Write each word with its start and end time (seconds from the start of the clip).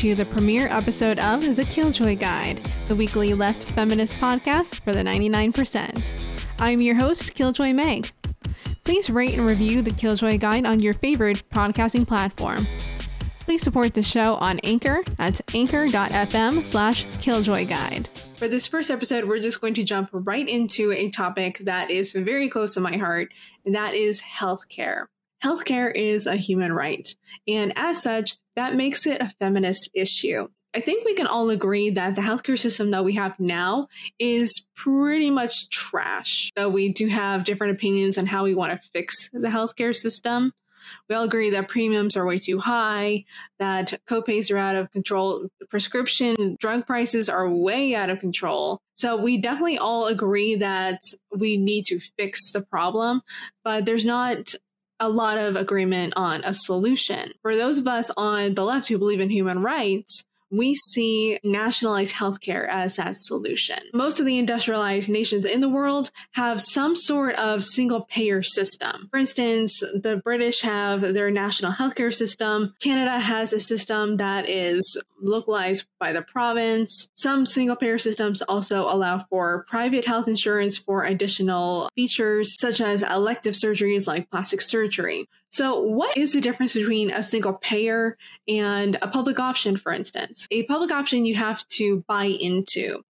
to 0.00 0.14
the 0.14 0.24
premiere 0.24 0.66
episode 0.68 1.18
of 1.18 1.56
The 1.56 1.64
Killjoy 1.64 2.16
Guide, 2.16 2.72
the 2.88 2.96
weekly 2.96 3.34
left 3.34 3.70
feminist 3.72 4.14
podcast 4.14 4.80
for 4.80 4.94
the 4.94 5.02
99%. 5.02 6.14
I'm 6.58 6.80
your 6.80 6.94
host, 6.94 7.34
Killjoy 7.34 7.74
Meg. 7.74 8.10
Please 8.82 9.10
rate 9.10 9.34
and 9.34 9.46
review 9.46 9.82
The 9.82 9.90
Killjoy 9.90 10.38
Guide 10.38 10.64
on 10.64 10.80
your 10.80 10.94
favorite 10.94 11.42
podcasting 11.50 12.08
platform. 12.08 12.66
Please 13.40 13.60
support 13.60 13.92
the 13.92 14.02
show 14.02 14.36
on 14.36 14.58
Anchor 14.60 15.04
at 15.18 15.38
anchor.fm 15.54 16.64
slash 16.64 17.04
killjoy 17.20 17.66
guide. 17.66 18.08
For 18.36 18.48
this 18.48 18.66
first 18.66 18.90
episode, 18.90 19.26
we're 19.26 19.40
just 19.40 19.60
going 19.60 19.74
to 19.74 19.84
jump 19.84 20.08
right 20.14 20.48
into 20.48 20.92
a 20.92 21.10
topic 21.10 21.58
that 21.64 21.90
is 21.90 22.12
very 22.12 22.48
close 22.48 22.72
to 22.72 22.80
my 22.80 22.96
heart, 22.96 23.34
and 23.66 23.74
that 23.74 23.92
is 23.92 24.22
healthcare. 24.22 25.08
Healthcare 25.42 25.94
is 25.94 26.26
a 26.26 26.36
human 26.36 26.72
right, 26.72 27.08
and 27.48 27.72
as 27.76 28.02
such, 28.02 28.36
that 28.56 28.74
makes 28.74 29.06
it 29.06 29.20
a 29.20 29.32
feminist 29.38 29.90
issue. 29.94 30.48
I 30.72 30.80
think 30.80 31.04
we 31.04 31.14
can 31.14 31.26
all 31.26 31.50
agree 31.50 31.90
that 31.90 32.14
the 32.14 32.22
healthcare 32.22 32.58
system 32.58 32.92
that 32.92 33.04
we 33.04 33.14
have 33.14 33.38
now 33.40 33.88
is 34.20 34.66
pretty 34.76 35.30
much 35.30 35.68
trash. 35.70 36.52
Though 36.54 36.68
we 36.68 36.92
do 36.92 37.08
have 37.08 37.44
different 37.44 37.72
opinions 37.74 38.18
on 38.18 38.26
how 38.26 38.44
we 38.44 38.54
want 38.54 38.72
to 38.72 38.88
fix 38.92 39.28
the 39.32 39.48
healthcare 39.48 39.96
system. 39.96 40.52
We 41.08 41.14
all 41.14 41.24
agree 41.24 41.50
that 41.50 41.68
premiums 41.68 42.16
are 42.16 42.24
way 42.24 42.38
too 42.38 42.58
high, 42.58 43.24
that 43.58 44.00
copays 44.06 44.52
are 44.52 44.56
out 44.56 44.76
of 44.76 44.90
control, 44.92 45.48
prescription 45.68 46.56
drug 46.58 46.86
prices 46.86 47.28
are 47.28 47.50
way 47.50 47.94
out 47.94 48.10
of 48.10 48.20
control. 48.20 48.80
So 48.94 49.16
we 49.16 49.38
definitely 49.38 49.78
all 49.78 50.06
agree 50.06 50.54
that 50.56 51.00
we 51.36 51.56
need 51.56 51.86
to 51.86 51.98
fix 51.98 52.52
the 52.52 52.62
problem, 52.62 53.22
but 53.64 53.84
there's 53.84 54.04
not 54.04 54.54
a 55.00 55.08
lot 55.08 55.38
of 55.38 55.56
agreement 55.56 56.12
on 56.16 56.42
a 56.44 56.54
solution. 56.54 57.32
For 57.42 57.56
those 57.56 57.78
of 57.78 57.88
us 57.88 58.10
on 58.16 58.54
the 58.54 58.64
left 58.64 58.88
who 58.88 58.98
believe 58.98 59.20
in 59.20 59.30
human 59.30 59.62
rights, 59.62 60.24
we 60.50 60.74
see 60.74 61.38
nationalized 61.44 62.14
healthcare 62.14 62.66
as 62.68 62.96
that 62.96 63.16
solution. 63.16 63.78
Most 63.92 64.20
of 64.20 64.26
the 64.26 64.38
industrialized 64.38 65.08
nations 65.08 65.44
in 65.44 65.60
the 65.60 65.68
world 65.68 66.10
have 66.32 66.60
some 66.60 66.96
sort 66.96 67.34
of 67.36 67.64
single 67.64 68.02
payer 68.02 68.42
system. 68.42 69.08
For 69.10 69.18
instance, 69.18 69.80
the 69.80 70.20
British 70.22 70.60
have 70.62 71.00
their 71.00 71.30
national 71.30 71.72
healthcare 71.72 72.12
system. 72.12 72.74
Canada 72.80 73.18
has 73.18 73.52
a 73.52 73.60
system 73.60 74.16
that 74.16 74.48
is 74.48 75.00
localized 75.22 75.86
by 75.98 76.12
the 76.12 76.22
province. 76.22 77.08
Some 77.14 77.46
single 77.46 77.76
payer 77.76 77.98
systems 77.98 78.42
also 78.42 78.82
allow 78.82 79.18
for 79.18 79.64
private 79.68 80.06
health 80.06 80.28
insurance 80.28 80.78
for 80.78 81.04
additional 81.04 81.90
features, 81.94 82.56
such 82.58 82.80
as 82.80 83.02
elective 83.02 83.54
surgeries 83.54 84.06
like 84.06 84.30
plastic 84.30 84.60
surgery. 84.60 85.28
So, 85.50 85.80
what 85.82 86.16
is 86.16 86.32
the 86.32 86.40
difference 86.40 86.74
between 86.74 87.10
a 87.10 87.22
single 87.22 87.54
payer 87.54 88.16
and 88.46 88.96
a 89.02 89.08
public 89.08 89.40
option, 89.40 89.76
for 89.76 89.92
instance? 89.92 90.46
A 90.52 90.62
public 90.64 90.92
option 90.92 91.24
you 91.24 91.34
have 91.34 91.66
to 91.68 92.04
buy 92.06 92.26
into. 92.26 93.02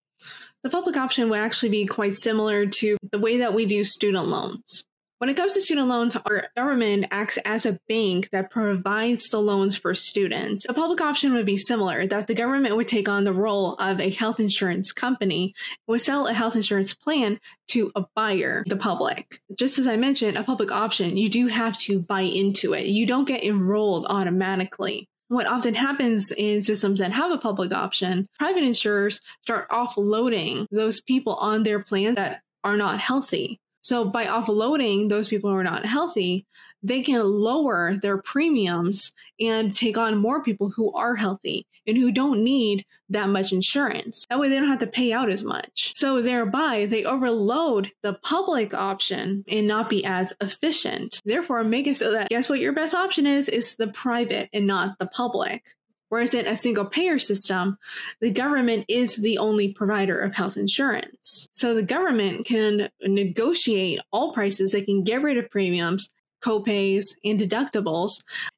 The 0.62 0.70
public 0.70 0.96
option 0.96 1.28
would 1.28 1.40
actually 1.40 1.68
be 1.68 1.86
quite 1.86 2.16
similar 2.16 2.66
to 2.66 2.96
the 3.12 3.18
way 3.18 3.38
that 3.38 3.54
we 3.54 3.66
do 3.66 3.84
student 3.84 4.26
loans. 4.26 4.84
When 5.20 5.28
it 5.28 5.36
comes 5.36 5.52
to 5.52 5.60
student 5.60 5.88
loans, 5.88 6.16
our 6.16 6.46
government 6.56 7.04
acts 7.10 7.36
as 7.44 7.66
a 7.66 7.78
bank 7.90 8.30
that 8.32 8.48
provides 8.48 9.28
the 9.28 9.38
loans 9.38 9.76
for 9.76 9.92
students. 9.92 10.64
A 10.66 10.72
public 10.72 11.02
option 11.02 11.34
would 11.34 11.44
be 11.44 11.58
similar, 11.58 12.06
that 12.06 12.26
the 12.26 12.34
government 12.34 12.74
would 12.74 12.88
take 12.88 13.06
on 13.06 13.24
the 13.24 13.34
role 13.34 13.74
of 13.74 14.00
a 14.00 14.08
health 14.08 14.40
insurance 14.40 14.92
company, 14.92 15.52
would 15.86 16.00
sell 16.00 16.26
a 16.26 16.32
health 16.32 16.56
insurance 16.56 16.94
plan 16.94 17.38
to 17.68 17.92
a 17.96 18.06
buyer, 18.16 18.64
the 18.66 18.78
public. 18.78 19.42
Just 19.58 19.78
as 19.78 19.86
I 19.86 19.98
mentioned, 19.98 20.38
a 20.38 20.42
public 20.42 20.72
option, 20.72 21.18
you 21.18 21.28
do 21.28 21.48
have 21.48 21.76
to 21.80 22.00
buy 22.00 22.22
into 22.22 22.72
it. 22.72 22.86
You 22.86 23.04
don't 23.04 23.28
get 23.28 23.44
enrolled 23.44 24.06
automatically 24.08 25.06
what 25.28 25.46
often 25.46 25.74
happens 25.74 26.32
in 26.32 26.62
systems 26.62 26.98
that 26.98 27.12
have 27.12 27.30
a 27.30 27.38
public 27.38 27.72
option, 27.72 28.26
private 28.38 28.64
insurers 28.64 29.20
start 29.42 29.68
offloading 29.68 30.66
those 30.72 31.02
people 31.02 31.34
on 31.34 31.62
their 31.62 31.78
plan 31.78 32.16
that 32.16 32.40
are 32.64 32.76
not 32.76 32.98
healthy. 32.98 33.59
So 33.80 34.04
by 34.04 34.26
offloading 34.26 35.08
those 35.08 35.28
people 35.28 35.50
who 35.50 35.56
are 35.56 35.64
not 35.64 35.86
healthy, 35.86 36.46
they 36.82 37.02
can 37.02 37.22
lower 37.22 37.96
their 38.00 38.18
premiums 38.18 39.12
and 39.38 39.74
take 39.74 39.98
on 39.98 40.16
more 40.16 40.42
people 40.42 40.70
who 40.70 40.92
are 40.92 41.14
healthy 41.14 41.66
and 41.86 41.96
who 41.96 42.10
don't 42.10 42.42
need 42.42 42.84
that 43.10 43.28
much 43.28 43.52
insurance. 43.52 44.24
That 44.30 44.38
way 44.38 44.48
they 44.48 44.58
don't 44.58 44.68
have 44.68 44.78
to 44.78 44.86
pay 44.86 45.12
out 45.12 45.30
as 45.30 45.42
much. 45.42 45.92
So 45.94 46.22
thereby 46.22 46.86
they 46.86 47.04
overload 47.04 47.90
the 48.02 48.14
public 48.14 48.72
option 48.72 49.44
and 49.48 49.66
not 49.66 49.90
be 49.90 50.04
as 50.04 50.32
efficient. 50.40 51.20
Therefore, 51.24 51.64
make 51.64 51.86
it 51.86 51.96
so 51.96 52.12
that 52.12 52.28
guess 52.28 52.48
what 52.48 52.60
your 52.60 52.72
best 52.72 52.94
option 52.94 53.26
is 53.26 53.48
is 53.48 53.76
the 53.76 53.88
private 53.88 54.48
and 54.52 54.66
not 54.66 54.98
the 54.98 55.06
public. 55.06 55.64
Whereas 56.10 56.34
in 56.34 56.46
a 56.46 56.56
single 56.56 56.84
payer 56.84 57.18
system, 57.18 57.78
the 58.20 58.30
government 58.30 58.84
is 58.88 59.16
the 59.16 59.38
only 59.38 59.72
provider 59.72 60.18
of 60.18 60.34
health 60.34 60.56
insurance. 60.56 61.48
So 61.52 61.72
the 61.72 61.82
government 61.82 62.46
can 62.46 62.90
negotiate 63.02 64.00
all 64.12 64.34
prices, 64.34 64.72
they 64.72 64.82
can 64.82 65.04
get 65.04 65.22
rid 65.22 65.38
of 65.38 65.50
premiums, 65.50 66.08
copays, 66.42 67.04
and 67.24 67.38
deductibles, 67.38 68.10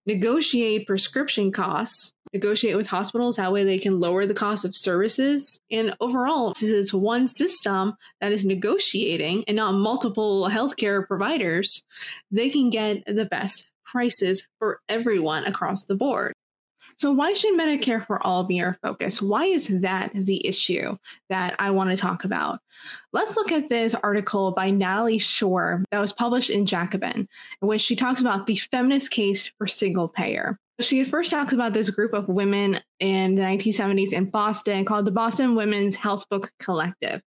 negotiate 0.07 0.87
prescription 0.87 1.53
costs, 1.53 2.13
negotiate 2.33 2.77
with 2.77 2.87
hospitals. 2.87 3.37
That 3.37 3.53
way 3.53 3.65
they 3.65 3.79
can 3.79 4.01
lower 4.01 4.25
the 4.25 4.35
cost 4.35 4.65
of 4.65 4.75
services. 4.75 5.61
And 5.71 5.95
overall, 6.01 6.55
since 6.55 6.73
it's 6.73 6.95
one 6.95 7.29
system 7.29 7.95
that 8.21 8.33
is 8.33 8.45
negotiating 8.45 9.45
and 9.47 9.57
not 9.57 9.73
multiple 9.73 10.49
healthcare 10.51 11.07
providers, 11.07 11.83
they 12.31 12.49
can 12.49 12.71
get 12.71 13.05
the 13.07 13.27
best 13.27 13.67
prices 13.85 14.47
for 14.59 14.81
everyone 14.89 15.45
across 15.45 15.85
the 15.85 15.95
board. 15.95 16.33
So, 16.97 17.13
why 17.13 17.33
should 17.33 17.59
Medicare 17.59 18.07
for 18.07 18.25
All 18.25 18.45
be 18.45 18.61
our 18.61 18.77
focus? 18.83 19.21
Why 19.21 19.45
is 19.45 19.69
that 19.69 20.13
the 20.15 20.47
issue 20.47 20.97
that 21.31 21.57
I 21.59 21.71
want 21.71 21.91
to 21.91 21.97
talk 21.97 22.25
about? 22.25 22.61
Let's 23.13 23.37
look 23.37 23.53
at 23.53 23.69
this 23.69 23.95
article 23.95 24.53
by 24.53 24.71
Natalie 24.71 25.19
Shure 25.19 25.85
that 25.91 26.01
was 26.01 26.13
published 26.13 26.51
in 26.51 26.67
Jacobin, 26.67 27.29
in 27.63 27.69
which 27.69 27.83
she 27.83 27.97
talks 27.97 28.21
about 28.21 28.47
the 28.47 28.57
feminist 28.57 29.11
case 29.11 29.51
for 29.59 29.67
single 29.67 30.09
payer. 30.09 30.59
She 30.81 31.05
first 31.05 31.31
talks 31.31 31.53
about 31.53 31.75
this 31.75 31.91
group 31.91 32.13
of 32.13 32.29
women 32.29 32.81
in 32.99 33.35
the 33.35 33.43
1970s 33.43 34.13
in 34.13 34.31
Boston 34.31 34.85
called 34.85 35.05
the 35.05 35.11
Boston 35.11 35.55
Women's 35.55 35.95
Health 35.95 36.29
Book 36.29 36.51
Collective. 36.59 37.21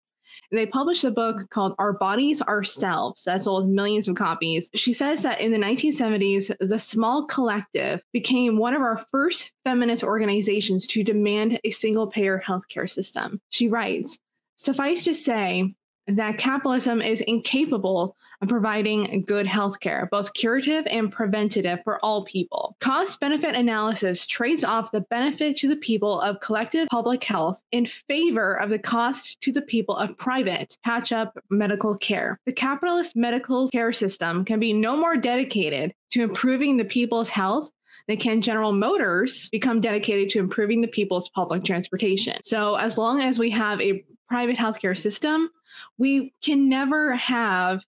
And 0.52 0.58
they 0.58 0.66
published 0.66 1.04
a 1.04 1.12
book 1.12 1.50
called 1.50 1.76
Our 1.80 1.94
Bodies, 1.94 2.42
Ourselves 2.42 3.24
that 3.24 3.44
sold 3.44 3.70
millions 3.70 4.08
of 4.08 4.16
copies. 4.16 4.70
She 4.76 4.94
says 4.94 5.24
that 5.24 5.42
in 5.42 5.52
the 5.52 5.58
1970s, 5.58 6.56
the 6.60 6.80
small 6.80 7.26
collective 7.26 8.04
became 8.12 8.58
one 8.58 8.74
of 8.74 8.82
our 8.82 9.06
first 9.12 9.52
feminist 9.64 10.04
organizations 10.04 10.88
to 10.88 11.04
demand 11.04 11.60
a 11.64 11.70
single 11.70 12.08
payer 12.08 12.42
healthcare 12.46 12.90
system. 12.90 13.42
She 13.50 13.68
writes, 13.68 14.18
Suffice 14.58 15.04
to 15.04 15.14
say, 15.14 15.76
that 16.08 16.38
capitalism 16.38 17.02
is 17.02 17.22
incapable 17.22 18.16
of 18.42 18.50
providing 18.50 19.24
good 19.26 19.48
health 19.48 19.80
care, 19.80 20.08
both 20.12 20.34
curative 20.34 20.86
and 20.88 21.12
preventative 21.12 21.80
for 21.84 22.00
all 22.04 22.26
people. 22.26 22.76
Cost 22.80 23.20
benefit 23.20 23.56
analysis 23.56 24.28
trades 24.28 24.64
off 24.64 24.92
the 24.92 25.02
benefit 25.02 25.58
to 25.58 25.68
the 25.68 25.76
people 25.78 26.20
of 26.22 26.40
collective 26.42 26.88
public 26.90 27.24
health 27.24 27.62
in 27.72 27.86
favor 27.86 28.56
of 28.60 28.70
the 28.70 28.80
cost 28.80 29.40
to 29.42 29.52
the 29.52 29.62
people 29.62 29.96
of 29.96 30.18
private 30.18 30.78
patch 30.84 31.12
up 31.12 31.38
medical 31.50 31.98
care. 31.98 32.40
The 32.46 32.54
capitalist 32.54 33.16
medical 33.16 33.70
care 33.70 33.94
system 33.94 34.46
can 34.46 34.60
be 34.60 34.74
no 34.74 34.98
more 34.98 35.18
dedicated 35.18 35.94
to 36.12 36.24
improving 36.24 36.78
the 36.78 36.86
people's 36.86 37.30
health 37.30 37.70
than 38.08 38.18
can 38.18 38.42
General 38.42 38.72
Motors 38.72 39.50
become 39.50 39.80
dedicated 39.80 40.30
to 40.30 40.40
improving 40.40 40.82
the 40.82 40.88
people's 40.88 41.30
public 41.30 41.64
transportation. 41.64 42.38
So, 42.44 42.76
as 42.76 42.98
long 42.98 43.22
as 43.22 43.40
we 43.40 43.50
have 43.50 43.82
a 43.82 44.04
private 44.28 44.56
healthcare 44.56 44.96
system, 44.96 45.50
we 45.98 46.34
can 46.42 46.70
never 46.70 47.16
have 47.16 47.86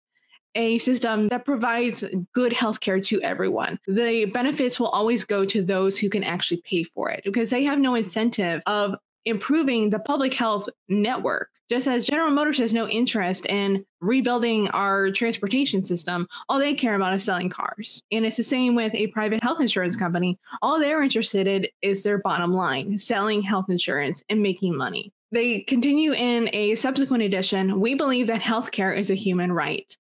a 0.55 0.79
system 0.79 1.27
that 1.27 1.45
provides 1.45 2.03
good 2.33 2.51
healthcare 2.51 3.03
to 3.05 3.21
everyone. 3.21 3.79
The 3.87 4.25
benefits 4.25 4.79
will 4.79 4.87
always 4.87 5.23
go 5.23 5.45
to 5.45 5.63
those 5.63 5.97
who 5.99 6.09
can 6.09 6.23
actually 6.23 6.61
pay 6.61 6.83
for 6.83 7.11
it 7.11 7.23
because 7.23 7.51
they 7.51 7.63
have 7.63 7.79
no 7.79 7.95
incentive 7.95 8.61
of 8.65 8.95
improving 9.25 9.89
the 9.89 9.99
public 9.99 10.33
health 10.33 10.67
network. 10.89 11.49
Just 11.69 11.85
as 11.85 12.07
General 12.07 12.31
Motors 12.31 12.59
has 12.59 12.73
no 12.73 12.87
interest 12.87 13.45
in 13.47 13.85
rebuilding 13.99 14.69
our 14.69 15.11
transportation 15.11 15.83
system, 15.83 16.25
all 16.47 16.59
they 16.59 16.73
care 16.73 16.95
about 16.95 17.13
is 17.13 17.25
selling 17.25 17.49
cars. 17.49 18.01
And 18.11 18.25
it's 18.25 18.37
the 18.37 18.43
same 18.43 18.73
with 18.73 18.95
a 18.95 19.07
private 19.07 19.43
health 19.43 19.59
insurance 19.59 19.97
company. 19.97 20.39
All 20.61 20.79
they're 20.79 21.03
interested 21.03 21.45
in 21.45 21.67
is 21.81 22.03
their 22.03 22.19
bottom 22.19 22.53
line, 22.53 22.97
selling 22.97 23.41
health 23.41 23.65
insurance 23.69 24.23
and 24.29 24.41
making 24.41 24.77
money. 24.77 25.11
They 25.31 25.61
continue 25.61 26.13
in 26.13 26.49
a 26.53 26.75
subsequent 26.75 27.23
edition. 27.23 27.79
We 27.79 27.95
believe 27.95 28.27
that 28.27 28.41
healthcare 28.41 28.97
is 28.97 29.09
a 29.09 29.15
human 29.15 29.51
right 29.51 29.95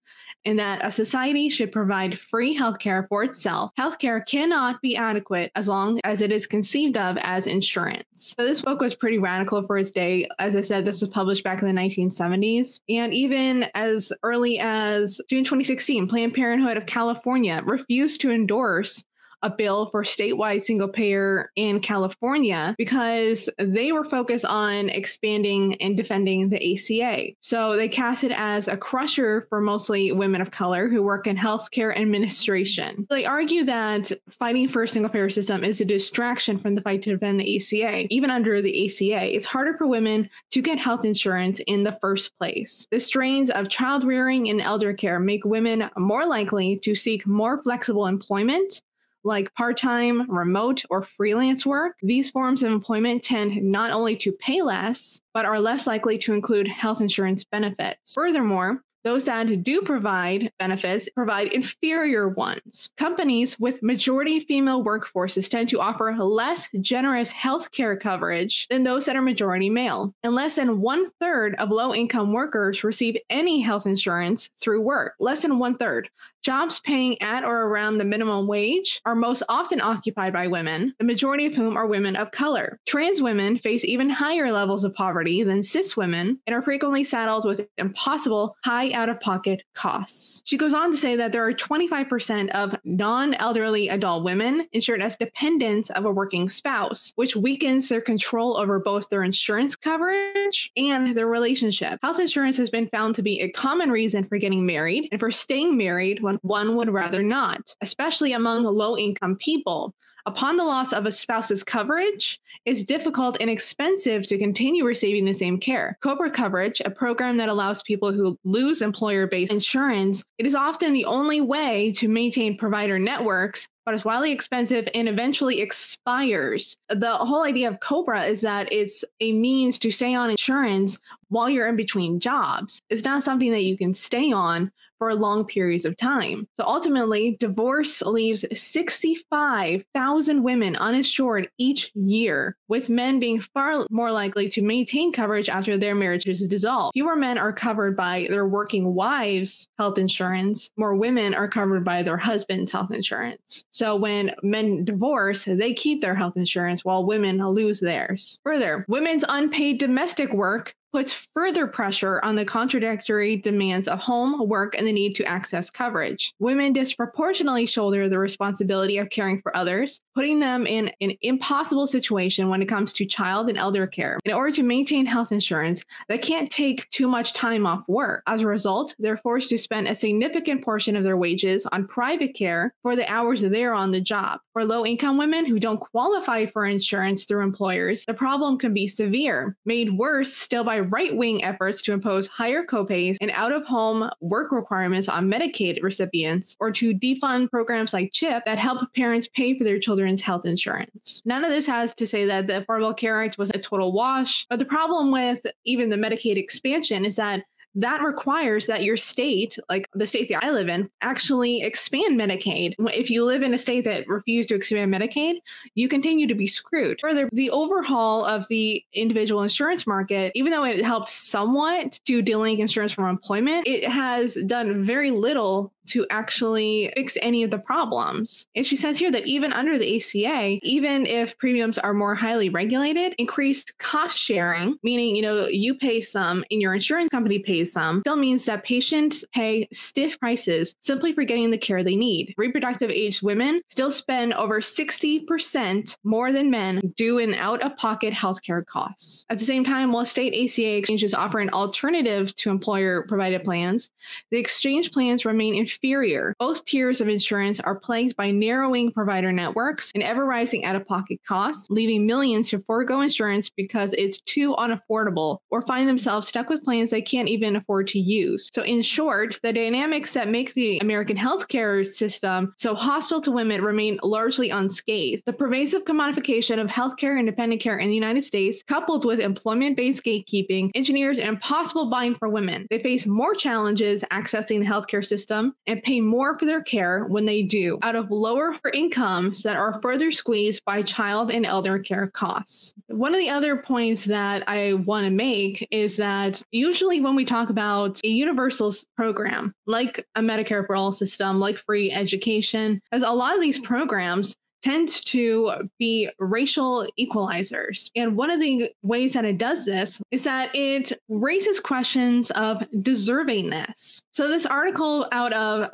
and 0.45 0.57
that 0.57 0.79
a 0.81 0.89
society 0.89 1.49
should 1.49 1.73
provide 1.73 2.17
free 2.17 2.57
healthcare 2.57 3.05
for 3.09 3.23
itself. 3.23 3.71
Healthcare 3.77 4.25
cannot 4.25 4.81
be 4.81 4.95
adequate 4.95 5.51
as 5.55 5.67
long 5.67 5.99
as 6.05 6.21
it 6.21 6.31
is 6.31 6.47
conceived 6.47 6.95
of 6.95 7.17
as 7.21 7.47
insurance. 7.47 8.05
So 8.13 8.45
this 8.45 8.61
book 8.61 8.79
was 8.79 8.95
pretty 8.95 9.17
radical 9.17 9.63
for 9.63 9.77
its 9.77 9.91
day. 9.91 10.25
As 10.39 10.55
I 10.55 10.61
said, 10.61 10.85
this 10.85 11.01
was 11.01 11.09
published 11.09 11.43
back 11.43 11.61
in 11.61 11.67
the 11.67 11.81
1970s. 11.81 12.79
And 12.87 13.13
even 13.13 13.65
as 13.75 14.13
early 14.23 14.59
as 14.59 15.19
June 15.29 15.43
2016, 15.43 16.07
Planned 16.07 16.33
Parenthood 16.33 16.77
of 16.77 16.85
California 16.85 17.61
refused 17.65 18.21
to 18.21 18.31
endorse 18.31 19.03
a 19.41 19.49
bill 19.49 19.89
for 19.89 20.03
statewide 20.03 20.63
single 20.63 20.87
payer 20.87 21.51
in 21.55 21.79
California 21.79 22.75
because 22.77 23.49
they 23.59 23.91
were 23.91 24.03
focused 24.03 24.45
on 24.45 24.89
expanding 24.89 25.75
and 25.81 25.95
defending 25.95 26.49
the 26.49 26.73
ACA. 26.73 27.33
So 27.41 27.75
they 27.75 27.87
cast 27.87 28.23
it 28.23 28.31
as 28.31 28.67
a 28.67 28.77
crusher 28.77 29.45
for 29.49 29.61
mostly 29.61 30.11
women 30.11 30.41
of 30.41 30.51
color 30.51 30.87
who 30.87 31.03
work 31.03 31.27
in 31.27 31.37
healthcare 31.37 31.95
administration. 31.95 33.05
They 33.09 33.25
argue 33.25 33.63
that 33.65 34.11
fighting 34.29 34.67
for 34.67 34.83
a 34.83 34.87
single 34.87 35.11
payer 35.11 35.29
system 35.29 35.63
is 35.63 35.81
a 35.81 35.85
distraction 35.85 36.59
from 36.59 36.75
the 36.75 36.81
fight 36.81 37.01
to 37.03 37.11
defend 37.11 37.39
the 37.39 37.57
ACA. 37.57 38.07
Even 38.09 38.31
under 38.31 38.61
the 38.61 38.85
ACA, 38.85 39.35
it's 39.35 39.45
harder 39.45 39.77
for 39.77 39.87
women 39.87 40.29
to 40.51 40.61
get 40.61 40.79
health 40.79 41.05
insurance 41.05 41.59
in 41.67 41.83
the 41.83 41.97
first 42.01 42.37
place. 42.37 42.87
The 42.91 42.99
strains 42.99 43.49
of 43.49 43.69
child 43.69 44.03
rearing 44.03 44.49
and 44.49 44.61
elder 44.61 44.93
care 44.93 45.19
make 45.19 45.45
women 45.45 45.89
more 45.97 46.25
likely 46.25 46.77
to 46.77 46.95
seek 46.95 47.27
more 47.27 47.61
flexible 47.63 48.07
employment 48.07 48.81
like 49.23 49.53
part 49.55 49.77
time, 49.77 50.29
remote, 50.29 50.83
or 50.89 51.03
freelance 51.03 51.65
work, 51.65 51.95
these 52.01 52.29
forms 52.29 52.63
of 52.63 52.71
employment 52.71 53.23
tend 53.23 53.61
not 53.61 53.91
only 53.91 54.15
to 54.17 54.31
pay 54.31 54.61
less, 54.61 55.21
but 55.33 55.45
are 55.45 55.59
less 55.59 55.87
likely 55.87 56.17
to 56.19 56.33
include 56.33 56.67
health 56.67 57.01
insurance 57.01 57.43
benefits. 57.43 58.13
Furthermore, 58.13 58.83
those 59.07 59.23
that 59.23 59.63
do 59.63 59.81
provide 59.83 60.51
benefits 60.59 61.07
provide 61.15 61.53
inferior 61.53 62.27
ones. 62.27 62.89
Companies 62.97 63.57
with 63.57 63.81
majority 63.81 64.41
female 64.41 64.83
workforces 64.83 65.49
tend 65.49 65.69
to 65.69 65.79
offer 65.79 66.13
less 66.13 66.67
generous 66.81 67.31
health 67.31 67.71
care 67.71 67.95
coverage 67.95 68.67
than 68.69 68.83
those 68.83 69.05
that 69.05 69.15
are 69.15 69.21
majority 69.21 69.69
male. 69.69 70.13
And 70.23 70.35
less 70.35 70.57
than 70.57 70.81
one 70.81 71.09
third 71.21 71.55
of 71.55 71.69
low 71.69 71.93
income 71.95 72.33
workers 72.33 72.83
receive 72.83 73.17
any 73.29 73.61
health 73.61 73.85
insurance 73.85 74.49
through 74.59 74.81
work. 74.81 75.13
Less 75.21 75.43
than 75.43 75.57
one 75.57 75.77
third. 75.77 76.09
Jobs 76.43 76.79
paying 76.79 77.21
at 77.21 77.43
or 77.43 77.63
around 77.63 77.97
the 77.97 78.05
minimum 78.05 78.47
wage 78.47 79.01
are 79.05 79.15
most 79.15 79.43
often 79.49 79.81
occupied 79.81 80.31
by 80.33 80.47
women, 80.47 80.93
the 80.97 81.05
majority 81.05 81.45
of 81.45 81.53
whom 81.53 81.75
are 81.75 81.87
women 81.87 82.15
of 82.15 82.31
color. 82.31 82.79
Trans 82.85 83.21
women 83.21 83.57
face 83.57 83.83
even 83.83 84.09
higher 84.09 84.51
levels 84.51 84.83
of 84.83 84.93
poverty 84.93 85.43
than 85.43 85.61
cis 85.61 85.97
women 85.97 86.39
and 86.47 86.55
are 86.55 86.61
frequently 86.61 87.03
saddled 87.03 87.45
with 87.45 87.67
impossible 87.77 88.55
high 88.63 88.91
out 88.91 89.09
of 89.09 89.19
pocket 89.19 89.63
costs. 89.73 90.41
She 90.45 90.57
goes 90.57 90.73
on 90.73 90.91
to 90.91 90.97
say 90.97 91.15
that 91.15 91.31
there 91.31 91.45
are 91.45 91.53
25% 91.53 92.49
of 92.51 92.75
non 92.85 93.33
elderly 93.35 93.89
adult 93.89 94.23
women 94.23 94.67
insured 94.71 95.01
as 95.01 95.15
dependents 95.15 95.89
of 95.91 96.05
a 96.05 96.11
working 96.11 96.47
spouse, 96.47 97.11
which 97.15 97.35
weakens 97.35 97.89
their 97.89 98.01
control 98.01 98.57
over 98.57 98.79
both 98.79 99.09
their 99.09 99.23
insurance 99.23 99.75
coverage 99.75 100.71
and 100.77 101.15
their 101.15 101.27
relationship. 101.27 101.99
Health 102.01 102.19
insurance 102.19 102.57
has 102.57 102.69
been 102.69 102.87
found 102.89 103.15
to 103.15 103.21
be 103.21 103.41
a 103.41 103.51
common 103.51 103.91
reason 103.91 104.23
for 104.23 104.37
getting 104.37 104.65
married 104.65 105.09
and 105.11 105.19
for 105.19 105.31
staying 105.31 105.77
married 105.77 106.21
when 106.27 106.35
one 106.41 106.75
would 106.75 106.89
rather 106.89 107.23
not, 107.23 107.73
especially 107.81 108.33
among 108.33 108.63
low 108.63 108.97
income 108.97 109.37
people. 109.37 109.95
Upon 110.25 110.57
the 110.57 110.65
loss 110.65 110.91
of 110.91 111.05
a 111.05 111.11
spouse's 111.11 111.63
coverage, 111.63 112.37
it's 112.65 112.83
difficult 112.83 113.37
and 113.39 113.49
expensive 113.49 114.27
to 114.27 114.37
continue 114.37 114.83
receiving 114.83 115.23
the 115.23 115.33
same 115.33 115.57
care. 115.57 115.97
COBRA 116.01 116.31
coverage, 116.31 116.81
a 116.83 116.91
program 116.91 117.37
that 117.37 117.47
allows 117.47 117.81
people 117.83 118.11
who 118.11 118.37
lose 118.43 118.81
employer 118.81 119.25
based 119.25 119.53
insurance, 119.53 120.25
it 120.37 120.45
is 120.45 120.53
often 120.53 120.91
the 120.91 121.05
only 121.05 121.39
way 121.39 121.93
to 121.93 122.09
maintain 122.09 122.57
provider 122.57 122.99
networks 122.99 123.69
but 123.87 123.93
it's 123.93 124.03
wildly 124.03 124.33
expensive 124.33 124.85
and 124.93 125.07
eventually 125.07 125.61
expires. 125.61 126.75
The 126.89 127.09
whole 127.09 127.43
idea 127.43 127.69
of 127.69 127.79
Cobra 127.79 128.25
is 128.25 128.41
that 128.41 128.67
it's 128.69 129.01
a 129.21 129.31
means 129.31 129.79
to 129.79 129.91
stay 129.91 130.13
on 130.13 130.29
insurance 130.29 130.99
while 131.29 131.49
you're 131.49 131.69
in 131.69 131.77
between 131.77 132.19
jobs. 132.19 132.81
It's 132.89 133.05
not 133.05 133.23
something 133.23 133.49
that 133.51 133.63
you 133.63 133.77
can 133.77 133.93
stay 133.93 134.29
on 134.33 134.73
for 134.97 135.13
long 135.13 135.45
periods 135.45 135.85
of 135.85 135.97
time. 135.97 136.47
So 136.59 136.65
ultimately, 136.65 137.37
divorce 137.39 138.01
leaves 138.01 138.45
65,000 138.53 140.43
women 140.43 140.75
uninsured 140.75 141.49
each 141.57 141.91
year, 141.95 142.55
with 142.67 142.89
men 142.89 143.19
being 143.19 143.39
far 143.39 143.85
more 143.89 144.11
likely 144.11 144.49
to 144.49 144.61
maintain 144.61 145.11
coverage 145.11 145.49
after 145.49 145.77
their 145.77 145.95
marriages 145.95 146.45
dissolve. 146.47 146.91
Fewer 146.93 147.15
men 147.15 147.37
are 147.37 147.53
covered 147.53 147.95
by 147.95 148.27
their 148.29 148.47
working 148.47 148.93
wives' 148.93 149.67
health 149.77 149.97
insurance, 149.97 150.71
more 150.77 150.95
women 150.95 151.33
are 151.33 151.47
covered 151.47 151.83
by 151.83 152.03
their 152.03 152.17
husband's 152.17 152.71
health 152.71 152.91
insurance. 152.91 153.63
So 153.69 153.95
when 153.95 154.33
men 154.43 154.85
divorce, 154.85 155.45
they 155.45 155.73
keep 155.73 156.01
their 156.01 156.15
health 156.15 156.37
insurance 156.37 156.83
while 156.83 157.05
women 157.05 157.37
lose 157.37 157.79
theirs. 157.79 158.39
Further, 158.43 158.85
women's 158.87 159.23
unpaid 159.27 159.79
domestic 159.79 160.33
work 160.33 160.75
puts 160.97 161.27
further 161.35 161.67
pressure 161.67 162.19
on 162.23 162.35
the 162.35 162.43
contradictory 162.43 163.37
demands 163.37 163.87
of 163.87 163.99
home, 163.99 164.49
work, 164.49 164.75
and 164.75 164.87
the 164.87 164.91
need 164.91 165.13
to 165.13 165.23
access 165.25 165.69
coverage. 165.69 166.33
Women 166.39 166.73
disproportionately 166.73 167.67
shoulder 167.67 168.09
the 168.09 168.17
responsibility 168.17 168.97
of 168.97 169.11
caring 169.11 169.39
for 169.43 169.55
others, 169.55 170.01
putting 170.15 170.39
them 170.39 170.65
in 170.65 170.91
an 170.99 171.11
impossible 171.21 171.85
situation 171.85 172.49
when 172.49 172.63
it 172.63 172.65
comes 172.65 172.93
to 172.93 173.05
child 173.05 173.47
and 173.47 173.59
elder 173.59 173.85
care. 173.85 174.17
In 174.25 174.33
order 174.33 174.51
to 174.53 174.63
maintain 174.63 175.05
health 175.05 175.31
insurance, 175.31 175.83
they 176.09 176.17
can't 176.17 176.49
take 176.49 176.89
too 176.89 177.07
much 177.07 177.33
time 177.33 177.67
off 177.67 177.83
work. 177.87 178.23
As 178.25 178.41
a 178.41 178.47
result, 178.47 178.95
they're 178.97 179.17
forced 179.17 179.49
to 179.49 179.57
spend 179.59 179.87
a 179.87 179.93
significant 179.93 180.65
portion 180.65 180.95
of 180.95 181.03
their 181.03 181.15
wages 181.15 181.67
on 181.67 181.87
private 181.87 182.33
care 182.33 182.73
for 182.81 182.95
the 182.95 183.07
hours 183.07 183.41
they're 183.41 183.75
on 183.75 183.91
the 183.91 184.01
job. 184.01 184.39
For 184.53 184.65
low 184.65 184.83
income 184.83 185.19
women 185.19 185.45
who 185.45 185.59
don't 185.59 185.79
qualify 185.79 186.47
for 186.47 186.65
insurance 186.65 187.25
through 187.25 187.43
employers, 187.43 188.03
the 188.07 188.15
problem 188.15 188.57
can 188.57 188.73
be 188.73 188.87
severe, 188.87 189.55
made 189.63 189.91
worse 189.91 190.33
still 190.33 190.63
by 190.63 190.86
right 190.87 191.15
wing 191.15 191.43
efforts 191.43 191.81
to 191.83 191.93
impose 191.93 192.27
higher 192.27 192.65
copays 192.65 193.17
and 193.21 193.31
out 193.31 193.51
of 193.51 193.65
home 193.65 194.09
work 194.21 194.51
requirements 194.51 195.07
on 195.07 195.29
Medicaid 195.29 195.81
recipients, 195.81 196.55
or 196.59 196.71
to 196.71 196.93
defund 196.93 197.49
programs 197.49 197.93
like 197.93 198.11
CHIP 198.13 198.45
that 198.45 198.57
help 198.57 198.93
parents 198.93 199.27
pay 199.27 199.57
for 199.57 199.63
their 199.63 199.79
children's 199.79 200.21
health 200.21 200.45
insurance. 200.45 201.21
None 201.25 201.43
of 201.43 201.51
this 201.51 201.67
has 201.67 201.93
to 201.95 202.07
say 202.07 202.25
that 202.25 202.47
the 202.47 202.65
Affordable 202.65 202.95
Care 202.95 203.21
Act 203.21 203.37
was 203.37 203.49
a 203.51 203.59
total 203.59 203.91
wash, 203.93 204.45
but 204.49 204.59
the 204.59 204.65
problem 204.65 205.11
with 205.11 205.45
even 205.65 205.89
the 205.89 205.95
Medicaid 205.95 206.37
expansion 206.37 207.05
is 207.05 207.15
that 207.17 207.43
that 207.77 208.01
requires 208.01 208.65
that 208.65 208.83
your 208.83 208.97
state, 208.97 209.57
like 209.69 209.87
the 209.93 210.05
state 210.05 210.29
that 210.29 210.43
I 210.43 210.49
live 210.49 210.67
in, 210.67 210.89
actually 211.01 211.61
expand 211.61 212.19
Medicaid. 212.19 212.73
If 212.79 213.11
you 213.11 213.23
live 213.23 213.43
in 213.43 213.53
a 213.53 213.57
state 213.57 213.83
that 213.83 214.07
refused 214.07 214.49
to 214.49 214.55
expand 214.55 214.91
Medicaid, 214.91 215.35
you 215.75 215.87
continue 215.87 216.25
to 216.27 216.33
be 216.33 216.47
screwed. 216.47 216.99
Further, 216.99 217.29
the 217.31 217.51
overhaul 217.51 218.25
of 218.25 218.47
the 218.47 218.83
individual 218.93 219.43
insurance 219.43 219.85
market, 219.85 220.31
even 220.33 220.51
though 220.51 220.63
it 220.63 220.83
helped 220.83 221.09
somewhat 221.09 221.99
to 222.05 222.23
delink 222.23 222.57
insurance 222.57 222.93
from 222.93 223.05
employment, 223.05 223.67
it 223.67 223.83
has 223.87 224.35
done 224.47 224.83
very 224.83 225.11
little 225.11 225.71
to 225.87 226.05
actually 226.09 226.91
fix 226.95 227.17
any 227.21 227.43
of 227.43 227.51
the 227.51 227.57
problems. 227.57 228.47
And 228.55 228.65
she 228.65 228.75
says 228.75 228.97
here 228.97 229.11
that 229.11 229.25
even 229.25 229.53
under 229.53 229.77
the 229.77 229.97
ACA, 229.97 230.59
even 230.61 231.05
if 231.05 231.37
premiums 231.37 231.77
are 231.77 231.93
more 231.93 232.15
highly 232.15 232.49
regulated, 232.49 233.15
increased 233.17 233.77
cost 233.77 234.17
sharing, 234.17 234.77
meaning, 234.83 235.15
you 235.15 235.21
know, 235.21 235.47
you 235.47 235.75
pay 235.75 236.01
some 236.01 236.43
and 236.51 236.61
your 236.61 236.73
insurance 236.73 237.09
company 237.09 237.39
pays 237.39 237.71
some, 237.71 238.01
still 238.01 238.17
means 238.17 238.45
that 238.45 238.63
patients 238.63 239.23
pay 239.33 239.67
stiff 239.71 240.19
prices 240.19 240.75
simply 240.81 241.13
for 241.13 241.23
getting 241.23 241.51
the 241.51 241.57
care 241.57 241.83
they 241.83 241.95
need. 241.95 242.33
Reproductive 242.37 242.91
age 242.91 243.21
women 243.21 243.61
still 243.67 243.91
spend 243.91 244.33
over 244.33 244.59
60% 244.59 245.97
more 246.03 246.31
than 246.31 246.51
men 246.51 246.81
due 246.95 247.17
in 247.17 247.33
out 247.33 247.61
of 247.61 247.77
pocket 247.77 248.13
healthcare 248.13 248.65
costs. 248.65 249.25
At 249.29 249.39
the 249.39 249.45
same 249.45 249.63
time, 249.63 249.91
while 249.91 250.05
state 250.05 250.33
ACA 250.33 250.77
exchanges 250.77 251.13
offer 251.13 251.39
an 251.39 251.49
alternative 251.51 252.35
to 252.35 252.49
employer 252.49 253.05
provided 253.07 253.43
plans, 253.43 253.89
the 254.31 254.37
exchange 254.37 254.91
plans 254.91 255.25
remain 255.25 255.55
inferior 255.55 255.76
inferior. 255.77 256.33
Both 256.39 256.65
tiers 256.65 257.01
of 257.01 257.07
insurance 257.07 257.59
are 257.59 257.79
plagued 257.79 258.15
by 258.15 258.31
narrowing 258.31 258.91
provider 258.91 259.31
networks 259.31 259.91
and 259.93 260.03
ever 260.03 260.25
rising 260.25 260.65
out 260.65 260.75
of 260.75 260.87
pocket 260.87 261.19
costs, 261.27 261.67
leaving 261.69 262.05
millions 262.05 262.49
to 262.49 262.59
forego 262.59 263.01
insurance 263.01 263.49
because 263.49 263.93
it's 263.93 264.21
too 264.21 264.53
unaffordable 264.55 265.39
or 265.51 265.61
find 265.61 265.87
themselves 265.87 266.27
stuck 266.27 266.49
with 266.49 266.63
plans 266.63 266.89
they 266.89 267.01
can't 267.01 267.29
even 267.29 267.55
afford 267.55 267.87
to 267.87 267.99
use. 267.99 268.49
So, 268.53 268.63
in 268.63 268.81
short, 268.81 269.39
the 269.43 269.53
dynamics 269.53 270.13
that 270.13 270.29
make 270.29 270.53
the 270.53 270.79
American 270.79 271.17
healthcare 271.17 271.85
system 271.85 272.53
so 272.57 272.73
hostile 272.73 273.21
to 273.21 273.31
women 273.31 273.61
remain 273.61 273.99
largely 274.03 274.49
unscathed. 274.49 275.23
The 275.25 275.33
pervasive 275.33 275.85
commodification 275.85 276.59
of 276.59 276.69
healthcare 276.69 277.17
and 277.17 277.27
dependent 277.27 277.61
care 277.61 277.77
in 277.77 277.89
the 277.89 277.95
United 277.95 278.23
States, 278.23 278.63
coupled 278.67 279.05
with 279.05 279.19
employment 279.19 279.77
based 279.77 280.03
gatekeeping, 280.03 280.71
engineers 280.75 281.19
an 281.19 281.27
impossible 281.27 281.89
bind 281.89 282.17
for 282.17 282.29
women. 282.29 282.67
They 282.69 282.79
face 282.79 283.05
more 283.05 283.33
challenges 283.33 284.03
accessing 284.11 284.59
the 284.59 284.65
healthcare 284.65 285.05
system 285.05 285.53
and 285.67 285.83
pay 285.83 286.01
more 286.01 286.37
for 286.37 286.45
their 286.45 286.61
care 286.61 287.05
when 287.05 287.25
they 287.25 287.43
do 287.43 287.77
out 287.81 287.95
of 287.95 288.09
lower 288.09 288.55
incomes 288.73 289.43
that 289.43 289.57
are 289.57 289.79
further 289.81 290.11
squeezed 290.11 290.63
by 290.65 290.81
child 290.81 291.31
and 291.31 291.45
elder 291.45 291.77
care 291.79 292.07
costs. 292.07 292.73
One 292.87 293.13
of 293.13 293.19
the 293.19 293.29
other 293.29 293.57
points 293.57 294.05
that 294.05 294.43
I 294.47 294.73
want 294.73 295.05
to 295.05 295.11
make 295.11 295.67
is 295.71 295.97
that 295.97 296.41
usually 296.51 297.01
when 297.01 297.15
we 297.15 297.25
talk 297.25 297.49
about 297.49 297.99
a 298.03 298.07
universal 298.07 298.73
program 298.95 299.53
like 299.65 300.05
a 300.15 300.21
Medicare 300.21 300.65
for 300.65 300.75
all 300.75 300.91
system, 300.91 301.39
like 301.39 301.57
free 301.57 301.91
education, 301.91 302.81
as 302.91 303.03
a 303.03 303.11
lot 303.11 303.35
of 303.35 303.41
these 303.41 303.59
programs 303.59 304.35
tends 304.61 305.01
to 305.01 305.69
be 305.77 306.09
racial 306.19 306.87
equalizers. 306.99 307.89
And 307.95 308.15
one 308.15 308.31
of 308.31 308.39
the 308.39 308.71
ways 308.81 309.13
that 309.13 309.25
it 309.25 309.37
does 309.37 309.65
this 309.65 310.01
is 310.11 310.23
that 310.23 310.49
it 310.53 310.91
raises 311.09 311.59
questions 311.59 312.31
of 312.31 312.59
deservingness. 312.75 314.01
So, 314.11 314.27
this 314.27 314.45
article 314.45 315.07
out 315.11 315.33
of 315.33 315.69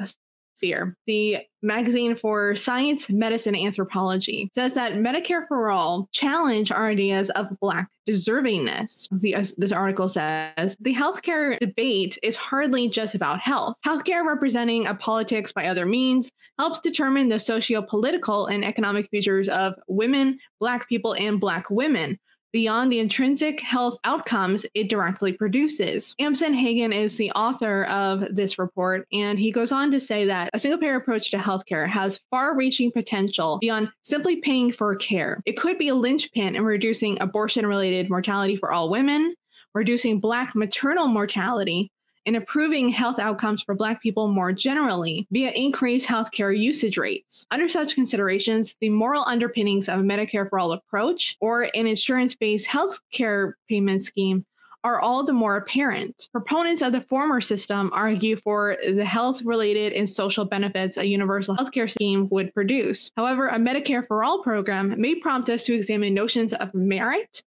Fear, 0.60 0.96
the 1.08 1.38
magazine 1.62 2.16
for 2.16 2.56
science, 2.56 3.10
medicine, 3.10 3.56
anthropology, 3.56 4.50
says 4.54 4.74
that 4.76 4.94
Medicare 4.94 5.48
for 5.48 5.70
All 5.70 6.08
challenge 6.12 6.72
our 6.72 6.90
ideas 6.90 7.30
of 7.32 7.48
Black 7.60 7.90
deservingness. 8.08 9.08
The, 9.12 9.36
uh, 9.36 9.46
this 9.58 9.72
article 9.72 10.10
says 10.10 10.76
the 10.80 10.94
healthcare 10.94 11.58
debate 11.60 12.18
is 12.22 12.36
hardly 12.36 12.90
just 12.90 13.16
about 13.16 13.40
health. 13.40 13.76
Healthcare 13.86 14.26
representing 14.26 14.88
a 14.88 14.96
politics 14.96 15.52
by 15.52 15.68
other 15.68 15.86
means 15.86 16.30
helps 16.60 16.80
determine 16.80 17.30
the 17.30 17.40
socio 17.40 17.82
political 17.82 18.48
and 18.48 18.64
economic 18.64 19.10
futures 19.10 19.50
of 19.50 19.74
women, 19.88 20.38
Black 20.60 20.88
people, 20.88 21.14
and 21.14 21.40
Black 21.40 21.70
women 21.70 22.20
beyond 22.54 22.92
the 22.92 23.00
intrinsic 23.00 23.60
health 23.60 23.98
outcomes 24.06 24.66
it 24.76 24.88
directly 24.88 25.34
produces. 25.34 26.16
Amson 26.20 26.54
Hagen 26.54 26.94
is 26.94 27.18
the 27.18 27.32
author 27.32 27.84
of 27.86 28.34
this 28.34 28.58
report, 28.58 29.08
and 29.12 29.38
he 29.38 29.52
goes 29.52 29.72
on 29.72 29.92
to 29.92 30.00
say 30.00 30.26
that 30.26 30.50
a 30.54 30.60
single 30.60 30.80
payer 30.80 30.96
approach 30.96 31.32
to 31.32 31.38
healthcare 31.38 31.90
has 31.90 32.20
far 32.30 32.56
reaching 32.56 32.92
potential 32.92 33.58
beyond 33.60 33.90
simply 34.04 34.38
paying 34.38 34.72
for 34.72 34.96
care. 34.96 35.42
It 35.46 35.58
could 35.58 35.78
be 35.78 35.90
a 35.90 35.96
linchpin 35.96 36.56
in 36.56 36.64
reducing 36.64 37.20
abortion 37.20 37.66
related 37.66 38.10
mortality 38.10 38.56
for 38.56 38.72
all 38.72 38.92
women, 38.92 39.36
reducing 39.74 40.20
Black 40.20 40.56
maternal 40.56 41.08
mortality, 41.08 41.92
and 42.26 42.36
improving 42.36 42.90
health 42.90 43.20
outcomes 43.20 43.64
for 43.64 43.76
Black 43.76 44.02
people 44.02 44.28
more 44.28 44.54
generally 44.54 45.28
via 45.32 45.52
increased 45.52 46.08
healthcare 46.08 46.58
usage 46.58 46.98
rates. 46.98 47.46
Under 47.52 47.68
such 47.68 47.96
considerations, 47.96 48.76
the 48.80 48.90
moral 48.90 49.24
underpinnings 49.26 49.90
of 49.90 50.00
a 50.00 50.04
Medicare 50.04 50.50
for 50.50 50.60
All 50.60 50.72
approach 50.72 51.38
or 51.42 51.64
an 51.74 51.88
insurance 51.88 52.36
based 52.36 52.68
healthcare 52.68 53.54
payment 53.68 54.04
scheme 54.04 54.46
are 54.84 55.00
all 55.00 55.24
the 55.24 55.34
more 55.34 55.56
apparent. 55.58 56.28
Proponents 56.32 56.82
of 56.82 56.92
the 56.92 57.02
former 57.02 57.40
system 57.40 57.90
argue 57.94 58.36
for 58.36 58.78
the 58.86 59.06
health 59.06 59.42
related 59.44 59.94
and 59.94 60.10
social 60.10 60.46
benefits 60.46 60.98
a 60.98 61.08
universal 61.08 61.56
healthcare 61.56 61.90
scheme 61.90 62.28
would 62.32 62.54
produce. 62.54 63.10
However, 63.16 63.48
a 63.48 63.58
Medicare 63.58 64.06
for 64.06 64.24
All 64.24 64.44
program 64.44 65.00
may 65.00 65.16
prompt 65.16 65.50
us 65.50 65.66
to 65.66 65.74
examine 65.74 66.14
notions 66.14 66.54
of 66.54 66.74
merit 66.74 67.44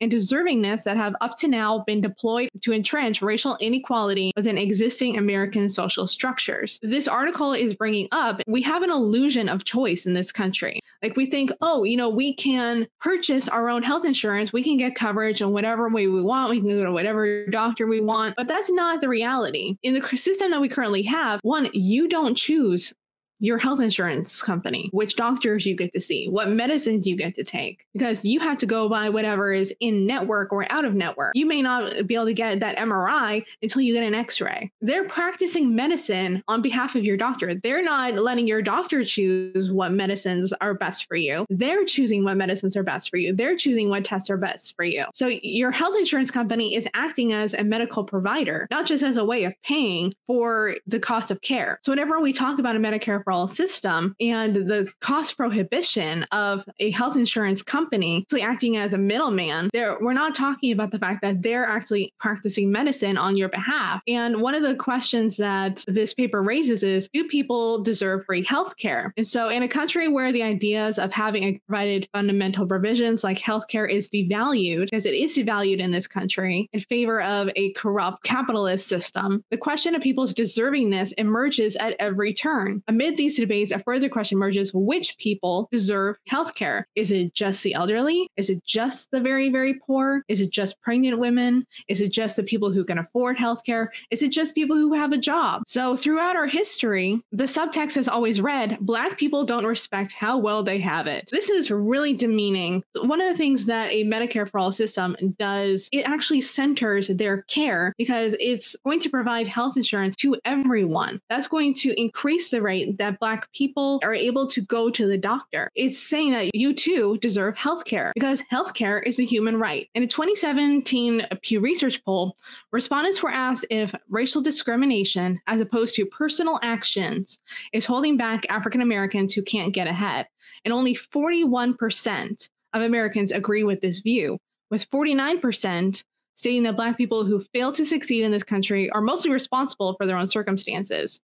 and 0.00 0.10
deservingness 0.10 0.84
that 0.84 0.96
have 0.96 1.14
up 1.20 1.36
to 1.38 1.48
now 1.48 1.84
been 1.86 2.00
deployed 2.00 2.48
to 2.62 2.72
entrench 2.72 3.22
racial 3.22 3.56
inequality 3.60 4.32
within 4.36 4.58
existing 4.58 5.16
American 5.16 5.68
social 5.68 6.06
structures. 6.06 6.78
This 6.82 7.08
article 7.08 7.52
is 7.52 7.74
bringing 7.74 8.08
up 8.12 8.40
we 8.46 8.62
have 8.62 8.82
an 8.82 8.90
illusion 8.90 9.48
of 9.48 9.64
choice 9.64 10.06
in 10.06 10.14
this 10.14 10.32
country. 10.32 10.80
Like 11.02 11.16
we 11.16 11.26
think, 11.26 11.50
oh, 11.60 11.84
you 11.84 11.96
know, 11.96 12.10
we 12.10 12.34
can 12.34 12.86
purchase 13.00 13.48
our 13.48 13.68
own 13.68 13.82
health 13.82 14.04
insurance, 14.04 14.52
we 14.52 14.62
can 14.62 14.76
get 14.76 14.94
coverage 14.94 15.40
in 15.40 15.52
whatever 15.52 15.88
way 15.88 16.06
we 16.06 16.22
want, 16.22 16.50
we 16.50 16.60
can 16.60 16.68
go 16.68 16.84
to 16.84 16.92
whatever 16.92 17.46
doctor 17.46 17.86
we 17.86 18.00
want, 18.00 18.34
but 18.36 18.48
that's 18.48 18.70
not 18.70 19.00
the 19.00 19.08
reality. 19.08 19.76
In 19.82 19.94
the 19.94 20.02
system 20.16 20.50
that 20.50 20.60
we 20.60 20.68
currently 20.68 21.02
have, 21.02 21.40
one, 21.42 21.70
you 21.72 22.08
don't 22.08 22.36
choose 22.36 22.92
your 23.40 23.58
health 23.58 23.80
insurance 23.80 24.42
company, 24.42 24.88
which 24.92 25.16
doctors 25.16 25.66
you 25.66 25.74
get 25.74 25.92
to 25.94 26.00
see, 26.00 26.28
what 26.28 26.48
medicines 26.48 27.06
you 27.06 27.16
get 27.16 27.34
to 27.34 27.42
take, 27.42 27.86
because 27.94 28.24
you 28.24 28.38
have 28.38 28.58
to 28.58 28.66
go 28.66 28.88
by 28.88 29.08
whatever 29.08 29.52
is 29.52 29.74
in 29.80 30.06
network 30.06 30.52
or 30.52 30.70
out 30.70 30.84
of 30.84 30.94
network. 30.94 31.32
You 31.34 31.46
may 31.46 31.62
not 31.62 32.06
be 32.06 32.14
able 32.14 32.26
to 32.26 32.34
get 32.34 32.60
that 32.60 32.76
MRI 32.76 33.44
until 33.62 33.82
you 33.82 33.94
get 33.94 34.04
an 34.04 34.14
x 34.14 34.40
ray. 34.40 34.70
They're 34.80 35.08
practicing 35.08 35.74
medicine 35.74 36.42
on 36.48 36.62
behalf 36.62 36.94
of 36.94 37.04
your 37.04 37.16
doctor. 37.16 37.54
They're 37.54 37.82
not 37.82 38.14
letting 38.14 38.46
your 38.46 38.62
doctor 38.62 39.04
choose 39.04 39.70
what 39.70 39.92
medicines 39.92 40.52
are 40.60 40.74
best 40.74 41.06
for 41.06 41.16
you. 41.16 41.46
They're 41.48 41.84
choosing 41.84 42.24
what 42.24 42.36
medicines 42.36 42.76
are 42.76 42.82
best 42.82 43.10
for 43.10 43.16
you. 43.16 43.34
They're 43.34 43.56
choosing 43.56 43.88
what 43.88 44.04
tests 44.04 44.30
are 44.30 44.36
best 44.36 44.76
for 44.76 44.84
you. 44.84 45.06
So 45.14 45.28
your 45.28 45.70
health 45.70 45.94
insurance 45.98 46.30
company 46.30 46.74
is 46.74 46.86
acting 46.94 47.32
as 47.32 47.54
a 47.54 47.64
medical 47.64 48.04
provider, 48.04 48.66
not 48.70 48.86
just 48.86 49.02
as 49.02 49.16
a 49.16 49.24
way 49.24 49.44
of 49.44 49.54
paying 49.64 50.12
for 50.26 50.76
the 50.86 51.00
cost 51.00 51.30
of 51.30 51.40
care. 51.40 51.78
So 51.82 51.92
whenever 51.92 52.20
we 52.20 52.32
talk 52.32 52.58
about 52.58 52.76
a 52.76 52.78
Medicare 52.78 53.24
system 53.46 54.14
and 54.20 54.56
the 54.56 54.90
cost 55.00 55.36
prohibition 55.36 56.24
of 56.32 56.64
a 56.78 56.90
health 56.90 57.16
insurance 57.16 57.62
company 57.62 58.24
actually 58.30 58.42
acting 58.42 58.76
as 58.76 58.94
a 58.94 58.98
middleman. 58.98 59.70
There, 59.72 59.96
we're 60.00 60.12
not 60.12 60.34
talking 60.34 60.72
about 60.72 60.90
the 60.90 60.98
fact 60.98 61.22
that 61.22 61.42
they're 61.42 61.66
actually 61.66 62.12
practicing 62.18 62.70
medicine 62.70 63.16
on 63.16 63.36
your 63.36 63.48
behalf. 63.48 64.02
And 64.06 64.40
one 64.40 64.54
of 64.54 64.62
the 64.62 64.76
questions 64.76 65.36
that 65.36 65.84
this 65.86 66.14
paper 66.14 66.42
raises 66.42 66.82
is 66.82 67.08
do 67.12 67.26
people 67.26 67.82
deserve 67.82 68.24
free 68.26 68.44
health 68.44 68.76
care? 68.76 69.12
And 69.16 69.26
so, 69.26 69.48
in 69.48 69.62
a 69.62 69.68
country 69.68 70.08
where 70.08 70.32
the 70.32 70.42
ideas 70.42 70.98
of 70.98 71.12
having 71.12 71.60
provided 71.66 72.08
fundamental 72.12 72.66
provisions 72.66 73.24
like 73.24 73.38
healthcare 73.38 73.90
is 73.90 74.08
devalued, 74.08 74.86
because 74.86 75.06
it 75.06 75.14
is 75.14 75.36
devalued 75.36 75.78
in 75.78 75.90
this 75.90 76.06
country, 76.06 76.68
in 76.72 76.80
favor 76.80 77.20
of 77.22 77.50
a 77.56 77.72
corrupt 77.72 78.22
capitalist 78.24 78.88
system, 78.88 79.44
the 79.50 79.58
question 79.58 79.94
of 79.94 80.02
people's 80.02 80.34
deservingness 80.34 81.12
emerges 81.18 81.76
at 81.76 81.96
every 81.98 82.32
turn. 82.32 82.82
Amid 82.88 83.16
these 83.20 83.36
debates, 83.36 83.70
a 83.70 83.78
further 83.78 84.08
question 84.08 84.38
emerges 84.38 84.72
which 84.72 85.18
people 85.18 85.68
deserve 85.70 86.16
health 86.26 86.54
care? 86.54 86.88
Is 86.96 87.10
it 87.10 87.34
just 87.34 87.62
the 87.62 87.74
elderly? 87.74 88.26
Is 88.38 88.48
it 88.48 88.64
just 88.64 89.10
the 89.10 89.20
very, 89.20 89.50
very 89.50 89.74
poor? 89.74 90.22
Is 90.28 90.40
it 90.40 90.50
just 90.50 90.80
pregnant 90.80 91.18
women? 91.18 91.66
Is 91.86 92.00
it 92.00 92.12
just 92.12 92.36
the 92.36 92.42
people 92.42 92.72
who 92.72 92.82
can 92.82 92.96
afford 92.96 93.38
health 93.38 93.62
care? 93.64 93.92
Is 94.10 94.22
it 94.22 94.30
just 94.30 94.54
people 94.54 94.74
who 94.74 94.94
have 94.94 95.12
a 95.12 95.18
job? 95.18 95.64
So, 95.66 95.96
throughout 95.96 96.34
our 96.34 96.46
history, 96.46 97.20
the 97.30 97.44
subtext 97.44 97.94
has 97.96 98.08
always 98.08 98.40
read 98.40 98.78
Black 98.80 99.18
people 99.18 99.44
don't 99.44 99.66
respect 99.66 100.12
how 100.12 100.38
well 100.38 100.62
they 100.62 100.78
have 100.78 101.06
it. 101.06 101.28
This 101.30 101.50
is 101.50 101.70
really 101.70 102.14
demeaning. 102.14 102.82
One 103.02 103.20
of 103.20 103.30
the 103.30 103.36
things 103.36 103.66
that 103.66 103.92
a 103.92 104.04
Medicare 104.04 104.48
for 104.48 104.58
All 104.58 104.72
system 104.72 105.14
does, 105.38 105.90
it 105.92 106.08
actually 106.08 106.40
centers 106.40 107.08
their 107.08 107.42
care 107.42 107.92
because 107.98 108.34
it's 108.40 108.76
going 108.84 109.00
to 109.00 109.10
provide 109.10 109.46
health 109.46 109.76
insurance 109.76 110.16
to 110.16 110.38
everyone. 110.46 111.20
That's 111.28 111.48
going 111.48 111.74
to 111.74 112.00
increase 112.00 112.50
the 112.50 112.62
rate 112.62 112.96
that 112.96 113.09
Black 113.18 113.50
people 113.52 114.00
are 114.02 114.14
able 114.14 114.46
to 114.46 114.60
go 114.60 114.90
to 114.90 115.06
the 115.06 115.18
doctor. 115.18 115.70
It's 115.74 115.98
saying 115.98 116.32
that 116.32 116.54
you 116.54 116.74
too 116.74 117.18
deserve 117.20 117.56
health 117.56 117.84
care 117.84 118.12
because 118.14 118.42
health 118.48 118.74
care 118.74 119.00
is 119.00 119.18
a 119.18 119.24
human 119.24 119.58
right. 119.58 119.88
In 119.94 120.02
a 120.02 120.06
2017 120.06 121.26
Pew 121.42 121.60
Research 121.60 122.04
poll, 122.04 122.36
respondents 122.72 123.22
were 123.22 123.30
asked 123.30 123.66
if 123.70 123.94
racial 124.08 124.42
discrimination, 124.42 125.40
as 125.46 125.60
opposed 125.60 125.94
to 125.96 126.06
personal 126.06 126.60
actions, 126.62 127.38
is 127.72 127.86
holding 127.86 128.16
back 128.16 128.44
African 128.48 128.80
Americans 128.80 129.34
who 129.34 129.42
can't 129.42 129.74
get 129.74 129.86
ahead. 129.86 130.26
And 130.64 130.72
only 130.72 130.94
41% 130.94 132.48
of 132.72 132.82
Americans 132.82 133.32
agree 133.32 133.64
with 133.64 133.80
this 133.80 134.00
view, 134.00 134.38
with 134.70 134.88
49% 134.90 136.04
stating 136.40 136.62
that 136.62 136.76
Black 136.76 136.96
people 136.96 137.26
who 137.26 137.44
fail 137.52 137.70
to 137.70 137.84
succeed 137.84 138.24
in 138.24 138.32
this 138.32 138.42
country 138.42 138.88
are 138.90 139.02
mostly 139.02 139.30
responsible 139.30 139.94
for 139.96 140.06
their 140.06 140.16
own 140.16 140.26
circumstances 140.26 141.20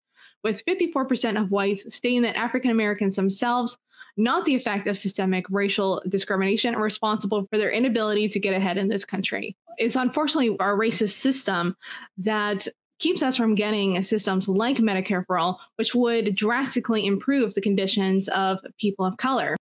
with 0.45 0.63
54% 0.63 1.41
of 1.41 1.49
whites 1.49 1.93
stating 1.93 2.21
that 2.21 2.37
African 2.37 2.69
Americans 2.69 3.15
themselves, 3.15 3.79
not 4.15 4.45
the 4.45 4.55
effect 4.55 4.85
of 4.85 4.95
systemic 4.95 5.43
racial 5.49 6.03
discrimination, 6.07 6.75
are 6.75 6.83
responsible 6.83 7.47
for 7.49 7.57
their 7.57 7.71
inability 7.71 8.29
to 8.29 8.39
get 8.39 8.53
ahead 8.53 8.77
in 8.77 8.87
this 8.87 9.03
country. 9.03 9.57
It's 9.79 9.95
unfortunately 9.95 10.55
our 10.59 10.77
racist 10.77 11.13
system 11.13 11.75
that 12.19 12.67
keeps 12.99 13.23
us 13.23 13.35
from 13.35 13.55
getting 13.55 14.01
systems 14.03 14.47
like 14.47 14.77
Medicare 14.77 15.25
for 15.25 15.39
All, 15.39 15.59
which 15.77 15.95
would 15.95 16.35
drastically 16.35 17.07
improve 17.07 17.55
the 17.55 17.61
conditions 17.61 18.27
of 18.29 18.59
people 18.79 19.03
of 19.03 19.17
color. 19.17 19.57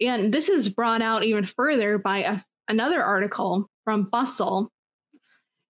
And 0.00 0.32
this 0.32 0.48
is 0.48 0.70
brought 0.70 1.02
out 1.02 1.22
even 1.22 1.44
further 1.44 1.98
by 1.98 2.20
a, 2.20 2.40
another 2.68 3.04
article 3.04 3.68
from 3.84 4.04
Bustle 4.04 4.70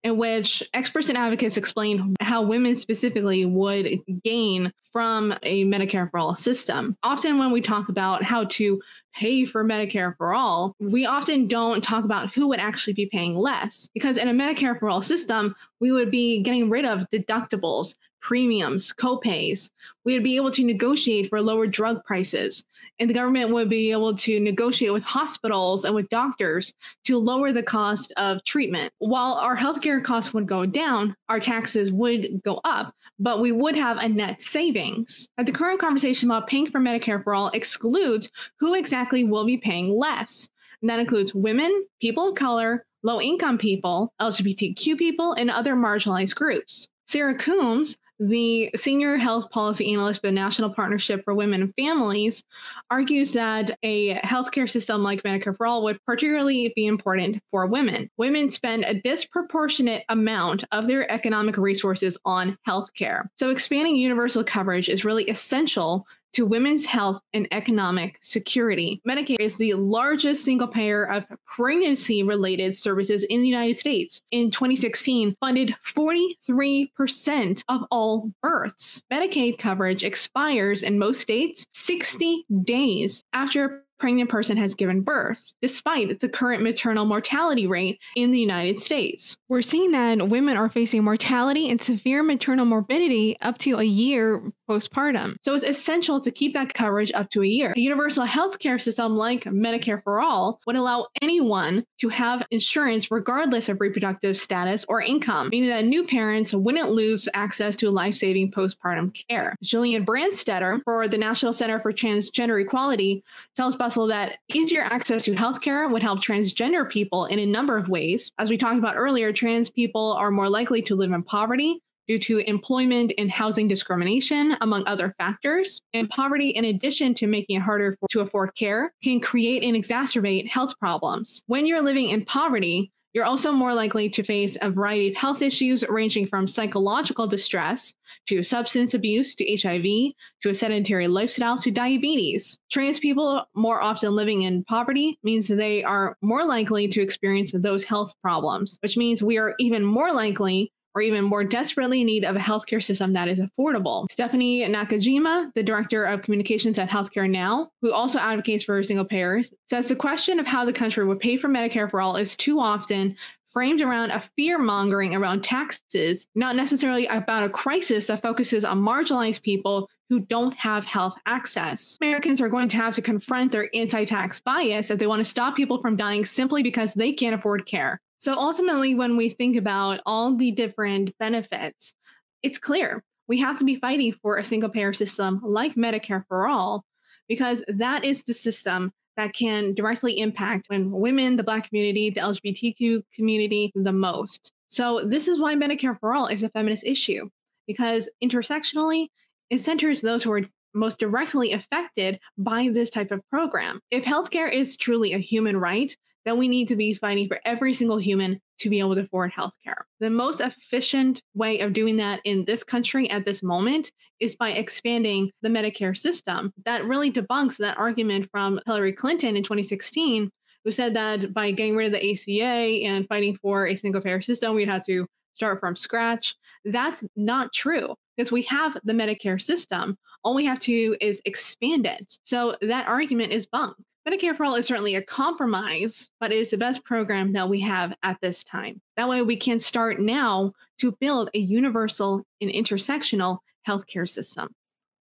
in 0.06 0.16
which 0.16 0.62
experts 0.72 1.08
and 1.08 1.18
advocates 1.18 1.56
explain 1.56 2.14
how 2.20 2.40
women 2.40 2.76
specifically 2.76 3.44
would 3.44 3.88
gain 4.22 4.72
from 4.92 5.34
a 5.42 5.64
Medicare 5.64 6.08
for 6.08 6.18
All 6.18 6.36
system. 6.36 6.96
Often, 7.02 7.38
when 7.38 7.50
we 7.50 7.60
talk 7.60 7.88
about 7.88 8.22
how 8.22 8.44
to 8.44 8.80
pay 9.12 9.44
for 9.44 9.64
Medicare 9.64 10.16
for 10.16 10.32
All, 10.32 10.76
we 10.78 11.06
often 11.06 11.48
don't 11.48 11.82
talk 11.82 12.04
about 12.04 12.32
who 12.32 12.46
would 12.46 12.60
actually 12.60 12.92
be 12.92 13.06
paying 13.06 13.34
less. 13.34 13.88
Because 13.94 14.16
in 14.16 14.28
a 14.28 14.32
Medicare 14.32 14.78
for 14.78 14.88
All 14.88 15.02
system, 15.02 15.56
we 15.80 15.90
would 15.90 16.12
be 16.12 16.40
getting 16.40 16.70
rid 16.70 16.84
of 16.84 17.10
deductibles, 17.12 17.96
premiums, 18.26 18.92
copays. 18.92 19.70
We 20.04 20.14
would 20.14 20.24
be 20.24 20.34
able 20.34 20.50
to 20.50 20.64
negotiate 20.64 21.28
for 21.28 21.40
lower 21.40 21.68
drug 21.68 22.04
prices. 22.04 22.64
And 22.98 23.08
the 23.08 23.14
government 23.14 23.52
would 23.52 23.70
be 23.70 23.92
able 23.92 24.16
to 24.16 24.40
negotiate 24.40 24.92
with 24.92 25.04
hospitals 25.04 25.84
and 25.84 25.94
with 25.94 26.08
doctors 26.08 26.74
to 27.04 27.18
lower 27.18 27.52
the 27.52 27.62
cost 27.62 28.12
of 28.16 28.42
treatment. 28.42 28.92
While 28.98 29.34
our 29.34 29.56
healthcare 29.56 30.02
costs 30.02 30.34
would 30.34 30.48
go 30.48 30.66
down, 30.66 31.14
our 31.28 31.38
taxes 31.38 31.92
would 31.92 32.42
go 32.42 32.60
up, 32.64 32.92
but 33.20 33.40
we 33.40 33.52
would 33.52 33.76
have 33.76 33.98
a 33.98 34.08
net 34.08 34.40
savings. 34.40 35.28
But 35.36 35.46
the 35.46 35.52
current 35.52 35.78
conversation 35.78 36.28
about 36.28 36.48
paying 36.48 36.68
for 36.68 36.80
Medicare 36.80 37.22
for 37.22 37.32
all 37.32 37.50
excludes 37.50 38.32
who 38.58 38.74
exactly 38.74 39.22
will 39.22 39.46
be 39.46 39.58
paying 39.58 39.96
less. 39.96 40.48
And 40.82 40.90
that 40.90 40.98
includes 40.98 41.32
women, 41.32 41.86
people 42.00 42.30
of 42.30 42.34
color, 42.34 42.86
low 43.04 43.20
income 43.20 43.56
people, 43.56 44.12
LGBTQ 44.20 44.98
people, 44.98 45.34
and 45.34 45.48
other 45.48 45.76
marginalized 45.76 46.34
groups. 46.34 46.88
Sarah 47.06 47.36
Coombs, 47.36 47.96
the 48.18 48.70
senior 48.76 49.16
health 49.16 49.50
policy 49.50 49.92
analyst 49.92 50.20
for 50.20 50.28
the 50.28 50.32
National 50.32 50.70
Partnership 50.70 51.22
for 51.24 51.34
Women 51.34 51.62
and 51.62 51.74
Families 51.78 52.42
argues 52.90 53.32
that 53.34 53.76
a 53.82 54.14
healthcare 54.16 54.68
system 54.68 55.02
like 55.02 55.22
Medicare 55.22 55.56
for 55.56 55.66
All 55.66 55.84
would 55.84 56.02
particularly 56.04 56.72
be 56.74 56.86
important 56.86 57.42
for 57.50 57.66
women. 57.66 58.10
Women 58.16 58.48
spend 58.48 58.84
a 58.84 59.00
disproportionate 59.00 60.04
amount 60.08 60.64
of 60.72 60.86
their 60.86 61.10
economic 61.10 61.56
resources 61.58 62.16
on 62.24 62.56
healthcare. 62.66 63.26
So 63.36 63.50
expanding 63.50 63.96
universal 63.96 64.44
coverage 64.44 64.88
is 64.88 65.04
really 65.04 65.24
essential 65.28 66.06
to 66.36 66.44
women's 66.44 66.84
health 66.84 67.22
and 67.32 67.48
economic 67.50 68.18
security. 68.20 69.00
Medicaid 69.08 69.40
is 69.40 69.56
the 69.56 69.72
largest 69.72 70.44
single 70.44 70.68
payer 70.68 71.10
of 71.10 71.24
pregnancy 71.46 72.22
related 72.22 72.76
services 72.76 73.22
in 73.24 73.40
the 73.40 73.48
United 73.48 73.74
States. 73.74 74.20
In 74.32 74.50
2016, 74.50 75.34
funded 75.40 75.74
43% 75.82 77.64
of 77.70 77.84
all 77.90 78.30
births. 78.42 79.02
Medicaid 79.10 79.56
coverage 79.56 80.04
expires 80.04 80.82
in 80.82 80.98
most 80.98 81.22
states 81.22 81.64
60 81.72 82.44
days 82.64 83.24
after 83.32 83.64
a 83.64 83.80
pregnant 83.98 84.28
person 84.28 84.56
has 84.56 84.74
given 84.74 85.00
birth, 85.00 85.52
despite 85.62 86.20
the 86.20 86.28
current 86.28 86.62
maternal 86.62 87.04
mortality 87.04 87.66
rate 87.66 87.98
in 88.14 88.30
the 88.30 88.38
United 88.38 88.78
States. 88.78 89.36
We're 89.48 89.62
seeing 89.62 89.92
that 89.92 90.28
women 90.28 90.56
are 90.56 90.68
facing 90.68 91.02
mortality 91.02 91.70
and 91.70 91.80
severe 91.80 92.22
maternal 92.22 92.66
morbidity 92.66 93.36
up 93.40 93.58
to 93.58 93.78
a 93.78 93.84
year 93.84 94.52
postpartum. 94.68 95.36
So 95.42 95.54
it's 95.54 95.64
essential 95.64 96.20
to 96.20 96.30
keep 96.30 96.52
that 96.54 96.74
coverage 96.74 97.12
up 97.14 97.30
to 97.30 97.42
a 97.42 97.46
year. 97.46 97.72
A 97.76 97.80
universal 97.80 98.24
health 98.24 98.58
care 98.58 98.78
system 98.78 99.16
like 99.16 99.44
Medicare 99.44 100.02
for 100.02 100.20
All 100.20 100.60
would 100.66 100.76
allow 100.76 101.06
anyone 101.22 101.84
to 101.98 102.08
have 102.08 102.46
insurance 102.50 103.10
regardless 103.10 103.68
of 103.68 103.80
reproductive 103.80 104.36
status 104.36 104.84
or 104.88 105.00
income, 105.00 105.48
meaning 105.50 105.70
that 105.70 105.84
new 105.84 106.06
parents 106.06 106.52
wouldn't 106.54 106.90
lose 106.90 107.28
access 107.34 107.76
to 107.76 107.90
life 107.90 108.14
saving 108.14 108.50
postpartum 108.50 109.16
care. 109.28 109.54
Gillian 109.62 110.04
Branstetter 110.04 110.80
for 110.84 111.08
the 111.08 111.18
National 111.18 111.52
Center 111.52 111.80
for 111.80 111.92
Transgender 111.92 112.60
Equality 112.60 113.22
tells 113.54 113.76
Bustle 113.76 114.06
that 114.08 114.38
easier 114.52 114.82
access 114.82 115.22
to 115.24 115.34
healthcare 115.34 115.90
would 115.90 116.02
help 116.02 116.20
transgender 116.20 116.88
people 116.88 117.26
in 117.26 117.38
a 117.38 117.46
number 117.46 117.76
of 117.76 117.88
ways. 117.88 118.32
As 118.38 118.50
we 118.50 118.56
talked 118.56 118.78
about 118.78 118.96
earlier, 118.96 119.32
trans 119.32 119.70
people 119.70 120.12
are 120.12 120.30
more 120.30 120.48
likely 120.48 120.82
to 120.82 120.96
live 120.96 121.12
in 121.12 121.22
poverty 121.22 121.80
due 122.08 122.18
to 122.20 122.38
employment 122.48 123.12
and 123.18 123.30
housing 123.30 123.68
discrimination, 123.68 124.56
among 124.60 124.84
other 124.86 125.14
factors. 125.18 125.80
And 125.94 126.08
poverty, 126.08 126.50
in 126.50 126.64
addition 126.64 127.14
to 127.14 127.26
making 127.26 127.56
it 127.56 127.62
harder 127.62 127.96
for, 128.00 128.08
to 128.10 128.20
afford 128.20 128.54
care, 128.54 128.92
can 129.02 129.20
create 129.20 129.62
and 129.62 129.76
exacerbate 129.76 130.48
health 130.48 130.78
problems. 130.78 131.42
When 131.46 131.66
you're 131.66 131.82
living 131.82 132.08
in 132.08 132.24
poverty, 132.24 132.92
you're 133.16 133.24
also 133.24 133.50
more 133.50 133.72
likely 133.72 134.10
to 134.10 134.22
face 134.22 134.58
a 134.60 134.70
variety 134.70 135.08
of 135.08 135.16
health 135.16 135.40
issues 135.40 135.82
ranging 135.88 136.26
from 136.26 136.46
psychological 136.46 137.26
distress 137.26 137.94
to 138.26 138.42
substance 138.42 138.92
abuse 138.92 139.34
to 139.36 139.56
HIV 139.58 140.12
to 140.42 140.50
a 140.50 140.54
sedentary 140.54 141.08
lifestyle 141.08 141.56
to 141.56 141.70
diabetes. 141.70 142.58
Trans 142.70 143.00
people 143.00 143.46
more 143.54 143.80
often 143.80 144.14
living 144.14 144.42
in 144.42 144.64
poverty 144.64 145.18
means 145.22 145.48
they 145.48 145.82
are 145.82 146.18
more 146.20 146.44
likely 146.44 146.88
to 146.88 147.00
experience 147.00 147.52
those 147.54 147.84
health 147.84 148.12
problems, 148.20 148.78
which 148.82 148.98
means 148.98 149.22
we 149.22 149.38
are 149.38 149.54
even 149.58 149.82
more 149.82 150.12
likely 150.12 150.70
or 150.96 151.02
even 151.02 151.24
more 151.24 151.44
desperately 151.44 152.00
in 152.00 152.06
need 152.06 152.24
of 152.24 152.36
a 152.36 152.40
healthcare 152.40 152.82
system 152.82 153.12
that 153.12 153.28
is 153.28 153.38
affordable. 153.38 154.10
Stephanie 154.10 154.62
Nakajima, 154.62 155.52
the 155.54 155.62
director 155.62 156.04
of 156.04 156.22
communications 156.22 156.78
at 156.78 156.88
Healthcare 156.88 157.28
Now, 157.28 157.70
who 157.82 157.92
also 157.92 158.18
advocates 158.18 158.64
for 158.64 158.82
single 158.82 159.04
payers, 159.04 159.52
says 159.68 159.88
the 159.88 159.94
question 159.94 160.40
of 160.40 160.46
how 160.46 160.64
the 160.64 160.72
country 160.72 161.04
would 161.04 161.20
pay 161.20 161.36
for 161.36 161.48
Medicare 161.48 161.90
for 161.90 162.00
all 162.00 162.16
is 162.16 162.34
too 162.34 162.58
often 162.58 163.14
framed 163.50 163.82
around 163.82 164.10
a 164.10 164.22
fear 164.36 164.58
mongering 164.58 165.14
around 165.14 165.42
taxes, 165.42 166.26
not 166.34 166.56
necessarily 166.56 167.06
about 167.06 167.42
a 167.42 167.48
crisis 167.50 168.06
that 168.06 168.22
focuses 168.22 168.64
on 168.64 168.80
marginalized 168.80 169.42
people 169.42 169.90
who 170.08 170.20
don't 170.20 170.54
have 170.54 170.84
health 170.84 171.16
access. 171.26 171.98
Americans 172.00 172.40
are 172.40 172.48
going 172.48 172.68
to 172.68 172.76
have 172.76 172.94
to 172.94 173.02
confront 173.02 173.52
their 173.52 173.68
anti 173.74 174.04
tax 174.04 174.40
bias 174.40 174.90
if 174.90 174.98
they 174.98 175.06
want 175.06 175.20
to 175.20 175.24
stop 175.24 175.56
people 175.56 175.80
from 175.80 175.96
dying 175.96 176.24
simply 176.24 176.62
because 176.62 176.94
they 176.94 177.12
can't 177.12 177.34
afford 177.34 177.66
care. 177.66 178.00
So 178.18 178.32
ultimately, 178.32 178.94
when 178.94 179.16
we 179.16 179.28
think 179.28 179.56
about 179.56 180.00
all 180.06 180.34
the 180.34 180.50
different 180.50 181.16
benefits, 181.18 181.94
it's 182.42 182.58
clear 182.58 183.04
we 183.28 183.38
have 183.38 183.58
to 183.58 183.64
be 183.64 183.76
fighting 183.76 184.12
for 184.22 184.36
a 184.36 184.44
single 184.44 184.70
payer 184.70 184.92
system 184.92 185.40
like 185.44 185.74
Medicare 185.74 186.24
for 186.28 186.46
all, 186.46 186.84
because 187.28 187.64
that 187.68 188.04
is 188.04 188.22
the 188.22 188.34
system 188.34 188.92
that 189.16 189.34
can 189.34 189.74
directly 189.74 190.18
impact 190.20 190.66
when 190.68 190.90
women, 190.90 191.36
the 191.36 191.42
Black 191.42 191.68
community, 191.68 192.10
the 192.10 192.20
LGBTQ 192.20 193.02
community 193.14 193.72
the 193.74 193.92
most. 193.92 194.52
So, 194.68 195.06
this 195.06 195.28
is 195.28 195.40
why 195.40 195.54
Medicare 195.54 195.98
for 195.98 196.14
all 196.14 196.26
is 196.26 196.42
a 196.42 196.50
feminist 196.50 196.84
issue, 196.84 197.28
because 197.66 198.10
intersectionally, 198.22 199.08
it 199.50 199.58
centers 199.58 200.00
those 200.00 200.22
who 200.22 200.32
are 200.32 200.42
most 200.74 200.98
directly 200.98 201.52
affected 201.52 202.20
by 202.36 202.68
this 202.68 202.90
type 202.90 203.10
of 203.10 203.26
program. 203.30 203.80
If 203.90 204.04
healthcare 204.04 204.52
is 204.52 204.76
truly 204.76 205.14
a 205.14 205.18
human 205.18 205.56
right, 205.56 205.96
then 206.26 206.36
we 206.36 206.48
need 206.48 206.68
to 206.68 206.76
be 206.76 206.92
fighting 206.92 207.28
for 207.28 207.40
every 207.46 207.72
single 207.72 207.98
human 207.98 208.40
to 208.58 208.68
be 208.68 208.80
able 208.80 208.96
to 208.96 209.02
afford 209.02 209.32
healthcare. 209.32 209.82
The 210.00 210.10
most 210.10 210.40
efficient 210.40 211.22
way 211.34 211.60
of 211.60 211.72
doing 211.72 211.96
that 211.98 212.20
in 212.24 212.44
this 212.44 212.64
country 212.64 213.08
at 213.08 213.24
this 213.24 213.42
moment 213.42 213.92
is 214.18 214.34
by 214.34 214.50
expanding 214.50 215.30
the 215.42 215.48
Medicare 215.48 215.96
system. 215.96 216.52
That 216.64 216.84
really 216.84 217.12
debunks 217.12 217.56
that 217.58 217.78
argument 217.78 218.28
from 218.30 218.60
Hillary 218.66 218.92
Clinton 218.92 219.36
in 219.36 219.44
2016, 219.44 220.28
who 220.64 220.70
said 220.72 220.96
that 220.96 221.32
by 221.32 221.52
getting 221.52 221.76
rid 221.76 221.94
of 221.94 222.00
the 222.00 222.12
ACA 222.12 222.84
and 222.84 223.06
fighting 223.06 223.36
for 223.36 223.68
a 223.68 223.76
single 223.76 224.00
payer 224.00 224.20
system, 224.20 224.56
we'd 224.56 224.68
have 224.68 224.84
to 224.86 225.06
start 225.34 225.60
from 225.60 225.76
scratch. 225.76 226.34
That's 226.64 227.04
not 227.14 227.52
true 227.52 227.94
because 228.16 228.32
we 228.32 228.42
have 228.42 228.76
the 228.82 228.92
Medicare 228.92 229.40
system. 229.40 229.96
All 230.24 230.34
we 230.34 230.46
have 230.46 230.58
to 230.60 230.72
do 230.72 230.96
is 231.00 231.22
expand 231.24 231.86
it. 231.86 232.18
So 232.24 232.56
that 232.62 232.88
argument 232.88 233.32
is 233.32 233.46
bunk. 233.46 233.76
Medicare 234.06 234.36
for 234.36 234.44
All 234.44 234.54
is 234.54 234.66
certainly 234.66 234.94
a 234.94 235.02
compromise, 235.02 236.10
but 236.20 236.30
it 236.30 236.38
is 236.38 236.50
the 236.50 236.56
best 236.56 236.84
program 236.84 237.32
that 237.32 237.48
we 237.48 237.58
have 237.60 237.92
at 238.04 238.16
this 238.20 238.44
time. 238.44 238.80
That 238.96 239.08
way, 239.08 239.22
we 239.22 239.36
can 239.36 239.58
start 239.58 240.00
now 240.00 240.52
to 240.78 240.92
build 241.00 241.28
a 241.34 241.38
universal 241.38 242.24
and 242.40 242.48
intersectional 242.48 243.38
healthcare 243.66 244.08
system. 244.08 244.54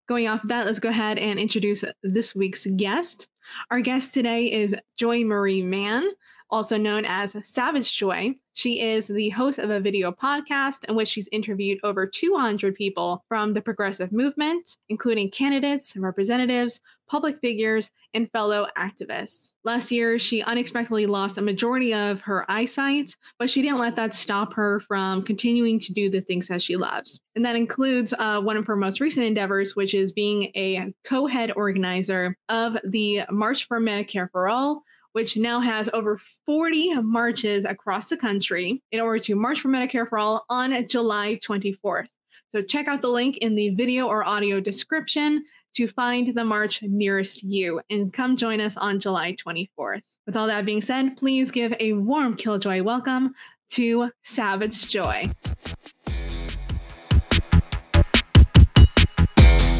Going 0.08 0.28
off 0.28 0.42
of 0.42 0.50
that, 0.50 0.66
let's 0.66 0.80
go 0.80 0.90
ahead 0.90 1.20
and 1.20 1.38
introduce 1.38 1.84
this 2.02 2.34
week's 2.34 2.66
guest. 2.78 3.28
Our 3.70 3.82
guest 3.82 4.12
today 4.12 4.52
is 4.52 4.76
Joy 4.98 5.24
Marie 5.24 5.62
Mann 5.62 6.10
also 6.50 6.78
known 6.78 7.06
as 7.06 7.36
Savage 7.48 7.98
Joy. 7.98 8.36
She 8.54 8.82
is 8.82 9.08
the 9.08 9.30
host 9.30 9.60
of 9.60 9.70
a 9.70 9.80
video 9.80 10.12
podcast 10.12 10.88
in 10.88 10.96
which 10.96 11.10
she's 11.10 11.28
interviewed 11.32 11.80
over 11.84 12.06
200 12.06 12.76
people 12.76 13.24
from 13.28 13.54
the 13.54 13.62
progressive 13.62 14.12
movement, 14.12 14.78
including 14.90 15.32
candidates, 15.32 15.96
and 15.96 16.04
representatives, 16.04 16.80
public 17.08 17.40
figures, 17.40 17.92
and 18.14 18.32
fellow 18.32 18.68
activists. 18.78 19.52
Last 19.64 19.92
year, 19.92 20.18
she 20.18 20.42
unexpectedly 20.44 21.06
lost 21.06 21.38
a 21.38 21.42
majority 21.42 21.94
of 21.94 22.22
her 22.22 22.50
eyesight, 22.50 23.16
but 23.38 23.50
she 23.50 23.62
didn't 23.62 23.80
let 23.80 23.96
that 23.98 24.14
stop 24.14 24.54
her 24.54 24.80
from 24.80 25.22
continuing 25.24 25.80
to 25.80 25.94
do 25.94 26.10
the 26.10 26.22
things 26.22 26.48
that 26.48 26.62
she 26.62 26.76
loves. 26.78 27.20
And 27.36 27.44
that 27.46 27.56
includes 27.56 28.14
uh, 28.18 28.42
one 28.42 28.58
of 28.58 28.66
her 28.68 28.76
most 28.76 29.00
recent 29.00 29.26
endeavors, 29.26 29.76
which 29.76 29.94
is 29.94 30.12
being 30.12 30.44
a 30.56 30.94
co 31.04 31.28
head 31.28 31.52
organizer 31.56 32.38
of 32.50 32.78
the 32.86 33.22
March 33.30 33.68
for 33.68 33.80
Medicare 33.80 34.30
for 34.32 34.48
All 34.48 34.84
which 35.16 35.38
now 35.38 35.62
has 35.62 35.90
over 35.94 36.20
40 36.46 36.96
marches 36.96 37.64
across 37.64 38.10
the 38.10 38.18
country 38.18 38.84
in 38.92 39.00
order 39.00 39.18
to 39.20 39.36
march 39.36 39.62
for 39.62 39.70
Medicare 39.70 40.10
for 40.10 40.18
All 40.18 40.44
on 40.50 40.86
July 40.90 41.40
24th. 41.42 42.08
So 42.54 42.62
check 42.62 42.90
out 42.90 43.02
the 43.02 43.10
link 43.10 43.38
in 43.38 43.56
the 43.56 43.70
video 43.70 44.08
or 44.08 44.28
audio 44.28 44.60
description 44.60 45.46
to 45.76 45.88
find 45.90 46.34
the 46.34 46.46
march 46.46 46.82
nearest 46.84 47.44
you 47.44 47.82
and 47.90 48.14
come 48.14 48.38
join 48.38 48.62
us 48.62 48.78
on 48.78 49.00
July 49.00 49.36
24th. 49.36 50.02
With 50.26 50.38
all 50.38 50.48
that 50.48 50.66
being 50.66 50.82
said, 50.82 51.18
please 51.18 51.52
give 51.52 51.74
a 51.80 51.94
warm 51.94 52.36
Killjoy 52.36 52.82
welcome 52.82 53.34
to 53.72 54.10
Savage 54.24 54.90
Joy. 54.90 55.30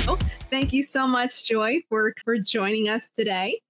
Oh, 0.08 0.18
thank 0.52 0.74
you 0.74 0.84
so 0.84 1.08
much, 1.08 1.46
Joy, 1.48 1.82
for, 1.88 2.14
for 2.26 2.38
joining 2.38 2.90
us 2.90 3.10
today. 3.16 3.62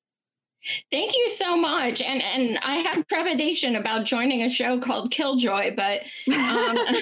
Thank 0.91 1.15
you 1.15 1.29
so 1.29 1.55
much. 1.55 2.01
And 2.01 2.23
and 2.23 2.57
I 2.63 2.77
have 2.77 3.05
trepidation 3.05 3.75
about 3.75 4.07
joining 4.07 4.41
a 4.41 4.49
show 4.49 4.79
called 4.79 5.11
Killjoy, 5.11 5.75
but 5.75 6.01
um, 6.33 6.77
uh, 6.77 6.95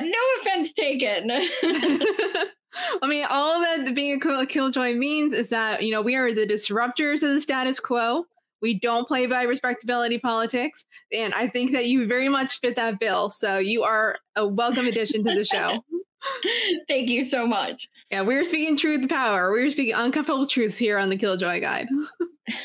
no 0.00 0.18
offense 0.40 0.72
taken. 0.72 1.30
I 3.02 3.06
mean, 3.06 3.26
all 3.28 3.60
that 3.60 3.94
being 3.94 4.20
a 4.22 4.46
killjoy 4.46 4.94
means 4.94 5.32
is 5.32 5.50
that 5.50 5.82
you 5.82 5.90
know 5.90 6.02
we 6.02 6.16
are 6.16 6.32
the 6.34 6.46
disruptors 6.46 7.22
of 7.22 7.30
the 7.30 7.40
status 7.40 7.80
quo. 7.80 8.24
We 8.60 8.78
don't 8.78 9.08
play 9.08 9.26
by 9.26 9.42
respectability 9.42 10.18
politics, 10.18 10.84
and 11.12 11.34
I 11.34 11.48
think 11.48 11.72
that 11.72 11.86
you 11.86 12.06
very 12.06 12.28
much 12.28 12.60
fit 12.60 12.76
that 12.76 13.00
bill. 13.00 13.28
So 13.30 13.58
you 13.58 13.82
are 13.82 14.16
a 14.36 14.46
welcome 14.46 14.86
addition 14.86 15.24
to 15.24 15.34
the 15.34 15.44
show. 15.44 15.82
Thank 16.88 17.08
you 17.08 17.24
so 17.24 17.46
much. 17.46 17.88
Yeah, 18.10 18.22
we 18.22 18.36
are 18.36 18.44
speaking 18.44 18.76
truth 18.76 19.02
to 19.02 19.08
power. 19.08 19.52
We 19.52 19.62
are 19.62 19.70
speaking 19.70 19.94
uncomfortable 19.94 20.46
truths 20.46 20.76
here 20.76 20.98
on 20.98 21.10
the 21.10 21.16
Killjoy 21.16 21.60
Guide. 21.60 21.88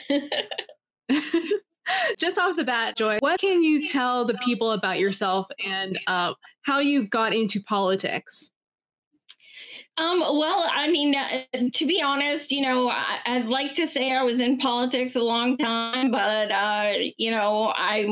Just 2.20 2.38
off 2.38 2.56
the 2.56 2.64
bat, 2.64 2.98
Joy, 2.98 3.18
what 3.22 3.40
can 3.40 3.64
you 3.64 3.88
tell 3.88 4.26
the 4.26 4.38
people 4.44 4.72
about 4.74 5.00
yourself 5.00 5.48
and 5.66 5.98
uh, 6.08 6.34
how 6.64 6.80
you 6.80 7.08
got 7.08 7.34
into 7.34 7.62
politics? 7.62 8.52
Um, 9.98 10.20
well, 10.20 10.70
I 10.72 10.90
mean, 10.90 11.16
uh, 11.16 11.70
to 11.74 11.86
be 11.88 12.02
honest, 12.02 12.52
you 12.52 12.62
know, 12.62 12.90
I, 12.90 13.40
would 13.40 13.48
like 13.48 13.74
to 13.76 13.88
say 13.88 14.12
I 14.12 14.22
was 14.22 14.40
in 14.40 14.60
politics 14.60 15.16
a 15.16 15.24
long 15.24 15.58
time, 15.58 16.12
but, 16.12 16.52
uh, 16.52 16.94
you 17.18 17.32
know, 17.32 17.74
I, 17.76 18.08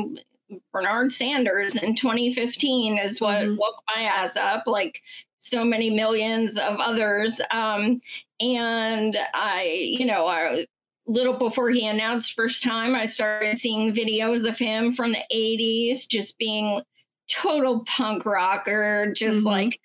Bernard 0.72 1.12
Sanders 1.12 1.76
in 1.76 1.94
2015 1.94 2.98
is 2.98 3.20
what 3.20 3.36
mm-hmm. 3.36 3.56
woke 3.56 3.82
my 3.94 4.02
ass 4.02 4.36
up, 4.36 4.64
like 4.66 5.00
so 5.38 5.64
many 5.64 5.90
millions 5.90 6.58
of 6.58 6.76
others. 6.80 7.40
Um, 7.52 8.00
and 8.40 9.16
I, 9.32 9.72
you 9.76 10.06
know, 10.06 10.26
I, 10.26 10.66
little 11.06 11.34
before 11.34 11.70
he 11.70 11.86
announced 11.86 12.34
first 12.34 12.64
time, 12.64 12.96
I 12.96 13.04
started 13.04 13.58
seeing 13.58 13.94
videos 13.94 14.44
of 14.48 14.58
him 14.58 14.92
from 14.92 15.12
the 15.12 15.22
80s, 15.32 16.08
just 16.08 16.36
being 16.36 16.82
total 17.28 17.84
punk 17.84 18.26
rocker, 18.26 19.12
just 19.14 19.38
mm-hmm. 19.38 19.46
like 19.46 19.80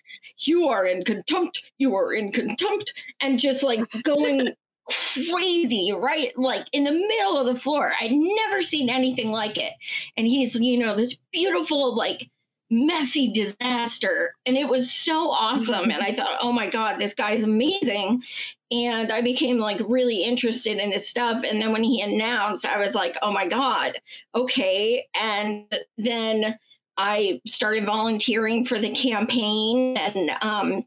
you 0.47 0.67
are 0.67 0.85
in 0.85 1.03
contempt, 1.03 1.63
you 1.77 1.95
are 1.95 2.13
in 2.13 2.31
contempt, 2.31 2.93
and 3.19 3.39
just 3.39 3.63
like 3.63 3.81
going 4.03 4.53
crazy, 5.31 5.93
right? 5.97 6.37
Like 6.37 6.67
in 6.73 6.83
the 6.83 6.91
middle 6.91 7.37
of 7.37 7.45
the 7.45 7.59
floor. 7.59 7.93
I'd 7.99 8.11
never 8.11 8.61
seen 8.61 8.89
anything 8.89 9.31
like 9.31 9.57
it. 9.57 9.73
And 10.17 10.27
he's, 10.27 10.55
you 10.55 10.77
know, 10.77 10.95
this 10.95 11.19
beautiful, 11.31 11.95
like 11.95 12.29
messy 12.69 13.31
disaster. 13.31 14.35
And 14.45 14.57
it 14.57 14.67
was 14.67 14.91
so 14.91 15.29
awesome. 15.29 15.91
And 15.91 16.01
I 16.01 16.15
thought, 16.15 16.39
oh 16.41 16.51
my 16.51 16.69
God, 16.69 16.99
this 16.99 17.13
guy's 17.13 17.43
amazing. 17.43 18.23
And 18.71 19.11
I 19.11 19.21
became 19.21 19.57
like 19.57 19.81
really 19.85 20.23
interested 20.23 20.77
in 20.77 20.91
his 20.91 21.07
stuff. 21.07 21.43
And 21.43 21.61
then 21.61 21.73
when 21.73 21.83
he 21.83 22.01
announced, 22.01 22.65
I 22.65 22.79
was 22.79 22.95
like, 22.95 23.17
oh 23.21 23.31
my 23.31 23.47
God, 23.47 23.99
okay. 24.33 25.05
And 25.13 25.65
then 25.97 26.57
I 27.01 27.41
started 27.47 27.85
volunteering 27.85 28.63
for 28.63 28.79
the 28.79 28.91
campaign 28.91 29.97
and 29.97 30.31
um, 30.41 30.85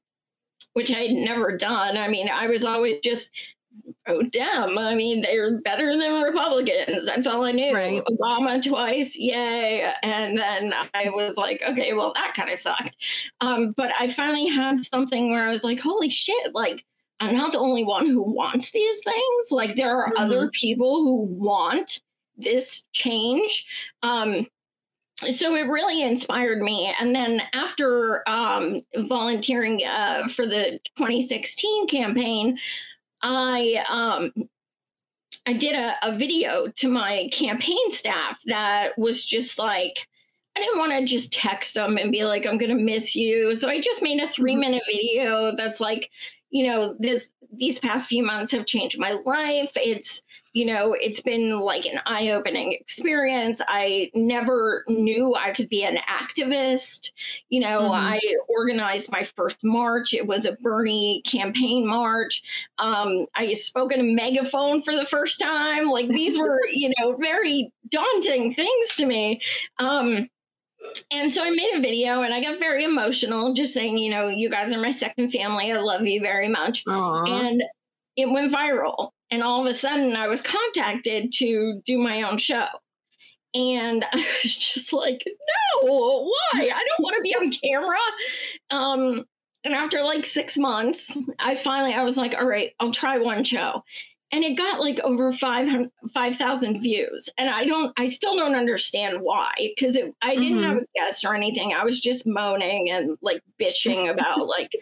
which 0.74 0.92
I 0.92 1.00
had 1.00 1.10
never 1.10 1.56
done. 1.56 1.96
I 1.96 2.06
mean, 2.06 2.28
I 2.28 2.46
was 2.46 2.64
always 2.64 3.00
just 3.00 3.32
oh 4.06 4.22
damn. 4.22 4.78
I 4.78 4.94
mean, 4.94 5.22
they're 5.22 5.60
better 5.60 5.96
than 5.98 6.22
Republicans. 6.22 7.06
That's 7.06 7.26
all 7.26 7.42
I 7.44 7.50
knew. 7.50 7.74
Right. 7.74 8.00
Obama 8.04 8.62
twice, 8.62 9.16
yay. 9.16 9.92
And 10.04 10.38
then 10.38 10.72
I 10.94 11.10
was 11.10 11.36
like, 11.36 11.62
okay, 11.68 11.92
well, 11.94 12.12
that 12.14 12.34
kind 12.34 12.48
of 12.48 12.58
sucked. 12.58 12.96
Um, 13.40 13.74
but 13.76 13.90
I 13.98 14.08
finally 14.12 14.46
had 14.46 14.84
something 14.84 15.32
where 15.32 15.48
I 15.48 15.50
was 15.50 15.64
like, 15.64 15.80
holy 15.80 16.10
shit, 16.10 16.54
like 16.54 16.84
I'm 17.18 17.34
not 17.34 17.50
the 17.50 17.58
only 17.58 17.84
one 17.84 18.06
who 18.06 18.22
wants 18.22 18.70
these 18.70 19.00
things. 19.02 19.50
Like 19.50 19.74
there 19.74 19.98
are 19.98 20.10
mm-hmm. 20.10 20.22
other 20.22 20.48
people 20.50 21.02
who 21.02 21.22
want 21.22 22.00
this 22.36 22.84
change. 22.92 23.66
Um, 24.04 24.46
so 25.20 25.54
it 25.54 25.68
really 25.68 26.02
inspired 26.02 26.60
me. 26.60 26.92
And 27.00 27.14
then 27.14 27.40
after 27.52 28.28
um, 28.28 28.80
volunteering 28.96 29.80
uh, 29.84 30.28
for 30.28 30.46
the 30.46 30.80
2016 30.96 31.86
campaign, 31.86 32.58
I 33.22 33.84
um, 33.88 34.48
I 35.46 35.52
did 35.52 35.74
a, 35.74 35.94
a 36.02 36.16
video 36.16 36.68
to 36.68 36.88
my 36.88 37.28
campaign 37.32 37.90
staff 37.90 38.40
that 38.46 38.98
was 38.98 39.24
just 39.24 39.58
like 39.58 40.08
I 40.56 40.60
didn't 40.60 40.78
want 40.78 40.92
to 40.92 41.04
just 41.04 41.32
text 41.32 41.74
them 41.74 41.96
and 41.96 42.12
be 42.12 42.24
like, 42.24 42.46
I'm 42.46 42.58
going 42.58 42.76
to 42.76 42.82
miss 42.82 43.16
you. 43.16 43.56
So 43.56 43.68
I 43.68 43.80
just 43.80 44.02
made 44.02 44.20
a 44.20 44.28
three 44.28 44.52
mm-hmm. 44.52 44.60
minute 44.60 44.82
video 44.86 45.54
that's 45.56 45.80
like, 45.80 46.10
you 46.50 46.66
know, 46.66 46.94
this, 47.00 47.30
these 47.58 47.78
past 47.78 48.08
few 48.08 48.22
months 48.22 48.52
have 48.52 48.66
changed 48.66 48.98
my 48.98 49.12
life. 49.24 49.72
It's, 49.76 50.22
you 50.52 50.64
know, 50.66 50.94
it's 50.98 51.20
been 51.20 51.60
like 51.60 51.84
an 51.84 52.00
eye 52.06 52.30
opening 52.30 52.72
experience. 52.72 53.60
I 53.66 54.10
never 54.14 54.84
knew 54.88 55.34
I 55.34 55.50
could 55.52 55.68
be 55.68 55.82
an 55.84 55.98
activist. 56.08 57.10
You 57.48 57.60
know, 57.60 57.82
mm-hmm. 57.82 57.92
I 57.92 58.20
organized 58.48 59.10
my 59.10 59.24
first 59.24 59.58
march, 59.64 60.14
it 60.14 60.26
was 60.26 60.46
a 60.46 60.56
Bernie 60.62 61.22
campaign 61.26 61.86
march. 61.86 62.42
Um, 62.78 63.26
I 63.34 63.52
spoke 63.54 63.92
in 63.92 64.00
a 64.00 64.04
megaphone 64.04 64.82
for 64.82 64.94
the 64.94 65.06
first 65.06 65.40
time. 65.40 65.90
Like 65.90 66.08
these 66.08 66.38
were, 66.38 66.60
you 66.72 66.92
know, 66.98 67.16
very 67.16 67.72
daunting 67.88 68.54
things 68.54 68.96
to 68.96 69.06
me. 69.06 69.40
Um, 69.78 70.28
and 71.10 71.32
so 71.32 71.42
I 71.42 71.50
made 71.50 71.74
a 71.74 71.80
video 71.80 72.22
and 72.22 72.32
I 72.32 72.42
got 72.42 72.58
very 72.58 72.84
emotional, 72.84 73.54
just 73.54 73.74
saying, 73.74 73.98
you 73.98 74.10
know, 74.10 74.28
you 74.28 74.50
guys 74.50 74.72
are 74.72 74.80
my 74.80 74.90
second 74.90 75.30
family. 75.30 75.72
I 75.72 75.76
love 75.78 76.02
you 76.06 76.20
very 76.20 76.48
much. 76.48 76.84
Aww. 76.84 77.28
And 77.28 77.62
it 78.16 78.30
went 78.30 78.52
viral. 78.52 79.10
And 79.30 79.42
all 79.42 79.60
of 79.60 79.66
a 79.66 79.74
sudden, 79.74 80.14
I 80.16 80.28
was 80.28 80.42
contacted 80.42 81.32
to 81.34 81.80
do 81.84 81.98
my 81.98 82.22
own 82.22 82.38
show. 82.38 82.66
And 83.54 84.04
I 84.12 84.26
was 84.42 84.56
just 84.56 84.92
like, 84.92 85.22
no, 85.26 85.88
why? 85.88 86.60
I 86.60 86.66
don't 86.68 87.00
want 87.00 87.16
to 87.16 87.22
be 87.22 87.34
on 87.34 87.50
camera. 87.50 87.98
Um, 88.70 89.24
and 89.64 89.74
after 89.74 90.02
like 90.02 90.24
six 90.24 90.58
months, 90.58 91.16
I 91.38 91.54
finally 91.54 91.94
I 91.94 92.04
was 92.04 92.16
like, 92.16 92.34
all 92.36 92.46
right, 92.46 92.72
I'll 92.78 92.92
try 92.92 93.18
one 93.18 93.44
show. 93.44 93.82
And 94.34 94.42
it 94.42 94.58
got 94.58 94.80
like 94.80 94.98
over 95.04 95.30
5,000 95.30 95.92
5, 96.12 96.82
views. 96.82 97.28
And 97.38 97.48
I 97.48 97.66
don't, 97.66 97.92
I 97.96 98.06
still 98.06 98.36
don't 98.36 98.56
understand 98.56 99.20
why, 99.20 99.52
because 99.56 99.96
I 100.22 100.34
didn't 100.34 100.58
mm-hmm. 100.58 100.62
have 100.64 100.76
a 100.78 100.86
guest 100.96 101.24
or 101.24 101.36
anything. 101.36 101.72
I 101.72 101.84
was 101.84 102.00
just 102.00 102.26
moaning 102.26 102.90
and 102.90 103.16
like 103.22 103.42
bitching 103.60 104.10
about 104.12 104.48
like 104.48 104.72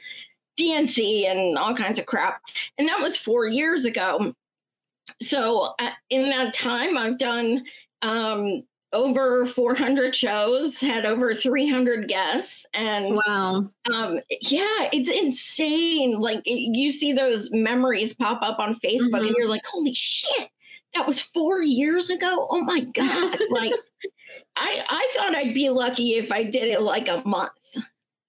DNC 0.58 1.30
and 1.30 1.58
all 1.58 1.74
kinds 1.74 1.98
of 1.98 2.06
crap. 2.06 2.40
And 2.78 2.88
that 2.88 3.02
was 3.02 3.14
four 3.14 3.46
years 3.46 3.84
ago. 3.84 4.32
So 5.20 5.74
uh, 5.78 5.90
in 6.08 6.30
that 6.30 6.54
time, 6.54 6.96
I've 6.96 7.18
done 7.18 7.66
um, 8.00 8.62
over 8.92 9.46
400 9.46 10.14
shows, 10.14 10.78
had 10.78 11.06
over 11.06 11.34
300 11.34 12.08
guests, 12.08 12.66
and 12.74 13.16
wow, 13.26 13.68
um, 13.92 14.20
yeah, 14.42 14.88
it's 14.92 15.10
insane. 15.10 16.20
Like 16.20 16.42
you 16.44 16.90
see 16.90 17.12
those 17.12 17.50
memories 17.52 18.14
pop 18.14 18.42
up 18.42 18.58
on 18.58 18.74
Facebook, 18.74 19.10
mm-hmm. 19.10 19.26
and 19.26 19.36
you're 19.36 19.48
like, 19.48 19.64
"Holy 19.64 19.94
shit, 19.94 20.50
that 20.94 21.06
was 21.06 21.20
four 21.20 21.62
years 21.62 22.10
ago!" 22.10 22.46
Oh 22.50 22.62
my 22.62 22.80
god! 22.80 23.38
like, 23.50 23.72
I 24.56 24.84
I 24.88 25.12
thought 25.14 25.36
I'd 25.36 25.54
be 25.54 25.70
lucky 25.70 26.14
if 26.16 26.30
I 26.30 26.44
did 26.44 26.64
it 26.64 26.82
like 26.82 27.08
a 27.08 27.22
month 27.26 27.52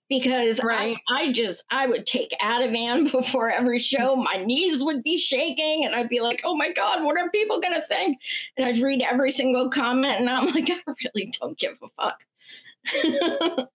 because 0.10 0.62
right. 0.63 0.98
I, 1.10 1.24
I, 1.24 1.32
just 1.32 1.63
I 1.72 1.88
would 1.88 2.06
take 2.06 2.32
Ativan 2.42 3.12
before 3.12 3.50
every 3.50 3.80
show. 3.80 4.16
My 4.16 4.44
knees 4.44 4.84
would 4.84 5.04
be 5.04 5.18
shaking, 5.18 5.86
and 5.86 5.96
I'd 5.96 6.10
be 6.10 6.22
like, 6.22 6.42
"Oh 6.44 6.56
my 6.56 6.72
god, 6.72 7.04
what 7.04 7.18
are 7.18 7.30
people 7.32 7.62
gonna 7.62 7.82
think?" 7.82 8.20
And 8.58 8.66
I'd 8.66 8.78
read 8.78 9.02
every 9.02 9.32
single 9.32 9.70
comment, 9.70 10.20
and 10.20 10.30
I'm 10.30 10.48
like, 10.48 10.70
I 10.88 10.94
really 11.16 11.32
don't 11.39 11.58
give 11.58 11.78
a 11.82 11.88
fuck. 12.02 12.24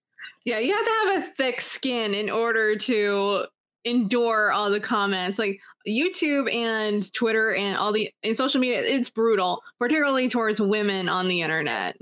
yeah, 0.45 0.59
you 0.59 0.75
have 0.75 0.85
to 0.85 0.93
have 1.05 1.19
a 1.19 1.27
thick 1.27 1.61
skin 1.61 2.15
in 2.15 2.31
order 2.31 2.77
to 2.77 3.45
endure 3.85 4.53
all 4.53 4.71
the 4.71 4.81
comments. 4.81 5.39
Like 5.39 5.61
YouTube 5.87 6.53
and 6.53 7.11
Twitter 7.15 7.55
and 7.55 7.77
all 7.77 7.93
the 7.93 8.11
in 8.23 8.35
social 8.35 8.61
media, 8.61 8.83
it's 8.83 9.09
brutal, 9.09 9.63
particularly 9.79 10.29
towards 10.29 10.61
women 10.61 11.09
on 11.09 11.29
the 11.29 11.41
internet. 11.41 11.97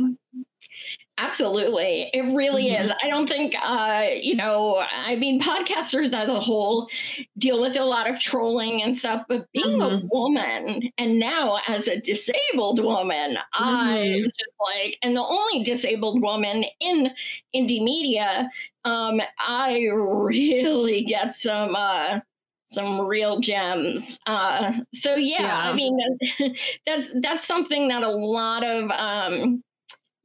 Absolutely. 1.18 2.10
It 2.12 2.34
really 2.34 2.68
mm-hmm. 2.68 2.84
is. 2.84 2.92
I 3.02 3.08
don't 3.08 3.26
think, 3.26 3.54
uh, 3.62 4.06
you 4.20 4.36
know, 4.36 4.76
I 4.76 5.16
mean, 5.16 5.40
podcasters 5.40 6.14
as 6.14 6.28
a 6.28 6.38
whole 6.38 6.90
deal 7.38 7.58
with 7.58 7.76
a 7.76 7.84
lot 7.84 8.08
of 8.08 8.20
trolling 8.20 8.82
and 8.82 8.96
stuff, 8.96 9.24
but 9.26 9.50
being 9.52 9.78
mm-hmm. 9.78 10.06
a 10.06 10.08
woman 10.12 10.90
and 10.98 11.18
now 11.18 11.58
as 11.66 11.88
a 11.88 11.98
disabled 11.98 12.84
woman, 12.84 13.36
mm-hmm. 13.36 13.64
I'm 13.64 14.24
just 14.24 14.54
like, 14.60 14.98
and 15.02 15.16
the 15.16 15.22
only 15.22 15.62
disabled 15.62 16.20
woman 16.20 16.64
in 16.80 17.10
indie 17.54 17.82
media, 17.82 18.50
um, 18.84 19.22
I 19.38 19.86
really 19.86 21.02
get 21.04 21.32
some, 21.32 21.74
uh, 21.74 22.20
some 22.70 23.00
real 23.00 23.40
gems. 23.40 24.20
Uh, 24.26 24.72
so 24.92 25.14
yeah, 25.14 25.40
yeah, 25.40 25.70
I 25.70 25.74
mean, 25.74 25.98
that's, 26.86 27.14
that's 27.22 27.46
something 27.46 27.88
that 27.88 28.02
a 28.02 28.10
lot 28.10 28.62
of, 28.64 28.90
um, 28.90 29.62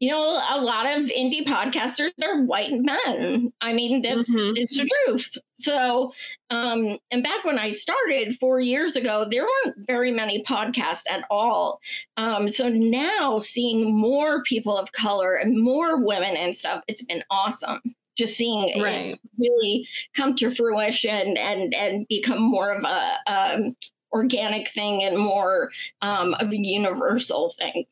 you 0.02 0.10
know, 0.10 0.20
a 0.20 0.60
lot 0.60 0.88
of 0.88 1.06
indie 1.06 1.46
podcasters 1.46 2.10
are 2.24 2.42
white 2.42 2.72
men. 2.74 3.54
I 3.62 3.72
mean, 3.72 4.02
that's 4.02 4.36
mm-hmm. 4.36 4.54
it's 4.56 4.76
the 4.76 4.90
truth. 5.06 5.38
So, 5.54 6.12
um, 6.50 6.98
and 7.12 7.22
back 7.22 7.46
when 7.46 7.60
I 7.60 7.70
started 7.70 8.36
four 8.40 8.60
years 8.60 8.96
ago, 8.96 9.28
there 9.30 9.44
weren't 9.44 9.76
very 9.86 10.12
many 10.12 10.44
podcasts 10.44 11.04
at 11.08 11.26
all. 11.30 11.82
Um, 12.18 12.50
so 12.50 12.68
now 12.68 13.38
seeing 13.38 13.96
more 13.96 14.42
people 14.44 14.76
of 14.76 14.92
color 14.92 15.36
and 15.36 15.62
more 15.62 16.04
women 16.04 16.36
and 16.36 16.56
stuff, 16.56 16.84
it's 16.88 17.04
been 17.04 17.24
awesome. 17.30 17.80
Just 18.18 18.36
seeing 18.36 18.82
right. 18.82 19.14
it 19.14 19.20
really 19.38 19.88
come 20.16 20.36
to 20.38 20.50
fruition 20.50 21.38
and 21.38 21.76
and 21.76 22.08
become 22.08 22.42
more 22.42 22.72
of 22.72 22.84
a 22.84 23.18
um, 23.28 23.76
organic 24.12 24.68
thing 24.70 25.04
and 25.04 25.18
more 25.18 25.72
um, 26.02 26.34
of 26.34 26.52
a 26.52 26.58
universal 26.58 27.54
thing. 27.60 27.86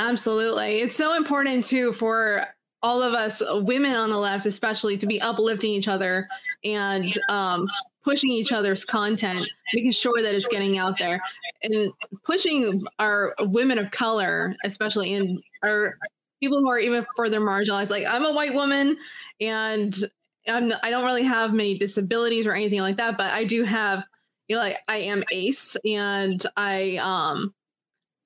Absolutely. 0.00 0.78
It's 0.78 0.96
so 0.96 1.14
important 1.14 1.62
too 1.62 1.92
for 1.92 2.46
all 2.82 3.02
of 3.02 3.12
us 3.12 3.42
women 3.50 3.94
on 3.94 4.08
the 4.08 4.16
left 4.16 4.46
especially 4.46 4.96
to 4.96 5.06
be 5.06 5.20
uplifting 5.20 5.70
each 5.70 5.88
other 5.88 6.26
and 6.64 7.18
um, 7.28 7.66
pushing 8.02 8.30
each 8.30 8.50
other's 8.50 8.82
content, 8.82 9.46
making 9.74 9.92
sure 9.92 10.22
that 10.22 10.34
it's 10.34 10.48
getting 10.48 10.78
out 10.78 10.98
there, 10.98 11.20
and 11.62 11.92
pushing 12.24 12.82
our 12.98 13.34
women 13.40 13.76
of 13.76 13.90
color, 13.90 14.54
especially 14.64 15.12
in 15.12 15.38
our 15.62 15.98
people 16.42 16.60
who 16.60 16.70
are 16.70 16.78
even 16.78 17.04
further 17.14 17.38
marginalized. 17.38 17.90
Like 17.90 18.06
I'm 18.08 18.24
a 18.24 18.32
white 18.32 18.54
woman, 18.54 18.96
and 19.38 19.94
I'm, 20.48 20.72
I 20.82 20.88
don't 20.88 21.04
really 21.04 21.24
have 21.24 21.52
many 21.52 21.76
disabilities 21.76 22.46
or 22.46 22.54
anything 22.54 22.80
like 22.80 22.96
that, 22.96 23.18
but 23.18 23.32
I 23.32 23.44
do 23.44 23.64
have, 23.64 24.06
you 24.48 24.56
know, 24.56 24.62
like 24.62 24.78
I 24.88 24.96
am 24.96 25.22
ACE, 25.30 25.76
and 25.84 26.44
I 26.56 26.96
um, 27.02 27.52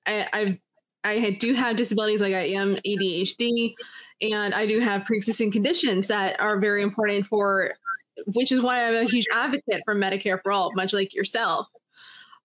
I 0.05 0.27
I've 0.31 0.57
I 1.05 1.31
do 1.31 1.53
have 1.53 1.75
disabilities 1.75 2.21
like 2.21 2.33
I 2.33 2.45
am 2.47 2.77
ADHD 2.85 3.73
and 4.21 4.53
I 4.53 4.65
do 4.65 4.79
have 4.79 5.05
pre-existing 5.05 5.51
conditions 5.51 6.07
that 6.07 6.39
are 6.39 6.59
very 6.59 6.81
important 6.81 7.25
for 7.25 7.75
which 8.27 8.51
is 8.51 8.61
why 8.61 8.87
I'm 8.87 8.95
a 8.95 9.03
huge 9.03 9.25
advocate 9.33 9.81
for 9.83 9.95
Medicare 9.95 10.41
for 10.41 10.51
all, 10.51 10.71
much 10.75 10.93
like 10.93 11.13
yourself. 11.13 11.67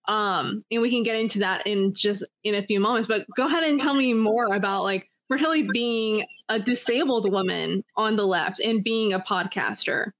Um, 0.07 0.64
and 0.70 0.83
we 0.83 0.90
can 0.90 1.03
get 1.03 1.16
into 1.16 1.38
that 1.40 1.66
in 1.66 1.94
just 1.94 2.25
in 2.44 2.55
a 2.57 2.62
few 2.62 2.81
moments. 2.81 3.07
But 3.07 3.27
go 3.37 3.46
ahead 3.46 3.62
and 3.62 3.79
tell 3.79 3.94
me 3.94 4.12
more 4.12 4.55
about 4.55 4.83
like 4.83 5.09
really 5.29 5.68
being 5.73 6.27
a 6.49 6.59
disabled 6.59 7.31
woman 7.31 7.85
on 7.96 8.16
the 8.16 8.27
left 8.27 8.61
and 8.61 8.83
being 8.83 9.12
a 9.12 9.20
podcaster. 9.20 10.11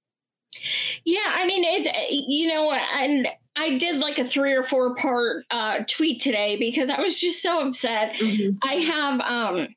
Yeah, 1.03 1.33
I 1.35 1.45
mean, 1.45 1.63
it. 1.65 1.87
You 2.09 2.47
know, 2.47 2.71
and 2.71 3.27
I 3.55 3.77
did 3.77 3.97
like 3.97 4.17
a 4.17 4.25
three 4.25 4.53
or 4.53 4.63
four 4.63 4.95
part 4.95 5.45
uh, 5.51 5.79
tweet 5.87 6.21
today 6.21 6.57
because 6.57 6.89
I 6.89 6.99
was 6.99 7.19
just 7.19 7.41
so 7.41 7.67
upset. 7.67 8.13
Mm-hmm. 8.13 8.57
I 8.63 8.73
have 8.75 9.19
um, 9.21 9.67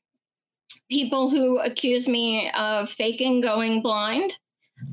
people 0.90 1.28
who 1.30 1.58
accuse 1.58 2.08
me 2.08 2.50
of 2.56 2.90
faking 2.90 3.40
going 3.40 3.82
blind. 3.82 4.38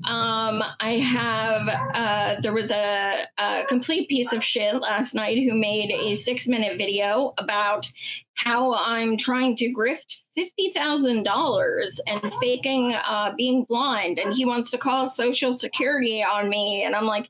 Um, 0.05 0.63
I 0.79 0.97
have, 0.97 1.67
uh, 1.67 2.41
there 2.41 2.53
was 2.53 2.71
a, 2.71 3.25
a, 3.37 3.63
complete 3.67 4.07
piece 4.09 4.31
of 4.31 4.43
shit 4.43 4.75
last 4.75 5.15
night 5.15 5.43
who 5.43 5.53
made 5.53 5.91
a 5.91 6.13
six 6.13 6.47
minute 6.47 6.77
video 6.77 7.33
about 7.37 7.91
how 8.35 8.73
I'm 8.73 9.17
trying 9.17 9.55
to 9.57 9.73
grift 9.73 10.17
$50,000 10.37 11.99
and 12.07 12.33
faking 12.35 12.93
uh, 12.93 13.33
being 13.35 13.65
blind. 13.65 14.17
And 14.17 14.33
he 14.33 14.45
wants 14.45 14.71
to 14.71 14.77
call 14.77 15.07
Social 15.07 15.53
Security 15.53 16.23
on 16.23 16.47
me. 16.47 16.83
And 16.83 16.95
I'm 16.95 17.05
like, 17.05 17.29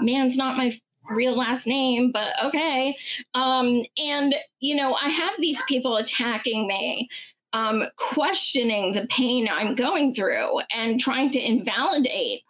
man's 0.00 0.36
not 0.36 0.56
my 0.56 0.78
real 1.10 1.36
last 1.36 1.66
name, 1.66 2.12
but 2.12 2.32
okay. 2.44 2.96
Um, 3.34 3.82
and, 3.98 4.34
you 4.60 4.76
know, 4.76 4.94
I 4.94 5.08
have 5.08 5.34
these 5.38 5.60
people 5.62 5.96
attacking 5.96 6.66
me 6.66 7.08
um, 7.52 7.84
questioning 7.96 8.92
the 8.92 9.06
pain 9.08 9.48
I'm 9.50 9.74
going 9.74 10.14
through 10.14 10.60
and 10.74 11.00
trying 11.00 11.30
to 11.30 11.40
invalidate 11.40 12.42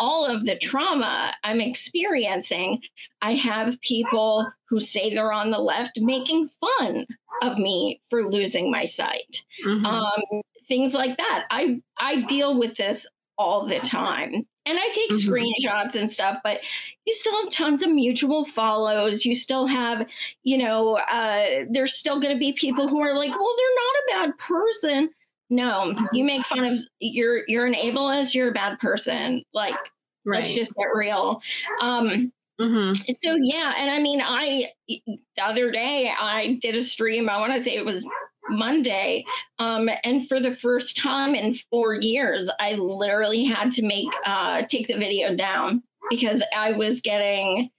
all 0.00 0.26
of 0.26 0.44
the 0.44 0.56
trauma 0.58 1.34
I'm 1.44 1.60
experiencing. 1.60 2.82
I 3.22 3.34
have 3.34 3.80
people 3.80 4.50
who 4.68 4.80
say 4.80 5.14
they're 5.14 5.32
on 5.32 5.50
the 5.50 5.58
left 5.58 5.98
making 6.00 6.48
fun 6.48 7.06
of 7.42 7.58
me 7.58 8.00
for 8.10 8.28
losing 8.28 8.70
my 8.70 8.84
sight. 8.84 9.44
Mm-hmm. 9.66 9.86
Um, 9.86 10.42
things 10.68 10.94
like 10.94 11.16
that. 11.18 11.44
I 11.50 11.80
I 11.98 12.22
deal 12.22 12.58
with 12.58 12.76
this 12.76 13.06
all 13.38 13.66
the 13.66 13.78
time. 13.78 14.46
And 14.66 14.78
I 14.78 14.88
take 14.92 15.10
mm-hmm. 15.10 15.30
screenshots 15.30 15.94
and 15.94 16.10
stuff, 16.10 16.38
but 16.42 16.60
you 17.04 17.14
still 17.14 17.40
have 17.42 17.52
tons 17.52 17.82
of 17.82 17.90
mutual 17.90 18.44
follows. 18.44 19.24
You 19.24 19.34
still 19.34 19.66
have, 19.66 20.06
you 20.42 20.58
know, 20.58 20.96
uh, 20.96 21.64
there's 21.70 21.94
still 21.94 22.20
going 22.20 22.34
to 22.34 22.38
be 22.38 22.52
people 22.52 22.88
who 22.88 23.00
are 23.00 23.16
like, 23.16 23.30
well, 23.30 23.54
they're 23.56 24.18
not 24.18 24.26
a 24.26 24.28
bad 24.28 24.38
person. 24.38 25.10
No, 25.48 25.94
mm-hmm. 25.94 26.06
you 26.12 26.24
make 26.24 26.44
fun 26.44 26.64
of 26.64 26.80
you're 26.98 27.42
you're 27.46 27.66
an 27.66 27.74
ableist. 27.74 28.34
You're 28.34 28.48
a 28.48 28.54
bad 28.54 28.80
person. 28.80 29.44
Like, 29.54 29.76
right. 30.24 30.40
let's 30.40 30.54
just 30.54 30.74
get 30.74 30.88
real. 30.94 31.40
Um, 31.80 32.32
Mm-hmm. 32.60 33.12
So 33.20 33.36
yeah, 33.38 33.74
and 33.76 33.90
I 33.90 33.98
mean, 33.98 34.20
I 34.22 34.70
the 34.88 35.42
other 35.42 35.70
day 35.70 36.10
I 36.18 36.58
did 36.62 36.74
a 36.74 36.82
stream. 36.82 37.28
I 37.28 37.38
want 37.38 37.52
to 37.54 37.62
say 37.62 37.76
it 37.76 37.84
was 37.84 38.06
Monday. 38.48 39.24
Um, 39.58 39.88
and 40.04 40.26
for 40.28 40.40
the 40.40 40.54
first 40.54 40.96
time 40.96 41.34
in 41.34 41.54
four 41.70 41.94
years, 41.94 42.50
I 42.60 42.72
literally 42.72 43.44
had 43.44 43.70
to 43.72 43.82
make 43.82 44.08
uh, 44.24 44.62
take 44.66 44.88
the 44.88 44.96
video 44.96 45.34
down 45.34 45.82
because 46.10 46.42
I 46.56 46.72
was 46.72 47.00
getting 47.00 47.70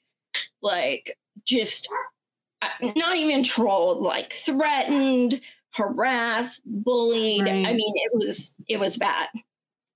like 0.61 1.17
just 1.45 1.87
uh, 2.61 2.91
not 2.95 3.15
even 3.15 3.43
trolled, 3.43 4.01
like 4.01 4.33
threatened, 4.33 5.41
harassed, 5.73 6.63
bullied. 6.65 7.43
Right. 7.43 7.67
I 7.67 7.73
mean, 7.73 7.93
it 7.95 8.11
was 8.13 8.55
it 8.67 8.79
was 8.79 8.97
bad, 8.97 9.29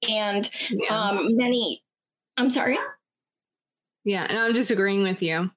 and 0.08 0.50
yeah. 0.70 0.88
um, 0.90 1.36
many. 1.36 1.84
I'm 2.38 2.50
sorry. 2.50 2.78
Yeah, 4.04 4.26
and 4.28 4.38
I'm 4.38 4.54
just 4.54 4.72
agreeing 4.72 5.04
with 5.04 5.22
you 5.22 5.52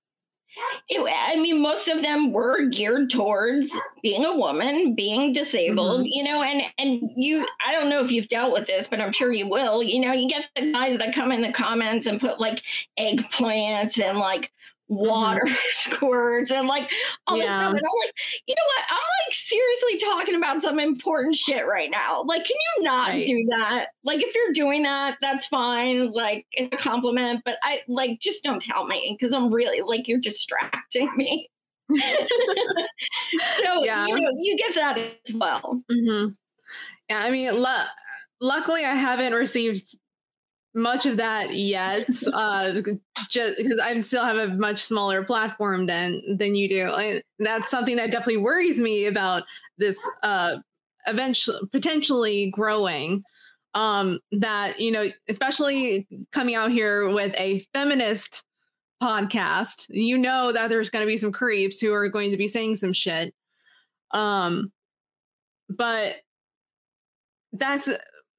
it, 0.88 1.00
I 1.00 1.36
mean, 1.36 1.60
most 1.60 1.88
of 1.88 2.02
them 2.02 2.32
were 2.32 2.68
geared 2.68 3.10
towards 3.10 3.76
being 4.02 4.24
a 4.24 4.36
woman, 4.36 4.94
being 4.94 5.32
disabled, 5.32 6.00
mm-hmm. 6.00 6.08
you 6.10 6.24
know, 6.24 6.42
and 6.42 6.62
and 6.78 7.10
you 7.16 7.46
I 7.66 7.72
don't 7.72 7.88
know 7.88 8.00
if 8.00 8.12
you've 8.12 8.28
dealt 8.28 8.52
with 8.52 8.66
this, 8.66 8.86
but 8.86 9.00
I'm 9.00 9.12
sure 9.12 9.32
you 9.32 9.48
will. 9.48 9.82
You 9.82 10.00
know, 10.00 10.12
you 10.12 10.28
get 10.28 10.44
the 10.54 10.72
guys 10.72 10.98
that 10.98 11.14
come 11.14 11.32
in 11.32 11.42
the 11.42 11.52
comments 11.52 12.06
and 12.06 12.20
put 12.20 12.40
like 12.40 12.62
eggplants 12.98 14.02
and 14.02 14.18
like 14.18 14.52
water 14.88 15.42
mm-hmm. 15.44 15.54
squirts 15.70 16.50
and 16.50 16.68
like 16.68 16.90
all 17.26 17.36
yeah. 17.36 17.44
this 17.44 17.50
stuff. 17.50 17.70
And 17.70 17.78
I'm 17.78 18.06
like, 18.06 18.14
you 18.46 18.54
know 18.54 18.62
what? 18.66 18.84
I'm 18.90 18.96
like 18.96 19.34
seriously 19.34 19.98
talking 19.98 20.34
about 20.34 20.62
some 20.62 20.78
important 20.78 21.36
shit 21.36 21.66
right 21.66 21.90
now. 21.90 22.22
Like, 22.26 22.44
can 22.44 22.56
you 22.76 22.84
not 22.84 23.08
right. 23.08 23.26
do 23.26 23.46
that? 23.58 23.88
Like, 24.04 24.22
if 24.22 24.34
you're 24.34 24.52
doing 24.52 24.82
that, 24.82 25.16
that's 25.20 25.46
fine. 25.46 26.12
Like, 26.12 26.46
it's 26.52 26.74
a 26.74 26.76
compliment, 26.76 27.42
but 27.44 27.56
I 27.62 27.80
like 27.88 28.20
just 28.20 28.44
don't 28.44 28.60
tell 28.60 28.86
me 28.86 29.16
because 29.18 29.34
I'm 29.34 29.52
really 29.52 29.80
like 29.80 30.08
you're 30.08 30.20
distracting 30.20 31.10
me. 31.16 31.50
so 31.90 31.98
yeah. 33.84 34.06
you 34.06 34.14
know, 34.14 34.30
you 34.38 34.56
get 34.56 34.74
that 34.74 34.98
as 34.98 35.34
well. 35.34 35.82
Mm-hmm. 35.90 36.30
Yeah, 37.10 37.20
I 37.20 37.30
mean, 37.30 37.48
l- 37.48 37.86
luckily 38.40 38.84
I 38.84 38.94
haven't 38.94 39.34
received 39.34 39.96
much 40.74 41.06
of 41.06 41.16
that 41.16 41.54
yet 41.54 42.08
uh 42.32 42.72
just 43.28 43.56
because 43.56 43.78
i 43.80 43.98
still 44.00 44.24
have 44.24 44.36
a 44.36 44.48
much 44.54 44.82
smaller 44.82 45.24
platform 45.24 45.86
than 45.86 46.20
than 46.36 46.54
you 46.54 46.68
do. 46.68 46.92
And 46.92 47.22
that's 47.38 47.70
something 47.70 47.96
that 47.96 48.10
definitely 48.10 48.38
worries 48.38 48.80
me 48.80 49.06
about 49.06 49.44
this 49.78 49.98
uh 50.22 50.56
eventually 51.06 51.58
potentially 51.72 52.50
growing 52.50 53.22
um 53.74 54.18
that 54.32 54.80
you 54.80 54.90
know 54.90 55.06
especially 55.28 56.06
coming 56.32 56.54
out 56.54 56.70
here 56.70 57.10
with 57.12 57.34
a 57.36 57.60
feminist 57.72 58.42
podcast 59.02 59.86
you 59.90 60.16
know 60.16 60.52
that 60.52 60.68
there's 60.68 60.90
going 60.90 61.02
to 61.02 61.06
be 61.06 61.16
some 61.16 61.32
creeps 61.32 61.80
who 61.80 61.92
are 61.92 62.08
going 62.08 62.30
to 62.30 62.36
be 62.36 62.48
saying 62.48 62.76
some 62.76 62.92
shit. 62.92 63.34
Um 64.12 64.72
but 65.68 66.16
that's 67.52 67.88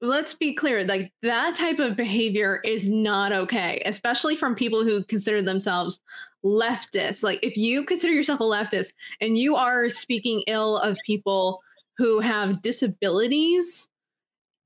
let's 0.01 0.33
be 0.33 0.53
clear 0.53 0.83
like 0.83 1.11
that 1.21 1.55
type 1.55 1.79
of 1.79 1.95
behavior 1.95 2.59
is 2.65 2.87
not 2.87 3.31
okay 3.31 3.81
especially 3.85 4.35
from 4.35 4.53
people 4.53 4.83
who 4.83 5.03
consider 5.05 5.41
themselves 5.41 6.01
leftists. 6.45 7.23
Like 7.23 7.39
if 7.43 7.57
you 7.57 7.83
consider 7.83 8.13
yourself 8.13 8.39
a 8.39 8.43
leftist 8.43 8.93
and 9.19 9.37
you 9.37 9.55
are 9.55 9.89
speaking 9.89 10.43
ill 10.47 10.77
of 10.77 10.97
people 11.05 11.59
who 11.97 12.19
have 12.19 12.61
disabilities 12.61 13.89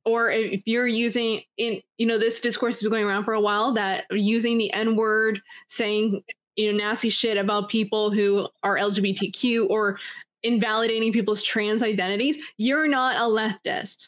or 0.05 0.29
if 0.29 0.61
you're 0.65 0.87
using 0.87 1.41
in 1.57 1.81
you 1.97 2.05
know 2.05 2.17
this 2.17 2.39
discourse 2.39 2.75
has 2.75 2.81
been 2.81 2.91
going 2.91 3.05
around 3.05 3.23
for 3.23 3.33
a 3.33 3.41
while 3.41 3.73
that 3.73 4.05
using 4.11 4.57
the 4.57 4.71
n 4.73 4.95
word 4.95 5.41
saying 5.67 6.23
you 6.55 6.71
know 6.71 6.77
nasty 6.77 7.09
shit 7.09 7.37
about 7.37 7.69
people 7.69 8.09
who 8.09 8.47
are 8.63 8.77
lgbtq 8.77 9.69
or 9.69 9.99
invalidating 10.41 11.11
people's 11.11 11.43
trans 11.43 11.83
identities 11.83 12.41
you're 12.57 12.87
not 12.87 13.17
a 13.17 13.29
leftist 13.29 14.07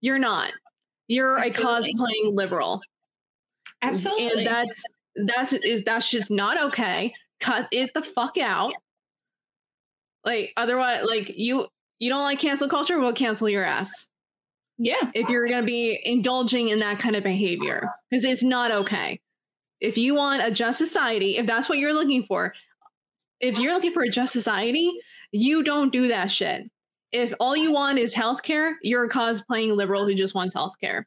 you're 0.00 0.18
not. 0.18 0.52
You're 1.08 1.38
Absolutely. 1.38 1.90
a 1.90 1.94
cosplaying 1.94 2.36
liberal. 2.36 2.80
Absolutely. 3.82 4.44
And 4.44 4.46
that's 4.46 4.84
that's 5.26 5.52
is 5.52 5.82
that's 5.82 6.10
just 6.10 6.30
not 6.30 6.60
okay. 6.60 7.12
Cut 7.40 7.68
it 7.72 7.92
the 7.94 8.02
fuck 8.02 8.38
out. 8.38 8.72
Like 10.24 10.52
otherwise, 10.56 11.04
like 11.06 11.36
you 11.36 11.66
you 11.98 12.10
don't 12.10 12.22
like 12.22 12.38
cancel 12.38 12.68
culture, 12.68 13.00
we'll 13.00 13.14
cancel 13.14 13.48
your 13.48 13.64
ass. 13.64 14.08
Yeah. 14.78 15.10
If 15.14 15.28
you're 15.28 15.48
gonna 15.48 15.66
be 15.66 16.00
indulging 16.04 16.68
in 16.68 16.78
that 16.78 16.98
kind 16.98 17.16
of 17.16 17.24
behavior. 17.24 17.90
Because 18.10 18.24
it's 18.24 18.42
not 18.42 18.70
okay. 18.70 19.20
If 19.80 19.96
you 19.96 20.14
want 20.14 20.42
a 20.42 20.50
just 20.50 20.78
society, 20.78 21.38
if 21.38 21.46
that's 21.46 21.68
what 21.68 21.78
you're 21.78 21.94
looking 21.94 22.22
for, 22.22 22.54
if 23.40 23.58
you're 23.58 23.72
looking 23.72 23.92
for 23.92 24.02
a 24.02 24.10
just 24.10 24.32
society, 24.32 24.92
you 25.32 25.62
don't 25.62 25.92
do 25.92 26.08
that 26.08 26.30
shit 26.30 26.70
if 27.12 27.32
all 27.40 27.56
you 27.56 27.72
want 27.72 27.98
is 27.98 28.14
healthcare, 28.14 28.74
you're 28.82 29.04
a 29.04 29.08
cosplaying 29.08 29.76
liberal 29.76 30.06
who 30.06 30.14
just 30.14 30.34
wants 30.34 30.54
healthcare. 30.54 31.04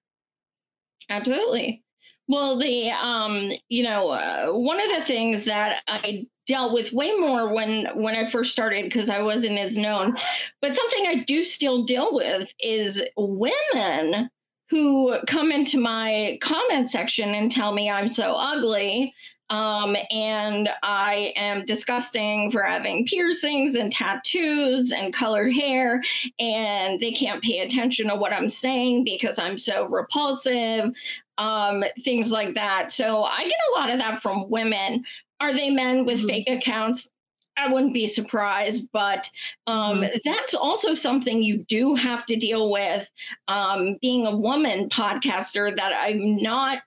Absolutely. 1.10 1.84
Well, 2.28 2.58
the 2.58 2.92
um, 2.92 3.52
you 3.70 3.84
know, 3.84 4.10
uh, 4.10 4.48
one 4.52 4.80
of 4.80 4.98
the 4.98 5.06
things 5.06 5.46
that 5.46 5.82
I 5.88 6.26
dealt 6.48 6.74
with 6.74 6.94
way 6.94 7.12
more 7.14 7.54
when 7.54 7.88
when 7.96 8.16
I 8.16 8.30
first 8.30 8.52
started 8.52 8.86
because 8.86 9.10
I 9.10 9.22
wasn't 9.22 9.60
as 9.60 9.78
known, 9.78 10.16
but 10.62 10.76
something 10.76 11.06
I 11.08 11.24
do 11.24 11.44
still 11.44 11.84
deal 11.84 12.14
with 12.14 12.52
is 12.60 13.04
women 13.18 14.30
who 14.70 15.18
come 15.28 15.52
into 15.52 15.78
my 15.80 16.38
comment 16.42 16.90
section 16.90 17.36
and 17.36 17.52
tell 17.52 17.74
me 17.74 17.90
I'm 17.90 18.10
so 18.10 18.34
ugly 18.34 19.14
um, 19.50 19.96
and 20.10 20.70
I 20.82 21.34
am 21.36 21.66
disgusting 21.66 22.50
for 22.50 22.64
having 22.64 23.06
piercings 23.06 23.76
and 23.76 23.92
tattoos 23.92 24.92
and 24.92 25.14
colored 25.14 25.54
hair, 25.54 26.04
and 26.40 27.00
they 27.00 27.12
can't 27.12 27.44
pay 27.44 27.60
attention 27.60 28.08
to 28.10 28.16
what 28.16 28.34
I'm 28.34 28.50
saying 28.50 29.04
because 29.04 29.38
I'm 29.38 29.58
so 29.58 29.88
repulsive, 29.88 30.94
um, 31.38 31.84
things 32.00 32.32
like 32.32 32.56
that. 32.56 32.92
So 32.92 33.24
I 33.24 33.44
get 33.44 33.58
a 33.72 33.80
lot 33.80 33.90
of 33.90 34.00
that 34.00 34.22
from 34.22 34.50
women. 34.50 35.04
Are 35.40 35.54
they 35.54 35.70
men 35.70 36.06
with 36.06 36.20
mm-hmm. 36.20 36.28
fake 36.28 36.50
accounts? 36.50 37.10
I 37.58 37.72
wouldn't 37.72 37.94
be 37.94 38.08
surprised, 38.08 38.90
but 38.92 39.30
um, 39.68 40.02
mm-hmm. 40.02 40.18
that's 40.26 40.56
also 40.56 40.94
something 40.94 41.44
you 41.44 41.58
do 41.68 41.94
have 41.94 42.26
to 42.26 42.36
deal 42.36 42.72
with. 42.72 43.08
Um, 43.48 43.98
being 44.02 44.26
a 44.26 44.36
woman 44.36 44.90
podcaster, 44.90 45.76
that 45.76 45.94
I'm 45.96 46.42
not 46.42 46.80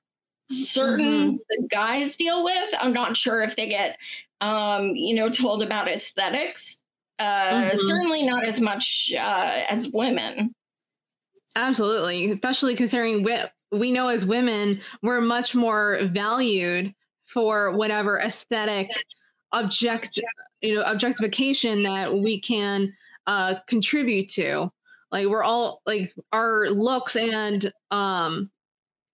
certain 0.48 1.34
mm-hmm. 1.34 1.66
guys 1.66 2.16
deal 2.16 2.44
with. 2.44 2.74
I'm 2.80 2.92
not 2.92 3.16
sure 3.16 3.42
if 3.42 3.56
they 3.56 3.68
get, 3.68 3.98
um, 4.40 4.94
you 4.94 5.14
know, 5.14 5.28
told 5.28 5.62
about 5.62 5.88
aesthetics. 5.88 6.82
Uh, 7.18 7.24
mm-hmm. 7.24 7.76
Certainly 7.86 8.24
not 8.24 8.44
as 8.44 8.60
much 8.60 9.12
uh, 9.16 9.64
as 9.68 9.88
women. 9.88 10.54
Absolutely, 11.56 12.32
especially 12.32 12.76
considering 12.76 13.24
we, 13.24 13.34
we 13.72 13.90
know 13.92 14.08
as 14.08 14.26
women 14.26 14.80
we're 15.02 15.20
much 15.20 15.54
more 15.54 15.98
valued 16.04 16.94
for 17.26 17.72
whatever 17.72 18.20
aesthetic 18.20 18.88
object 19.52 20.18
you 20.60 20.74
know 20.74 20.82
objectification 20.82 21.82
that 21.82 22.12
we 22.12 22.40
can 22.40 22.92
uh 23.26 23.54
contribute 23.66 24.28
to 24.28 24.70
like 25.10 25.26
we're 25.26 25.42
all 25.42 25.82
like 25.86 26.12
our 26.32 26.68
looks 26.70 27.16
and 27.16 27.72
um 27.90 28.50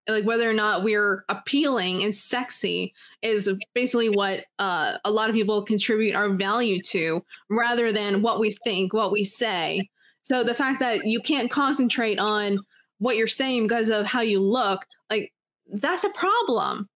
like 0.08 0.24
whether 0.24 0.48
or 0.48 0.54
not 0.54 0.82
we're 0.82 1.24
appealing 1.28 2.02
and 2.02 2.14
sexy 2.14 2.92
is 3.22 3.50
basically 3.74 4.08
what 4.08 4.40
uh, 4.58 4.98
a 5.04 5.10
lot 5.10 5.28
of 5.28 5.34
people 5.34 5.62
contribute 5.62 6.14
our 6.14 6.30
value 6.30 6.80
to 6.82 7.20
rather 7.50 7.92
than 7.92 8.22
what 8.22 8.40
we 8.40 8.56
think 8.64 8.92
what 8.92 9.12
we 9.12 9.22
say. 9.22 9.88
So 10.22 10.42
the 10.44 10.54
fact 10.54 10.80
that 10.80 11.06
you 11.06 11.20
can't 11.20 11.50
concentrate 11.50 12.18
on 12.18 12.58
what 12.98 13.16
you're 13.16 13.26
saying 13.26 13.66
because 13.66 13.90
of 13.90 14.06
how 14.06 14.20
you 14.20 14.40
look 14.40 14.84
like 15.10 15.32
that's 15.72 16.04
a 16.04 16.10
problem. 16.10 16.88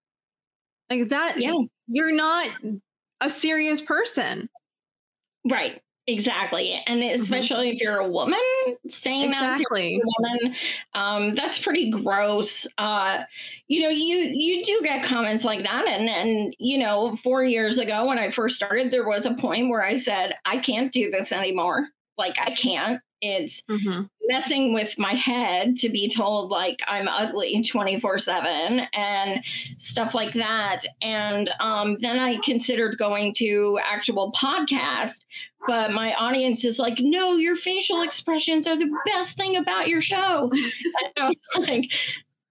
Like 0.91 1.09
that 1.09 1.41
yeah. 1.41 1.55
you're 1.89 2.15
not 2.15 2.49
a 3.21 3.31
serious 3.31 3.81
person. 3.81 4.49
Right 5.49 5.81
Exactly. 6.09 6.81
And 6.87 7.03
mm-hmm. 7.03 7.21
especially 7.21 7.69
mm-hmm. 7.69 7.77
if 7.77 7.83
you're 7.83 7.99
a 7.99 8.09
woman 8.09 8.39
saying 8.89 9.31
exactly. 9.31 9.99
that 9.99 10.05
to 10.05 10.09
a 10.09 10.39
woman, 10.39 10.57
um, 10.95 11.35
that's 11.35 11.59
pretty 11.59 11.91
gross. 11.91 12.67
Uh, 12.79 13.23
you 13.67 13.83
know, 13.83 13.89
you 13.89 14.33
you 14.33 14.63
do 14.63 14.81
get 14.85 15.03
comments 15.03 15.45
like 15.45 15.65
that. 15.65 15.87
And 15.87 16.09
and 16.09 16.55
you 16.59 16.79
know, 16.79 17.17
four 17.17 17.43
years 17.43 17.79
ago 17.79 18.07
when 18.07 18.19
I 18.19 18.31
first 18.31 18.55
started, 18.55 18.93
there 18.93 19.07
was 19.07 19.27
a 19.27 19.35
point 19.35 19.69
where 19.69 19.83
I 19.83 19.97
said, 19.97 20.35
I 20.45 20.59
can't 20.59 20.93
do 20.93 21.11
this 21.11 21.33
anymore. 21.33 21.89
Like 22.17 22.37
I 22.41 22.53
can't. 22.53 23.01
It's 23.21 23.63
mm-hmm. 23.63 24.03
Messing 24.29 24.73
with 24.73 24.99
my 24.99 25.13
head 25.13 25.77
to 25.77 25.89
be 25.89 26.09
told 26.09 26.51
like 26.51 26.83
I'm 26.87 27.09
ugly 27.09 27.63
24 27.63 28.19
7 28.19 28.81
and 28.93 29.45
stuff 29.79 30.15
like 30.15 30.35
that. 30.35 30.85
And 31.03 31.51
um, 31.61 31.97
then 32.01 32.19
I 32.19 32.39
considered 32.39 32.99
going 32.99 33.35
to 33.35 33.79
actual 33.85 34.33
podcast, 34.33 35.25
but 35.67 35.93
my 35.93 36.15
audience 36.15 36.65
is 36.65 36.79
like, 36.79 36.99
no, 37.01 37.37
your 37.37 37.57
facial 37.57 38.03
expressions 38.03 38.67
are 38.67 38.79
the 38.79 38.93
best 39.07 39.37
thing 39.37 39.57
about 39.57 39.89
your 39.89 40.01
show. 40.01 40.51
and 40.53 41.13
I 41.17 41.29
was 41.29 41.69
like, 41.69 41.93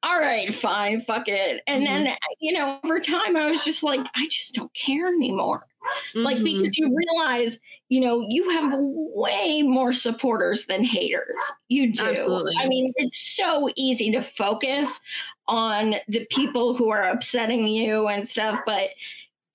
all 0.03 0.19
right, 0.19 0.53
fine, 0.53 1.01
fuck 1.01 1.27
it. 1.27 1.63
And 1.65 1.83
mm-hmm. 1.83 2.03
then, 2.03 2.15
you 2.39 2.53
know, 2.53 2.79
over 2.83 2.99
time, 2.99 3.35
I 3.35 3.49
was 3.49 3.65
just 3.65 3.81
like, 3.81 4.05
I 4.15 4.25
just 4.25 4.53
don't 4.53 4.73
care 4.73 5.07
anymore. 5.07 5.65
Mm-hmm. 6.15 6.21
Like, 6.21 6.43
because 6.43 6.77
you 6.77 6.95
realize, 6.95 7.59
you 7.89 7.99
know, 7.99 8.25
you 8.27 8.49
have 8.49 8.73
way 8.77 9.61
more 9.63 9.93
supporters 9.93 10.65
than 10.65 10.83
haters. 10.83 11.41
You 11.67 11.93
do. 11.93 12.03
Absolutely. 12.03 12.53
I 12.59 12.67
mean, 12.67 12.93
it's 12.95 13.35
so 13.35 13.69
easy 13.75 14.11
to 14.11 14.21
focus 14.21 14.99
on 15.47 15.95
the 16.07 16.25
people 16.31 16.73
who 16.73 16.89
are 16.89 17.03
upsetting 17.03 17.67
you 17.67 18.07
and 18.07 18.27
stuff, 18.27 18.59
but 18.65 18.89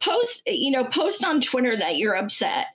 post, 0.01 0.43
you 0.47 0.71
know, 0.71 0.85
post 0.85 1.25
on 1.25 1.41
Twitter 1.41 1.77
that 1.77 1.97
you're 1.97 2.17
upset 2.17 2.67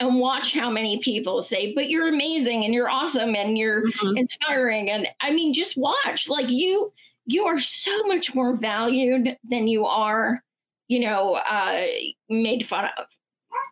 and 0.00 0.20
watch 0.20 0.52
how 0.52 0.70
many 0.70 1.00
people 1.00 1.42
say, 1.42 1.74
but 1.74 1.88
you're 1.88 2.08
amazing 2.08 2.64
and 2.64 2.72
you're 2.72 2.88
awesome 2.88 3.34
and 3.34 3.58
you're 3.58 3.84
mm-hmm. 3.84 4.16
inspiring. 4.16 4.90
And 4.90 5.08
I 5.20 5.32
mean, 5.32 5.52
just 5.52 5.76
watch. 5.76 6.28
Like 6.28 6.50
you, 6.50 6.92
you 7.26 7.44
are 7.46 7.58
so 7.58 8.04
much 8.04 8.34
more 8.34 8.56
valued 8.56 9.36
than 9.48 9.66
you 9.66 9.86
are 9.86 10.42
you 10.88 11.00
know, 11.00 11.34
uh, 11.34 11.82
made 12.28 12.66
fun 12.66 12.86
of. 12.98 13.06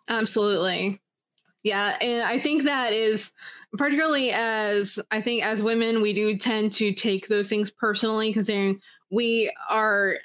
Absolutely. 0.08 1.00
Yeah. 1.62 1.96
And 2.00 2.22
I 2.22 2.40
think 2.40 2.62
that 2.62 2.92
is 2.92 3.32
particularly 3.76 4.30
as 4.32 5.00
I 5.10 5.20
think 5.20 5.44
as 5.44 5.62
women, 5.62 6.00
we 6.00 6.14
do 6.14 6.36
tend 6.38 6.72
to 6.74 6.92
take 6.92 7.28
those 7.28 7.48
things 7.48 7.70
personally 7.70 8.32
considering 8.32 8.80
we 9.10 9.52
are 9.68 10.16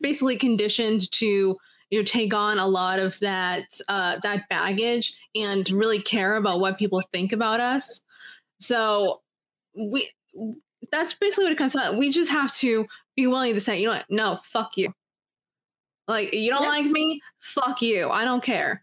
basically 0.00 0.36
conditioned 0.36 1.10
to 1.12 1.56
you 1.90 1.98
know 1.98 2.04
take 2.04 2.34
on 2.34 2.58
a 2.58 2.66
lot 2.66 2.98
of 2.98 3.18
that 3.20 3.80
uh, 3.88 4.18
that 4.22 4.48
baggage 4.48 5.16
and 5.34 5.70
really 5.70 6.00
care 6.00 6.36
about 6.36 6.60
what 6.60 6.78
people 6.78 7.00
think 7.12 7.32
about 7.32 7.60
us. 7.60 8.00
So 8.58 9.20
we 9.74 10.10
that's 10.90 11.14
basically 11.14 11.44
what 11.44 11.52
it 11.52 11.58
comes 11.58 11.72
to. 11.72 11.96
We 11.98 12.10
just 12.10 12.30
have 12.30 12.54
to 12.56 12.86
be 13.16 13.26
willing 13.26 13.54
to 13.54 13.60
say, 13.60 13.78
you 13.78 13.86
know 13.86 13.92
what, 13.92 14.06
no, 14.08 14.38
fuck 14.44 14.76
you. 14.76 14.92
Like, 16.08 16.32
you 16.34 16.50
don't 16.50 16.66
like 16.66 16.86
me? 16.86 17.20
Fuck 17.40 17.82
you. 17.82 18.08
I 18.08 18.24
don't 18.24 18.42
care. 18.42 18.82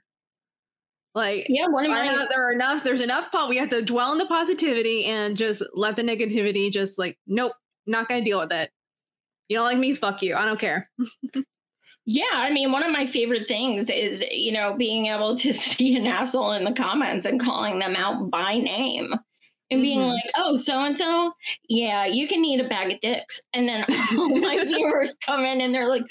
Like, 1.15 1.45
yeah, 1.47 1.67
one 1.67 1.85
of 1.85 1.91
my 1.91 2.03
have, 2.03 2.27
there 2.29 2.47
are 2.47 2.51
enough. 2.51 2.83
There's 2.83 3.01
enough. 3.01 3.31
Po- 3.31 3.47
we 3.47 3.57
have 3.57 3.69
to 3.69 3.83
dwell 3.83 4.11
in 4.11 4.17
the 4.17 4.25
positivity 4.25 5.05
and 5.05 5.37
just 5.37 5.63
let 5.73 5.95
the 5.95 6.01
negativity 6.01 6.71
just 6.71 6.97
like, 6.97 7.17
nope, 7.27 7.53
not 7.85 8.09
gonna 8.09 8.23
deal 8.23 8.39
with 8.39 8.51
it. 8.51 8.71
You 9.47 9.57
don't 9.57 9.65
like 9.65 9.77
me? 9.77 9.93
Fuck 9.93 10.23
you. 10.23 10.35
I 10.35 10.45
don't 10.45 10.59
care. 10.59 10.89
Yeah, 12.05 12.25
I 12.33 12.51
mean, 12.51 12.71
one 12.71 12.83
of 12.83 12.91
my 12.91 13.05
favorite 13.05 13.47
things 13.47 13.89
is, 13.89 14.23
you 14.29 14.51
know, 14.51 14.75
being 14.75 15.05
able 15.07 15.37
to 15.37 15.53
see 15.53 15.95
an 15.95 16.05
asshole 16.05 16.51
in 16.53 16.63
the 16.63 16.73
comments 16.73 17.25
and 17.25 17.39
calling 17.39 17.79
them 17.79 17.95
out 17.95 18.29
by 18.29 18.57
name 18.57 19.13
and 19.71 19.81
being 19.81 19.99
mm-hmm. 19.99 20.09
like, 20.09 20.31
oh, 20.35 20.57
so 20.57 20.83
and 20.83 20.97
so, 20.97 21.31
yeah, 21.69 22.05
you 22.05 22.27
can 22.27 22.43
eat 22.43 22.59
a 22.59 22.67
bag 22.67 22.91
of 22.91 22.99
dicks. 22.99 23.41
And 23.53 23.67
then 23.67 23.85
all 24.17 24.37
my 24.37 24.63
viewers 24.67 25.17
come 25.25 25.45
in 25.45 25.61
and 25.61 25.73
they're 25.73 25.87
like, 25.87 26.03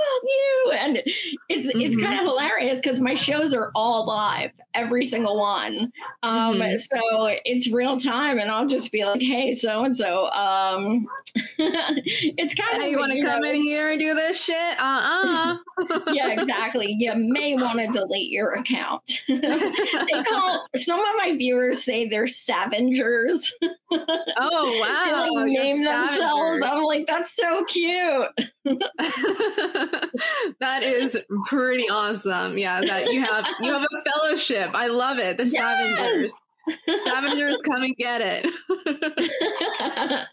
fuck 0.00 0.22
you. 0.22 0.72
And 0.78 0.96
it's 1.48 1.66
mm-hmm. 1.66 1.80
it's 1.80 2.00
kind 2.00 2.18
of 2.18 2.24
hilarious 2.24 2.80
because 2.80 3.00
my 3.00 3.14
shows 3.14 3.54
are 3.54 3.70
all 3.74 4.06
live, 4.06 4.52
every 4.74 5.04
single 5.04 5.38
one. 5.38 5.92
Um, 6.22 6.56
mm-hmm. 6.56 6.76
so 6.76 7.38
it's 7.44 7.70
real 7.70 7.98
time, 7.98 8.38
and 8.38 8.50
I'll 8.50 8.66
just 8.66 8.92
be 8.92 9.04
like, 9.04 9.22
hey, 9.22 9.52
so 9.52 9.84
and 9.84 9.96
so. 9.96 10.30
Um 10.30 11.06
it's 11.58 12.54
kind 12.54 12.80
hey, 12.80 12.86
of 12.86 12.90
you 12.90 12.98
want 12.98 13.12
to 13.12 13.20
come 13.20 13.42
know. 13.42 13.50
in 13.50 13.56
here 13.56 13.90
and 13.90 14.00
do 14.00 14.14
this 14.14 14.42
shit? 14.42 14.80
Uh-uh. 14.80 15.56
yeah, 16.12 16.30
exactly. 16.30 16.94
You 16.98 17.14
may 17.14 17.54
want 17.54 17.78
to 17.78 17.86
delete 17.88 18.30
your 18.30 18.52
account. 18.52 19.22
they 19.28 20.22
call 20.24 20.66
some 20.76 20.98
of 20.98 21.14
my 21.18 21.34
viewers 21.36 21.82
say 21.82 22.08
they're 22.08 22.26
scavengers. 22.26 23.54
Oh 23.92 24.78
wow. 24.80 25.24
they 25.24 25.40
like, 25.40 25.50
name 25.50 25.84
themselves. 25.84 26.62
I'm 26.64 26.84
like, 26.84 27.06
that's 27.06 27.34
so 27.34 27.64
cute. 27.64 28.28
that 30.60 30.82
is 30.82 31.18
pretty 31.46 31.88
awesome. 31.88 32.58
Yeah, 32.58 32.80
that 32.80 33.12
you 33.12 33.20
have 33.22 33.46
you 33.60 33.72
have 33.72 33.82
a 33.82 34.10
fellowship. 34.10 34.70
I 34.74 34.86
love 34.86 35.18
it. 35.18 35.36
The 35.36 35.46
yes! 35.46 35.52
Scavengers. 35.52 36.38
Scavengers 37.00 37.62
come 37.62 37.82
and 37.82 37.96
get 37.96 38.20
it. 38.20 38.46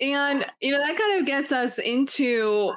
and 0.00 0.44
you 0.60 0.72
know 0.72 0.78
that 0.78 0.96
kind 0.98 1.20
of 1.20 1.26
gets 1.26 1.52
us 1.52 1.78
into 1.78 2.72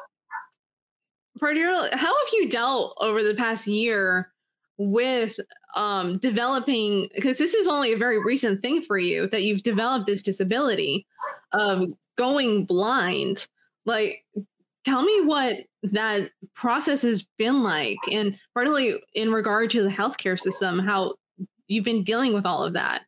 particularly 1.40 1.90
how 1.94 2.08
have 2.08 2.34
you 2.34 2.48
dealt 2.48 2.96
over 3.02 3.24
the 3.24 3.34
past 3.36 3.68
year 3.68 4.32
with 4.78 5.36
um 5.76 6.18
developing 6.18 7.10
because 7.14 7.38
this 7.38 7.54
is 7.54 7.68
only 7.68 7.94
a 7.94 7.98
very 7.98 8.24
recent 8.24 8.62
thing 8.62 8.82
for 8.82 8.98
you 8.98 9.28
that 9.28 9.44
you've 9.44 9.64
developed 9.64 10.08
this 10.08 10.22
disability 10.22 11.06
of 11.52 11.90
going 12.18 12.66
blind. 12.66 13.48
Like 13.86 14.26
tell 14.84 15.04
me 15.04 15.22
what 15.22 15.58
that 15.84 16.32
process 16.54 17.02
has 17.02 17.24
been 17.38 17.62
like 17.62 17.98
and 18.12 18.38
particularly 18.54 19.02
in 19.14 19.32
regard 19.32 19.70
to 19.72 19.84
the 19.84 19.90
healthcare 19.90 20.40
system 20.40 20.80
how 20.80 21.16
you've 21.68 21.86
been 21.86 22.04
dealing 22.04 22.34
with 22.34 22.46
all 22.46 22.64
of 22.64 22.74
that. 22.74 23.04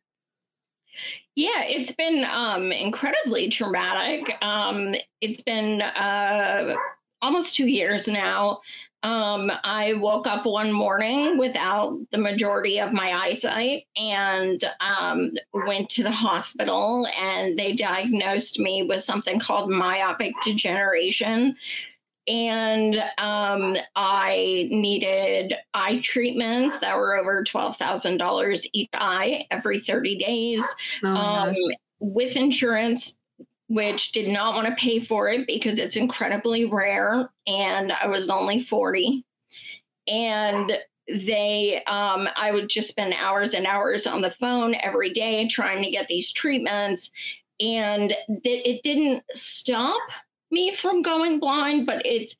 Yeah 1.34 1.62
it's 1.62 1.92
been 1.92 2.24
um, 2.24 2.70
incredibly 2.72 3.48
traumatic. 3.48 4.36
Um, 4.42 4.94
it's 5.20 5.42
been 5.42 5.82
uh, 5.82 6.74
almost 7.22 7.56
two 7.56 7.66
years 7.66 8.06
now 8.08 8.60
um, 9.02 9.50
I 9.62 9.92
woke 9.94 10.26
up 10.26 10.44
one 10.44 10.72
morning 10.72 11.38
without 11.38 11.96
the 12.10 12.18
majority 12.18 12.80
of 12.80 12.92
my 12.92 13.12
eyesight 13.12 13.84
and 13.96 14.64
um, 14.80 15.32
went 15.52 15.88
to 15.90 16.02
the 16.02 16.10
hospital, 16.10 17.06
and 17.16 17.58
they 17.58 17.74
diagnosed 17.74 18.58
me 18.58 18.82
with 18.82 19.02
something 19.02 19.38
called 19.38 19.70
myopic 19.70 20.34
degeneration. 20.42 21.56
And 22.26 22.96
um, 23.18 23.76
I 23.96 24.68
needed 24.70 25.54
eye 25.74 26.00
treatments 26.02 26.78
that 26.80 26.96
were 26.96 27.16
over 27.16 27.42
$12,000 27.42 28.66
each 28.72 28.90
eye 28.92 29.46
every 29.50 29.80
30 29.80 30.18
days. 30.18 30.74
Oh 31.04 31.08
um, 31.08 31.54
with 32.00 32.36
insurance, 32.36 33.17
which 33.68 34.12
did 34.12 34.28
not 34.28 34.54
want 34.54 34.66
to 34.66 34.74
pay 34.74 34.98
for 34.98 35.28
it 35.28 35.46
because 35.46 35.78
it's 35.78 35.96
incredibly 35.96 36.64
rare 36.64 37.30
and 37.46 37.92
I 37.92 38.06
was 38.06 38.30
only 38.30 38.62
40. 38.62 39.24
And 40.06 40.72
they 41.08 41.82
um, 41.86 42.28
I 42.36 42.50
would 42.50 42.68
just 42.68 42.88
spend 42.88 43.14
hours 43.14 43.54
and 43.54 43.66
hours 43.66 44.06
on 44.06 44.20
the 44.20 44.30
phone 44.30 44.74
every 44.74 45.10
day 45.10 45.46
trying 45.48 45.82
to 45.82 45.90
get 45.90 46.08
these 46.08 46.32
treatments. 46.32 47.10
And 47.60 48.12
it, 48.28 48.66
it 48.66 48.82
didn't 48.82 49.22
stop 49.32 50.00
me 50.50 50.74
from 50.74 51.02
going 51.02 51.38
blind, 51.40 51.86
but 51.86 52.04
it 52.04 52.34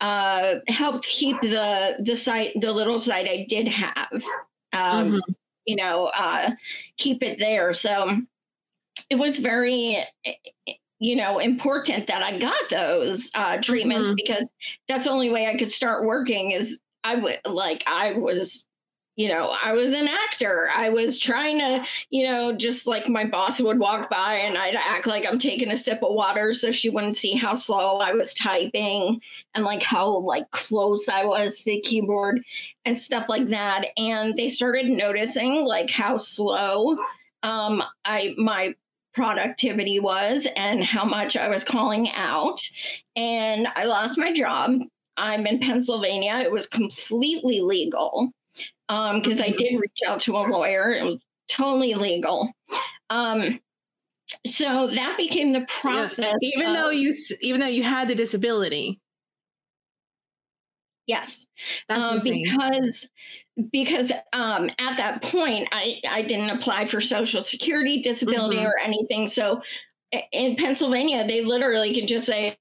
uh, 0.00 0.56
helped 0.68 1.06
keep 1.06 1.40
the 1.40 1.96
the 2.00 2.16
sight, 2.16 2.60
the 2.60 2.72
little 2.72 2.98
sight 2.98 3.28
I 3.28 3.46
did 3.48 3.68
have, 3.68 4.12
um, 4.72 5.12
mm-hmm. 5.12 5.18
you 5.66 5.76
know, 5.76 6.06
uh, 6.06 6.50
keep 6.96 7.22
it 7.22 7.38
there. 7.38 7.72
So 7.72 8.22
it 9.10 9.16
was 9.16 9.38
very 9.38 10.04
you 10.98 11.16
know 11.16 11.38
important 11.38 12.06
that 12.06 12.22
i 12.22 12.38
got 12.38 12.68
those 12.70 13.30
uh, 13.34 13.60
treatments 13.60 14.10
mm-hmm. 14.10 14.16
because 14.16 14.48
that's 14.88 15.04
the 15.04 15.10
only 15.10 15.30
way 15.30 15.46
i 15.46 15.56
could 15.56 15.70
start 15.70 16.06
working 16.06 16.52
is 16.52 16.80
i 17.02 17.14
would 17.14 17.38
like 17.44 17.82
i 17.86 18.12
was 18.12 18.66
you 19.16 19.28
know 19.28 19.54
i 19.62 19.72
was 19.72 19.92
an 19.92 20.08
actor 20.08 20.68
i 20.74 20.88
was 20.88 21.18
trying 21.18 21.58
to 21.58 21.84
you 22.10 22.24
know 22.24 22.52
just 22.52 22.86
like 22.86 23.08
my 23.08 23.24
boss 23.24 23.60
would 23.60 23.78
walk 23.78 24.08
by 24.08 24.34
and 24.34 24.56
i'd 24.56 24.74
act 24.74 25.06
like 25.06 25.24
i'm 25.26 25.38
taking 25.38 25.70
a 25.70 25.76
sip 25.76 26.02
of 26.02 26.14
water 26.14 26.52
so 26.52 26.72
she 26.72 26.90
wouldn't 26.90 27.16
see 27.16 27.34
how 27.34 27.54
slow 27.54 27.98
i 27.98 28.12
was 28.12 28.34
typing 28.34 29.20
and 29.54 29.64
like 29.64 29.82
how 29.82 30.08
like 30.08 30.48
close 30.50 31.08
i 31.08 31.24
was 31.24 31.58
to 31.58 31.64
the 31.66 31.80
keyboard 31.80 32.42
and 32.84 32.98
stuff 32.98 33.28
like 33.28 33.46
that 33.48 33.86
and 33.96 34.36
they 34.36 34.48
started 34.48 34.86
noticing 34.86 35.64
like 35.64 35.90
how 35.90 36.16
slow 36.16 36.96
um, 37.44 37.82
I 38.06 38.34
my 38.38 38.74
productivity 39.14 40.00
was 40.00 40.46
and 40.56 40.82
how 40.84 41.04
much 41.04 41.36
I 41.36 41.48
was 41.48 41.64
calling 41.64 42.10
out. 42.12 42.60
And 43.16 43.68
I 43.76 43.84
lost 43.84 44.18
my 44.18 44.32
job. 44.32 44.72
I'm 45.16 45.46
in 45.46 45.60
Pennsylvania. 45.60 46.40
It 46.44 46.50
was 46.50 46.66
completely 46.66 47.60
legal 47.60 48.32
because 48.88 49.40
um, 49.40 49.44
I 49.44 49.54
did 49.56 49.80
reach 49.80 50.00
out 50.06 50.20
to 50.20 50.32
a 50.32 50.42
lawyer. 50.42 50.92
It 50.92 51.04
was 51.04 51.20
totally 51.48 51.94
legal. 51.94 52.50
Um, 53.10 53.60
so 54.46 54.88
that 54.88 55.16
became 55.16 55.52
the 55.52 55.66
process. 55.68 56.34
Yes. 56.40 56.52
Even 56.56 56.70
of, 56.70 56.76
though 56.76 56.90
you, 56.90 57.14
even 57.40 57.60
though 57.60 57.66
you 57.66 57.82
had 57.82 58.08
the 58.08 58.14
disability. 58.14 59.00
Yes, 61.06 61.46
um, 61.90 62.18
because 62.24 63.06
because 63.70 64.10
um, 64.32 64.68
at 64.78 64.96
that 64.96 65.22
point 65.22 65.68
I, 65.72 66.00
I 66.08 66.22
didn't 66.22 66.50
apply 66.50 66.86
for 66.86 67.00
social 67.00 67.40
security 67.40 68.02
disability 68.02 68.56
mm-hmm. 68.56 68.66
or 68.66 68.78
anything. 68.82 69.26
So 69.28 69.62
in 70.32 70.54
pennsylvania 70.56 71.26
they 71.26 71.44
literally 71.44 71.94
can 71.94 72.06
just 72.06 72.26
say 72.26 72.56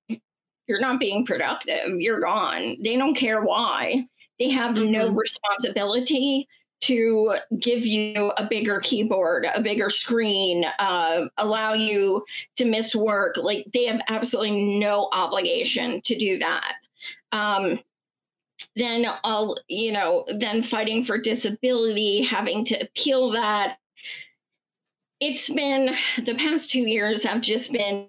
you're 0.67 0.79
not 0.79 0.99
being 0.99 1.25
productive. 1.25 1.99
You're 1.99 2.21
gone. 2.21 2.77
They 2.81 2.95
don't 2.95 3.15
care 3.15 3.41
why. 3.41 4.07
They 4.39 4.49
have 4.49 4.75
mm-hmm. 4.75 4.91
no 4.91 5.09
responsibility 5.09 6.47
to 6.81 7.35
give 7.59 7.85
you 7.85 8.33
a 8.35 8.45
bigger 8.45 8.81
keyboard 8.81 9.45
a 9.55 9.61
bigger 9.61 9.89
screen 9.89 10.65
uh, 10.79 11.25
allow 11.37 11.73
you 11.73 12.25
to 12.57 12.65
miss 12.65 12.93
work. 12.93 13.37
Like 13.37 13.65
they 13.73 13.85
have 13.85 14.01
absolutely 14.09 14.79
no 14.79 15.09
obligation 15.13 16.01
to 16.01 16.15
do 16.15 16.39
that. 16.39 16.73
Um, 17.31 17.79
then 18.75 19.05
all 19.23 19.57
you 19.67 19.91
know 19.91 20.25
then 20.39 20.63
fighting 20.63 21.03
for 21.03 21.17
disability 21.17 22.21
having 22.21 22.65
to 22.65 22.79
appeal 22.79 23.31
that 23.31 23.77
it's 25.19 25.49
been 25.49 25.95
the 26.25 26.35
past 26.35 26.69
two 26.69 26.81
years 26.87 27.23
have 27.23 27.41
just 27.41 27.71
been 27.71 28.07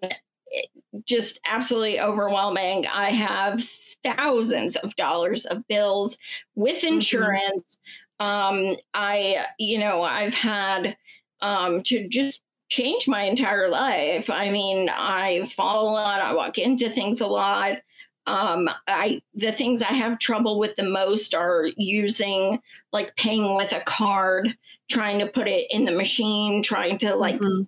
just 1.07 1.41
absolutely 1.45 2.01
overwhelming 2.01 2.87
i 2.87 3.11
have 3.11 3.63
thousands 4.03 4.77
of 4.77 4.95
dollars 4.97 5.45
of 5.47 5.67
bills 5.69 6.19
with 6.55 6.79
mm-hmm. 6.79 6.95
insurance 6.95 7.79
mm-hmm. 8.21 8.71
um 8.71 8.77
i 8.95 9.45
you 9.59 9.79
know 9.79 10.03
i've 10.03 10.35
had 10.35 10.97
um 11.41 11.83
to 11.83 12.09
just 12.09 12.41
change 12.69 13.07
my 13.07 13.25
entire 13.25 13.69
life 13.69 14.31
i 14.31 14.51
mean 14.51 14.89
i 14.89 15.43
fall 15.45 15.91
a 15.91 15.93
lot 15.93 16.21
i 16.21 16.35
walk 16.35 16.59
into 16.59 16.91
things 16.91 17.21
a 17.21 17.27
lot 17.27 17.79
um, 18.27 18.69
I 18.87 19.21
the 19.35 19.53
things 19.53 19.83
I 19.83 19.93
have 19.93 20.19
trouble 20.19 20.59
with 20.59 20.75
the 20.77 20.85
most 20.85 21.35
are 21.35 21.67
using 21.77 22.61
like 22.93 23.15
paying 23.17 23.55
with 23.55 23.73
a 23.73 23.81
card, 23.81 24.57
trying 24.91 25.19
to 25.19 25.27
put 25.27 25.49
it 25.49 25.67
in 25.71 25.85
the 25.85 25.93
machine, 25.93 26.63
trying 26.63 26.99
to 26.99 27.15
like 27.15 27.41
mm-hmm. 27.41 27.63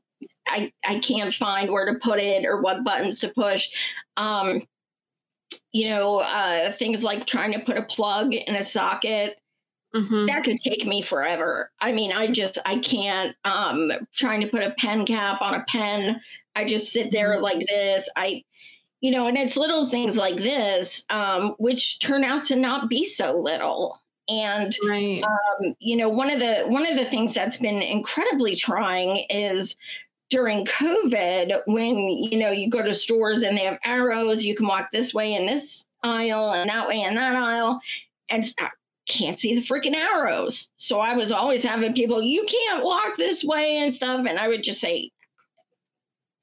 I 0.47 0.73
I 0.85 0.99
can't 1.01 1.35
find 1.35 1.71
where 1.71 1.93
to 1.93 1.99
put 1.99 2.21
it 2.21 2.47
or 2.47 2.61
what 2.61 2.85
buttons 2.85 3.21
to 3.21 3.29
push. 3.29 3.69
Um, 4.17 4.63
you 5.73 5.91
know, 5.91 6.19
uh, 6.19 6.73
things 6.73 7.05
like 7.05 7.27
trying 7.27 7.53
to 7.53 7.61
put 7.61 7.77
a 7.77 7.83
plug 7.83 8.33
in 8.33 8.55
a 8.57 8.63
socket. 8.63 9.39
Mm-hmm. 9.95 10.27
That 10.27 10.45
could 10.45 10.59
take 10.59 10.87
me 10.87 11.03
forever. 11.03 11.71
I 11.81 11.93
mean, 11.93 12.13
I 12.13 12.31
just 12.31 12.59
I 12.65 12.79
can't. 12.79 13.37
Um, 13.45 13.93
trying 14.15 14.41
to 14.41 14.49
put 14.49 14.63
a 14.63 14.75
pen 14.79 15.05
cap 15.05 15.43
on 15.43 15.55
a 15.55 15.65
pen, 15.69 16.21
I 16.55 16.65
just 16.65 16.93
sit 16.93 17.13
there 17.13 17.35
mm-hmm. 17.35 17.43
like 17.43 17.67
this. 17.67 18.09
I 18.17 18.43
you 19.01 19.11
know, 19.11 19.27
and 19.27 19.37
it's 19.37 19.57
little 19.57 19.87
things 19.87 20.17
like 20.17 20.37
this, 20.37 21.05
um, 21.11 21.55
which 21.59 22.01
turn 22.01 22.25
out 22.25 22.45
to 22.45 22.57
not 22.57 22.89
be 22.89 23.05
so 23.05 23.37
little. 23.37 24.01
And 24.29 24.75
right. 24.89 25.23
um, 25.23 25.75
you 25.79 25.97
know, 25.97 26.09
one 26.09 26.31
of 26.31 26.41
the 26.41 26.65
one 26.67 26.87
of 26.87 26.97
the 26.97 27.05
things 27.05 27.33
that's 27.33 27.59
been 27.59 27.81
incredibly 27.83 28.57
trying 28.57 29.25
is 29.31 29.77
during 30.31 30.65
COVID, 30.67 31.61
when 31.67 31.97
you 31.97 32.39
know 32.39 32.51
you 32.51 32.69
go 32.69 32.83
to 32.83 32.93
stores 32.93 33.43
and 33.43 33.57
they 33.57 33.65
have 33.65 33.79
arrows, 33.85 34.45
you 34.45 34.57
can 34.57 34.67
walk 34.67 34.91
this 34.93 35.15
way 35.15 35.35
in 35.35 35.47
this 35.47 35.87
aisle 36.03 36.53
and 36.53 36.69
that 36.71 36.89
way 36.89 37.03
in 37.03 37.15
that 37.15 37.37
aisle, 37.37 37.81
and 38.29 38.45
I 38.59 38.71
can't 39.09 39.39
see 39.39 39.55
the 39.55 39.63
freaking 39.63 39.95
arrows. 39.95 40.69
So 40.77 40.99
I 40.99 41.15
was 41.15 41.31
always 41.31 41.63
having 41.63 41.95
people, 41.95 42.21
you 42.21 42.45
can't 42.45 42.85
walk 42.85 43.17
this 43.17 43.45
way 43.45 43.79
and 43.79 43.95
stuff, 43.95 44.27
and 44.29 44.39
I 44.39 44.49
would 44.49 44.65
just 44.65 44.81
say, 44.81 45.13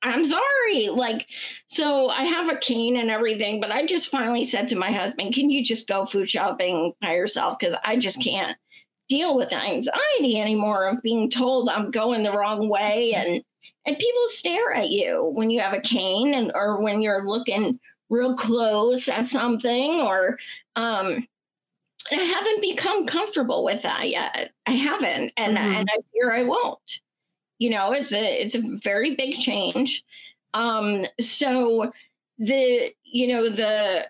I'm 0.04 0.26
sorry. 0.26 0.90
Like, 0.90 1.28
so 1.68 2.10
I 2.10 2.24
have 2.26 2.50
a 2.50 2.58
cane 2.58 2.98
and 2.98 3.10
everything, 3.10 3.62
but 3.62 3.72
I 3.72 3.86
just 3.86 4.10
finally 4.10 4.44
said 4.44 4.68
to 4.68 4.76
my 4.76 4.92
husband, 4.92 5.34
can 5.34 5.50
you 5.50 5.64
just 5.64 5.88
go 5.88 6.06
food 6.06 6.30
shopping 6.30 6.94
by 7.02 7.16
yourself? 7.16 7.58
Because 7.58 7.76
I 7.84 7.98
just 7.98 8.22
can't 8.22 8.58
deal 9.10 9.38
with 9.38 9.54
anxiety 9.54 10.40
anymore 10.40 10.88
of 10.88 11.02
being 11.02 11.30
told 11.30 11.70
I'm 11.70 11.92
going 11.92 12.24
the 12.24 12.32
wrong 12.32 12.70
way 12.70 13.14
and 13.14 13.44
and 13.86 13.98
people 13.98 14.28
stare 14.28 14.74
at 14.74 14.90
you 14.90 15.30
when 15.36 15.50
you 15.50 15.60
have 15.60 15.74
a 15.74 15.82
cane 15.82 16.34
and 16.34 16.52
or 16.56 16.82
when 16.82 17.02
you're 17.02 17.28
looking 17.28 17.80
real 18.10 18.36
close 18.36 19.10
at 19.10 19.28
something 19.28 20.02
or 20.02 20.38
um 20.76 21.28
I 22.12 22.16
haven't 22.16 22.62
become 22.62 23.06
comfortable 23.06 23.64
with 23.64 23.82
that 23.84 24.10
yet. 24.10 24.52
I 24.66 24.72
haven't 24.72 25.34
and 25.38 25.58
mm-hmm. 25.58 25.74
and 25.74 25.90
I 25.92 25.98
fear 26.14 26.32
I 26.32 26.44
won't 26.44 27.02
you 27.60 27.70
know 27.70 27.92
it's 27.92 28.14
a 28.14 28.42
it's 28.42 28.56
a 28.56 28.62
very 28.62 29.16
big 29.16 29.36
change. 29.36 30.04
Um 30.54 31.06
so 31.20 31.92
the 32.40 32.92
you 33.04 33.28
know 33.28 33.50
the 33.50 34.08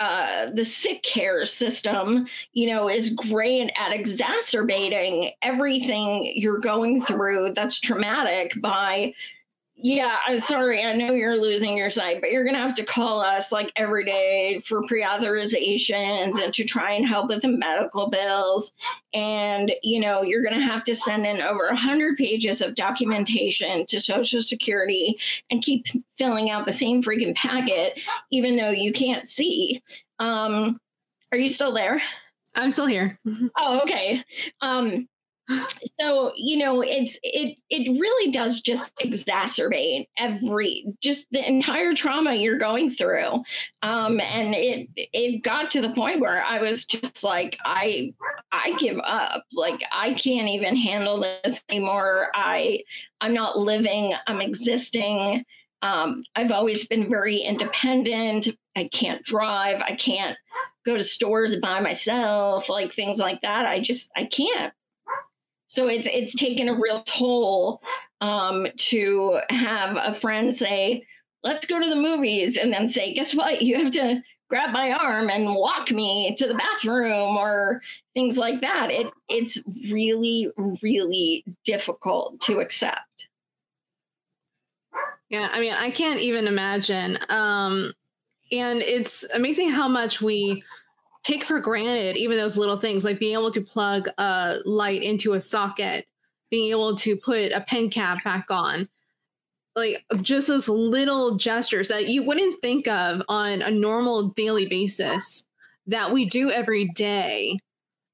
uh, 0.00 0.50
the 0.52 0.64
sick 0.64 1.02
care 1.04 1.46
system, 1.46 2.26
you 2.52 2.66
know, 2.66 2.88
is 2.88 3.10
great 3.10 3.70
at 3.78 3.92
exacerbating 3.92 5.30
everything 5.40 6.32
you're 6.34 6.58
going 6.58 7.00
through 7.00 7.52
that's 7.54 7.78
traumatic 7.78 8.52
by 8.60 9.14
yeah, 9.76 10.18
I'm 10.26 10.38
sorry. 10.38 10.82
I 10.84 10.94
know 10.94 11.12
you're 11.12 11.36
losing 11.36 11.76
your 11.76 11.90
sight, 11.90 12.20
but 12.20 12.30
you're 12.30 12.44
going 12.44 12.54
to 12.54 12.62
have 12.62 12.76
to 12.76 12.84
call 12.84 13.20
us 13.20 13.50
like 13.50 13.72
every 13.74 14.04
day 14.04 14.60
for 14.64 14.86
pre 14.86 15.02
authorizations 15.02 16.40
and 16.40 16.54
to 16.54 16.64
try 16.64 16.92
and 16.92 17.06
help 17.06 17.28
with 17.28 17.42
the 17.42 17.48
medical 17.48 18.08
bills. 18.08 18.72
And, 19.12 19.72
you 19.82 20.00
know, 20.00 20.22
you're 20.22 20.44
going 20.44 20.54
to 20.54 20.64
have 20.64 20.84
to 20.84 20.94
send 20.94 21.26
in 21.26 21.42
over 21.42 21.66
100 21.66 22.16
pages 22.16 22.60
of 22.62 22.76
documentation 22.76 23.84
to 23.86 24.00
Social 24.00 24.42
Security 24.42 25.18
and 25.50 25.60
keep 25.60 25.86
filling 26.16 26.50
out 26.50 26.66
the 26.66 26.72
same 26.72 27.02
freaking 27.02 27.34
packet, 27.34 28.00
even 28.30 28.56
though 28.56 28.70
you 28.70 28.92
can't 28.92 29.26
see. 29.26 29.82
Um, 30.20 30.78
are 31.32 31.38
you 31.38 31.50
still 31.50 31.74
there? 31.74 32.00
I'm 32.54 32.70
still 32.70 32.86
here. 32.86 33.18
oh, 33.58 33.80
okay. 33.82 34.22
Um, 34.60 35.08
so 36.00 36.32
you 36.36 36.56
know 36.56 36.80
it's 36.80 37.18
it 37.22 37.58
it 37.68 38.00
really 38.00 38.30
does 38.30 38.62
just 38.62 38.94
exacerbate 38.96 40.06
every 40.16 40.86
just 41.02 41.26
the 41.32 41.46
entire 41.46 41.94
trauma 41.94 42.34
you're 42.34 42.58
going 42.58 42.90
through. 42.90 43.42
Um 43.82 44.20
and 44.20 44.54
it 44.54 44.88
it 44.96 45.42
got 45.42 45.70
to 45.72 45.82
the 45.82 45.92
point 45.92 46.20
where 46.20 46.42
i 46.42 46.60
was 46.60 46.84
just 46.86 47.22
like 47.22 47.58
i 47.64 48.12
i 48.52 48.74
give 48.78 48.98
up. 49.04 49.44
Like 49.52 49.82
i 49.92 50.14
can't 50.14 50.48
even 50.48 50.76
handle 50.76 51.20
this 51.20 51.62
anymore. 51.68 52.30
I 52.34 52.82
i'm 53.20 53.34
not 53.34 53.58
living 53.58 54.14
i'm 54.26 54.40
existing. 54.40 55.44
Um 55.82 56.22
i've 56.34 56.52
always 56.52 56.86
been 56.86 57.08
very 57.08 57.38
independent. 57.38 58.48
I 58.76 58.88
can't 58.88 59.22
drive. 59.22 59.82
I 59.82 59.94
can't 59.94 60.36
go 60.86 60.96
to 60.96 61.04
stores 61.04 61.56
by 61.56 61.80
myself 61.80 62.68
like 62.70 62.92
things 62.92 63.18
like 63.18 63.42
that. 63.42 63.66
I 63.66 63.80
just 63.80 64.10
i 64.16 64.24
can't 64.24 64.72
so 65.68 65.88
it's 65.88 66.06
it's 66.06 66.34
taken 66.34 66.68
a 66.68 66.78
real 66.78 67.02
toll 67.02 67.82
um, 68.20 68.66
to 68.76 69.40
have 69.50 69.96
a 70.00 70.14
friend 70.14 70.54
say, 70.54 71.06
"Let's 71.42 71.66
go 71.66 71.80
to 71.80 71.88
the 71.88 71.96
movies," 71.96 72.56
and 72.56 72.72
then 72.72 72.88
say, 72.88 73.14
"Guess 73.14 73.34
what? 73.34 73.62
You 73.62 73.76
have 73.82 73.92
to 73.92 74.22
grab 74.48 74.70
my 74.70 74.92
arm 74.92 75.30
and 75.30 75.54
walk 75.54 75.90
me 75.90 76.34
to 76.36 76.46
the 76.46 76.54
bathroom," 76.54 77.36
or 77.36 77.82
things 78.14 78.38
like 78.38 78.60
that. 78.60 78.90
It 78.90 79.12
it's 79.28 79.58
really 79.90 80.50
really 80.82 81.44
difficult 81.64 82.40
to 82.42 82.60
accept. 82.60 83.28
Yeah, 85.30 85.48
I 85.50 85.60
mean, 85.60 85.74
I 85.74 85.90
can't 85.90 86.20
even 86.20 86.46
imagine. 86.46 87.18
Um, 87.28 87.92
and 88.52 88.82
it's 88.82 89.24
amazing 89.32 89.70
how 89.70 89.88
much 89.88 90.20
we 90.20 90.62
take 91.24 91.42
for 91.42 91.58
granted 91.58 92.16
even 92.16 92.36
those 92.36 92.58
little 92.58 92.76
things 92.76 93.04
like 93.04 93.18
being 93.18 93.32
able 93.32 93.50
to 93.50 93.60
plug 93.60 94.08
a 94.18 94.58
light 94.64 95.02
into 95.02 95.32
a 95.32 95.40
socket 95.40 96.06
being 96.50 96.70
able 96.70 96.94
to 96.94 97.16
put 97.16 97.50
a 97.50 97.62
pen 97.62 97.90
cap 97.90 98.22
back 98.22 98.46
on. 98.48 98.88
Like 99.74 100.04
just 100.22 100.46
those 100.46 100.68
little 100.68 101.36
gestures 101.36 101.88
that 101.88 102.06
you 102.06 102.22
wouldn't 102.22 102.62
think 102.62 102.86
of 102.86 103.22
on 103.28 103.60
a 103.60 103.72
normal 103.72 104.28
daily 104.36 104.68
basis 104.68 105.42
that 105.88 106.12
we 106.12 106.26
do 106.26 106.52
every 106.52 106.88
day. 106.90 107.58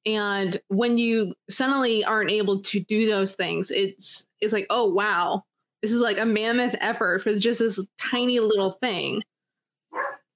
And 0.06 0.56
when 0.68 0.96
you 0.96 1.34
suddenly 1.50 2.02
aren't 2.02 2.30
able 2.30 2.62
to 2.62 2.80
do 2.80 3.06
those 3.06 3.34
things 3.34 3.70
it's 3.70 4.26
it's 4.40 4.54
like 4.54 4.66
oh 4.70 4.86
wow. 4.86 5.44
This 5.82 5.92
is 5.92 6.00
like 6.00 6.18
a 6.18 6.26
mammoth 6.26 6.76
effort 6.80 7.22
for 7.22 7.34
just 7.34 7.58
this 7.58 7.78
tiny 7.98 8.40
little 8.40 8.72
thing 8.72 9.22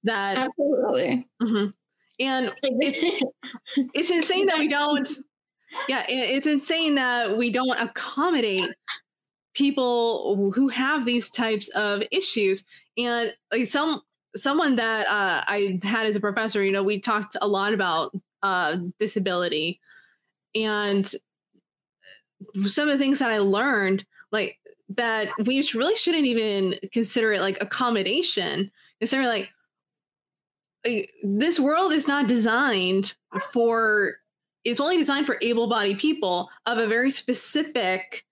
that 0.03 0.37
absolutely. 0.37 1.27
Mm-hmm. 1.41 1.71
And 2.19 2.53
it's 2.63 3.03
it's 3.93 4.09
insane 4.09 4.45
that 4.47 4.59
we 4.59 4.67
don't 4.67 5.07
yeah, 5.87 6.05
it's 6.07 6.45
insane 6.45 6.95
that 6.95 7.37
we 7.37 7.51
don't 7.51 7.77
accommodate 7.77 8.69
people 9.53 10.51
who 10.53 10.67
have 10.67 11.05
these 11.05 11.29
types 11.29 11.67
of 11.69 12.03
issues. 12.11 12.63
And 12.97 13.33
like 13.51 13.67
some 13.67 14.01
someone 14.35 14.75
that 14.75 15.07
uh, 15.07 15.43
I 15.47 15.79
had 15.83 16.07
as 16.07 16.15
a 16.15 16.19
professor, 16.19 16.63
you 16.63 16.71
know, 16.71 16.83
we 16.83 16.99
talked 16.99 17.37
a 17.41 17.47
lot 17.47 17.73
about 17.73 18.13
uh, 18.43 18.77
disability, 18.99 19.79
and 20.53 21.09
some 22.65 22.87
of 22.87 22.93
the 22.93 23.03
things 23.03 23.19
that 23.19 23.31
I 23.31 23.39
learned, 23.39 24.05
like 24.31 24.59
that 24.89 25.29
we 25.45 25.67
really 25.73 25.95
shouldn't 25.95 26.25
even 26.25 26.75
consider 26.91 27.33
it 27.33 27.41
like 27.41 27.57
accommodation. 27.61 28.71
Consider 28.99 29.23
like 29.23 29.49
this 31.23 31.59
world 31.59 31.93
is 31.93 32.07
not 32.07 32.27
designed 32.27 33.15
for 33.51 34.17
it's 34.63 34.79
only 34.79 34.97
designed 34.97 35.25
for 35.25 35.37
able-bodied 35.41 35.99
people 35.99 36.49
of 36.65 36.77
a 36.77 36.87
very 36.87 37.11
specific 37.11 38.25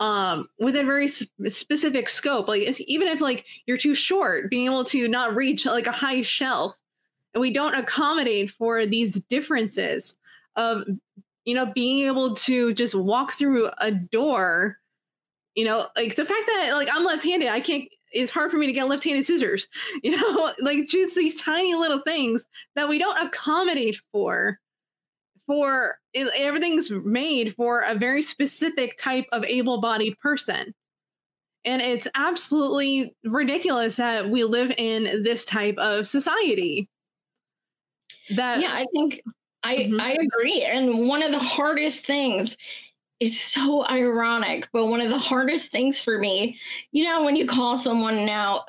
um 0.00 0.48
with 0.58 0.76
a 0.76 0.84
very 0.84 1.08
specific 1.08 2.08
scope. 2.08 2.48
Like 2.48 2.62
if, 2.62 2.80
even 2.80 3.08
if 3.08 3.20
like 3.20 3.46
you're 3.66 3.78
too 3.78 3.94
short 3.94 4.50
being 4.50 4.66
able 4.66 4.84
to 4.84 5.08
not 5.08 5.34
reach 5.34 5.64
like 5.66 5.86
a 5.86 5.92
high 5.92 6.22
shelf 6.22 6.78
and 7.34 7.40
we 7.40 7.50
don't 7.50 7.74
accommodate 7.74 8.50
for 8.50 8.86
these 8.86 9.20
differences 9.20 10.16
of 10.56 10.82
you 11.44 11.54
know 11.54 11.72
being 11.74 12.06
able 12.06 12.34
to 12.34 12.74
just 12.74 12.94
walk 12.94 13.32
through 13.32 13.70
a 13.78 13.90
door 13.90 14.78
you 15.54 15.64
know 15.64 15.86
like 15.96 16.16
the 16.16 16.24
fact 16.24 16.46
that 16.46 16.72
like 16.72 16.88
i'm 16.92 17.04
left-handed 17.04 17.48
i 17.48 17.60
can't 17.60 17.88
it's 18.16 18.30
hard 18.30 18.50
for 18.50 18.56
me 18.56 18.66
to 18.66 18.72
get 18.72 18.88
left-handed 18.88 19.24
scissors 19.24 19.68
you 20.02 20.16
know 20.16 20.52
like 20.60 20.86
just 20.86 21.16
these 21.16 21.40
tiny 21.40 21.74
little 21.74 22.00
things 22.00 22.46
that 22.74 22.88
we 22.88 22.98
don't 22.98 23.26
accommodate 23.26 24.00
for 24.12 24.58
for 25.46 25.98
everything's 26.14 26.90
made 26.90 27.54
for 27.54 27.80
a 27.82 27.94
very 27.94 28.22
specific 28.22 28.96
type 28.98 29.26
of 29.32 29.44
able-bodied 29.44 30.18
person 30.18 30.74
and 31.64 31.82
it's 31.82 32.08
absolutely 32.14 33.14
ridiculous 33.24 33.96
that 33.96 34.30
we 34.30 34.44
live 34.44 34.72
in 34.78 35.22
this 35.22 35.44
type 35.44 35.76
of 35.78 36.06
society 36.06 36.88
that 38.34 38.60
yeah 38.60 38.72
i 38.72 38.84
think 38.92 39.22
i 39.62 39.76
mm-hmm. 39.76 40.00
i 40.00 40.12
agree 40.12 40.62
and 40.62 41.06
one 41.06 41.22
of 41.22 41.30
the 41.30 41.38
hardest 41.38 42.06
things 42.06 42.56
is 43.18 43.40
so 43.40 43.86
ironic, 43.86 44.68
but 44.72 44.86
one 44.86 45.00
of 45.00 45.10
the 45.10 45.18
hardest 45.18 45.72
things 45.72 46.00
for 46.00 46.18
me, 46.18 46.58
you 46.92 47.04
know, 47.04 47.24
when 47.24 47.34
you 47.34 47.46
call 47.46 47.76
someone 47.76 48.26
now, 48.26 48.64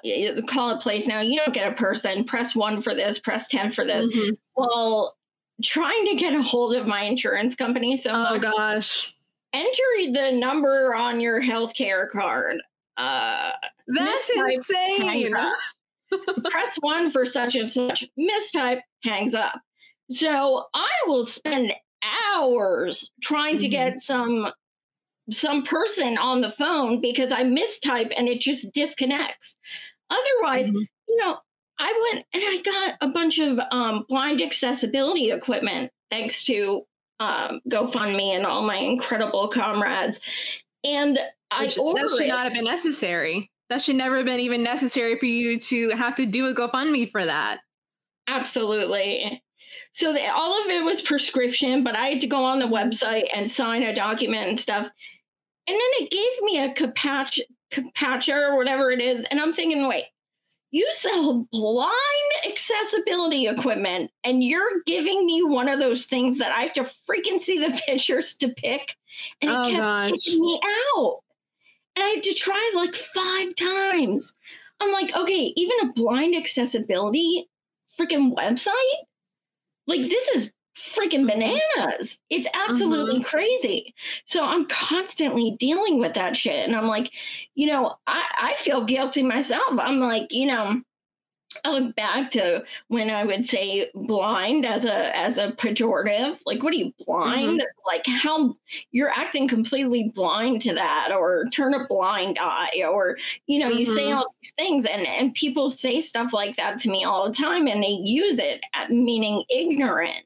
call 0.47 0.71
a 0.71 0.79
place 0.79 1.07
now, 1.07 1.19
you 1.19 1.37
don't 1.37 1.53
get 1.53 1.71
a 1.71 1.75
person, 1.75 2.23
press 2.23 2.55
one 2.55 2.81
for 2.81 2.95
this, 2.95 3.19
press 3.19 3.49
10 3.49 3.71
for 3.73 3.83
this. 3.83 4.07
Mm-hmm. 4.07 4.33
Well, 4.55 5.17
trying 5.63 6.05
to 6.05 6.15
get 6.15 6.33
a 6.33 6.41
hold 6.41 6.75
of 6.75 6.87
my 6.87 7.01
insurance 7.01 7.55
company. 7.55 7.97
So, 7.97 8.11
oh 8.13 8.39
gosh, 8.39 9.13
enter 9.53 10.13
the 10.13 10.31
number 10.31 10.95
on 10.95 11.19
your 11.19 11.41
healthcare 11.41 12.09
card. 12.09 12.57
Uh, 12.95 13.51
That's 13.87 14.29
insane. 14.29 15.35
press 16.49 16.77
one 16.79 17.09
for 17.09 17.25
such 17.25 17.55
and 17.55 17.69
such, 17.69 18.05
mistype, 18.17 18.81
hangs 19.03 19.35
up. 19.35 19.59
So 20.09 20.63
I 20.73 20.89
will 21.05 21.25
spend 21.25 21.73
hours 22.03 23.11
trying 23.21 23.55
mm-hmm. 23.55 23.63
to 23.63 23.69
get 23.69 23.99
some 23.99 24.47
some 25.29 25.63
person 25.63 26.17
on 26.17 26.41
the 26.41 26.49
phone 26.49 27.01
because 27.01 27.33
I 27.33 27.43
mistype 27.43 28.13
and 28.15 28.29
it 28.29 28.39
just 28.39 28.73
disconnects. 28.73 29.57
Otherwise, 30.09 30.69
mm-hmm. 30.69 30.83
you 31.09 31.17
know, 31.17 31.37
I 31.79 32.09
went 32.13 32.25
and 32.33 32.43
I 32.45 32.61
got 32.61 32.97
a 33.01 33.11
bunch 33.11 33.39
of 33.39 33.59
um, 33.71 34.05
blind 34.07 34.41
accessibility 34.41 35.31
equipment 35.31 35.91
thanks 36.09 36.45
to 36.45 36.83
um, 37.19 37.61
GoFundMe 37.69 38.35
and 38.35 38.45
all 38.45 38.65
my 38.65 38.77
incredible 38.77 39.49
comrades. 39.49 40.19
And 40.83 41.19
I 41.51 41.63
Which, 41.63 41.75
that 41.75 42.15
should 42.17 42.27
not 42.27 42.45
have 42.45 42.53
been 42.53 42.63
necessary. 42.63 43.51
That 43.69 43.81
should 43.81 43.95
never 43.95 44.17
have 44.17 44.25
been 44.25 44.39
even 44.39 44.63
necessary 44.63 45.19
for 45.19 45.25
you 45.25 45.59
to 45.59 45.89
have 45.89 46.15
to 46.15 46.25
do 46.25 46.47
a 46.47 46.55
GoFundMe 46.55 47.11
for 47.11 47.25
that. 47.25 47.59
Absolutely. 48.27 49.41
So 49.97 50.13
the, 50.13 50.31
all 50.31 50.61
of 50.61 50.69
it 50.69 50.83
was 50.83 51.01
prescription, 51.01 51.83
but 51.83 51.95
I 51.95 52.09
had 52.09 52.21
to 52.21 52.27
go 52.27 52.43
on 52.43 52.59
the 52.59 52.67
website 52.67 53.29
and 53.33 53.49
sign 53.49 53.81
a 53.81 53.95
document 53.95 54.47
and 54.47 54.59
stuff. 54.59 54.85
And 54.85 55.73
then 55.73 55.89
it 55.93 56.11
gave 56.11 56.43
me 56.43 56.59
a 56.59 56.71
Capatch, 56.71 57.39
Capatcha 57.71 58.35
or 58.35 58.57
whatever 58.57 58.91
it 58.91 59.01
is. 59.01 59.25
And 59.25 59.39
I'm 59.39 59.53
thinking, 59.53 59.87
wait, 59.87 60.03
you 60.69 60.87
sell 60.93 61.47
blind 61.51 61.89
accessibility 62.47 63.47
equipment 63.47 64.11
and 64.23 64.43
you're 64.43 64.83
giving 64.85 65.25
me 65.25 65.41
one 65.41 65.67
of 65.67 65.79
those 65.79 66.05
things 66.05 66.37
that 66.37 66.55
I 66.55 66.61
have 66.61 66.73
to 66.73 66.83
freaking 67.09 67.41
see 67.41 67.57
the 67.57 67.81
pictures 67.87 68.35
to 68.35 68.49
pick. 68.49 68.95
And 69.41 69.49
it 69.49 69.57
oh, 69.57 69.63
kept 69.63 69.77
gosh. 69.77 70.11
kicking 70.11 70.41
me 70.41 70.61
out. 70.95 71.23
And 71.95 72.05
I 72.05 72.09
had 72.09 72.23
to 72.23 72.35
try 72.35 72.71
like 72.75 72.93
five 72.93 73.55
times. 73.55 74.35
I'm 74.79 74.91
like, 74.91 75.15
okay, 75.15 75.53
even 75.55 75.89
a 75.89 75.93
blind 75.93 76.35
accessibility 76.35 77.49
freaking 77.99 78.35
website? 78.35 79.07
Like 79.87 80.09
this 80.09 80.27
is 80.29 80.53
freaking 80.77 81.25
bananas. 81.25 82.19
It's 82.29 82.47
absolutely 82.53 83.15
mm-hmm. 83.19 83.23
crazy. 83.23 83.95
So 84.25 84.43
I'm 84.43 84.67
constantly 84.67 85.55
dealing 85.59 85.99
with 85.99 86.13
that 86.13 86.37
shit. 86.37 86.67
And 86.67 86.75
I'm 86.75 86.87
like, 86.87 87.11
you 87.55 87.67
know, 87.67 87.95
I, 88.05 88.23
I 88.41 88.55
feel 88.57 88.85
guilty 88.85 89.23
myself. 89.23 89.73
I'm 89.79 89.99
like, 89.99 90.31
you 90.31 90.47
know, 90.47 90.81
I 91.63 91.69
look 91.71 91.95
back 91.95 92.31
to 92.31 92.63
when 92.89 93.09
I 93.09 93.23
would 93.23 93.45
say 93.45 93.89
blind 93.95 94.65
as 94.65 94.85
a 94.85 95.15
as 95.15 95.37
a 95.37 95.51
pejorative. 95.53 96.41
Like, 96.45 96.61
what 96.61 96.73
are 96.73 96.77
you 96.77 96.93
blind? 97.05 97.61
Mm-hmm. 97.61 97.85
Like 97.85 98.05
how 98.05 98.55
you're 98.91 99.09
acting 99.09 99.47
completely 99.47 100.11
blind 100.13 100.61
to 100.63 100.73
that, 100.73 101.11
or 101.11 101.45
turn 101.53 101.73
a 101.73 101.87
blind 101.87 102.37
eye, 102.39 102.83
or 102.89 103.17
you 103.45 103.59
know, 103.59 103.69
mm-hmm. 103.69 103.79
you 103.79 103.85
say 103.85 104.03
mm-hmm. 104.03 104.17
all 104.17 104.35
these 104.41 104.53
things, 104.57 104.85
and 104.85 105.07
and 105.07 105.33
people 105.33 105.69
say 105.69 106.01
stuff 106.01 106.33
like 106.33 106.57
that 106.57 106.79
to 106.79 106.89
me 106.89 107.05
all 107.05 107.27
the 107.27 107.35
time, 107.35 107.67
and 107.67 107.81
they 107.81 107.87
use 108.03 108.39
it 108.39 108.61
at 108.73 108.91
meaning 108.91 109.43
ignorant. 109.49 110.25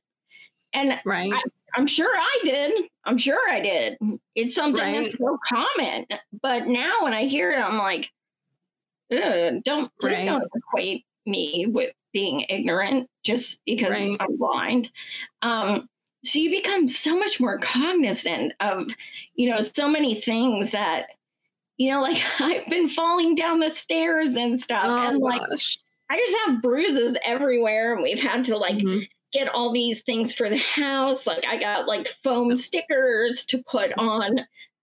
And 0.74 1.00
right. 1.06 1.32
I, 1.32 1.80
am 1.80 1.86
sure 1.86 2.14
I 2.16 2.40
did. 2.44 2.90
I'm 3.06 3.18
sure 3.18 3.40
I 3.50 3.60
did. 3.60 3.98
It's 4.36 4.56
something 4.56 4.82
right. 4.82 5.04
that's 5.04 5.18
so 5.18 5.38
common. 5.48 6.06
But 6.42 6.68
now 6.68 7.04
when 7.04 7.14
I 7.14 7.26
hear 7.26 7.52
it, 7.52 7.60
I'm 7.60 7.78
like, 7.78 8.10
don't 9.10 9.92
please 10.00 10.20
right. 10.20 10.26
don't 10.26 10.50
equate 10.56 11.06
me 11.26 11.68
with 11.70 11.94
being 12.14 12.46
ignorant 12.50 13.10
just 13.24 13.60
because 13.66 13.92
right. 13.92 14.18
I'm 14.20 14.38
blind. 14.38 14.92
Um, 15.42 15.88
so 16.24 16.40
you 16.40 16.50
become 16.52 16.88
so 16.88 17.18
much 17.18 17.40
more 17.40 17.58
cognizant 17.60 18.54
of 18.60 18.88
you 19.36 19.50
know 19.50 19.62
so 19.62 19.88
many 19.88 20.20
things 20.20 20.72
that 20.72 21.08
you 21.78 21.92
know 21.92 22.02
like 22.02 22.22
i've 22.40 22.68
been 22.68 22.90
falling 22.90 23.36
down 23.36 23.60
the 23.60 23.70
stairs 23.70 24.32
and 24.36 24.60
stuff 24.60 24.84
Oh, 24.86 25.08
and 25.10 25.20
like 25.20 25.42
gosh. 25.50 25.78
i 26.10 26.18
just 26.18 26.38
have 26.46 26.62
bruises 26.62 27.18
everywhere 27.24 27.94
and 27.94 28.04
we've 28.04 28.22
had 28.22 28.46
to 28.46 28.58
like 28.58 28.78
Mhm. 28.78 29.08
get 29.34 29.50
all 29.50 29.72
these 29.72 30.02
things 30.04 30.34
for 30.34 30.50
the 30.50 30.58
house 30.58 31.26
like 31.26 31.46
i 31.48 31.58
got 31.58 31.88
like 31.88 32.08
foam 32.08 32.56
stickers 32.58 33.46
to 33.46 33.64
put 33.64 33.92
on 33.98 34.42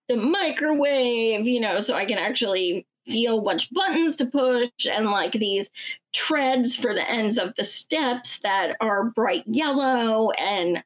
the 0.09 0.16
microwave 0.16 1.47
you 1.47 1.61
know 1.61 1.80
so 1.80 1.95
i 1.95 2.07
can 2.07 2.18
actually 2.18 2.86
feel 3.07 3.43
which 3.43 3.70
buttons 3.70 4.16
to 4.16 4.26
push 4.26 4.70
and 4.91 5.07
like 5.07 5.32
these 5.32 5.70
treads 6.19 6.75
for 6.75 6.93
the 6.93 7.09
ends 7.09 7.39
of 7.39 7.55
the 7.55 7.62
steps 7.62 8.41
that 8.41 8.77
are 8.81 9.11
bright 9.11 9.45
yellow 9.47 10.33
and 10.33 10.83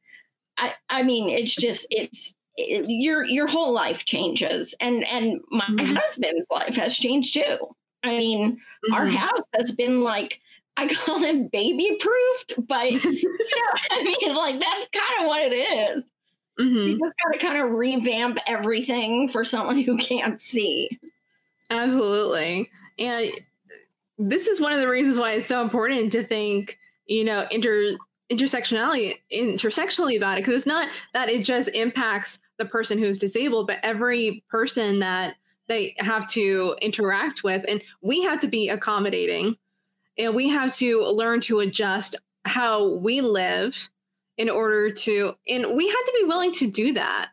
i 0.58 0.72
i 0.90 1.02
mean 1.02 1.30
it's 1.30 1.54
just 1.54 1.86
it's 1.88 2.34
it, 2.58 2.84
your 2.86 3.24
your 3.24 3.46
whole 3.46 3.72
life 3.72 4.04
changes 4.04 4.74
and 4.78 5.04
and 5.06 5.40
my 5.50 5.64
Mhm. 5.70 5.96
husband's 5.96 6.46
life 6.50 6.76
has 6.76 6.94
changed 6.94 7.32
too 7.32 7.56
i 8.04 8.08
mean 8.08 8.60
our 8.92 9.06
Mhm. 9.06 9.16
house 9.16 9.44
has 9.54 9.70
been 9.70 10.02
like 10.02 10.38
i 10.76 10.86
call 10.86 11.24
it 11.24 11.50
baby 11.50 11.96
proofed 11.98 12.66
but 12.68 12.92
you 13.04 13.22
know 13.22 13.80
i 13.92 14.02
mean 14.04 14.34
like 14.34 14.60
that's 14.60 14.86
kind 14.92 15.22
of 15.22 15.26
what 15.28 15.40
it 15.50 15.54
is 15.54 16.04
Mhm. 16.60 16.86
you 16.88 16.98
just 16.98 17.14
gotta 17.24 17.38
kind 17.38 17.56
of 17.64 17.70
revamp 17.70 18.36
everything 18.46 19.28
for 19.28 19.44
someone 19.44 19.80
who 19.80 19.96
can't 19.96 20.38
see 20.38 20.90
Absolutely. 21.70 22.70
And 22.98 23.30
this 24.18 24.46
is 24.46 24.60
one 24.60 24.72
of 24.72 24.80
the 24.80 24.88
reasons 24.88 25.18
why 25.18 25.32
it's 25.32 25.46
so 25.46 25.62
important 25.62 26.12
to 26.12 26.22
think, 26.22 26.78
you 27.06 27.24
know, 27.24 27.46
inter 27.50 27.96
intersectionality 28.30 29.14
intersectionally 29.32 30.16
about 30.16 30.38
it 30.38 30.40
because 30.40 30.54
it's 30.54 30.66
not 30.66 30.88
that 31.12 31.28
it 31.28 31.44
just 31.44 31.68
impacts 31.70 32.38
the 32.58 32.64
person 32.64 32.98
who's 32.98 33.18
disabled, 33.18 33.66
but 33.66 33.78
every 33.82 34.42
person 34.48 35.00
that 35.00 35.36
they 35.68 35.94
have 35.98 36.26
to 36.28 36.74
interact 36.80 37.44
with 37.44 37.64
and 37.68 37.82
we 38.02 38.22
have 38.22 38.40
to 38.40 38.48
be 38.48 38.68
accommodating 38.68 39.56
and 40.18 40.34
we 40.34 40.48
have 40.48 40.74
to 40.76 41.00
learn 41.00 41.40
to 41.40 41.60
adjust 41.60 42.16
how 42.44 42.94
we 42.96 43.20
live 43.20 43.90
in 44.38 44.48
order 44.48 44.90
to 44.90 45.32
and 45.48 45.76
we 45.76 45.86
have 45.88 46.04
to 46.04 46.18
be 46.20 46.26
willing 46.26 46.52
to 46.52 46.70
do 46.70 46.92
that. 46.92 47.30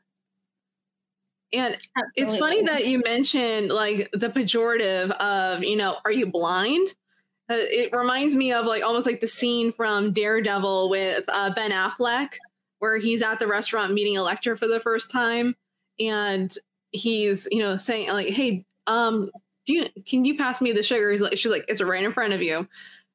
And 1.52 1.78
it's 2.16 2.38
funny 2.38 2.62
that 2.64 2.86
you 2.86 3.02
mentioned 3.04 3.70
like 3.70 4.10
the 4.14 4.30
pejorative 4.30 5.10
of, 5.18 5.64
you 5.64 5.76
know, 5.76 5.97
are 6.06 6.12
you 6.12 6.28
blind? 6.28 6.93
Uh, 7.50 7.56
it 7.58 7.91
reminds 7.91 8.36
me 8.36 8.54
of 8.54 8.66
like 8.66 8.84
almost 8.84 9.08
like 9.08 9.20
the 9.20 9.28
scene 9.28 9.74
from 9.74 10.14
Daredevil 10.14 10.89
with 10.91 11.24
uh, 11.28 11.52
Ben 11.56 11.72
Affleck, 11.72 12.34
where 12.78 13.00
he's 13.00 13.24
at 13.24 13.39
the 13.39 13.47
restaurant 13.47 13.93
meeting 13.93 14.16
Elektra 14.16 14.56
for 14.56 14.68
the 14.68 14.80
first 14.80 15.10
time, 15.10 15.56
and 16.00 16.54
he's 16.91 17.47
you 17.52 17.58
know 17.58 17.76
saying 17.76 18.10
like, 18.10 18.28
"Hey, 18.28 18.66
um, 18.86 19.32
do 19.66 19.74
you 19.74 19.88
can 20.06 20.24
you 20.26 20.38
pass 20.38 20.62
me 20.62 20.72
the 20.72 20.84
sugar?" 20.84 21.10
He's 21.10 21.22
like, 21.22 21.38
she's 21.39 21.52
like, 21.52 21.66
"It's 21.68 21.82
right 21.82 22.04
in 22.04 22.14
front 22.14 22.34
of 22.34 22.43
you." 22.43 22.68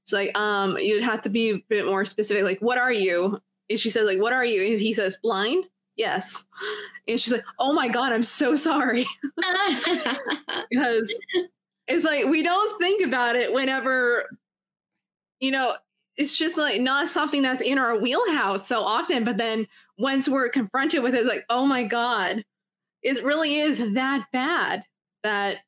She's 0.05 0.13
like, 0.13 0.37
"Um, 0.37 0.77
you'd 0.79 1.05
have 1.05 1.23
to 1.23 1.31
be 1.31 1.51
a 1.51 1.65
bit 1.69 1.87
more 1.87 2.05
specific. 2.05 2.43
Like, 2.43 2.59
what 2.59 2.79
are 2.79 2.93
you?" 2.93 3.41
And 3.71 3.79
she 3.79 3.89
says, 3.89 4.05
"Like, 4.05 4.21
what 4.21 4.33
are 4.33 4.45
you?" 4.45 4.63
And 4.65 4.81
he 4.81 4.93
says, 4.93 5.17
"Blind." 5.23 5.69
Yes. 5.97 6.45
And 7.07 7.21
she's 7.21 7.33
like, 7.33 7.45
"Oh 7.59 7.73
my 7.73 7.89
god, 7.89 8.13
I'm 8.13 8.23
so 8.23 8.57
sorry." 8.57 9.07
because 10.71 11.21
it's 11.87 12.05
like 12.05 12.27
we 12.27 12.43
don't 12.43 12.81
think 12.81 13.07
about 13.07 13.37
it 13.37 13.53
whenever 13.53 14.29
you 15.41 15.51
know 15.51 15.75
it's 16.17 16.37
just 16.37 16.57
like 16.57 16.81
not 16.81 17.09
something 17.09 17.43
that's 17.43 17.61
in 17.61 17.79
our 17.79 17.99
wheelhouse 17.99 18.67
so 18.67 18.81
often 18.81 19.25
but 19.25 19.37
then 19.37 19.67
once 19.99 20.29
we're 20.29 20.49
confronted 20.49 21.03
with 21.03 21.15
it 21.15 21.19
it's 21.21 21.29
like 21.29 21.45
oh 21.51 21.67
my 21.67 21.85
god 21.85 22.45
it 23.03 23.23
really 23.25 23.59
is 23.59 23.79
that 23.95 24.25
bad 24.33 24.83
that 25.23 25.59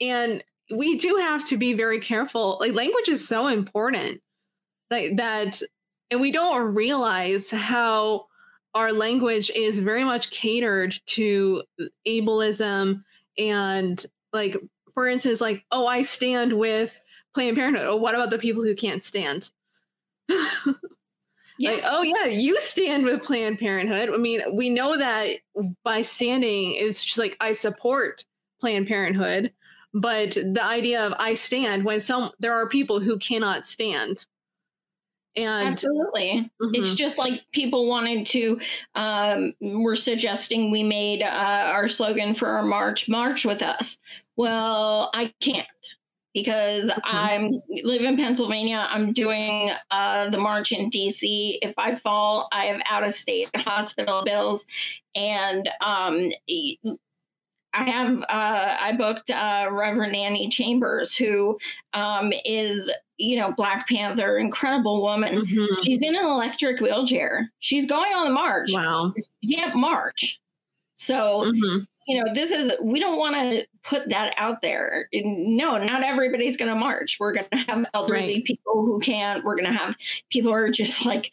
and 0.00 0.44
we 0.74 0.96
do 0.96 1.16
have 1.16 1.46
to 1.46 1.56
be 1.56 1.74
very 1.74 2.00
careful 2.00 2.58
like 2.60 2.72
language 2.72 3.08
is 3.08 3.26
so 3.26 3.48
important 3.48 4.20
like 4.90 5.16
that 5.16 5.60
and 6.10 6.20
we 6.20 6.30
don't 6.30 6.74
realize 6.74 7.50
how 7.50 8.26
our 8.74 8.92
language 8.92 9.50
is 9.54 9.78
very 9.78 10.04
much 10.04 10.30
catered 10.30 10.94
to 11.06 11.62
ableism 12.06 13.02
and 13.38 14.06
like 14.32 14.56
for 14.94 15.08
instance 15.08 15.40
like 15.40 15.64
oh 15.72 15.86
i 15.86 16.02
stand 16.02 16.52
with 16.52 16.98
planned 17.34 17.56
parenthood. 17.56 17.86
Oh 17.86 17.96
what 17.96 18.14
about 18.14 18.30
the 18.30 18.38
people 18.38 18.62
who 18.62 18.74
can't 18.74 19.02
stand? 19.02 19.50
Yeah. 21.58 21.72
like 21.72 21.82
oh 21.84 22.02
yeah 22.02 22.24
you 22.24 22.58
stand 22.60 23.04
with 23.04 23.22
planned 23.22 23.58
parenthood. 23.58 24.08
I 24.12 24.16
mean 24.16 24.40
we 24.56 24.70
know 24.70 24.96
that 24.96 25.36
by 25.84 26.02
standing 26.02 26.74
it's 26.74 27.04
just 27.04 27.18
like 27.18 27.36
i 27.40 27.52
support 27.52 28.24
planned 28.58 28.88
parenthood 28.88 29.52
but 29.92 30.32
the 30.32 30.64
idea 30.64 31.06
of 31.06 31.12
i 31.18 31.34
stand 31.34 31.84
when 31.84 32.00
some 32.00 32.30
there 32.40 32.54
are 32.54 32.68
people 32.68 33.00
who 33.00 33.18
cannot 33.18 33.66
stand 33.66 34.26
and 35.36 35.68
Absolutely. 35.68 36.50
It's 36.60 36.90
Mhm. 36.90 36.96
just 36.96 37.18
like 37.18 37.44
people 37.52 37.86
wanted 37.88 38.26
to, 38.28 38.60
um, 38.94 39.54
we're 39.60 39.94
suggesting 39.94 40.70
we 40.70 40.82
made 40.82 41.22
uh, 41.22 41.26
our 41.72 41.88
slogan 41.88 42.34
for 42.34 42.48
our 42.48 42.62
march, 42.62 43.08
march 43.08 43.44
with 43.44 43.62
us. 43.62 43.98
Well, 44.36 45.10
I 45.14 45.32
can't 45.40 45.66
because 46.34 46.90
I'm 47.04 47.60
live 47.84 48.02
in 48.02 48.16
Pennsylvania. 48.16 48.86
I'm 48.88 49.12
doing 49.12 49.70
uh, 49.90 50.30
the 50.30 50.38
march 50.38 50.72
in 50.72 50.88
DC. 50.90 51.58
If 51.60 51.74
I 51.78 51.94
fall, 51.96 52.48
I 52.52 52.66
have 52.66 52.80
out 52.88 53.04
of 53.04 53.12
state 53.12 53.50
hospital 53.56 54.22
bills. 54.24 54.64
And 55.14 55.68
um, 55.82 56.30
I 57.74 57.84
have, 57.84 58.20
uh, 58.22 58.76
I 58.80 58.92
booked 58.98 59.30
uh, 59.30 59.68
Reverend 59.70 60.14
Annie 60.14 60.48
Chambers, 60.50 61.16
who 61.16 61.58
um, 61.94 62.32
is, 62.44 62.90
you 63.16 63.38
know, 63.38 63.52
Black 63.52 63.88
Panther, 63.88 64.36
incredible 64.38 65.00
woman. 65.02 65.46
Mhm. 65.46 65.84
She's 65.84 66.02
in 66.02 66.14
an 66.14 66.24
electric 66.24 66.80
wheelchair. 66.80 67.50
She's 67.60 67.86
going 67.86 68.12
on 68.12 68.26
the 68.26 68.32
march. 68.32 68.70
wow 68.72 69.14
She 69.42 69.54
can't 69.54 69.74
march. 69.74 70.38
So, 70.96 71.44
Mhm. 71.46 71.86
you 72.06 72.22
know, 72.22 72.34
this 72.34 72.50
is, 72.50 72.72
we 72.82 73.00
don't 73.00 73.18
want 73.18 73.34
to 73.36 73.66
put 73.84 74.08
that 74.10 74.34
out 74.36 74.60
there. 74.60 75.08
No, 75.14 75.78
not 75.78 76.02
everybody's 76.04 76.56
going 76.56 76.68
to 76.68 76.78
march. 76.78 77.16
We're 77.18 77.32
going 77.32 77.46
to 77.52 77.56
have 77.58 77.86
elderly 77.94 78.34
Right. 78.34 78.44
people 78.44 78.84
who 78.84 79.00
can't. 79.00 79.42
We're 79.44 79.56
going 79.56 79.72
to 79.72 79.78
have 79.78 79.96
people 80.30 80.50
who 80.52 80.58
are 80.58 80.70
just 80.70 81.06
like, 81.06 81.32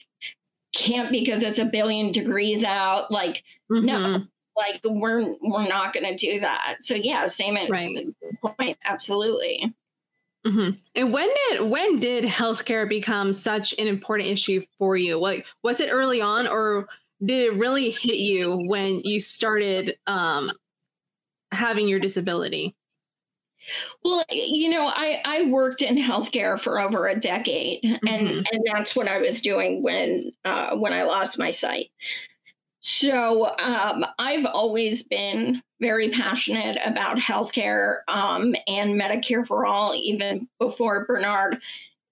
can't 0.74 1.12
because 1.12 1.44
it's 1.44 1.60
a 1.60 1.66
billion 1.66 2.12
degrees 2.12 2.64
out. 2.64 3.12
Like, 3.12 3.44
No. 3.70 4.22
Like 4.60 4.82
we're 4.84 5.36
we're 5.42 5.68
not 5.68 5.94
going 5.94 6.06
to 6.06 6.16
do 6.18 6.40
that. 6.42 6.78
So 6.82 6.94
yeah, 6.96 7.26
same 7.28 7.58
at 7.58 7.70
Right. 7.72 8.08
point. 8.42 8.78
Absolutely. 8.84 9.74
hmm 10.46 10.70
And 10.96 11.14
when 11.14 11.30
did 11.50 11.70
when 11.70 12.00
did 12.00 12.24
healthcare 12.26 12.88
become 12.88 13.34
such 13.34 13.74
an 13.80 13.88
important 13.88 14.30
issue 14.30 14.64
for 14.78 14.98
you? 14.98 15.18
Like, 15.20 15.46
was 15.64 15.80
it 15.80 15.90
early 15.92 16.22
on, 16.22 16.48
or 16.48 16.88
did 17.26 17.54
it 17.54 17.58
really 17.58 17.90
hit 17.92 18.18
you 18.18 18.56
when 18.68 19.02
you 19.04 19.20
started 19.20 19.98
um, 20.08 20.52
having 21.52 21.88
your 21.88 22.00
disability? 22.00 22.76
Well, 24.04 24.24
you 24.30 24.70
know, 24.70 24.88
I 24.88 25.22
I 25.26 25.44
worked 25.50 25.82
in 25.82 25.98
healthcare 25.98 26.60
for 26.60 26.80
over 26.80 27.08
a 27.08 27.20
decade, 27.20 27.84
and 27.84 28.00
Mhm. 28.28 28.46
and 28.52 28.62
that's 28.66 28.96
what 28.96 29.08
I 29.08 29.18
was 29.20 29.42
doing 29.42 29.84
when 29.84 30.32
uh, 30.46 30.78
when 30.78 30.94
I 30.94 31.04
lost 31.04 31.38
my 31.38 31.50
sight. 31.50 31.92
So 32.82 33.58
um, 33.58 34.06
I've 34.18 34.46
always 34.46 35.04
been 35.04 35.62
very 35.82 36.12
passionate 36.12 36.78
about 36.84 37.18
healthcare 37.18 38.00
um, 38.08 38.56
and 38.68 39.00
Medicare 39.00 39.46
for 39.46 39.66
all, 39.66 39.94
even 39.96 40.48
before 40.60 41.06
Bernard. 41.06 41.62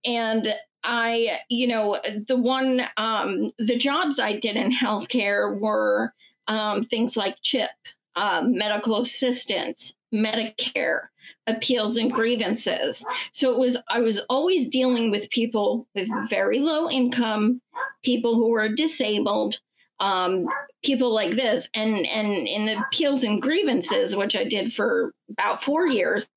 And 0.06 0.48
I, 0.84 1.40
you 1.50 1.68
know, 1.68 2.00
the 2.28 2.36
one, 2.36 2.82
um, 2.98 3.52
the 3.60 3.78
jobs 3.78 4.20
I 4.20 4.38
did 4.38 4.56
in 4.56 4.72
healthcare 4.72 5.58
were 5.60 6.14
um, 6.48 6.84
things 6.84 7.18
like 7.18 7.38
CHIP, 7.42 7.70
um, 8.16 8.58
medical 8.58 9.02
assistant, 9.02 9.96
Medicare, 10.14 11.08
appeals 11.48 11.98
and 11.98 12.12
grievances. 12.12 13.04
So 13.32 13.52
it 13.52 13.58
was, 13.58 13.78
I 13.90 14.00
was 14.00 14.22
always 14.30 14.70
dealing 14.70 15.12
with 15.12 15.30
people 15.30 15.88
with 15.96 16.10
very 16.30 16.60
low 16.60 16.90
income, 16.90 17.62
people 18.04 18.36
who 18.36 18.50
were 18.50 18.70
disabled, 18.70 19.60
um, 20.00 20.48
people 20.84 21.14
like 21.14 21.32
this. 21.32 21.70
And, 21.74 22.06
and 22.06 22.48
in 22.48 22.66
the 22.66 22.80
appeals 22.80 23.24
and 23.24 23.42
grievances, 23.42 24.16
which 24.16 24.36
I 24.36 24.44
did 24.44 24.74
for 24.74 25.14
about 25.30 25.64
four 25.64 25.88
years, 25.88 26.28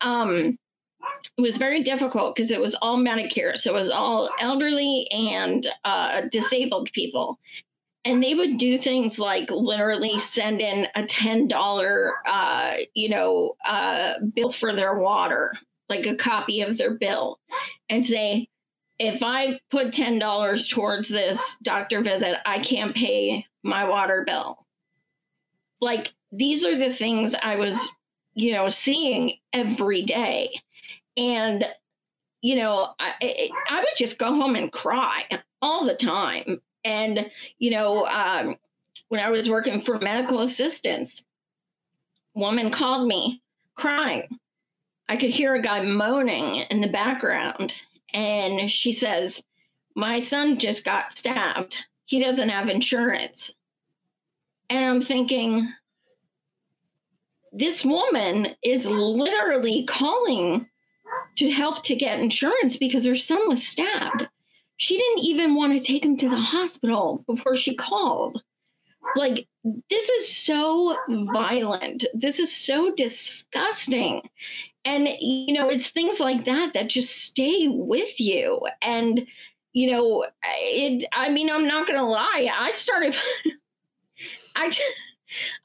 um, 0.00 0.58
it 1.36 1.42
was 1.42 1.56
very 1.56 1.82
difficult 1.82 2.34
because 2.34 2.50
it 2.50 2.60
was 2.60 2.74
all 2.76 2.98
Medicare. 2.98 3.56
So 3.56 3.74
it 3.74 3.78
was 3.78 3.90
all 3.90 4.30
elderly 4.40 5.08
and 5.10 5.66
uh, 5.84 6.22
disabled 6.30 6.90
people. 6.92 7.38
And 8.04 8.22
they 8.22 8.34
would 8.34 8.56
do 8.56 8.78
things 8.78 9.18
like 9.18 9.50
literally 9.50 10.18
send 10.18 10.60
in 10.60 10.86
a 10.94 11.02
$10, 11.02 12.10
uh, 12.26 12.74
you 12.94 13.10
know, 13.10 13.56
uh, 13.64 14.14
bill 14.34 14.50
for 14.50 14.74
their 14.74 14.98
water, 14.98 15.52
like 15.90 16.06
a 16.06 16.16
copy 16.16 16.62
of 16.62 16.78
their 16.78 16.92
bill, 16.92 17.38
and 17.90 18.06
say, 18.06 18.48
if 19.00 19.22
I 19.22 19.58
put 19.70 19.88
$10 19.88 20.68
towards 20.68 21.08
this 21.08 21.56
doctor 21.62 22.02
visit, 22.02 22.36
I 22.44 22.58
can't 22.58 22.94
pay 22.94 23.46
my 23.62 23.88
water 23.88 24.24
bill. 24.26 24.66
Like 25.80 26.12
these 26.30 26.66
are 26.66 26.76
the 26.76 26.92
things 26.92 27.34
I 27.42 27.56
was, 27.56 27.80
you 28.34 28.52
know, 28.52 28.68
seeing 28.68 29.38
every 29.54 30.02
day. 30.02 30.50
And, 31.16 31.64
you 32.42 32.56
know, 32.56 32.92
I, 33.00 33.48
I 33.70 33.78
would 33.80 33.96
just 33.96 34.18
go 34.18 34.34
home 34.34 34.54
and 34.54 34.70
cry 34.70 35.24
all 35.62 35.86
the 35.86 35.96
time. 35.96 36.60
And, 36.84 37.30
you 37.58 37.70
know, 37.70 38.04
um, 38.06 38.56
when 39.08 39.22
I 39.22 39.30
was 39.30 39.48
working 39.48 39.80
for 39.80 39.98
medical 39.98 40.42
assistance, 40.42 41.22
woman 42.34 42.70
called 42.70 43.08
me 43.08 43.42
crying. 43.76 44.28
I 45.08 45.16
could 45.16 45.30
hear 45.30 45.54
a 45.54 45.62
guy 45.62 45.82
moaning 45.82 46.66
in 46.70 46.82
the 46.82 46.88
background. 46.88 47.72
And 48.12 48.70
she 48.70 48.92
says, 48.92 49.42
My 49.94 50.18
son 50.18 50.58
just 50.58 50.84
got 50.84 51.12
stabbed. 51.12 51.76
He 52.06 52.22
doesn't 52.22 52.48
have 52.48 52.68
insurance. 52.68 53.54
And 54.68 54.84
I'm 54.84 55.02
thinking, 55.02 55.72
this 57.52 57.84
woman 57.84 58.54
is 58.62 58.86
literally 58.86 59.84
calling 59.84 60.66
to 61.36 61.50
help 61.50 61.82
to 61.84 61.96
get 61.96 62.20
insurance 62.20 62.76
because 62.76 63.04
her 63.04 63.16
son 63.16 63.48
was 63.48 63.66
stabbed. 63.66 64.28
She 64.76 64.96
didn't 64.96 65.24
even 65.24 65.54
want 65.54 65.72
to 65.72 65.80
take 65.80 66.04
him 66.04 66.16
to 66.18 66.28
the 66.28 66.36
hospital 66.36 67.24
before 67.26 67.56
she 67.56 67.74
called. 67.74 68.42
Like, 69.16 69.46
this 69.90 70.08
is 70.08 70.34
so 70.34 70.96
violent. 71.08 72.04
This 72.14 72.38
is 72.38 72.54
so 72.54 72.92
disgusting. 72.94 74.22
And, 74.84 75.08
you 75.20 75.54
know, 75.54 75.68
it's 75.68 75.90
things 75.90 76.20
like 76.20 76.44
that 76.44 76.72
that 76.72 76.88
just 76.88 77.14
stay 77.16 77.68
with 77.68 78.18
you. 78.18 78.60
And, 78.80 79.26
you 79.72 79.90
know, 79.90 80.24
it, 80.42 81.06
I 81.12 81.30
mean, 81.30 81.50
I'm 81.50 81.66
not 81.66 81.86
to 81.98 82.04
lie. 82.04 82.50
I 82.52 82.70
started, 82.70 83.14
I, 84.56 84.70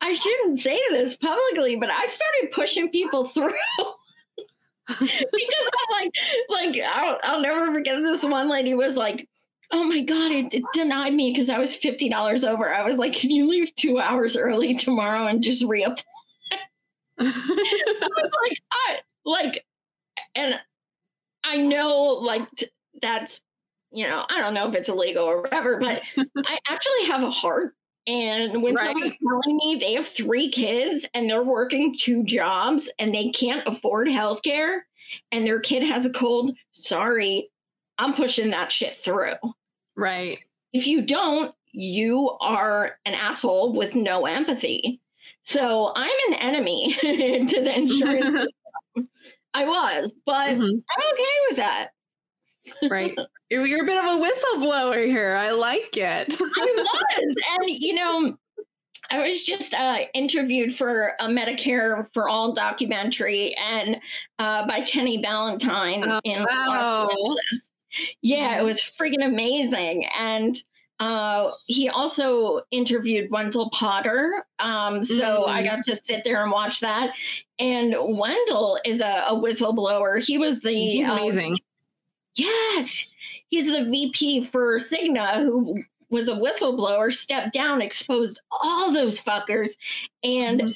I 0.01 0.13
shouldn't 0.13 0.59
say 0.59 0.80
this 0.91 1.16
publicly, 1.16 1.78
but 1.78 1.89
I 1.89 2.05
started 2.05 2.51
pushing 2.51 2.89
people 2.89 3.28
through. 3.28 3.53
because 4.88 5.09
I'm 5.32 5.91
like, 5.91 6.11
like 6.49 6.80
I'll, 6.88 7.20
I'll 7.24 7.41
never 7.41 7.74
forget 7.74 8.03
this 8.03 8.24
one 8.24 8.49
lady 8.49 8.76
was 8.76 8.97
like, 8.97 9.28
oh 9.72 9.84
my 9.84 10.01
god, 10.01 10.32
it, 10.32 10.53
it 10.53 10.63
denied 10.74 11.13
me 11.13 11.32
because 11.32 11.49
I 11.49 11.57
was 11.57 11.76
fifty 11.76 12.07
dollars 12.07 12.45
over. 12.45 12.74
I 12.74 12.84
was 12.88 12.99
like, 12.99 13.13
can 13.13 13.32
you 13.32 13.47
leave 13.49 13.74
two 13.76 13.99
hours 13.99 14.38
early 14.38 14.76
tomorrow 14.76 15.26
and 15.26 15.41
just 15.43 15.63
reapply? 15.63 16.03
Like, 17.20 18.61
I 18.72 18.99
like, 19.26 19.66
and 20.36 20.55
I 21.43 21.57
know 21.57 22.20
like 22.22 22.47
t- 22.57 22.68
that's 23.01 23.41
you 23.91 24.07
know 24.07 24.26
I 24.30 24.41
don't 24.41 24.53
know 24.53 24.68
if 24.68 24.76
it's 24.76 24.89
illegal 24.89 25.26
or 25.26 25.41
whatever, 25.41 25.80
but 25.80 26.01
I 26.45 26.59
actually 26.70 27.05
have 27.07 27.24
a 27.24 27.32
heart 27.32 27.74
and 28.07 28.61
when 28.61 28.76
right. 28.76 28.86
someone's 28.86 29.16
telling 29.26 29.57
me 29.57 29.78
they 29.80 29.93
have 29.93 30.07
three 30.07 30.49
kids 30.51 31.05
and 31.13 31.30
they're 31.30 31.43
working 31.43 31.93
two 31.97 32.24
jobs 32.24 32.89
and 32.99 33.13
they 33.13 33.32
can't 33.32 33.68
afford 33.68 34.07
health 34.07 34.43
care 34.43 34.86
and 35.32 35.45
their 35.45 35.59
kid 35.59 35.84
has 35.84 36.05
a 36.05 36.11
cold, 36.11 36.55
sorry, 36.72 37.49
I'm 37.97 38.13
pushing 38.13 38.51
that 38.51 38.72
shit 38.72 38.99
through. 38.99 39.34
Right. 39.95 40.38
If 40.74 40.88
you 40.88 41.01
don't, 41.01 41.53
you 41.72 42.32
are 42.41 42.97
an 43.05 43.13
asshole 43.13 43.74
with 43.74 43.95
no 43.95 44.26
empathy. 44.26 45.01
So 45.46 45.93
I'm 45.96 46.12
an 46.30 46.34
enemy 46.39 46.93
to 47.02 47.62
the 47.62 47.78
insurance. 47.78 48.52
I 49.54 49.66
was, 49.66 50.14
but 50.26 50.50
mm-hmm. 50.50 50.64
I'm 50.64 51.14
okay 51.14 51.34
with 51.50 51.58
that. 51.58 51.89
right. 52.89 53.16
You're, 53.52 53.66
you're 53.68 53.84
a 53.84 53.86
bit 53.86 53.96
of 53.96 54.06
a 54.06 54.24
whistleblower 54.24 55.06
here. 55.06 55.36
I 55.36 55.52
like 55.52 55.96
it. 55.96 56.36
I 56.41 56.74
was. 56.76 57.36
And, 57.60 57.70
you 57.70 57.93
know, 57.93 58.38
I 59.12 59.30
was 59.30 59.43
just 59.43 59.76
uh, 59.76 60.00
interviewed 60.16 60.76
for 60.76 61.14
a 61.20 61.28
Medicare 61.28 62.08
for 62.12 62.28
All 62.28 62.54
documentary 62.54 63.56
and 63.56 63.98
uh, 64.39 64.66
by 64.68 64.82
Kenny 64.82 65.22
Ballantyne 65.22 66.04
oh, 66.10 66.20
in 66.24 66.43
wow. 66.50 66.68
Los 66.68 67.12
Angeles. 67.12 67.70
Yeah, 68.24 68.60
it 68.60 68.64
was 68.64 68.82
freaking 69.00 69.24
amazing. 69.24 70.06
And 70.18 70.60
uh, 71.00 71.52
he 71.66 71.89
also 71.89 72.62
interviewed 72.72 73.30
Wendell 73.30 73.70
Potter. 73.72 74.46
Um, 74.60 75.04
so 75.04 75.43
mm. 75.43 75.50
I 75.50 75.64
got 75.64 75.84
to 75.86 75.96
sit 75.96 76.24
there 76.24 76.41
and 76.43 76.52
watch 76.52 76.80
that. 76.80 77.12
And 77.60 77.96
Wendell 78.00 78.80
is 78.86 79.02
a, 79.02 79.26
a 79.28 79.36
whistleblower. 79.36 80.24
He 80.24 80.38
was 80.38 80.62
the. 80.62 80.74
He's 80.74 81.10
um, 81.10 81.18
amazing. 81.18 81.60
Yes. 82.36 83.08
He's 83.50 83.68
the 83.68 83.89
VP 83.89 84.43
for 84.43 84.78
Cigna, 84.78 85.43
who 85.43 85.84
was 86.10 86.30
a 86.30 86.34
whistleblower, 86.34 87.14
stepped 87.14 87.54
down, 87.54 87.82
exposed 87.82 88.41
all 88.52 88.91
those 88.91 89.22
fuckers. 89.22 89.72
And 90.24 90.62
mm-hmm. 90.62 90.72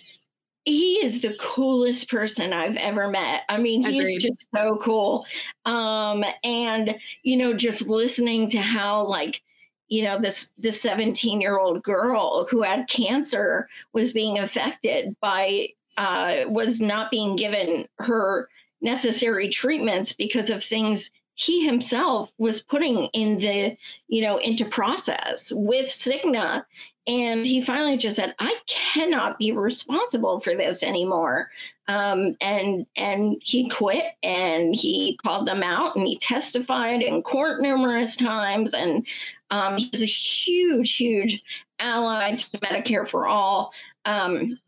he 0.65 0.95
is 0.95 1.21
the 1.21 1.35
coolest 1.39 2.09
person 2.09 2.53
I've 2.53 2.77
ever 2.77 3.09
met. 3.09 3.43
I 3.49 3.57
mean, 3.57 3.83
he's 3.83 4.07
Agreed. 4.07 4.19
just 4.19 4.47
so 4.53 4.77
cool. 4.81 5.25
Um, 5.65 6.23
and, 6.43 6.97
you 7.23 7.37
know, 7.37 7.53
just 7.53 7.87
listening 7.87 8.49
to 8.49 8.59
how, 8.59 9.03
like, 9.03 9.41
you 9.89 10.03
know 10.03 10.19
this 10.19 10.51
this 10.57 10.81
17 10.81 11.41
year 11.41 11.57
old 11.57 11.83
girl 11.83 12.47
who 12.49 12.61
had 12.61 12.87
cancer 12.87 13.67
was 13.91 14.13
being 14.13 14.37
affected 14.37 15.15
by 15.19 15.69
uh, 15.97 16.45
was 16.47 16.79
not 16.79 17.11
being 17.11 17.35
given 17.35 17.87
her 17.97 18.47
necessary 18.81 19.49
treatments 19.49 20.13
because 20.13 20.49
of 20.49 20.63
things 20.63 21.09
he 21.35 21.65
himself 21.65 22.31
was 22.37 22.61
putting 22.61 23.05
in 23.13 23.39
the 23.39 23.75
you 24.07 24.21
know 24.21 24.37
into 24.37 24.65
process 24.65 25.51
with 25.55 25.87
Cigna. 25.87 26.63
And 27.07 27.43
he 27.43 27.59
finally 27.59 27.97
just 27.97 28.17
said 28.17 28.35
i 28.37 28.55
cannot 28.67 29.39
be 29.39 29.51
responsible 29.51 30.39
for 30.39 30.53
this 30.53 30.83
anymore. 30.83 31.49
Um, 31.87 32.35
and 32.39 32.85
and 32.95 33.41
he 33.43 33.67
quit 33.67 34.03
and 34.21 34.75
he 34.75 35.17
called 35.23 35.47
them 35.47 35.63
out 35.63 35.95
and 35.95 36.05
he 36.05 36.19
testified 36.19 37.01
in 37.01 37.23
court 37.23 37.61
numerous 37.61 38.15
times 38.15 38.73
and 38.75 39.07
um, 39.51 39.77
he's 39.77 40.01
a 40.01 40.05
huge 40.05 40.95
huge 40.95 41.43
ally 41.79 42.35
to 42.35 42.49
medicare 42.59 43.07
for 43.07 43.27
all 43.27 43.73
um, 44.05 44.59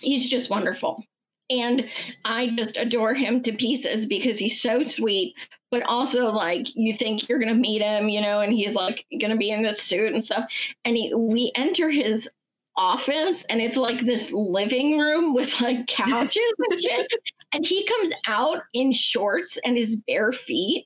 he's 0.00 0.28
just 0.28 0.50
wonderful 0.50 1.04
and 1.50 1.88
I 2.24 2.50
just 2.56 2.76
adore 2.76 3.14
him 3.14 3.42
to 3.42 3.52
pieces 3.52 4.06
because 4.06 4.38
he's 4.38 4.60
so 4.60 4.82
sweet, 4.82 5.34
but 5.70 5.82
also 5.84 6.26
like 6.26 6.74
you 6.74 6.94
think 6.94 7.28
you're 7.28 7.38
gonna 7.38 7.54
meet 7.54 7.82
him, 7.82 8.08
you 8.08 8.20
know, 8.20 8.40
and 8.40 8.52
he's 8.52 8.74
like 8.74 9.06
gonna 9.20 9.36
be 9.36 9.50
in 9.50 9.62
this 9.62 9.82
suit 9.82 10.12
and 10.12 10.24
stuff. 10.24 10.50
And 10.84 10.96
he, 10.96 11.14
we 11.14 11.52
enter 11.54 11.88
his 11.90 12.28
office 12.76 13.44
and 13.44 13.60
it's 13.60 13.76
like 13.76 14.00
this 14.00 14.32
living 14.32 14.98
room 14.98 15.34
with 15.34 15.60
like 15.60 15.86
couches 15.86 16.52
and 16.70 16.80
shit. 16.80 17.08
And 17.52 17.64
he 17.64 17.86
comes 17.86 18.12
out 18.26 18.64
in 18.74 18.92
shorts 18.92 19.56
and 19.64 19.76
his 19.76 19.96
bare 19.96 20.32
feet. 20.32 20.84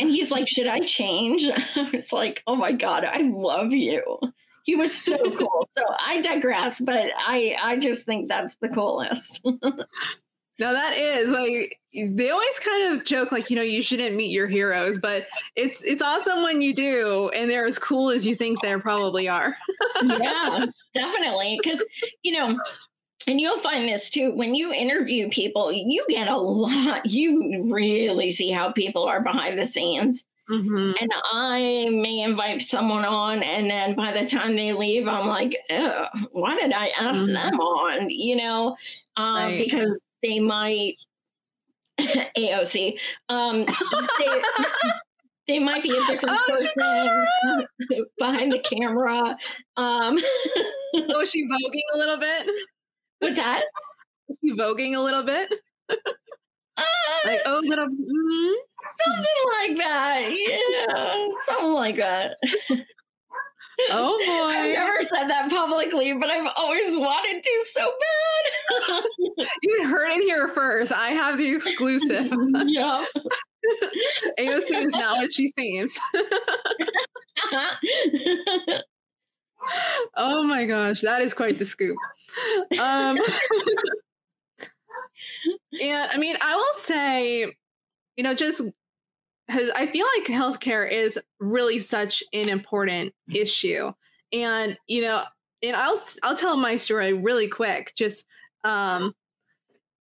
And 0.00 0.10
he's 0.10 0.30
like, 0.30 0.48
Should 0.48 0.66
I 0.66 0.80
change? 0.80 1.44
I 1.76 1.90
was 1.92 2.12
like, 2.12 2.42
Oh 2.46 2.56
my 2.56 2.72
God, 2.72 3.04
I 3.04 3.20
love 3.22 3.72
you 3.72 4.18
he 4.62 4.76
was 4.76 4.96
so 4.96 5.16
cool. 5.38 5.68
So 5.76 5.84
I 5.98 6.20
digress, 6.20 6.80
but 6.80 7.10
I 7.16 7.56
I 7.60 7.78
just 7.78 8.04
think 8.04 8.28
that's 8.28 8.56
the 8.56 8.68
coolest. 8.68 9.40
no, 9.44 9.82
that 10.58 10.96
is 10.96 11.30
like 11.30 11.78
they 11.92 12.30
always 12.30 12.58
kind 12.60 12.92
of 12.92 13.04
joke 13.04 13.32
like 13.32 13.50
you 13.50 13.56
know 13.56 13.62
you 13.62 13.82
shouldn't 13.82 14.16
meet 14.16 14.30
your 14.30 14.46
heroes, 14.46 14.98
but 14.98 15.24
it's 15.56 15.82
it's 15.82 16.02
awesome 16.02 16.42
when 16.42 16.60
you 16.60 16.74
do, 16.74 17.30
and 17.34 17.50
they're 17.50 17.66
as 17.66 17.78
cool 17.78 18.10
as 18.10 18.26
you 18.26 18.34
think 18.34 18.62
they 18.62 18.76
probably 18.76 19.28
are. 19.28 19.54
yeah, 20.02 20.66
definitely, 20.94 21.58
because 21.62 21.82
you 22.22 22.32
know. 22.32 22.58
And 23.26 23.40
you'll 23.40 23.58
find 23.58 23.88
this 23.88 24.10
too 24.10 24.32
when 24.34 24.54
you 24.54 24.72
interview 24.72 25.28
people, 25.28 25.70
you 25.72 26.04
get 26.08 26.28
a 26.28 26.36
lot, 26.36 27.06
you 27.06 27.70
really 27.70 28.30
see 28.30 28.50
how 28.50 28.72
people 28.72 29.04
are 29.04 29.22
behind 29.22 29.58
the 29.58 29.66
scenes. 29.66 30.24
Mm-hmm. 30.50 30.92
And 31.00 31.10
I 31.32 31.88
may 31.92 32.22
invite 32.22 32.62
someone 32.62 33.04
on, 33.04 33.42
and 33.44 33.70
then 33.70 33.94
by 33.94 34.12
the 34.12 34.26
time 34.26 34.56
they 34.56 34.72
leave, 34.72 35.06
I'm 35.06 35.28
like, 35.28 35.54
why 36.32 36.56
did 36.56 36.72
I 36.72 36.88
ask 36.88 37.20
mm-hmm. 37.20 37.34
them 37.34 37.60
on? 37.60 38.10
You 38.10 38.34
know, 38.36 38.76
um, 39.16 39.34
right. 39.34 39.64
because 39.64 40.00
they 40.22 40.40
might 40.40 40.96
AOC. 42.36 42.98
Um, 43.28 43.64
they, 44.18 44.42
they 45.48 45.58
might 45.58 45.82
be 45.82 45.90
a 45.90 46.06
different 46.06 46.30
oh, 46.30 47.66
person 47.86 48.06
behind 48.18 48.52
the 48.52 48.58
camera. 48.58 49.36
Um, 49.76 50.18
oh, 50.94 51.24
she 51.24 51.44
voguing 51.46 51.94
a 51.94 51.98
little 51.98 52.18
bit? 52.18 52.48
What's 53.20 53.36
that? 53.36 53.62
She 54.44 54.52
voguing 54.54 54.96
a 54.96 55.00
little 55.00 55.22
bit? 55.22 55.52
Uh, 55.88 55.94
like, 57.24 57.40
oh, 57.46 57.62
little. 57.64 57.86
Mm-hmm. 57.86 58.54
Something 59.04 59.44
like 59.60 59.76
that. 59.78 60.30
Yeah, 60.32 61.28
something 61.46 61.72
like 61.72 61.96
that. 61.96 62.36
Oh 63.88 64.18
boy. 64.26 64.60
I've 64.60 64.74
never 64.74 65.02
said 65.02 65.28
that 65.28 65.48
publicly, 65.50 66.12
but 66.12 66.30
I've 66.30 66.52
always 66.56 66.96
wanted 66.96 67.42
to 67.42 67.64
so 67.72 67.92
bad. 68.88 69.04
you 69.62 69.86
heard 69.86 70.10
it 70.10 70.22
here 70.24 70.48
first. 70.48 70.92
I 70.92 71.10
have 71.10 71.38
the 71.38 71.54
exclusive. 71.54 72.30
yeah. 72.66 73.04
AOC 74.38 74.70
is 74.70 74.92
not 74.92 75.18
what 75.18 75.32
she 75.32 75.48
seems. 75.58 75.98
oh 80.16 80.42
my 80.44 80.66
gosh, 80.66 81.00
that 81.00 81.22
is 81.22 81.34
quite 81.34 81.58
the 81.58 81.64
scoop. 81.64 81.96
Um, 82.78 83.18
and 85.80 86.10
I 86.10 86.18
mean, 86.18 86.36
I 86.40 86.56
will 86.56 86.74
say, 86.74 87.54
you 88.16 88.24
know, 88.24 88.34
just 88.34 88.62
because 89.46 89.70
I 89.74 89.86
feel 89.86 90.06
like 90.16 90.28
healthcare 90.28 90.90
is 90.90 91.18
really 91.40 91.78
such 91.78 92.22
an 92.32 92.48
important 92.48 93.14
issue, 93.32 93.92
and 94.32 94.78
you 94.86 95.02
know, 95.02 95.24
and 95.62 95.76
I'll 95.76 96.00
I'll 96.22 96.36
tell 96.36 96.56
my 96.56 96.76
story 96.76 97.12
really 97.12 97.48
quick, 97.48 97.92
just 97.96 98.26
um, 98.64 99.14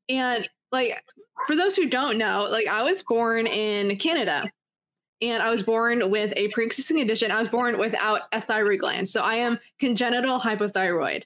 and 0.07 0.47
like 0.71 1.03
for 1.47 1.55
those 1.55 1.75
who 1.75 1.89
don't 1.89 2.17
know, 2.17 2.47
like 2.49 2.67
I 2.67 2.83
was 2.83 3.03
born 3.03 3.47
in 3.47 3.97
Canada 3.97 4.51
and 5.21 5.43
I 5.43 5.49
was 5.49 5.63
born 5.63 6.09
with 6.09 6.33
a 6.37 6.49
pre-existing 6.49 6.97
condition. 6.97 7.31
I 7.31 7.39
was 7.39 7.49
born 7.49 7.77
without 7.77 8.21
a 8.31 8.41
thyroid 8.41 8.79
gland. 8.79 9.09
So 9.09 9.21
I 9.21 9.35
am 9.35 9.59
congenital 9.79 10.39
hypothyroid. 10.39 11.23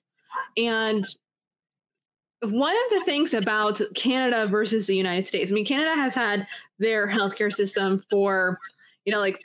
And 0.58 1.06
one 2.41 2.76
of 2.76 2.89
the 2.89 3.02
things 3.06 3.34
about 3.34 3.82
Canada 3.96 4.48
versus 4.48 4.88
the 4.88 4.96
United 4.96 5.26
States, 5.26 5.52
I 5.52 5.54
mean, 5.54 5.66
Canada 5.66 5.96
has 5.96 6.16
had 6.16 6.48
their 6.80 7.08
healthcare 7.08 7.54
system 7.54 8.04
for, 8.10 8.60
you 9.06 9.14
know, 9.14 9.20
like 9.20 9.39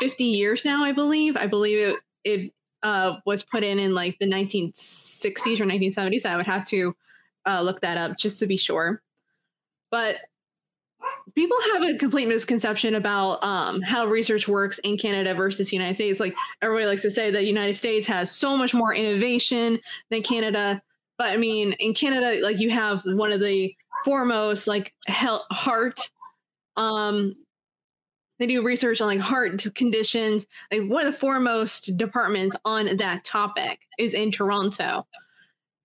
50 0.00 0.24
years 0.24 0.64
now, 0.64 0.84
I 0.84 0.92
believe. 0.92 1.36
I 1.36 1.46
believe 1.46 1.78
it, 1.78 1.96
it 2.24 2.52
uh, 2.82 3.16
was 3.26 3.42
put 3.42 3.64
in 3.64 3.78
in 3.78 3.94
like 3.94 4.18
the 4.18 4.26
1960s 4.26 5.60
or 5.60 5.64
1970s. 5.64 6.24
I 6.24 6.36
would 6.36 6.46
have 6.46 6.64
to 6.68 6.94
uh, 7.46 7.60
look 7.62 7.80
that 7.80 7.98
up 7.98 8.16
just 8.16 8.38
to 8.38 8.46
be 8.46 8.56
sure. 8.56 9.02
But 9.90 10.16
people 11.38 11.56
have 11.72 11.84
a 11.84 11.96
complete 11.96 12.26
misconception 12.26 12.96
about 12.96 13.38
um, 13.44 13.80
how 13.80 14.08
research 14.08 14.48
works 14.48 14.78
in 14.78 14.98
Canada 14.98 15.34
versus 15.34 15.70
the 15.70 15.76
United 15.76 15.94
States. 15.94 16.18
Like 16.18 16.34
everybody 16.62 16.86
likes 16.86 17.02
to 17.02 17.12
say, 17.12 17.30
that 17.30 17.38
the 17.38 17.46
United 17.46 17.74
States 17.74 18.08
has 18.08 18.32
so 18.32 18.56
much 18.56 18.74
more 18.74 18.92
innovation 18.92 19.78
than 20.10 20.24
Canada. 20.24 20.82
But 21.16 21.28
I 21.28 21.36
mean, 21.36 21.74
in 21.74 21.94
Canada, 21.94 22.42
like 22.42 22.58
you 22.58 22.70
have 22.70 23.02
one 23.04 23.30
of 23.30 23.38
the 23.38 23.72
foremost 24.04 24.66
like 24.66 24.92
health, 25.06 25.42
heart. 25.52 26.10
Um, 26.76 27.36
they 28.40 28.48
do 28.48 28.64
research 28.64 29.00
on 29.00 29.06
like 29.06 29.20
heart 29.20 29.64
conditions. 29.76 30.44
Like 30.72 30.90
one 30.90 31.06
of 31.06 31.12
the 31.12 31.18
foremost 31.20 31.96
departments 31.96 32.56
on 32.64 32.96
that 32.96 33.22
topic 33.22 33.78
is 33.96 34.12
in 34.12 34.32
Toronto. 34.32 35.06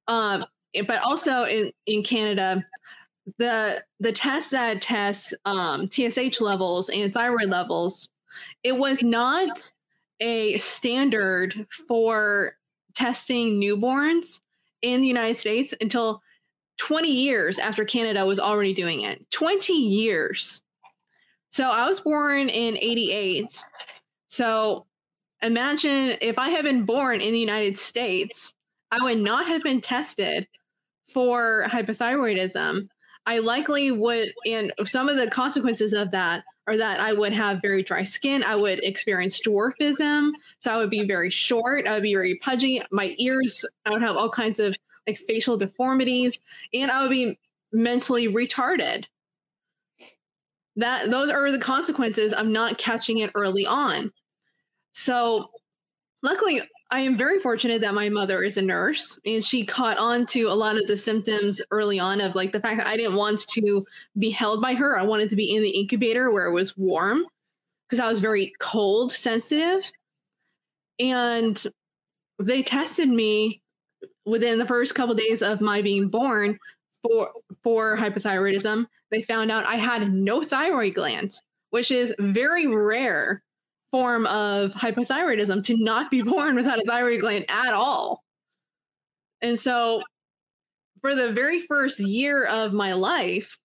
Um, 0.07 0.45
but 0.87 0.99
also 1.03 1.43
in 1.43 1.71
in 1.85 2.01
Canada, 2.01 2.65
the 3.37 3.83
the 3.99 4.11
test 4.11 4.51
that 4.51 4.81
tests 4.81 5.33
um, 5.45 5.89
TSH 5.89 6.41
levels 6.41 6.89
and 6.89 7.13
thyroid 7.13 7.49
levels, 7.49 8.09
it 8.63 8.77
was 8.77 9.03
not 9.03 9.71
a 10.19 10.57
standard 10.57 11.67
for 11.87 12.57
testing 12.95 13.59
newborns 13.59 14.41
in 14.81 15.01
the 15.01 15.07
United 15.07 15.37
States 15.37 15.73
until 15.81 16.21
20 16.77 17.09
years 17.09 17.59
after 17.59 17.85
Canada 17.85 18.25
was 18.25 18.39
already 18.39 18.73
doing 18.73 19.01
it. 19.01 19.25
20 19.31 19.73
years. 19.73 20.61
So 21.49 21.65
I 21.65 21.87
was 21.87 21.99
born 21.99 22.49
in 22.49 22.77
88. 22.77 23.63
So 24.27 24.85
imagine 25.41 26.17
if 26.21 26.37
I 26.37 26.49
had 26.49 26.63
been 26.63 26.85
born 26.85 27.21
in 27.21 27.31
the 27.31 27.39
United 27.39 27.77
States, 27.77 28.53
I 28.91 29.03
would 29.03 29.19
not 29.19 29.47
have 29.47 29.63
been 29.63 29.81
tested 29.81 30.47
for 31.13 31.65
hypothyroidism 31.67 32.87
I 33.25 33.39
likely 33.39 33.91
would, 33.91 34.33
and 34.45 34.73
some 34.85 35.07
of 35.07 35.15
the 35.15 35.29
consequences 35.29 35.93
of 35.93 36.11
that 36.11 36.43
are 36.67 36.77
that 36.77 36.99
I 36.99 37.13
would 37.13 37.33
have 37.33 37.61
very 37.61 37.83
dry 37.83 38.03
skin. 38.03 38.43
I 38.43 38.55
would 38.55 38.79
experience 38.83 39.41
dwarfism. 39.41 40.31
So 40.59 40.71
I 40.71 40.77
would 40.77 40.89
be 40.89 41.07
very 41.07 41.29
short. 41.29 41.87
I 41.87 41.93
would 41.93 42.03
be 42.03 42.13
very 42.13 42.37
pudgy. 42.41 42.81
My 42.91 43.15
ears, 43.17 43.65
I 43.85 43.91
would 43.91 44.01
have 44.01 44.15
all 44.15 44.29
kinds 44.29 44.59
of 44.59 44.75
like 45.07 45.17
facial 45.17 45.57
deformities, 45.57 46.39
and 46.73 46.89
I 46.91 47.01
would 47.01 47.11
be 47.11 47.37
mentally 47.71 48.27
retarded. 48.27 49.05
That 50.75 51.11
those 51.11 51.29
are 51.29 51.51
the 51.51 51.59
consequences 51.59 52.33
of 52.33 52.47
not 52.47 52.77
catching 52.77 53.19
it 53.19 53.31
early 53.35 53.65
on. 53.65 54.11
So 54.93 55.51
luckily 56.23 56.61
I 56.93 56.99
am 56.99 57.17
very 57.17 57.39
fortunate 57.39 57.81
that 57.81 57.95
my 57.95 58.07
mother 58.07 58.43
is 58.43 58.57
a 58.57 58.61
nurse 58.61 59.17
and 59.25 59.43
she 59.43 59.65
caught 59.65 59.97
on 59.97 60.27
to 60.27 60.43
a 60.43 60.53
lot 60.53 60.77
of 60.77 60.85
the 60.85 60.95
symptoms 60.95 61.59
early 61.71 61.99
on 61.99 62.21
of 62.21 62.35
like 62.35 62.51
the 62.51 62.59
fact 62.59 62.77
that 62.77 62.85
I 62.85 62.95
didn't 62.95 63.15
want 63.15 63.39
to 63.49 63.83
be 64.19 64.29
held 64.29 64.61
by 64.61 64.75
her. 64.75 64.95
I 64.95 65.03
wanted 65.03 65.27
to 65.31 65.35
be 65.35 65.55
in 65.55 65.63
the 65.63 65.71
incubator 65.71 66.31
where 66.31 66.45
it 66.45 66.53
was 66.53 66.77
warm 66.77 67.25
because 67.89 67.99
I 67.99 68.11
was 68.11 68.19
very 68.19 68.53
cold 68.59 69.11
sensitive. 69.11 69.91
And 70.99 71.65
they 72.37 72.61
tested 72.61 73.09
me 73.09 73.63
within 74.27 74.59
the 74.59 74.67
first 74.67 74.93
couple 74.93 75.13
of 75.13 75.17
days 75.17 75.41
of 75.41 75.61
my 75.61 75.81
being 75.81 76.09
born 76.09 76.59
for 77.01 77.31
for 77.63 77.97
hypothyroidism. 77.97 78.85
They 79.09 79.23
found 79.23 79.49
out 79.49 79.65
I 79.65 79.77
had 79.77 80.13
no 80.13 80.43
thyroid 80.43 80.93
gland, 80.93 81.41
which 81.71 81.89
is 81.89 82.13
very 82.19 82.67
rare 82.67 83.41
form 83.93 84.25
of 84.25 84.73
hypothyroidism 84.73 85.63
to 85.63 85.77
not 85.77 86.09
be 86.09 86.21
born 86.33 86.55
without 86.55 86.79
a 86.79 86.83
thyroid 86.87 87.21
gland 87.21 87.45
at 87.47 87.73
all. 87.73 88.23
And 89.43 89.57
so, 89.57 90.01
for 91.01 91.13
the 91.13 91.31
very 91.31 91.59
first 91.59 91.99
year 91.99 92.45
of 92.45 92.73
my 92.73 92.93
life, 92.93 93.55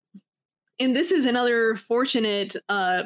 and 0.78 0.94
this 0.94 1.12
is 1.12 1.24
another 1.24 1.76
fortunate 1.76 2.56
uh, 2.68 3.04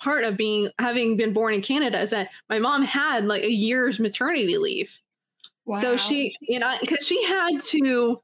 part 0.00 0.22
of 0.22 0.36
being 0.36 0.70
having 0.78 1.16
been 1.16 1.32
born 1.32 1.54
in 1.54 1.62
Canada 1.62 2.00
is 2.00 2.10
that 2.10 2.28
my 2.48 2.60
mom 2.60 2.82
had 2.82 3.24
like 3.24 3.42
a 3.42 3.50
year's 3.50 3.98
maternity 3.98 4.58
leave. 4.58 4.96
Wow. 5.64 5.74
So 5.76 5.96
she, 5.96 6.36
you 6.40 6.60
know, 6.60 6.72
because 6.80 7.04
she 7.04 7.22
had 7.24 7.58
to 7.70 8.18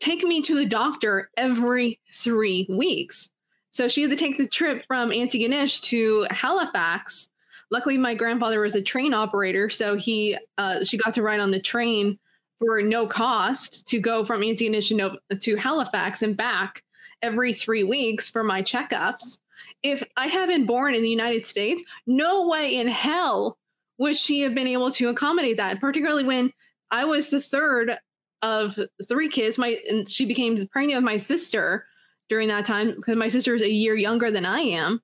take 0.00 0.22
me 0.24 0.42
to 0.42 0.54
the 0.54 0.66
doctor 0.66 1.30
every 1.36 2.00
three 2.12 2.66
weeks. 2.68 3.30
So 3.70 3.88
she 3.88 4.02
had 4.02 4.10
to 4.10 4.16
take 4.16 4.38
the 4.38 4.46
trip 4.46 4.84
from 4.86 5.10
Antigonish 5.10 5.80
to 5.82 6.26
Halifax. 6.30 7.28
Luckily, 7.70 7.98
my 7.98 8.14
grandfather 8.14 8.60
was 8.60 8.74
a 8.74 8.82
train 8.82 9.12
operator, 9.12 9.68
so 9.68 9.96
he 9.96 10.38
uh, 10.56 10.84
she 10.84 10.96
got 10.96 11.14
to 11.14 11.22
ride 11.22 11.40
on 11.40 11.50
the 11.50 11.60
train 11.60 12.18
for 12.58 12.82
no 12.82 13.06
cost 13.06 13.86
to 13.88 14.00
go 14.00 14.24
from 14.24 14.40
Antigonish 14.40 15.16
to 15.40 15.56
Halifax 15.56 16.22
and 16.22 16.36
back 16.36 16.82
every 17.22 17.52
three 17.52 17.84
weeks 17.84 18.28
for 18.28 18.42
my 18.42 18.62
checkups. 18.62 19.38
If 19.82 20.02
I 20.16 20.26
had 20.26 20.48
been 20.48 20.66
born 20.66 20.94
in 20.94 21.02
the 21.02 21.10
United 21.10 21.44
States, 21.44 21.82
no 22.06 22.48
way 22.48 22.76
in 22.76 22.88
hell 22.88 23.58
would 23.98 24.16
she 24.16 24.40
have 24.40 24.54
been 24.54 24.66
able 24.66 24.90
to 24.92 25.08
accommodate 25.08 25.56
that, 25.56 25.80
particularly 25.80 26.24
when 26.24 26.52
I 26.90 27.04
was 27.04 27.30
the 27.30 27.40
third 27.40 27.98
of 28.42 28.78
three 29.08 29.28
kids. 29.28 29.58
My 29.58 29.78
and 29.88 30.08
she 30.08 30.24
became 30.24 30.56
pregnant 30.68 30.98
with 30.98 31.04
my 31.04 31.16
sister 31.16 31.86
during 32.28 32.48
that 32.48 32.64
time 32.64 32.94
because 32.94 33.16
my 33.16 33.28
sister 33.28 33.54
is 33.54 33.62
a 33.62 33.70
year 33.70 33.96
younger 33.96 34.30
than 34.30 34.44
I 34.44 34.60
am. 34.60 35.00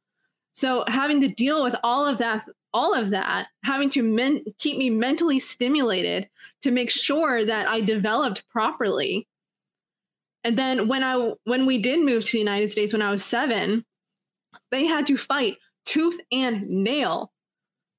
So 0.53 0.85
having 0.89 1.21
to 1.21 1.29
deal 1.29 1.63
with 1.65 1.75
all 1.83 2.07
of 2.07 2.19
that, 2.19 2.45
all 2.73 2.95
of 2.95 3.11
that, 3.11 3.49
having 3.65 3.91
to 3.91 4.03
men- 4.03 4.45
keep 4.59 4.79
me 4.79 4.91
mentally 4.91 5.39
stimulated 5.39 6.29
to 6.63 6.71
make 6.71 6.91
sure 6.91 7.45
that 7.45 7.67
I 7.69 7.81
developed 7.81 8.47
properly. 8.49 9.27
And 10.45 10.57
then 10.57 10.89
when 10.89 11.03
I 11.03 11.33
when 11.45 11.67
we 11.67 11.81
did 11.81 12.01
move 12.01 12.25
to 12.25 12.33
the 12.33 12.39
United 12.39 12.71
States 12.71 12.93
when 12.93 13.03
I 13.03 13.11
was 13.11 13.25
7, 13.25 13.85
they 14.71 14.85
had 14.85 15.07
to 15.07 15.17
fight 15.17 15.57
tooth 15.85 16.19
and 16.31 16.69
nail 16.69 17.33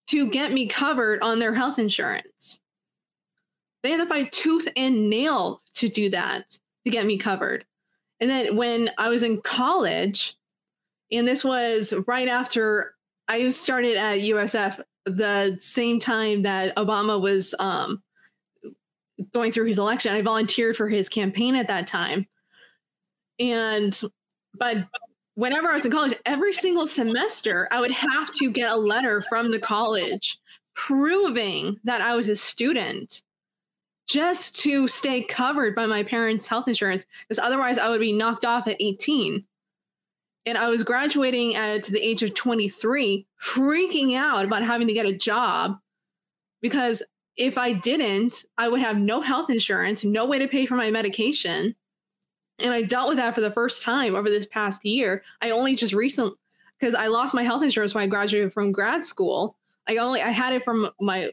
to 0.07 0.29
get 0.29 0.51
me 0.51 0.67
covered 0.67 1.21
on 1.21 1.39
their 1.39 1.53
health 1.53 1.79
insurance. 1.79 2.59
They 3.83 3.91
had 3.91 4.01
to 4.01 4.07
fight 4.07 4.31
tooth 4.31 4.67
and 4.75 5.09
nail 5.09 5.61
to 5.75 5.89
do 5.89 6.09
that 6.09 6.57
to 6.85 6.91
get 6.91 7.05
me 7.05 7.17
covered. 7.17 7.65
And 8.19 8.29
then 8.29 8.55
when 8.55 8.91
I 8.97 9.09
was 9.09 9.23
in 9.23 9.41
college, 9.41 10.37
and 11.11 11.27
this 11.27 11.43
was 11.43 11.93
right 12.07 12.27
after 12.27 12.95
I 13.27 13.51
started 13.51 13.97
at 13.97 14.19
USF, 14.19 14.81
the 15.05 15.57
same 15.59 15.99
time 15.99 16.43
that 16.43 16.75
Obama 16.75 17.21
was 17.21 17.53
um, 17.59 18.01
going 19.33 19.51
through 19.51 19.65
his 19.65 19.77
election. 19.77 20.15
I 20.15 20.21
volunteered 20.21 20.75
for 20.75 20.89
his 20.89 21.09
campaign 21.09 21.55
at 21.55 21.67
that 21.67 21.87
time. 21.87 22.27
And, 23.39 23.99
but 24.53 24.77
whenever 25.35 25.69
I 25.69 25.75
was 25.75 25.85
in 25.85 25.91
college, 25.91 26.17
every 26.25 26.53
single 26.53 26.87
semester, 26.87 27.67
I 27.71 27.81
would 27.81 27.91
have 27.91 28.31
to 28.33 28.49
get 28.49 28.71
a 28.71 28.75
letter 28.75 29.21
from 29.21 29.51
the 29.51 29.59
college 29.59 30.39
proving 30.73 31.79
that 31.83 32.01
I 32.01 32.15
was 32.15 32.29
a 32.29 32.35
student 32.35 33.21
just 34.07 34.55
to 34.61 34.87
stay 34.87 35.23
covered 35.23 35.75
by 35.75 35.85
my 35.85 36.03
parents' 36.03 36.47
health 36.47 36.67
insurance, 36.67 37.05
because 37.27 37.43
otherwise 37.43 37.77
I 37.77 37.89
would 37.89 38.01
be 38.01 38.13
knocked 38.13 38.45
off 38.45 38.67
at 38.67 38.77
18. 38.79 39.43
And 40.47 40.57
I 40.57 40.69
was 40.69 40.83
graduating 40.83 41.55
at 41.55 41.85
the 41.85 41.99
age 41.99 42.21
of 42.21 42.35
23, 42.35 43.25
freaking 43.41 44.15
out 44.15 44.45
about 44.45 44.63
having 44.63 44.87
to 44.87 44.93
get 44.93 45.07
a 45.07 45.17
job 45.17 45.79
because 46.65 47.03
if 47.37 47.59
I 47.59 47.73
didn't, 47.73 48.43
I 48.57 48.69
would 48.69 48.79
have 48.79 48.97
no 48.97 49.21
health 49.21 49.51
insurance, 49.51 50.03
no 50.03 50.25
way 50.25 50.39
to 50.39 50.47
pay 50.47 50.65
for 50.65 50.75
my 50.75 50.89
medication. 50.89 51.75
And 52.57 52.73
I 52.73 52.81
dealt 52.81 53.09
with 53.09 53.17
that 53.17 53.35
for 53.35 53.41
the 53.41 53.51
first 53.51 53.83
time 53.83 54.15
over 54.15 54.29
this 54.29 54.47
past 54.47 54.83
year. 54.83 55.23
I 55.41 55.51
only 55.51 55.75
just 55.75 55.93
recently 55.93 56.33
because 56.79 56.95
I 56.95 57.05
lost 57.05 57.35
my 57.35 57.43
health 57.43 57.61
insurance 57.61 57.93
when 57.93 58.03
I 58.03 58.07
graduated 58.07 58.51
from 58.51 58.71
grad 58.71 59.03
school. 59.03 59.57
I 59.87 59.97
only 59.97 60.23
I 60.23 60.31
had 60.31 60.53
it 60.53 60.63
from 60.63 60.89
my 60.99 61.29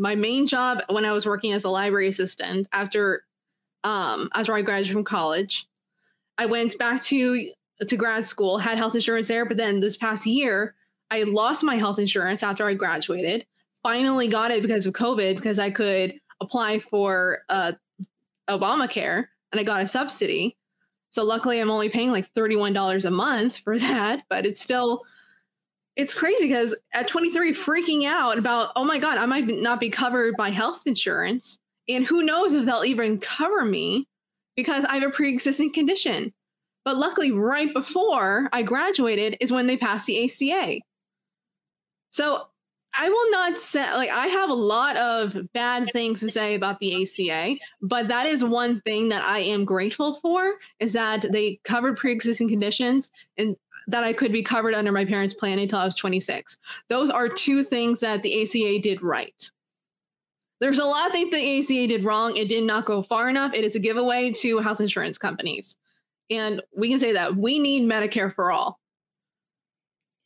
my 0.00 0.14
main 0.14 0.46
job 0.46 0.82
when 0.88 1.04
I 1.04 1.12
was 1.12 1.26
working 1.26 1.52
as 1.52 1.64
a 1.64 1.68
library 1.68 2.08
assistant 2.08 2.66
after 2.72 3.24
um 3.84 4.30
after 4.34 4.54
I 4.54 4.62
graduated 4.62 4.92
from 4.92 5.04
college. 5.04 5.68
I 6.38 6.46
went 6.46 6.76
back 6.78 7.02
to 7.04 7.52
to 7.86 7.96
grad 7.96 8.24
school, 8.24 8.58
had 8.58 8.78
health 8.78 8.94
insurance 8.94 9.28
there, 9.28 9.44
but 9.44 9.56
then 9.56 9.80
this 9.80 9.96
past 9.96 10.26
year 10.26 10.74
I 11.10 11.22
lost 11.24 11.62
my 11.62 11.76
health 11.76 11.98
insurance 11.98 12.42
after 12.42 12.66
I 12.66 12.74
graduated. 12.74 13.46
Finally 13.82 14.28
got 14.28 14.50
it 14.50 14.62
because 14.62 14.86
of 14.86 14.94
COVID 14.94 15.36
because 15.36 15.58
I 15.58 15.70
could 15.70 16.14
apply 16.40 16.78
for 16.78 17.40
uh 17.50 17.72
Obamacare 18.48 19.26
and 19.52 19.60
I 19.60 19.64
got 19.64 19.82
a 19.82 19.86
subsidy. 19.86 20.56
So 21.10 21.24
luckily 21.24 21.60
I'm 21.60 21.70
only 21.70 21.90
paying 21.90 22.10
like 22.10 22.32
$31 22.32 23.04
a 23.04 23.10
month 23.10 23.58
for 23.58 23.78
that, 23.86 24.22
but 24.30 24.46
it's 24.46 24.60
still 24.60 25.02
it's 26.00 26.14
crazy 26.14 26.44
because 26.44 26.74
at 26.94 27.08
23 27.08 27.52
freaking 27.52 28.06
out 28.06 28.38
about 28.38 28.72
oh 28.74 28.84
my 28.84 28.98
god, 28.98 29.18
I 29.18 29.26
might 29.26 29.46
not 29.46 29.80
be 29.80 29.90
covered 29.90 30.34
by 30.36 30.48
health 30.50 30.86
insurance 30.86 31.58
and 31.88 32.06
who 32.06 32.22
knows 32.22 32.54
if 32.54 32.64
they'll 32.64 32.84
even 32.84 33.18
cover 33.18 33.64
me 33.64 34.08
because 34.56 34.84
I 34.86 34.94
have 34.94 35.08
a 35.08 35.12
pre-existing 35.12 35.72
condition. 35.72 36.32
But 36.84 36.96
luckily 36.96 37.32
right 37.32 37.72
before 37.74 38.48
I 38.52 38.62
graduated 38.62 39.36
is 39.40 39.52
when 39.52 39.66
they 39.66 39.76
passed 39.76 40.06
the 40.06 40.24
ACA. 40.24 40.80
So 42.10 42.46
I 42.98 43.08
will 43.08 43.30
not 43.30 43.58
say 43.58 43.92
like 43.94 44.10
I 44.10 44.26
have 44.28 44.48
a 44.48 44.54
lot 44.54 44.96
of 44.96 45.36
bad 45.52 45.90
things 45.92 46.20
to 46.20 46.30
say 46.30 46.54
about 46.54 46.80
the 46.80 47.02
ACA, 47.02 47.56
but 47.82 48.08
that 48.08 48.26
is 48.26 48.42
one 48.42 48.80
thing 48.80 49.10
that 49.10 49.22
I 49.22 49.40
am 49.40 49.66
grateful 49.66 50.14
for 50.14 50.54
is 50.80 50.94
that 50.94 51.30
they 51.30 51.60
covered 51.64 51.98
pre-existing 51.98 52.48
conditions 52.48 53.10
and 53.36 53.54
that 53.90 54.04
I 54.04 54.12
could 54.12 54.32
be 54.32 54.42
covered 54.42 54.74
under 54.74 54.92
my 54.92 55.04
parents' 55.04 55.34
plan 55.34 55.58
until 55.58 55.78
I 55.78 55.84
was 55.84 55.94
26. 55.94 56.56
Those 56.88 57.10
are 57.10 57.28
two 57.28 57.62
things 57.64 58.00
that 58.00 58.22
the 58.22 58.42
ACA 58.42 58.80
did 58.80 59.02
right. 59.02 59.50
There's 60.60 60.78
a 60.78 60.84
lot 60.84 61.06
of 61.06 61.12
things 61.12 61.30
the 61.30 61.58
ACA 61.58 61.86
did 61.86 62.04
wrong. 62.04 62.36
It 62.36 62.48
did 62.48 62.64
not 62.64 62.84
go 62.84 63.02
far 63.02 63.28
enough. 63.28 63.54
It 63.54 63.64
is 63.64 63.74
a 63.74 63.80
giveaway 63.80 64.32
to 64.32 64.58
health 64.58 64.80
insurance 64.80 65.18
companies. 65.18 65.76
And 66.28 66.62
we 66.76 66.88
can 66.90 66.98
say 66.98 67.12
that 67.12 67.34
we 67.34 67.58
need 67.58 67.90
Medicare 67.90 68.32
for 68.32 68.52
all. 68.52 68.78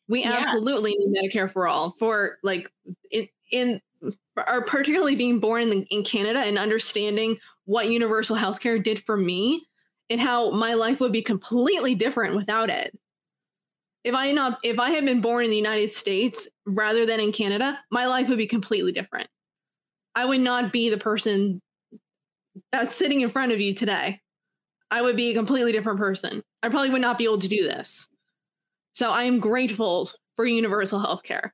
We 0.09 0.21
yeah. 0.21 0.33
absolutely 0.33 0.95
need 0.99 1.17
Medicare 1.17 1.51
for 1.51 1.67
all 1.67 1.95
for 1.99 2.39
like 2.43 2.71
in, 3.11 3.29
in 3.51 3.81
are 4.37 4.65
particularly 4.65 5.17
being 5.17 5.41
born 5.41 5.63
in, 5.63 5.71
the, 5.71 5.87
in 5.91 6.05
Canada 6.05 6.41
and 6.41 6.59
understanding 6.59 7.39
what 7.65 7.89
universal 7.89 8.37
healthcare 8.37 8.83
did 8.83 9.03
for 9.03 9.17
me 9.17 9.67
and 10.11 10.21
how 10.21 10.51
my 10.51 10.75
life 10.75 11.01
would 11.01 11.13
be 11.13 11.23
completely 11.23 11.95
different 11.95 12.37
without 12.37 12.69
it. 12.69 12.99
If 14.05 14.15
I 14.15 14.33
not 14.33 14.59
if 14.63 14.79
I 14.79 14.91
had 14.91 15.05
been 15.05 15.21
born 15.21 15.45
in 15.45 15.51
the 15.51 15.57
United 15.57 15.91
States 15.91 16.49
rather 16.67 17.07
than 17.07 17.21
in 17.21 17.33
Canada, 17.33 17.79
my 17.91 18.07
life 18.07 18.29
would 18.29 18.39
be 18.39 18.47
completely 18.47 18.93
different. 18.93 19.29
I 20.15 20.27
would 20.27 20.41
not 20.41 20.73
be 20.73 20.91
the 20.91 20.99
person 20.99 21.61
that's 22.71 22.95
sitting 22.95 23.23
in 23.23 23.31
front 23.31 23.53
of 23.53 23.61
you 23.61 23.75
today. 23.75 24.21
I 24.91 25.03
would 25.03 25.17
be 25.17 25.31
a 25.31 25.35
completely 25.35 25.73
different 25.73 25.99
person. 25.99 26.43
I 26.63 26.69
probably 26.69 26.91
would 26.91 27.01
not 27.01 27.19
be 27.19 27.25
able 27.25 27.41
to 27.41 27.49
do 27.49 27.65
this. 27.65 28.07
So 28.93 29.11
I 29.11 29.25
am 29.25 29.41
grateful 29.41 30.11
for 30.37 30.47
universal 30.47 31.01
health 31.01 31.23
care. 31.23 31.53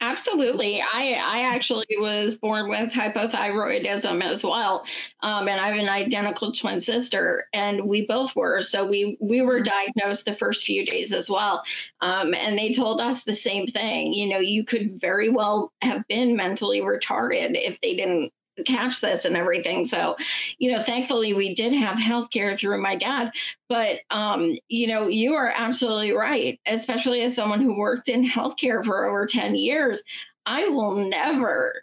Absolutely. 0.00 0.80
I 0.80 1.14
I 1.14 1.40
actually 1.40 1.86
was 1.98 2.36
born 2.36 2.68
with 2.70 2.92
hypothyroidism 2.92 4.22
as 4.22 4.44
well. 4.44 4.86
Um, 5.22 5.48
and 5.48 5.60
I 5.60 5.68
have 5.68 5.76
an 5.76 5.88
identical 5.88 6.52
twin 6.52 6.78
sister 6.78 7.48
and 7.52 7.84
we 7.84 8.06
both 8.06 8.36
were. 8.36 8.62
So 8.62 8.86
we 8.86 9.16
we 9.20 9.42
were 9.42 9.60
mm-hmm. 9.60 9.64
diagnosed 9.64 10.24
the 10.26 10.36
first 10.36 10.64
few 10.64 10.86
days 10.86 11.12
as 11.12 11.28
well. 11.28 11.64
Um, 12.00 12.32
and 12.32 12.56
they 12.56 12.72
told 12.72 13.00
us 13.00 13.24
the 13.24 13.34
same 13.34 13.66
thing. 13.66 14.12
You 14.12 14.28
know, 14.28 14.38
you 14.38 14.64
could 14.64 15.00
very 15.00 15.30
well 15.30 15.72
have 15.82 16.06
been 16.06 16.36
mentally 16.36 16.80
retarded 16.80 17.50
if 17.54 17.80
they 17.80 17.96
didn't 17.96 18.32
catch 18.64 19.00
this 19.00 19.24
and 19.24 19.36
everything. 19.36 19.84
So, 19.84 20.16
you 20.58 20.72
know, 20.72 20.82
thankfully 20.82 21.34
we 21.34 21.54
did 21.54 21.72
have 21.72 21.98
healthcare 21.98 22.58
through 22.58 22.80
my 22.82 22.96
dad. 22.96 23.32
But, 23.68 24.00
um, 24.10 24.56
you 24.68 24.86
know, 24.86 25.08
you 25.08 25.34
are 25.34 25.52
absolutely 25.54 26.12
right, 26.12 26.60
especially 26.66 27.22
as 27.22 27.34
someone 27.34 27.60
who 27.60 27.78
worked 27.78 28.08
in 28.08 28.24
healthcare 28.24 28.84
for 28.84 29.06
over 29.06 29.26
10 29.26 29.54
years. 29.54 30.02
I 30.46 30.68
will 30.68 30.94
never 30.94 31.82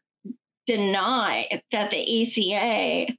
deny 0.65 1.61
that 1.71 1.91
the 1.91 2.21
ACA 2.21 3.13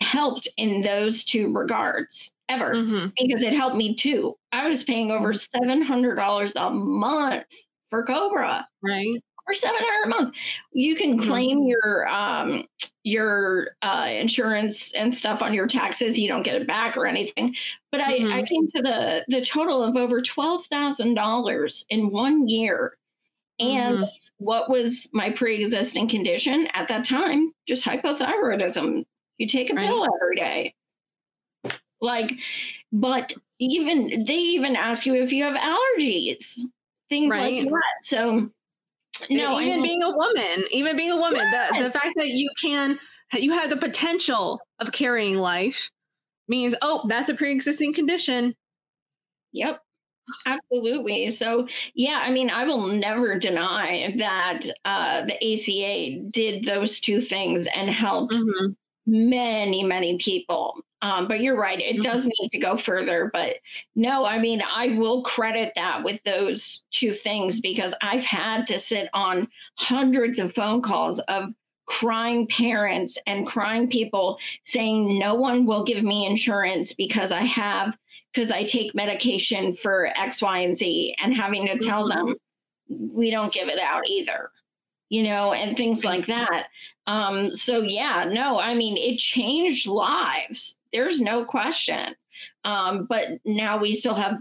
helped 0.00 0.48
in 0.56 0.80
those 0.80 1.24
two 1.24 1.52
regards 1.52 2.32
ever 2.48 2.74
mm-hmm. 2.74 3.08
because 3.18 3.42
it 3.42 3.52
helped 3.52 3.76
me 3.76 3.94
too. 3.94 4.36
I 4.52 4.68
was 4.68 4.84
paying 4.84 5.10
over 5.10 5.32
$700 5.32 6.52
a 6.56 6.70
month 6.70 7.44
for 7.90 8.04
Cobra. 8.04 8.66
Right 8.82 9.22
for 9.48 9.54
700 9.54 10.04
a 10.04 10.08
month 10.08 10.36
you 10.72 10.94
can 10.94 11.16
mm-hmm. 11.16 11.28
claim 11.28 11.62
your 11.62 12.06
um 12.08 12.64
your 13.02 13.70
uh 13.82 14.08
insurance 14.10 14.92
and 14.92 15.14
stuff 15.14 15.42
on 15.42 15.54
your 15.54 15.66
taxes 15.66 16.18
you 16.18 16.28
don't 16.28 16.42
get 16.42 16.60
it 16.60 16.66
back 16.66 16.96
or 16.96 17.06
anything 17.06 17.54
but 17.90 18.00
i 18.00 18.18
mm-hmm. 18.18 18.32
i 18.32 18.42
came 18.42 18.68
to 18.68 18.82
the 18.82 19.24
the 19.28 19.42
total 19.42 19.82
of 19.82 19.96
over 19.96 20.20
$12000 20.20 21.84
in 21.88 22.10
one 22.10 22.46
year 22.46 22.96
and 23.58 23.98
mm-hmm. 23.98 24.04
what 24.36 24.68
was 24.68 25.08
my 25.12 25.30
pre-existing 25.30 26.08
condition 26.08 26.68
at 26.74 26.88
that 26.88 27.04
time 27.04 27.50
just 27.66 27.84
hypothyroidism 27.84 29.04
you 29.38 29.46
take 29.46 29.70
a 29.70 29.74
right. 29.74 29.86
pill 29.86 30.06
every 30.22 30.36
day 30.36 30.74
like 32.02 32.32
but 32.92 33.32
even 33.58 34.24
they 34.26 34.34
even 34.34 34.76
ask 34.76 35.06
you 35.06 35.14
if 35.14 35.32
you 35.32 35.44
have 35.44 35.56
allergies 35.56 36.58
things 37.08 37.30
right. 37.30 37.62
like 37.62 37.70
that 37.70 38.02
so 38.02 38.50
no, 39.30 39.60
even 39.60 39.82
being 39.82 40.02
a 40.02 40.10
woman, 40.10 40.64
even 40.70 40.96
being 40.96 41.12
a 41.12 41.16
woman, 41.16 41.50
the, 41.50 41.84
the 41.84 41.90
fact 41.90 42.14
that 42.16 42.28
you 42.28 42.48
can, 42.60 42.98
you 43.34 43.52
have 43.52 43.70
the 43.70 43.76
potential 43.76 44.60
of 44.78 44.92
carrying 44.92 45.36
life 45.36 45.90
means, 46.48 46.74
oh, 46.82 47.04
that's 47.08 47.28
a 47.28 47.34
pre 47.34 47.52
existing 47.52 47.92
condition. 47.92 48.54
Yep. 49.52 49.80
Absolutely. 50.46 51.30
So, 51.30 51.68
yeah, 51.94 52.22
I 52.22 52.30
mean, 52.30 52.50
I 52.50 52.64
will 52.64 52.86
never 52.88 53.38
deny 53.38 54.14
that 54.18 54.62
uh, 54.84 55.24
the 55.24 55.34
ACA 55.34 56.30
did 56.30 56.64
those 56.64 57.00
two 57.00 57.22
things 57.22 57.66
and 57.74 57.88
helped 57.88 58.34
mm-hmm. 58.34 58.72
many, 59.06 59.84
many 59.84 60.18
people. 60.18 60.80
Um, 61.00 61.28
but 61.28 61.40
you're 61.40 61.56
right, 61.56 61.78
it 61.78 62.02
does 62.02 62.22
mm-hmm. 62.22 62.32
need 62.40 62.48
to 62.50 62.58
go 62.58 62.76
further. 62.76 63.30
But 63.32 63.56
no, 63.94 64.24
I 64.24 64.38
mean, 64.38 64.62
I 64.62 64.88
will 64.96 65.22
credit 65.22 65.72
that 65.76 66.02
with 66.02 66.22
those 66.24 66.82
two 66.90 67.12
things 67.12 67.60
because 67.60 67.94
I've 68.02 68.24
had 68.24 68.66
to 68.66 68.78
sit 68.78 69.08
on 69.14 69.48
hundreds 69.76 70.38
of 70.38 70.52
phone 70.52 70.82
calls 70.82 71.20
of 71.20 71.54
crying 71.86 72.46
parents 72.48 73.16
and 73.26 73.46
crying 73.46 73.88
people 73.88 74.38
saying, 74.64 75.18
no 75.18 75.34
one 75.34 75.66
will 75.66 75.84
give 75.84 76.04
me 76.04 76.26
insurance 76.26 76.92
because 76.92 77.32
I 77.32 77.44
have, 77.44 77.96
because 78.32 78.50
I 78.50 78.64
take 78.64 78.94
medication 78.94 79.72
for 79.72 80.06
X, 80.16 80.42
Y, 80.42 80.58
and 80.58 80.76
Z, 80.76 81.14
and 81.22 81.34
having 81.34 81.66
to 81.66 81.78
tell 81.78 82.08
mm-hmm. 82.08 82.28
them, 82.28 82.36
we 82.88 83.30
don't 83.30 83.52
give 83.52 83.68
it 83.68 83.78
out 83.78 84.02
either, 84.06 84.50
you 85.08 85.22
know, 85.22 85.52
and 85.52 85.76
things 85.76 86.04
like 86.04 86.26
that. 86.26 86.66
Um, 87.08 87.54
so 87.54 87.80
yeah, 87.80 88.28
no, 88.30 88.60
I 88.60 88.74
mean, 88.74 88.98
it 88.98 89.18
changed 89.18 89.86
lives. 89.86 90.76
There's 90.92 91.22
no 91.22 91.44
question. 91.44 92.14
Um, 92.64 93.06
but 93.06 93.24
now 93.46 93.78
we 93.78 93.94
still 93.94 94.14
have. 94.14 94.36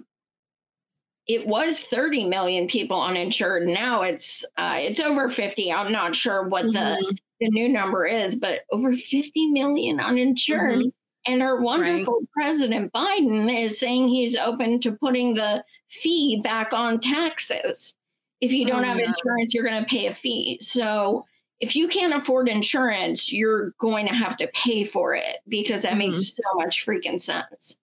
It 1.27 1.47
was 1.47 1.81
30 1.81 2.25
million 2.25 2.67
people 2.67 3.01
uninsured. 3.01 3.67
Now 3.67 4.01
it's 4.01 4.43
uh, 4.57 4.75
it's 4.79 4.99
over 4.99 5.29
50. 5.29 5.71
I'm 5.71 5.93
not 5.93 6.13
sure 6.13 6.47
what 6.49 6.65
mm-hmm. 6.65 6.73
the 6.73 7.17
the 7.39 7.49
new 7.49 7.69
number 7.69 8.05
is, 8.05 8.35
but 8.35 8.61
over 8.71 8.93
50 8.95 9.47
million 9.47 10.01
uninsured. 10.01 10.79
Mm-hmm. 10.79 10.89
And 11.31 11.43
our 11.43 11.61
wonderful 11.61 12.19
right. 12.19 12.29
President 12.33 12.91
Biden 12.91 13.63
is 13.63 13.79
saying 13.79 14.07
he's 14.09 14.35
open 14.35 14.79
to 14.81 14.93
putting 14.93 15.33
the 15.33 15.63
fee 15.89 16.41
back 16.43 16.73
on 16.73 16.99
taxes. 16.99 17.95
If 18.41 18.51
you 18.51 18.65
don't 18.65 18.83
oh, 18.83 18.87
have 18.87 18.97
insurance, 18.97 19.53
you're 19.53 19.65
going 19.65 19.83
to 19.83 19.89
pay 19.89 20.07
a 20.07 20.13
fee. 20.13 20.59
So 20.61 21.25
if 21.59 21.75
you 21.75 21.87
can't 21.87 22.13
afford 22.13 22.47
insurance, 22.47 23.31
you're 23.31 23.71
going 23.79 24.07
to 24.07 24.13
have 24.13 24.37
to 24.37 24.47
pay 24.53 24.83
for 24.83 25.15
it 25.15 25.37
because 25.47 25.81
that 25.81 25.91
mm-hmm. 25.91 26.11
makes 26.11 26.35
so 26.35 26.43
much 26.55 26.85
freaking 26.85 27.19
sense. 27.19 27.77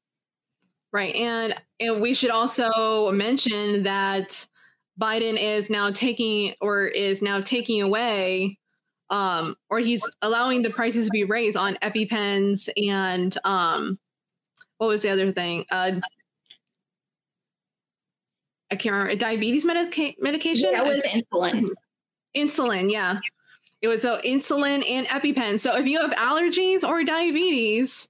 Right. 0.92 1.14
And, 1.16 1.60
and 1.80 2.00
we 2.00 2.14
should 2.14 2.30
also 2.30 3.10
mention 3.10 3.82
that 3.82 4.46
Biden 5.00 5.36
is 5.40 5.70
now 5.70 5.90
taking 5.90 6.54
or 6.60 6.86
is 6.86 7.20
now 7.20 7.40
taking 7.40 7.82
away 7.82 8.58
um 9.10 9.54
or 9.68 9.80
he's 9.80 10.02
allowing 10.22 10.62
the 10.62 10.70
prices 10.70 11.06
to 11.06 11.10
be 11.10 11.24
raised 11.24 11.58
on 11.58 11.76
EpiPens 11.82 12.70
and 12.88 13.36
um 13.44 13.98
what 14.78 14.86
was 14.86 15.02
the 15.02 15.10
other 15.10 15.30
thing? 15.30 15.66
Uh 15.70 16.00
I 18.70 18.76
can't 18.76 18.94
remember. 18.94 19.14
Diabetes 19.14 19.64
medica- 19.64 20.14
medication? 20.20 20.70
Yeah, 20.72 20.82
was 20.82 21.04
insulin. 21.04 21.68
Insulin, 22.36 22.90
yeah. 22.90 23.20
It 23.84 23.88
was 23.88 24.00
so 24.00 24.18
insulin 24.24 24.82
and 24.88 25.06
EpiPen. 25.08 25.58
So 25.58 25.76
if 25.76 25.86
you 25.86 26.00
have 26.00 26.12
allergies 26.12 26.88
or 26.88 27.04
diabetes, 27.04 28.08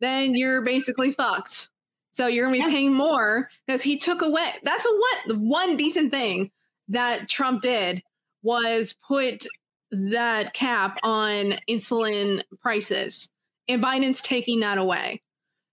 then 0.00 0.34
you're 0.34 0.62
basically 0.62 1.12
fucked. 1.12 1.68
So 2.12 2.26
you're 2.26 2.46
going 2.46 2.58
to 2.58 2.66
be 2.66 2.70
Yeah. 2.70 2.74
paying 2.74 2.94
more 2.94 3.50
because 3.66 3.82
he 3.82 3.98
took 3.98 4.22
away. 4.22 4.50
That's 4.62 4.86
a 4.86 4.88
what 4.88 5.18
the 5.26 5.38
one 5.38 5.76
decent 5.76 6.10
thing 6.10 6.50
that 6.88 7.28
Trump 7.28 7.60
did 7.60 8.02
was 8.42 8.94
put 9.06 9.46
that 9.90 10.54
cap 10.54 10.98
on 11.02 11.58
insulin 11.68 12.42
prices, 12.62 13.28
and 13.68 13.82
Biden's 13.82 14.22
taking 14.22 14.60
that 14.60 14.78
away. 14.78 15.20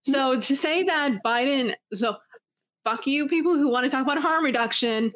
So 0.04 0.32
mm-hmm. 0.32 0.42
to 0.42 0.56
say 0.58 0.84
that 0.84 1.24
Biden, 1.24 1.74
so 1.94 2.18
fuck 2.84 3.08
you, 3.08 3.30
people 3.30 3.56
who 3.56 3.70
want 3.70 3.86
to 3.86 3.90
talk 3.90 4.02
about 4.02 4.18
harm 4.18 4.44
reduction, 4.44 5.14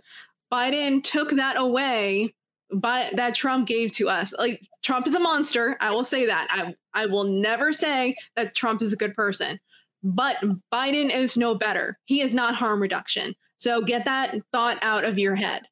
Biden 0.53 1.03
took 1.03 1.31
that 1.31 1.57
away, 1.57 2.33
but 2.73 3.15
that 3.15 3.35
Trump 3.35 3.67
gave 3.67 3.91
to 3.93 4.09
us. 4.09 4.33
Like 4.37 4.61
Trump 4.83 5.07
is 5.07 5.13
a 5.15 5.19
monster. 5.19 5.77
I 5.81 5.91
will 5.91 6.03
say 6.03 6.25
that. 6.25 6.47
I 6.49 6.75
I 6.93 7.05
will 7.05 7.23
never 7.25 7.71
say 7.73 8.15
that 8.35 8.55
Trump 8.55 8.81
is 8.81 8.93
a 8.93 8.97
good 8.97 9.15
person, 9.15 9.59
but 10.03 10.37
Biden 10.73 11.13
is 11.13 11.37
no 11.37 11.55
better. 11.55 11.97
He 12.05 12.21
is 12.21 12.33
not 12.33 12.55
harm 12.55 12.81
reduction. 12.81 13.35
So 13.57 13.81
get 13.83 14.05
that 14.05 14.35
thought 14.51 14.77
out 14.81 15.05
of 15.05 15.19
your 15.19 15.35
head. 15.35 15.63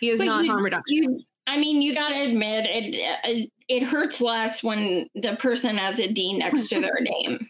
He 0.00 0.10
is 0.10 0.18
But 0.18 0.26
not 0.26 0.44
you- 0.44 0.50
harm 0.52 0.64
reduction. 0.64 0.96
You, 0.96 1.20
I 1.46 1.56
mean, 1.58 1.82
you 1.82 1.94
got 1.94 2.08
to 2.08 2.22
admit 2.22 2.64
it. 2.66 2.94
It, 3.24 3.50
it 3.68 3.82
hurts 3.82 4.20
less 4.20 4.62
when 4.62 5.08
the 5.14 5.36
person 5.36 5.76
has 5.76 5.98
a 6.00 6.10
D 6.10 6.38
next 6.38 6.68
to 6.68 6.80
their 6.80 6.96
name. 7.00 7.46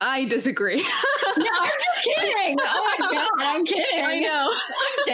I 0.00 0.24
disagree. 0.26 0.84
No, 1.36 1.44
I'm 1.60 1.70
just 1.70 2.04
kidding. 2.04 2.56
Oh 2.60 2.94
my 2.98 3.12
god, 3.12 3.30
I'm 3.38 3.64
kidding. 3.64 4.02
I 4.04 4.18
know. 4.18 4.50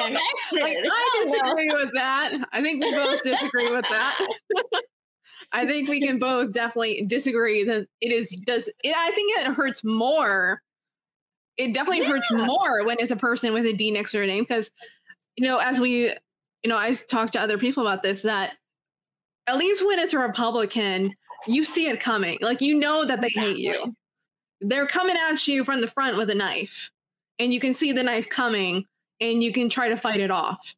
I'm 0.02 0.12
Like, 0.52 0.72
Texas. 0.74 0.90
I 0.90 1.10
Oh, 1.16 1.30
disagree 1.30 1.70
with 1.70 1.90
that. 1.92 2.32
I 2.52 2.62
think 2.62 2.82
we 2.82 2.92
both 2.92 3.22
disagree 3.22 3.70
with 3.70 3.84
that. 3.90 4.26
I 5.52 5.66
think 5.66 5.90
we 5.90 6.00
can 6.00 6.18
both 6.18 6.52
definitely 6.52 7.04
disagree 7.06 7.62
that 7.64 7.86
it 8.00 8.10
is 8.12 8.30
does 8.46 8.68
it, 8.82 8.94
I 8.96 9.10
think 9.10 9.38
it 9.38 9.52
hurts 9.52 9.82
more. 9.84 10.62
It 11.58 11.74
definitely 11.74 12.06
hurts 12.06 12.30
more 12.32 12.86
when 12.86 12.96
it's 13.00 13.10
a 13.12 13.16
person 13.16 13.52
with 13.52 13.66
a 13.66 13.74
D 13.74 13.90
next 13.90 14.12
to 14.12 14.18
their 14.18 14.26
name 14.26 14.44
because 14.44 14.70
you 15.36 15.46
know 15.46 15.58
as 15.58 15.78
we 15.78 16.04
you 16.62 16.68
know 16.68 16.78
I 16.78 16.90
talked 16.94 17.34
to 17.34 17.40
other 17.40 17.58
people 17.58 17.86
about 17.86 18.02
this 18.02 18.22
that 18.22 18.54
at 19.46 19.58
least 19.58 19.84
when 19.86 19.98
it's 19.98 20.14
a 20.14 20.18
Republican 20.18 21.12
you 21.46 21.64
see 21.64 21.88
it 21.88 22.00
coming 22.00 22.38
like 22.40 22.62
you 22.62 22.76
know 22.78 23.04
that 23.04 23.20
they 23.20 23.28
hate 23.28 23.58
you. 23.58 23.94
They're 24.66 24.86
coming 24.86 25.16
at 25.28 25.46
you 25.46 25.62
from 25.62 25.82
the 25.82 25.88
front 25.88 26.16
with 26.16 26.30
a 26.30 26.34
knife 26.34 26.90
and 27.38 27.52
you 27.52 27.60
can 27.60 27.74
see 27.74 27.92
the 27.92 28.02
knife 28.02 28.28
coming 28.30 28.86
and 29.20 29.42
you 29.42 29.52
can 29.52 29.68
try 29.68 29.90
to 29.90 29.96
fight 29.96 30.20
it 30.20 30.30
off. 30.30 30.74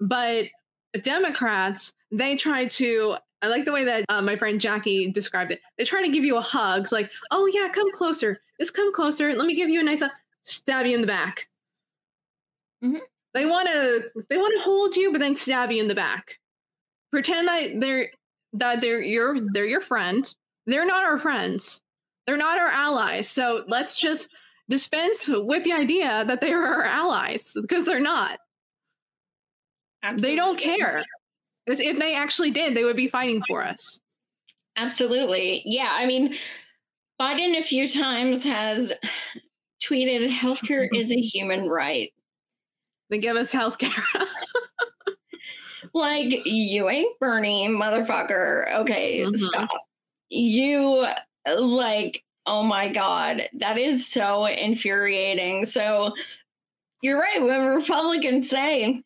But 0.00 0.46
Democrats, 1.02 1.92
they 2.10 2.36
try 2.36 2.66
to. 2.66 3.16
I 3.42 3.48
like 3.48 3.66
the 3.66 3.72
way 3.72 3.84
that 3.84 4.04
uh, 4.08 4.22
my 4.22 4.34
friend 4.36 4.60
Jackie 4.60 5.12
described 5.12 5.52
it. 5.52 5.60
They 5.76 5.84
try 5.84 6.02
to 6.02 6.08
give 6.08 6.24
you 6.24 6.36
a 6.36 6.40
hug. 6.40 6.82
It's 6.84 6.92
like, 6.92 7.10
oh 7.30 7.46
yeah, 7.46 7.68
come 7.68 7.92
closer. 7.92 8.40
Just 8.58 8.74
come 8.74 8.92
closer. 8.92 9.32
Let 9.34 9.46
me 9.46 9.54
give 9.54 9.68
you 9.68 9.80
a 9.80 9.84
nice 9.84 10.00
hug. 10.00 10.10
Stab 10.42 10.86
you 10.86 10.94
in 10.94 11.02
the 11.02 11.06
back. 11.06 11.48
Mhm. 12.82 13.00
They 13.34 13.44
want 13.44 13.68
to. 13.68 14.24
They 14.30 14.38
want 14.38 14.56
to 14.56 14.62
hold 14.62 14.96
you, 14.96 15.12
but 15.12 15.20
then 15.20 15.36
stab 15.36 15.70
you 15.70 15.82
in 15.82 15.88
the 15.88 15.94
back. 15.94 16.38
Pretend 17.12 17.46
that 17.46 17.78
they're 17.80 18.10
that 18.54 18.80
they're 18.80 19.02
your 19.02 19.38
they're 19.52 19.66
your 19.66 19.82
friend. 19.82 20.34
They're 20.66 20.86
not 20.86 21.04
our 21.04 21.18
friends. 21.18 21.82
They're 22.28 22.36
not 22.36 22.58
our 22.58 22.68
allies. 22.68 23.26
So 23.26 23.64
let's 23.68 23.96
just 23.96 24.28
dispense 24.68 25.28
with 25.28 25.64
the 25.64 25.72
idea 25.72 26.26
that 26.26 26.42
they 26.42 26.52
are 26.52 26.62
our 26.62 26.84
allies 26.84 27.54
because 27.58 27.86
they're 27.86 28.00
not. 28.00 28.38
They 30.18 30.36
don't 30.36 30.58
care. 30.58 31.02
If 31.66 31.98
they 31.98 32.14
actually 32.14 32.50
did, 32.50 32.74
they 32.76 32.84
would 32.84 32.96
be 32.96 33.08
fighting 33.08 33.42
for 33.48 33.64
us. 33.64 33.98
Absolutely. 34.76 35.62
Yeah. 35.64 35.88
I 35.90 36.04
mean, 36.04 36.34
Biden 37.18 37.58
a 37.58 37.62
few 37.64 37.88
times 37.88 38.44
has 38.44 38.92
tweeted 39.82 40.28
healthcare 40.28 40.86
is 40.92 41.10
a 41.10 41.16
human 41.18 41.66
right. 41.70 42.10
They 43.08 43.16
give 43.16 43.38
us 43.38 43.52
health 43.52 43.78
care. 43.78 44.04
Like, 45.94 46.44
you 46.44 46.90
ain't 46.90 47.18
Bernie, 47.20 47.68
motherfucker. 47.68 48.80
Okay, 48.80 49.20
Mhm. 49.20 49.38
stop. 49.38 49.70
You, 50.28 51.06
like, 51.46 52.24
oh 52.46 52.62
my 52.62 52.88
God, 52.88 53.42
that 53.54 53.78
is 53.78 54.06
so 54.06 54.46
infuriating. 54.46 55.66
So, 55.66 56.14
you're 57.02 57.20
right. 57.20 57.42
When 57.42 57.66
Republicans 57.66 58.48
say, 58.50 59.02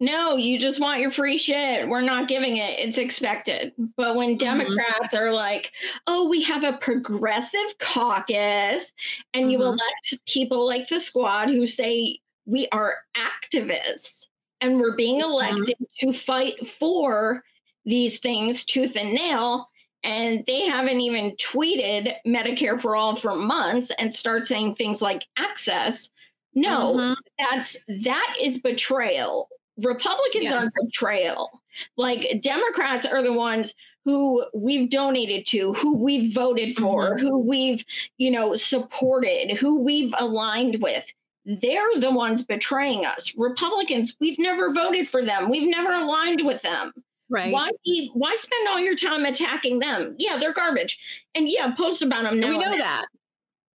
no, 0.00 0.36
you 0.36 0.58
just 0.58 0.80
want 0.80 1.00
your 1.00 1.10
free 1.10 1.38
shit. 1.38 1.88
We're 1.88 2.00
not 2.00 2.26
giving 2.26 2.56
it. 2.56 2.78
It's 2.80 2.98
expected. 2.98 3.72
But 3.96 4.16
when 4.16 4.36
Democrats 4.36 5.14
are 5.14 5.32
like, 5.32 5.72
oh, 6.06 6.28
we 6.28 6.42
have 6.42 6.64
a 6.64 6.78
progressive 6.78 7.78
caucus, 7.78 8.92
and 9.34 9.52
you 9.52 9.58
Mhm. 9.58 9.66
elect 9.66 10.26
people 10.26 10.66
like 10.66 10.88
the 10.88 10.98
squad 10.98 11.48
who 11.48 11.66
say 11.66 12.18
we 12.46 12.68
are 12.72 12.96
activists 13.16 14.26
and 14.60 14.80
we're 14.80 14.96
being 14.96 15.20
elected 15.20 15.76
to 16.00 16.12
fight 16.12 16.66
for 16.66 17.44
these 17.84 18.18
things 18.18 18.64
tooth 18.64 18.96
and 18.96 19.14
nail. 19.14 19.70
And 20.04 20.44
they 20.46 20.66
haven't 20.66 21.00
even 21.00 21.32
tweeted 21.36 22.12
Medicare 22.26 22.78
for 22.80 22.94
all 22.94 23.16
for 23.16 23.34
months 23.34 23.90
and 23.98 24.12
start 24.12 24.44
saying 24.44 24.74
things 24.74 25.00
like 25.00 25.24
access. 25.38 26.10
No, 26.54 26.94
Mhm. 26.94 27.16
that's 27.38 27.76
that 27.88 28.36
is 28.40 28.58
betrayal. 28.58 29.48
Republicans 29.78 30.52
are 30.52 30.66
betrayal. 30.84 31.62
Like 31.96 32.40
Democrats 32.42 33.04
are 33.06 33.22
the 33.22 33.32
ones 33.32 33.74
who 34.04 34.44
we've 34.54 34.90
donated 34.90 35.46
to, 35.46 35.72
who 35.72 35.96
we've 35.96 36.32
voted 36.34 36.76
for, 36.76 37.16
who 37.18 37.38
we've, 37.38 37.82
you 38.18 38.30
know, 38.30 38.54
supported, 38.54 39.56
who 39.56 39.80
we've 39.80 40.14
aligned 40.18 40.80
with. 40.82 41.06
They're 41.46 41.98
the 41.98 42.10
ones 42.10 42.44
betraying 42.44 43.04
us. 43.06 43.34
Republicans, 43.36 44.16
we've 44.20 44.38
never 44.38 44.72
voted 44.72 45.08
for 45.08 45.24
them. 45.24 45.50
We've 45.50 45.68
never 45.68 45.92
aligned 45.92 46.42
with 46.44 46.62
them. 46.62 46.92
Right. 47.30 47.52
Why 47.52 47.70
be- 47.84 48.10
why 48.14 48.34
spend 48.36 48.68
all 48.68 48.78
your 48.78 48.96
time 48.96 49.24
attacking 49.24 49.78
them? 49.78 50.14
Yeah, 50.18 50.36
they're 50.38 50.52
garbage. 50.52 50.98
And 51.34 51.48
yeah, 51.48 51.74
post 51.74 52.02
about 52.02 52.24
them 52.24 52.38
now. 52.40 52.48
we 52.48 52.58
know 52.58 52.70
then. 52.70 52.78
that. 52.78 53.06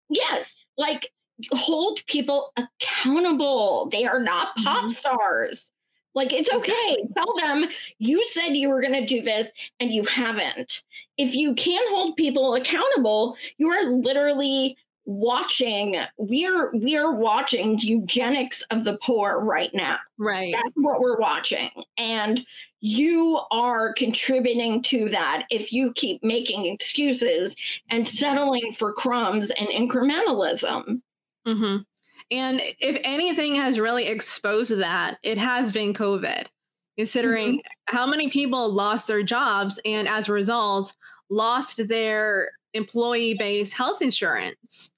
Yes, 0.09 0.55
like 0.77 1.11
hold 1.51 1.99
people 2.07 2.51
accountable. 2.57 3.89
They 3.91 4.05
are 4.05 4.21
not 4.21 4.55
pop 4.63 4.85
Mhm. 4.85 4.91
stars. 4.91 5.71
Like 6.15 6.33
it's 6.33 6.49
okay. 6.51 7.03
Tell 7.15 7.33
them 7.37 7.69
you 7.99 8.23
said 8.25 8.49
you 8.55 8.69
were 8.69 8.81
going 8.81 8.93
to 8.93 9.05
do 9.05 9.21
this 9.21 9.51
and 9.79 9.91
you 9.91 10.03
haven't. 10.05 10.83
If 11.17 11.35
you 11.35 11.53
can 11.55 11.81
hold 11.89 12.17
people 12.17 12.55
accountable, 12.55 13.37
you 13.57 13.69
are 13.69 13.83
literally 13.83 14.77
watching 15.05 15.95
we're 16.17 16.71
we 16.75 16.95
are 16.95 17.15
watching 17.15 17.79
eugenics 17.79 18.61
of 18.69 18.83
the 18.83 18.95
poor 19.01 19.39
right 19.39 19.73
now 19.73 19.97
Right. 20.19 20.53
that's 20.53 20.75
what 20.75 20.99
we're 20.99 21.17
watching 21.17 21.71
and 21.97 22.45
you 22.81 23.39
are 23.51 23.93
contributing 23.93 24.81
to 24.83 25.09
that 25.09 25.45
if 25.49 25.73
you 25.73 25.91
keep 25.93 26.23
making 26.23 26.65
excuses 26.65 27.55
and 27.89 28.05
settling 28.05 28.71
for 28.71 28.93
crumbs 28.93 29.51
and 29.51 29.67
incrementalism. 29.69 31.01
Hmm 31.45 31.77
And 32.31 32.61
if 32.79 32.99
anything 33.03 33.55
has 33.55 33.79
really 33.79 34.07
exposed 34.07 34.77
that, 34.77 35.17
it 35.23 35.37
has 35.37 35.71
been 35.71 35.93
COVID, 35.93 36.45
considering 36.97 37.61
how 37.85 38.05
many 38.05 38.29
people 38.29 38.73
lost 38.73 39.07
their 39.07 39.23
jobs 39.23 39.79
and 39.83 40.07
as 40.07 40.29
a 40.29 40.33
result 40.33 40.93
lost 41.29 41.87
their 41.87 42.51
employee 42.73 43.35
based 43.37 43.73
health 43.73 44.01
insurance. 44.01 44.91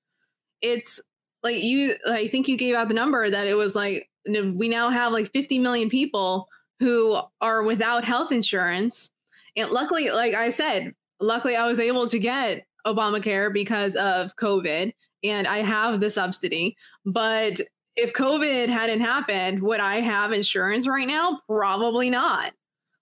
It's 0.61 1.01
like 1.43 1.61
you, 1.61 1.95
I 2.07 2.27
think 2.27 2.47
you 2.47 2.57
gave 2.57 2.75
out 2.75 2.88
the 2.89 2.93
number 2.93 3.29
that 3.29 3.47
it 3.47 3.55
was 3.55 3.75
like 3.75 4.07
we 4.27 4.69
now 4.69 4.89
have 4.89 5.11
like 5.11 5.32
50 5.32 5.57
million 5.57 5.89
people 5.89 6.47
who 6.82 7.17
are 7.39 7.63
without 7.63 8.03
health 8.03 8.32
insurance. 8.32 9.11
And 9.55 9.69
luckily, 9.69 10.09
like 10.09 10.34
I 10.34 10.49
said, 10.49 10.93
luckily 11.19 11.55
I 11.55 11.67
was 11.67 11.79
able 11.79 12.07
to 12.09 12.19
get 12.19 12.65
Obamacare 12.86 13.53
because 13.53 13.95
of 13.95 14.36
COVID 14.36 14.91
and 15.23 15.47
I 15.47 15.59
have 15.59 15.99
the 15.99 16.09
subsidy. 16.09 16.75
But 17.05 17.61
if 17.95 18.13
COVID 18.13 18.69
hadn't 18.69 19.01
happened, 19.01 19.61
would 19.61 19.79
I 19.79 20.01
have 20.01 20.32
insurance 20.32 20.88
right 20.88 21.07
now? 21.07 21.41
Probably 21.47 22.10
not. 22.10 22.53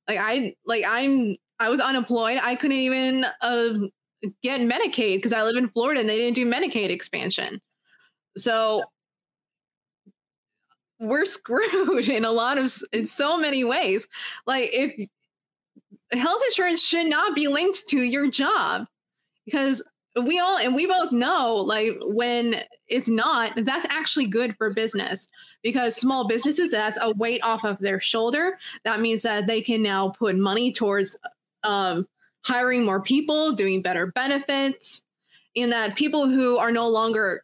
Like 0.09 0.19
I 0.19 0.55
like 0.65 0.83
I'm 0.85 1.37
I 1.59 1.69
was 1.69 1.79
unemployed. 1.79 2.39
I 2.41 2.55
couldn't 2.55 2.77
even 2.77 3.25
uh, 3.41 3.69
get 4.43 4.59
Medicaid 4.59 5.17
because 5.17 5.33
I 5.33 5.43
live 5.43 5.55
in 5.55 5.69
Florida 5.69 6.01
and 6.01 6.09
they 6.09 6.17
didn't 6.17 6.35
do 6.35 6.45
Medicaid 6.45 6.89
expansion. 6.89 7.61
So 8.35 8.83
we're 10.99 11.25
screwed 11.25 12.07
in 12.09 12.25
a 12.25 12.31
lot 12.31 12.57
of 12.57 12.73
in 12.93 13.05
so 13.05 13.37
many 13.37 13.63
ways. 13.63 14.07
Like 14.45 14.69
if 14.73 15.09
health 16.11 16.41
insurance 16.47 16.81
should 16.81 17.07
not 17.07 17.35
be 17.35 17.47
linked 17.47 17.87
to 17.89 18.01
your 18.01 18.29
job 18.29 18.87
because 19.45 19.83
we 20.25 20.39
all 20.39 20.57
and 20.57 20.75
we 20.75 20.87
both 20.87 21.11
know 21.11 21.55
like 21.55 21.95
when 22.01 22.63
it's 22.87 23.07
not 23.07 23.53
that's 23.57 23.85
actually 23.91 24.25
good 24.25 24.55
for 24.57 24.73
business 24.73 25.27
because 25.61 25.95
small 25.95 26.27
businesses 26.27 26.71
that's 26.71 26.97
a 27.01 27.13
weight 27.13 27.39
off 27.43 27.63
of 27.63 27.77
their 27.77 27.99
shoulder 27.99 28.57
that 28.83 29.01
means 29.01 29.21
that 29.21 29.45
they 29.45 29.61
can 29.61 29.83
now 29.83 30.09
put 30.09 30.35
money 30.35 30.71
towards 30.73 31.15
um, 31.63 32.07
hiring 32.41 32.83
more 32.83 33.01
people 33.01 33.51
doing 33.51 33.83
better 33.83 34.07
benefits 34.07 35.03
and 35.55 35.71
that 35.71 35.95
people 35.95 36.27
who 36.27 36.57
are 36.57 36.71
no 36.71 36.87
longer 36.87 37.43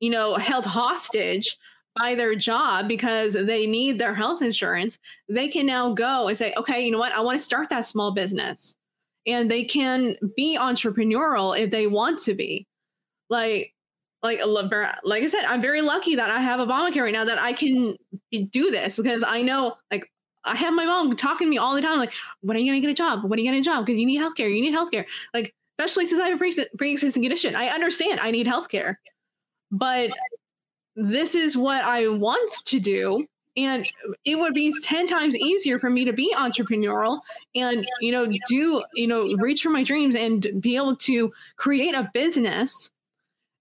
you 0.00 0.10
know, 0.10 0.34
held 0.34 0.64
hostage 0.64 1.58
by 1.98 2.14
their 2.14 2.34
job 2.34 2.88
because 2.88 3.32
they 3.32 3.66
need 3.66 3.98
their 3.98 4.14
health 4.14 4.42
insurance, 4.42 4.98
they 5.28 5.48
can 5.48 5.66
now 5.66 5.92
go 5.92 6.28
and 6.28 6.36
say, 6.36 6.52
okay, 6.56 6.84
you 6.84 6.90
know 6.90 6.98
what? 6.98 7.12
I 7.12 7.20
want 7.20 7.38
to 7.38 7.44
start 7.44 7.68
that 7.70 7.86
small 7.86 8.12
business. 8.12 8.74
And 9.26 9.50
they 9.50 9.64
can 9.64 10.16
be 10.36 10.56
entrepreneurial 10.58 11.58
if 11.58 11.70
they 11.70 11.86
want 11.86 12.18
to 12.20 12.34
be. 12.34 12.66
Like, 13.28 13.74
like 14.22 14.40
like 15.04 15.22
I 15.22 15.28
said, 15.28 15.44
I'm 15.44 15.60
very 15.60 15.80
lucky 15.80 16.16
that 16.16 16.30
I 16.30 16.40
have 16.40 16.60
Obamacare 16.60 17.02
right 17.02 17.12
now 17.12 17.24
that 17.24 17.38
I 17.38 17.52
can 17.52 17.96
do 18.32 18.70
this 18.70 18.96
because 18.96 19.22
I 19.22 19.42
know 19.42 19.76
like 19.90 20.10
I 20.44 20.56
have 20.56 20.74
my 20.74 20.86
mom 20.86 21.14
talking 21.14 21.46
to 21.46 21.50
me 21.50 21.58
all 21.58 21.74
the 21.74 21.82
time 21.82 21.98
like, 21.98 22.14
when 22.40 22.56
are 22.56 22.60
you 22.60 22.72
gonna 22.72 22.80
get 22.80 22.90
a 22.90 22.94
job? 22.94 23.22
When 23.22 23.38
are 23.38 23.42
you 23.42 23.48
gonna 23.48 23.58
get 23.58 23.68
a 23.68 23.70
job? 23.70 23.86
Because 23.86 23.98
you 23.98 24.06
need 24.06 24.20
healthcare. 24.20 24.52
You 24.52 24.62
need 24.62 24.74
healthcare. 24.74 25.04
Like 25.34 25.54
especially 25.78 26.06
since 26.06 26.20
I 26.20 26.28
have 26.28 26.40
a 26.40 26.66
pre-existing 26.76 27.22
condition. 27.22 27.54
I 27.54 27.68
understand 27.68 28.18
I 28.20 28.30
need 28.30 28.46
healthcare, 28.46 28.96
but 29.70 30.10
this 30.98 31.34
is 31.34 31.56
what 31.56 31.84
I 31.84 32.08
want 32.08 32.50
to 32.64 32.80
do. 32.80 33.26
And 33.56 33.86
it 34.24 34.38
would 34.38 34.54
be 34.54 34.72
10 34.82 35.06
times 35.08 35.34
easier 35.36 35.78
for 35.78 35.90
me 35.90 36.04
to 36.04 36.12
be 36.12 36.32
entrepreneurial 36.36 37.20
and, 37.56 37.84
you 38.00 38.12
know, 38.12 38.26
do, 38.48 38.82
you 38.94 39.06
know, 39.06 39.34
reach 39.38 39.62
for 39.62 39.70
my 39.70 39.82
dreams 39.82 40.14
and 40.14 40.60
be 40.60 40.76
able 40.76 40.96
to 40.96 41.32
create 41.56 41.94
a 41.94 42.10
business 42.14 42.90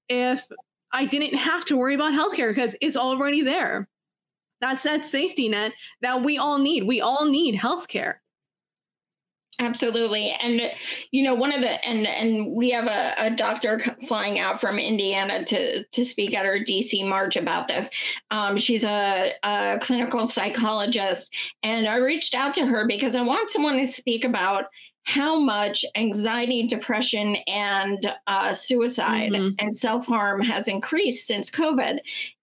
if 0.10 0.46
I 0.92 1.06
didn't 1.06 1.38
have 1.38 1.66
to 1.66 1.78
worry 1.78 1.96
about 1.96 2.14
healthcare 2.14 2.50
because 2.50 2.76
it's 2.82 2.98
already 2.98 3.42
there. 3.42 3.88
That's 4.62 4.84
that 4.84 5.06
safety 5.06 5.50
net 5.50 5.74
that 6.02 6.24
we 6.24 6.38
all 6.38 6.58
need. 6.58 6.84
We 6.84 7.02
all 7.02 7.26
need 7.26 7.56
healthcare. 7.56 8.16
Absolutely. 9.60 10.36
And, 10.40 10.62
you 11.10 11.24
know, 11.24 11.34
one 11.34 11.52
of 11.52 11.62
the, 11.62 11.84
and, 11.84 12.06
and 12.06 12.52
we 12.54 12.70
have 12.72 12.86
a, 12.86 13.14
a 13.18 13.36
doctor 13.36 13.80
flying 14.08 14.38
out 14.38 14.62
from 14.62 14.78
Indiana 14.78 15.44
to, 15.46 15.84
to 15.84 16.06
speak 16.06 16.36
at 16.36 16.46
our 16.46 16.60
DC 16.60 17.08
March 17.08 17.36
about 17.36 17.68
this. 17.68 17.90
Um, 18.30 18.56
she's 18.58 18.84
a, 18.84 19.32
a 19.44 19.80
clinical 19.82 20.28
psychologist. 20.28 21.34
And 21.64 21.88
I 21.88 21.96
reached 21.96 22.36
out 22.36 22.54
to 22.56 22.68
her 22.68 22.86
because 22.88 23.16
I 23.16 23.22
want 23.22 23.50
someone 23.50 23.78
to 23.78 23.88
speak 23.88 24.26
about 24.26 24.66
how 25.08 25.40
much 25.40 25.86
anxiety, 25.96 26.68
depression, 26.68 27.38
and 27.48 28.14
uh, 28.28 28.52
suicide 28.52 29.32
mm-hmm. 29.32 29.56
and 29.58 29.76
self 29.76 30.06
harm 30.06 30.42
has 30.42 30.68
increased 30.68 31.28
since 31.28 31.50
COVID. 31.50 32.00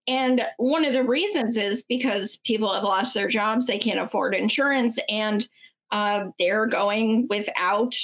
And 0.08 0.42
one 0.56 0.84
of 0.84 0.94
the 0.94 1.04
reasons 1.04 1.56
is 1.58 1.82
because 1.82 2.36
people 2.36 2.72
have 2.72 2.82
lost 2.82 3.14
their 3.14 3.28
jobs, 3.28 3.66
they 3.66 3.78
can't 3.78 4.00
afford 4.00 4.34
insurance, 4.34 4.98
and 5.08 5.46
uh, 5.94 6.30
they're 6.40 6.66
going 6.66 7.28
without 7.30 7.94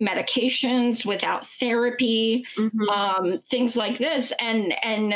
medications, 0.00 1.04
without 1.04 1.48
therapy, 1.58 2.46
mm-hmm. 2.56 2.88
um, 2.88 3.40
things 3.50 3.76
like 3.76 3.98
this, 3.98 4.32
and 4.38 4.72
and 4.84 5.14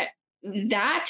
that 0.68 1.08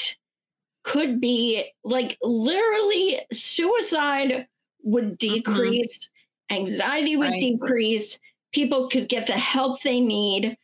could 0.83 1.19
be 1.19 1.65
like 1.83 2.19
literally 2.21 3.19
suicide 3.33 4.47
would 4.83 5.17
mm-hmm. 5.17 5.33
decrease, 5.33 6.09
mm-hmm. 6.51 6.61
anxiety 6.61 7.15
would 7.15 7.31
right. 7.31 7.39
decrease, 7.39 8.19
people 8.53 8.87
could 8.87 9.09
get 9.09 9.25
the 9.25 9.33
help 9.33 9.81
they 9.81 9.99
need 9.99 10.55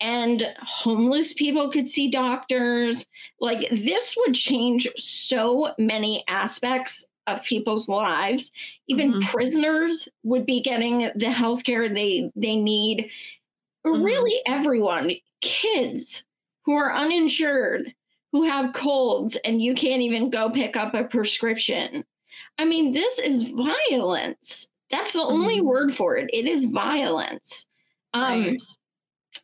and 0.00 0.54
homeless 0.60 1.32
people 1.32 1.70
could 1.70 1.88
see 1.88 2.10
doctors. 2.10 3.06
Like 3.40 3.68
this 3.70 4.16
would 4.18 4.34
change 4.34 4.88
so 4.96 5.72
many 5.78 6.22
aspects 6.28 7.04
of 7.26 7.42
people's 7.42 7.88
lives. 7.88 8.52
Even 8.88 9.12
mm-hmm. 9.12 9.28
prisoners 9.28 10.08
would 10.22 10.46
be 10.46 10.62
getting 10.62 11.10
the 11.16 11.30
health 11.30 11.64
care 11.64 11.88
they 11.88 12.30
they 12.36 12.56
need. 12.56 13.10
Mm-hmm. 13.86 14.02
Really 14.02 14.40
everyone, 14.46 15.12
kids 15.40 16.24
who 16.64 16.74
are 16.74 16.94
uninsured, 16.94 17.94
who 18.32 18.44
have 18.44 18.72
colds 18.72 19.36
and 19.44 19.60
you 19.60 19.74
can't 19.74 20.02
even 20.02 20.30
go 20.30 20.50
pick 20.50 20.76
up 20.76 20.94
a 20.94 21.04
prescription. 21.04 22.04
I 22.58 22.64
mean, 22.64 22.92
this 22.92 23.18
is 23.18 23.50
violence. 23.90 24.68
That's 24.90 25.12
the 25.12 25.20
mm-hmm. 25.20 25.32
only 25.32 25.60
word 25.60 25.94
for 25.94 26.16
it. 26.16 26.30
It 26.32 26.46
is 26.46 26.64
violence. 26.64 27.66
Um, 28.12 28.46
right 28.46 28.58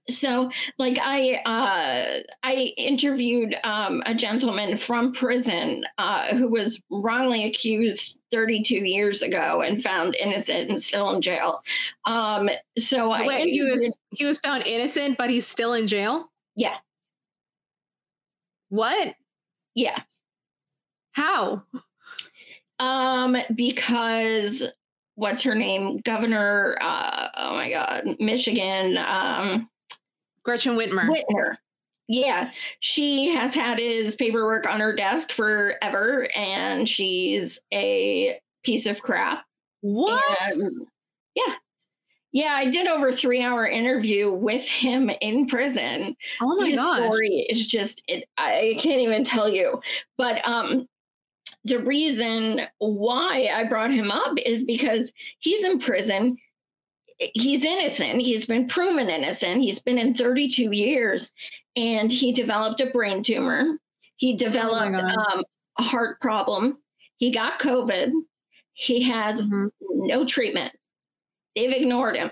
so 0.08 0.50
like 0.78 0.98
i 1.00 1.34
uh, 1.44 2.20
i 2.42 2.54
interviewed 2.76 3.54
um, 3.64 4.02
a 4.06 4.14
gentleman 4.14 4.76
from 4.76 5.12
prison 5.12 5.84
uh, 5.98 6.34
who 6.34 6.48
was 6.48 6.82
wrongly 6.90 7.44
accused 7.44 8.18
32 8.30 8.76
years 8.76 9.22
ago 9.22 9.60
and 9.60 9.82
found 9.82 10.14
innocent 10.14 10.68
and 10.68 10.80
still 10.80 11.10
in 11.10 11.20
jail. 11.20 11.62
Um, 12.04 12.48
so 12.78 13.10
Wait, 13.10 13.48
he 13.48 13.62
was 13.62 13.96
he 14.10 14.24
was 14.24 14.38
found 14.38 14.66
innocent 14.66 15.18
but 15.18 15.30
he's 15.30 15.46
still 15.46 15.74
in 15.74 15.86
jail? 15.86 16.30
Yeah. 16.54 16.76
What? 18.68 19.14
Yeah. 19.74 20.00
How? 21.12 21.64
Um 22.78 23.36
because 23.54 24.64
what's 25.16 25.42
her 25.42 25.54
name 25.54 25.98
governor 25.98 26.78
uh, 26.80 27.28
oh 27.36 27.54
my 27.54 27.70
god 27.70 28.16
michigan 28.20 28.96
um 28.96 29.68
Gretchen 30.44 30.76
Whitmer. 30.76 31.08
Whitmer. 31.08 31.56
Yeah, 32.08 32.50
she 32.80 33.28
has 33.28 33.54
had 33.54 33.78
his 33.78 34.16
paperwork 34.16 34.66
on 34.66 34.80
her 34.80 34.94
desk 34.94 35.30
forever, 35.30 36.28
and 36.34 36.88
she's 36.88 37.60
a 37.72 38.40
piece 38.64 38.86
of 38.86 39.00
crap. 39.00 39.44
What? 39.80 40.22
And 40.40 40.86
yeah. 41.34 41.54
Yeah, 42.32 42.52
I 42.52 42.70
did 42.70 42.86
over 42.86 43.12
three 43.12 43.42
hour 43.42 43.66
interview 43.66 44.32
with 44.32 44.62
him 44.62 45.10
in 45.20 45.46
prison. 45.46 46.16
Oh 46.40 46.56
my 46.56 46.72
god. 46.72 46.96
His 46.96 47.04
story 47.04 47.46
is 47.48 47.66
just 47.66 48.02
it, 48.06 48.28
I 48.38 48.76
can't 48.78 49.00
even 49.00 49.24
tell 49.24 49.48
you. 49.48 49.80
But 50.16 50.46
um 50.46 50.86
the 51.64 51.78
reason 51.78 52.62
why 52.78 53.48
I 53.52 53.68
brought 53.68 53.90
him 53.90 54.10
up 54.10 54.36
is 54.44 54.64
because 54.64 55.12
he's 55.40 55.64
in 55.64 55.78
prison 55.78 56.36
he's 57.20 57.64
innocent. 57.64 58.20
He's 58.22 58.46
been 58.46 58.66
proven 58.66 59.08
innocent. 59.08 59.62
He's 59.62 59.78
been 59.78 59.98
in 59.98 60.14
32 60.14 60.72
years 60.72 61.32
and 61.76 62.10
he 62.10 62.32
developed 62.32 62.80
a 62.80 62.86
brain 62.86 63.22
tumor. 63.22 63.78
He 64.16 64.34
oh 64.34 64.36
developed 64.36 65.02
oh 65.02 65.34
um, 65.36 65.44
a 65.78 65.82
heart 65.82 66.20
problem. 66.20 66.78
He 67.18 67.30
got 67.30 67.60
COVID. 67.60 68.12
He 68.72 69.02
has 69.04 69.42
mm-hmm. 69.42 69.66
no 69.80 70.24
treatment. 70.24 70.72
They've 71.54 71.72
ignored 71.72 72.16
him. 72.16 72.30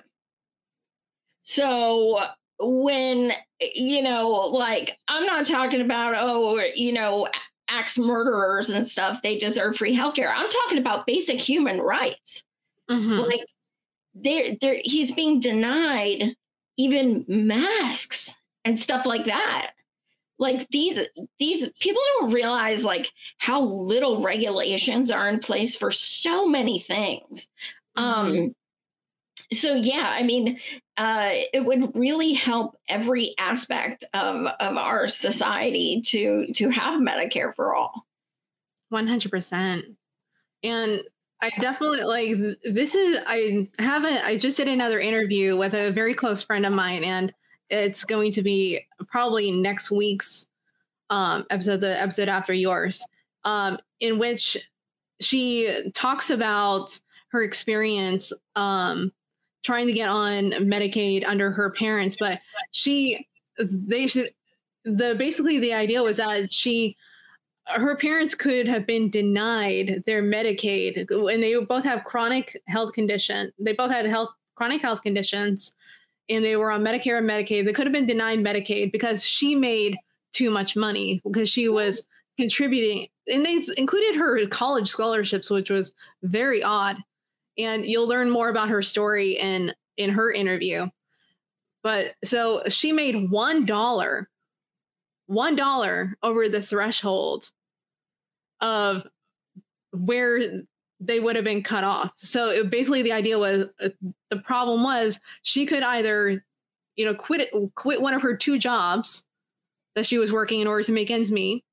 So 1.43 2.21
when, 2.59 3.33
you 3.61 4.03
know, 4.03 4.29
like, 4.29 4.97
I'm 5.09 5.27
not 5.27 5.47
talking 5.47 5.81
about, 5.81 6.15
oh, 6.17 6.61
you 6.75 6.93
know, 6.93 7.29
axe 7.69 7.99
murderers 7.99 8.71
and 8.71 8.87
stuff, 8.87 9.21
they 9.23 9.39
deserve 9.39 9.77
free 9.77 9.95
healthcare. 9.95 10.33
I'm 10.35 10.49
talking 10.49 10.79
about 10.79 11.07
basic 11.07 11.39
human 11.39 11.81
rights. 11.81 12.45
Mm-hmm. 12.91 13.21
Like, 13.21 13.41
there 14.23 14.57
there 14.61 14.81
he's 14.83 15.13
being 15.13 15.41
denied 15.41 16.35
even 16.77 17.25
masks 17.29 18.35
and 18.65 18.79
stuff 18.79 19.05
like 19.07 19.27
that. 19.27 19.73
Like 20.39 20.69
these 20.69 21.01
these 21.39 21.69
people 21.81 22.03
don't 22.21 22.33
realize 22.33 22.85
like 22.85 23.11
how 23.39 23.61
little 23.63 24.23
regulations 24.23 25.11
are 25.11 25.29
in 25.29 25.41
place 25.41 25.77
for 25.77 25.91
so 25.91 26.47
many 26.47 26.79
things. 26.79 27.49
Mm-hmm. 27.97 28.39
um 28.43 28.55
so 29.51 29.75
yeah 29.75 30.09
i 30.11 30.23
mean 30.23 30.59
uh 30.99 31.31
it 31.53 31.65
would 31.65 31.97
really 31.97 32.35
help 32.35 32.77
every 32.87 33.35
aspect 33.39 34.05
of 34.13 34.47
of 34.61 34.77
our 34.77 35.09
society 35.09 36.03
to 36.03 36.47
to 36.55 36.69
have 36.71 37.01
medicare 37.01 37.55
for 37.55 37.75
all. 37.75 38.07
100% 38.93 39.97
and 40.63 41.01
I 41.41 41.51
definitely 41.61 42.01
like 42.01 42.37
this 42.65 42.95
is 42.95 43.19
I 43.27 43.69
haven't 43.79 44.25
I 44.25 44.39
just 44.39 44.57
did 44.57 44.69
another 44.69 44.99
interview 44.99 45.57
with 45.57 45.75
a 45.75 45.93
very 45.93 46.15
close 46.15 46.43
friend 46.43 46.67
of 46.67 46.73
mine 46.73 47.05
and 47.05 47.33
it's 47.71 48.05
going 48.05 48.33
to 48.33 48.43
be 48.43 48.81
probably 49.07 49.53
next 49.53 49.91
week's 49.91 50.47
um 51.11 51.47
episode 51.51 51.81
the 51.81 52.01
episode 52.01 52.29
after 52.29 52.53
yours 52.53 53.05
um 53.45 53.79
in 54.01 54.19
which 54.19 54.57
she 55.21 55.91
talks 55.95 56.31
about 56.31 56.99
her 57.29 57.43
experience 57.43 58.33
um 58.57 59.13
trying 59.63 59.87
to 59.87 59.93
get 59.93 60.09
on 60.09 60.51
Medicaid 60.53 61.25
under 61.27 61.53
her 61.53 61.71
parents 61.71 62.17
but 62.19 62.41
she 62.73 63.29
they 63.59 64.07
the 64.85 65.15
basically 65.19 65.59
the 65.59 65.73
idea 65.73 66.03
was 66.03 66.17
that 66.17 66.51
she 66.51 66.97
her 67.77 67.97
parents 67.97 68.35
could 68.35 68.67
have 68.67 68.87
been 68.87 69.11
denied 69.11 70.03
their 70.07 70.23
Medicaid, 70.23 71.11
and 71.11 71.43
they 71.43 71.55
both 71.65 71.85
have 71.85 72.05
chronic 72.05 72.61
health 72.67 72.93
condition. 72.93 73.53
They 73.59 73.73
both 73.73 73.91
had 73.91 74.07
health 74.07 74.31
chronic 74.55 74.81
health 74.81 75.03
conditions, 75.03 75.73
and 76.29 76.45
they 76.45 76.57
were 76.57 76.71
on 76.71 76.83
Medicare 76.83 77.19
and 77.19 77.29
Medicaid. 77.29 77.65
They 77.65 77.73
could 77.73 77.87
have 77.87 77.93
been 77.93 78.07
denied 78.07 78.41
Medicaid 78.41 78.91
because 78.91 79.25
she 79.25 79.55
made 79.55 79.97
too 80.33 80.51
much 80.51 80.77
money 80.77 81.21
because 81.25 81.49
she 81.49 81.69
was 81.69 82.07
contributing, 82.39 83.09
and 83.27 83.45
they 83.45 83.61
included 83.77 84.17
her 84.17 84.47
college 84.49 84.89
scholarships, 84.89 85.51
which 85.51 85.71
was 85.71 85.93
very 86.23 86.63
odd. 86.63 86.97
And 87.59 87.85
you'll 87.85 88.09
learn 88.09 88.31
more 88.31 88.49
about 88.49 88.69
her 88.69 88.83
story 88.83 89.33
in 89.33 89.75
in 89.97 90.11
her 90.11 90.33
interview. 90.33 90.87
But 91.83 92.15
so 92.25 92.63
she 92.69 92.93
made 92.93 93.31
one 93.31 93.65
dollar 93.65 94.29
one 95.27 95.55
dollar 95.55 96.17
over 96.23 96.49
the 96.49 96.63
threshold 96.63 97.51
of 98.61 99.07
where 99.93 100.41
they 101.01 101.21
would 101.21 101.37
have 101.37 101.45
been 101.45 101.63
cut 101.63 101.85
off. 101.85 102.13
So 102.19 102.51
it, 102.51 102.71
basically, 102.71 103.03
the 103.03 103.13
idea 103.13 103.39
was 103.39 103.67
uh, 103.81 103.91
the 104.31 104.39
problem 104.39 104.83
was 104.83 105.21
she 105.43 105.67
could 105.67 105.83
either, 105.83 106.45
you 106.97 107.05
know, 107.05 107.15
quit 107.15 107.51
quit 107.75 108.01
one 108.01 108.15
of 108.15 108.23
her 108.23 108.37
two 108.37 108.59
jobs 108.59 109.25
that 109.95 110.07
she 110.07 110.19
was 110.19 110.33
working 110.33 110.61
in 110.61 110.67
order 110.67 110.83
to 110.85 110.93
make 110.93 111.11
ends 111.11 111.31
meet 111.31 111.65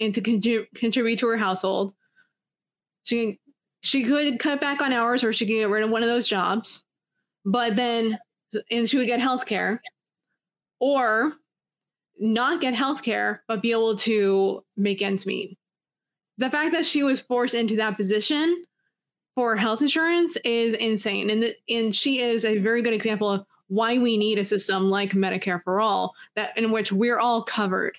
and 0.00 0.14
to 0.14 0.20
contrib- 0.20 0.66
contribute 0.74 1.18
to 1.20 1.26
her 1.28 1.36
household. 1.36 1.94
She 3.04 3.38
she 3.82 4.04
could 4.04 4.38
cut 4.38 4.60
back 4.60 4.80
on 4.80 4.92
hours, 4.92 5.24
or 5.24 5.32
she 5.32 5.46
could 5.46 5.52
get 5.52 5.68
rid 5.68 5.84
of 5.84 5.90
one 5.90 6.02
of 6.02 6.08
those 6.08 6.28
jobs, 6.28 6.82
but 7.44 7.76
then 7.76 8.18
and 8.70 8.88
she 8.88 8.96
would 8.98 9.06
get 9.06 9.20
health 9.20 9.46
care, 9.46 9.80
or 10.78 11.34
not 12.18 12.60
get 12.60 12.74
health 12.74 13.02
care 13.02 13.42
but 13.48 13.62
be 13.62 13.72
able 13.72 13.96
to 13.96 14.64
make 14.76 15.02
ends 15.02 15.26
meet. 15.26 15.58
The 16.38 16.50
fact 16.50 16.72
that 16.72 16.84
she 16.84 17.02
was 17.02 17.20
forced 17.20 17.54
into 17.54 17.76
that 17.76 17.96
position 17.96 18.64
for 19.34 19.56
health 19.56 19.82
insurance 19.82 20.36
is 20.44 20.74
insane. 20.74 21.30
And, 21.30 21.42
the, 21.42 21.56
and 21.68 21.94
she 21.94 22.20
is 22.20 22.44
a 22.44 22.58
very 22.58 22.82
good 22.82 22.92
example 22.92 23.30
of 23.30 23.46
why 23.68 23.98
we 23.98 24.16
need 24.16 24.38
a 24.38 24.44
system 24.44 24.84
like 24.84 25.10
Medicare 25.10 25.62
for 25.62 25.80
all 25.80 26.14
that 26.36 26.56
in 26.56 26.70
which 26.70 26.92
we're 26.92 27.18
all 27.18 27.42
covered. 27.42 27.96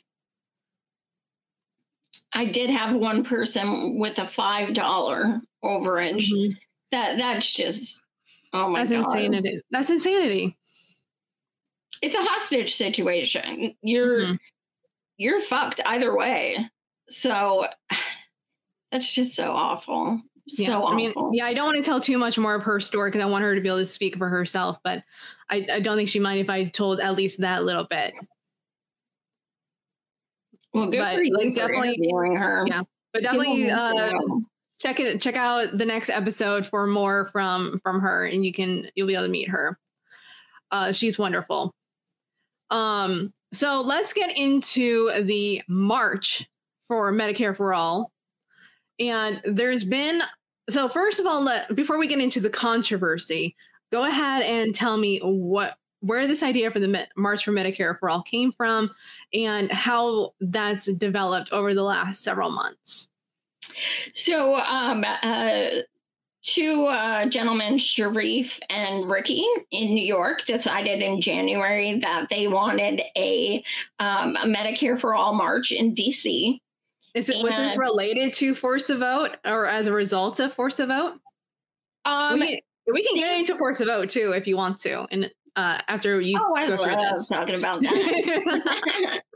I 2.33 2.45
did 2.45 2.69
have 2.69 2.95
one 2.95 3.23
person 3.23 3.97
with 3.97 4.19
a 4.19 4.27
five 4.27 4.73
dollar 4.73 5.41
overage. 5.63 6.29
Mm-hmm. 6.29 6.51
That 6.91 7.17
that's 7.17 7.51
just 7.51 8.01
oh 8.53 8.69
my 8.69 8.79
that's 8.79 8.91
god. 8.91 8.99
insanity. 8.99 9.61
That's 9.71 9.89
insanity. 9.89 10.57
It's 12.01 12.15
a 12.15 12.21
hostage 12.21 12.75
situation. 12.75 13.73
You're 13.81 14.21
mm-hmm. 14.21 14.35
you're 15.17 15.41
fucked 15.41 15.79
either 15.85 16.15
way. 16.15 16.69
So 17.09 17.67
that's 18.95 19.11
just 19.11 19.35
so 19.35 19.51
awful. 19.51 20.21
So 20.47 20.63
yeah, 20.63 20.77
awful. 20.77 20.87
I 20.87 20.95
mean, 20.95 21.13
yeah, 21.33 21.45
I 21.45 21.53
don't 21.53 21.65
want 21.65 21.77
to 21.77 21.83
tell 21.83 21.99
too 21.99 22.17
much 22.17 22.37
more 22.37 22.55
of 22.55 22.63
her 22.63 22.79
story 22.79 23.11
because 23.11 23.21
I 23.21 23.29
want 23.29 23.43
her 23.43 23.53
to 23.53 23.59
be 23.59 23.67
able 23.67 23.79
to 23.79 23.85
speak 23.85 24.15
for 24.17 24.29
herself, 24.29 24.77
but 24.85 25.03
I, 25.49 25.67
I 25.69 25.79
don't 25.81 25.97
think 25.97 26.07
she 26.07 26.19
mind 26.19 26.39
if 26.39 26.49
I 26.49 26.65
told 26.65 27.01
at 27.01 27.15
least 27.15 27.41
that 27.41 27.65
little 27.65 27.85
bit. 27.89 28.15
Well, 30.73 30.89
good 30.89 30.99
but, 30.99 31.15
for 31.15 31.23
you 31.23 31.33
like, 31.33 31.55
definitely 31.55 32.09
her. 32.13 32.65
Yeah, 32.67 32.83
but 33.11 33.23
definitely 33.23 33.69
uh, 33.69 34.13
check 34.81 35.01
it. 35.01 35.19
Check 35.19 35.35
out 35.35 35.77
the 35.77 35.85
next 35.85 36.09
episode 36.09 36.65
for 36.65 36.87
more 36.87 37.29
from 37.33 37.81
from 37.83 37.99
her, 37.99 38.25
and 38.25 38.45
you 38.45 38.53
can 38.53 38.89
you'll 38.95 39.07
be 39.07 39.13
able 39.13 39.25
to 39.25 39.29
meet 39.29 39.49
her. 39.49 39.77
Uh, 40.71 40.93
she's 40.93 41.19
wonderful. 41.19 41.73
Um, 42.69 43.33
so 43.51 43.81
let's 43.81 44.13
get 44.13 44.37
into 44.37 45.11
the 45.23 45.61
March 45.67 46.47
for 46.87 47.11
Medicare 47.11 47.55
for 47.55 47.73
All. 47.73 48.11
And 48.99 49.41
there's 49.43 49.83
been 49.83 50.21
so 50.69 50.87
first 50.89 51.19
of 51.19 51.25
all, 51.25 51.41
let 51.41 51.75
before 51.75 51.97
we 51.97 52.07
get 52.07 52.19
into 52.19 52.39
the 52.39 52.49
controversy, 52.49 53.55
go 53.91 54.03
ahead 54.03 54.41
and 54.41 54.73
tell 54.73 54.97
me 54.97 55.19
what 55.19 55.77
where 56.01 56.27
this 56.27 56.43
idea 56.43 56.69
for 56.69 56.79
the 56.79 57.07
March 57.17 57.43
for 57.45 57.51
Medicare 57.51 57.97
for 57.99 58.09
All 58.09 58.21
came 58.21 58.51
from 58.51 58.91
and 59.33 59.71
how 59.71 60.33
that's 60.39 60.85
developed 60.85 61.51
over 61.51 61.73
the 61.73 61.83
last 61.83 62.21
several 62.21 62.51
months. 62.51 63.07
So, 64.13 64.55
um, 64.55 65.03
uh, 65.03 65.69
two 66.43 66.85
uh, 66.85 67.25
gentlemen, 67.25 67.79
Sharif 67.79 68.59
and 68.69 69.09
Ricky 69.09 69.43
in 69.71 69.95
New 69.95 70.05
York, 70.05 70.45
decided 70.45 71.01
in 71.01 71.21
January 71.21 71.99
that 71.99 72.27
they 72.29 72.47
wanted 72.47 73.01
a, 73.17 73.63
um, 73.99 74.35
a 74.35 74.45
Medicare 74.45 74.99
for 74.99 75.15
All 75.15 75.33
march 75.33 75.71
in 75.71 75.95
DC. 75.95 76.59
Is 77.15 77.29
it 77.29 77.37
and, 77.37 77.43
was 77.43 77.55
this 77.55 77.77
related 77.77 78.33
to 78.33 78.53
Force 78.53 78.87
the 78.87 78.97
Vote 78.97 79.37
or 79.45 79.65
as 79.65 79.87
a 79.87 79.93
result 79.93 80.39
of 80.41 80.53
Force 80.53 80.75
the 80.75 80.85
Vote? 80.85 81.13
Um, 82.03 82.39
we 82.39 82.47
can, 82.47 82.59
we 82.93 83.07
can 83.07 83.17
get 83.17 83.39
into 83.39 83.57
Force 83.57 83.79
the 83.79 83.85
Vote 83.85 84.09
too 84.09 84.33
if 84.35 84.45
you 84.45 84.57
want 84.57 84.79
to, 84.79 85.07
and 85.11 85.31
uh, 85.55 85.79
after 85.87 86.19
you 86.19 86.37
oh, 86.39 86.53
I 86.55 86.67
go 86.67 86.77
through 86.77 86.95
this. 86.95 87.29
talking 87.29 87.55
about 87.55 87.81
that. 87.81 89.23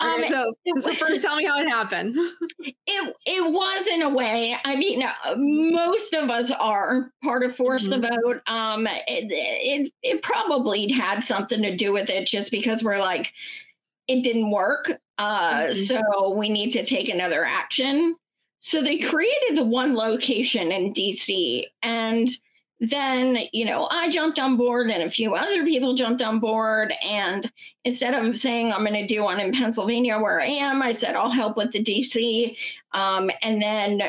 Um, 0.00 0.22
so, 0.28 0.54
so 0.78 0.94
first, 0.94 1.22
tell 1.22 1.34
me 1.34 1.44
how 1.44 1.58
it 1.58 1.68
happened. 1.68 2.16
It 2.90 3.16
it 3.26 3.52
was 3.52 3.86
in 3.86 4.02
a 4.02 4.08
way. 4.08 4.56
I 4.64 4.76
mean, 4.76 5.02
uh, 5.02 5.34
most 5.36 6.14
of 6.14 6.30
us 6.30 6.50
are 6.50 7.12
part 7.22 7.42
of 7.42 7.54
Force 7.54 7.88
mm-hmm. 7.88 8.00
the 8.00 8.08
Vote. 8.08 8.42
Um, 8.46 8.86
it, 8.86 9.26
it 9.30 9.92
it 10.02 10.22
probably 10.22 10.90
had 10.90 11.20
something 11.20 11.60
to 11.60 11.76
do 11.76 11.92
with 11.92 12.08
it, 12.08 12.26
just 12.26 12.50
because 12.50 12.82
we're 12.82 12.98
like, 12.98 13.34
it 14.08 14.24
didn't 14.24 14.50
work. 14.50 14.90
Uh, 15.18 15.64
mm-hmm. 15.64 15.72
so 15.72 16.30
we 16.30 16.48
need 16.48 16.70
to 16.70 16.84
take 16.84 17.08
another 17.08 17.44
action. 17.44 18.16
So 18.60 18.82
they 18.82 18.98
created 18.98 19.56
the 19.56 19.64
one 19.64 19.94
location 19.94 20.72
in 20.72 20.92
DC, 20.92 21.64
and 21.82 22.28
then 22.80 23.38
you 23.52 23.64
know 23.64 23.88
i 23.90 24.08
jumped 24.08 24.38
on 24.38 24.56
board 24.56 24.88
and 24.88 25.02
a 25.02 25.10
few 25.10 25.34
other 25.34 25.64
people 25.64 25.94
jumped 25.94 26.22
on 26.22 26.38
board 26.38 26.92
and 27.02 27.50
instead 27.84 28.14
of 28.14 28.36
saying 28.36 28.72
i'm 28.72 28.84
going 28.84 28.92
to 28.92 29.06
do 29.06 29.24
one 29.24 29.40
in 29.40 29.52
pennsylvania 29.52 30.16
where 30.18 30.40
i 30.40 30.46
am 30.46 30.80
i 30.80 30.92
said 30.92 31.16
i'll 31.16 31.30
help 31.30 31.56
with 31.56 31.72
the 31.72 31.82
dc 31.82 32.56
um, 32.92 33.30
and 33.42 33.60
then 33.60 34.00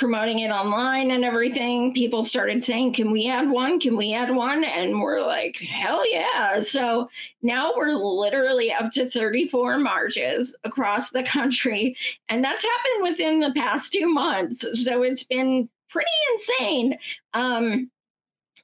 promoting 0.00 0.38
it 0.38 0.48
online 0.48 1.10
and 1.10 1.24
everything 1.26 1.92
people 1.92 2.24
started 2.24 2.62
saying 2.62 2.90
can 2.94 3.10
we 3.10 3.28
add 3.28 3.50
one? 3.50 3.78
Can 3.78 3.98
we 3.98 4.14
add 4.14 4.34
one? 4.34 4.64
And 4.64 4.98
we're 4.98 5.20
like 5.20 5.56
hell 5.58 6.10
yeah. 6.10 6.58
So 6.58 7.10
now 7.42 7.74
we're 7.76 7.92
literally 7.92 8.72
up 8.72 8.92
to 8.92 9.08
34 9.08 9.78
marches 9.78 10.56
across 10.64 11.10
the 11.10 11.22
country 11.22 11.94
and 12.30 12.42
that's 12.42 12.64
happened 12.64 13.10
within 13.10 13.40
the 13.40 13.52
past 13.54 13.92
two 13.92 14.08
months. 14.08 14.64
So 14.82 15.02
it's 15.02 15.24
been 15.24 15.68
pretty 15.90 16.08
insane. 16.32 16.98
Um, 17.34 17.90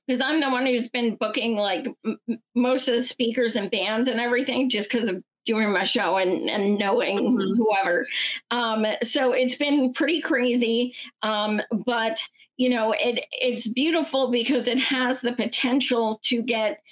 because 0.06 0.22
I'm 0.22 0.40
the 0.40 0.48
one 0.50 0.64
who's 0.64 0.88
been 0.88 1.16
booking 1.16 1.56
like 1.56 1.88
m- 2.04 2.40
most 2.54 2.88
of 2.88 2.94
the 2.94 3.02
speakers 3.02 3.56
and 3.56 3.70
bands 3.70 4.08
and 4.08 4.20
everything 4.20 4.70
just 4.70 4.90
because 4.90 5.08
of 5.08 5.22
doing 5.46 5.72
my 5.72 5.84
show 5.84 6.16
and, 6.16 6.50
and 6.50 6.78
knowing 6.78 7.18
mm-hmm. 7.18 7.56
whoever. 7.56 8.06
Um, 8.50 8.84
so 9.02 9.32
it's 9.32 9.56
been 9.56 9.92
pretty 9.92 10.20
crazy. 10.20 10.94
Um, 11.22 11.62
but 11.86 12.20
you 12.56 12.70
know, 12.70 12.94
it 12.98 13.24
it's 13.32 13.68
beautiful 13.68 14.30
because 14.30 14.66
it 14.66 14.78
has 14.78 15.20
the 15.20 15.32
potential 15.32 16.18
to 16.24 16.42
get 16.42 16.82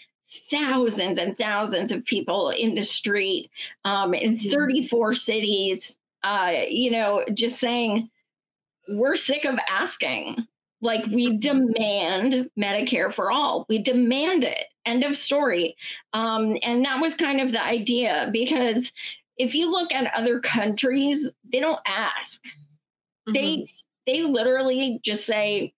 thousands 0.51 1.19
and 1.19 1.37
thousands 1.37 1.93
of 1.93 2.05
people 2.05 2.51
in 2.51 2.75
the 2.75 2.83
street 2.83 3.51
um, 3.85 4.15
in 4.15 4.37
mm-hmm. 4.37 4.51
34 4.51 5.15
cities. 5.15 5.97
Uh, 6.23 6.63
you 6.69 6.91
know, 6.91 7.25
just 7.35 7.61
saying 7.61 8.09
we're 8.89 9.17
sick 9.17 9.45
of 9.45 9.59
asking. 9.69 10.47
Like 10.85 11.07
we 11.07 11.39
demand 11.39 12.51
Medicare 12.59 13.13
for 13.13 13.33
all. 13.33 13.65
We 13.71 13.79
demand 13.79 14.45
it. 14.45 14.67
End 14.85 15.03
of 15.03 15.17
story. 15.17 15.77
Um, 16.13 16.59
and 16.63 16.85
that 16.85 17.01
was 17.01 17.17
kind 17.17 17.41
of 17.41 17.53
the 17.53 17.65
idea 17.65 18.29
because 18.35 18.93
if 19.39 19.55
you 19.55 19.71
look 19.71 19.95
at 19.95 20.13
other 20.15 20.41
countries, 20.41 21.33
they 21.51 21.59
don't 21.59 21.81
ask. 21.87 22.39
Mm-hmm. 22.45 23.33
They 23.33 23.67
they 24.07 24.23
literally 24.25 25.01
just 25.03 25.25
say, 25.25 25.73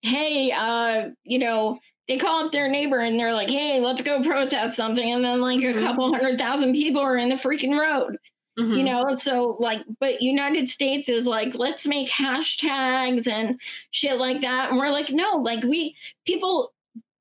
"Hey, 0.00 0.50
uh, 0.50 1.10
you 1.24 1.38
know." 1.38 1.78
They 2.08 2.18
call 2.18 2.44
up 2.44 2.52
their 2.52 2.68
neighbor 2.68 2.98
and 2.98 3.18
they're 3.18 3.32
like, 3.32 3.48
"Hey, 3.48 3.78
let's 3.78 4.02
go 4.02 4.24
protest 4.24 4.74
something," 4.74 5.12
and 5.12 5.24
then 5.24 5.40
like 5.40 5.60
a 5.60 5.66
mm-hmm. 5.66 5.84
couple 5.84 6.12
hundred 6.12 6.36
thousand 6.36 6.72
people 6.72 7.00
are 7.00 7.16
in 7.16 7.28
the 7.28 7.36
freaking 7.36 7.78
road. 7.78 8.18
Mm-hmm. 8.58 8.74
You 8.74 8.84
know, 8.84 9.12
so 9.16 9.56
like, 9.60 9.80
but 9.98 10.20
United 10.20 10.68
States 10.68 11.08
is 11.08 11.26
like, 11.26 11.54
let's 11.54 11.86
make 11.86 12.10
hashtags 12.10 13.26
and 13.26 13.58
shit 13.92 14.18
like 14.18 14.42
that. 14.42 14.68
And 14.68 14.78
we're 14.78 14.90
like, 14.90 15.10
no, 15.10 15.36
like, 15.36 15.64
we 15.64 15.96
people 16.26 16.72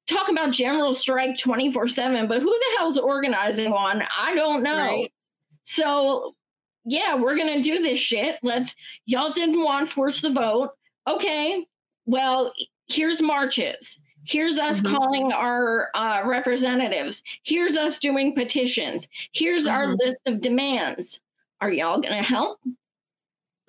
talk 0.07 0.29
about 0.29 0.51
general 0.51 0.93
strike 0.93 1.37
24 1.37 1.87
7, 1.87 2.27
but 2.27 2.41
who 2.41 2.49
the 2.49 2.77
hell's 2.77 2.97
organizing 2.97 3.71
one? 3.71 4.03
I 4.17 4.35
don't 4.35 4.61
know. 4.61 4.75
Right. 4.75 5.13
So, 5.63 6.35
yeah, 6.83 7.15
we're 7.15 7.37
going 7.37 7.55
to 7.55 7.61
do 7.61 7.81
this 7.81 7.99
shit. 7.99 8.37
Let's, 8.43 8.75
y'all 9.05 9.31
didn't 9.31 9.63
want 9.63 9.89
force 9.89 10.21
the 10.21 10.31
vote. 10.31 10.71
Okay, 11.07 11.65
well, 12.05 12.51
here's 12.87 13.21
marches. 13.21 13.99
Here's 14.23 14.57
us 14.57 14.79
mm-hmm. 14.79 14.95
calling 14.95 15.33
our 15.33 15.89
uh, 15.95 16.23
representatives. 16.25 17.23
Here's 17.43 17.77
us 17.77 17.99
doing 17.99 18.35
petitions. 18.35 19.07
Here's 19.31 19.63
mm-hmm. 19.65 19.73
our 19.73 19.87
list 19.87 20.17
of 20.25 20.41
demands. 20.41 21.19
Are 21.59 21.71
y'all 21.71 22.01
going 22.01 22.21
to 22.21 22.27
help? 22.27 22.59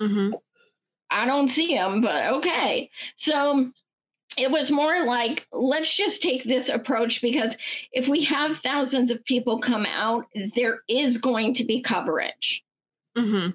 Mm-hmm. 0.00 0.34
I 1.10 1.26
don't 1.26 1.48
see 1.48 1.74
them, 1.74 2.00
but 2.00 2.24
okay. 2.34 2.90
So 3.16 3.70
it 4.38 4.50
was 4.50 4.70
more 4.70 5.04
like, 5.04 5.46
let's 5.52 5.94
just 5.94 6.22
take 6.22 6.44
this 6.44 6.70
approach 6.70 7.20
because 7.20 7.54
if 7.92 8.08
we 8.08 8.24
have 8.24 8.58
thousands 8.58 9.10
of 9.10 9.24
people 9.24 9.58
come 9.58 9.84
out, 9.86 10.26
there 10.54 10.80
is 10.88 11.18
going 11.18 11.54
to 11.54 11.64
be 11.64 11.82
coverage. 11.82 12.64
Mm-hmm 13.16 13.50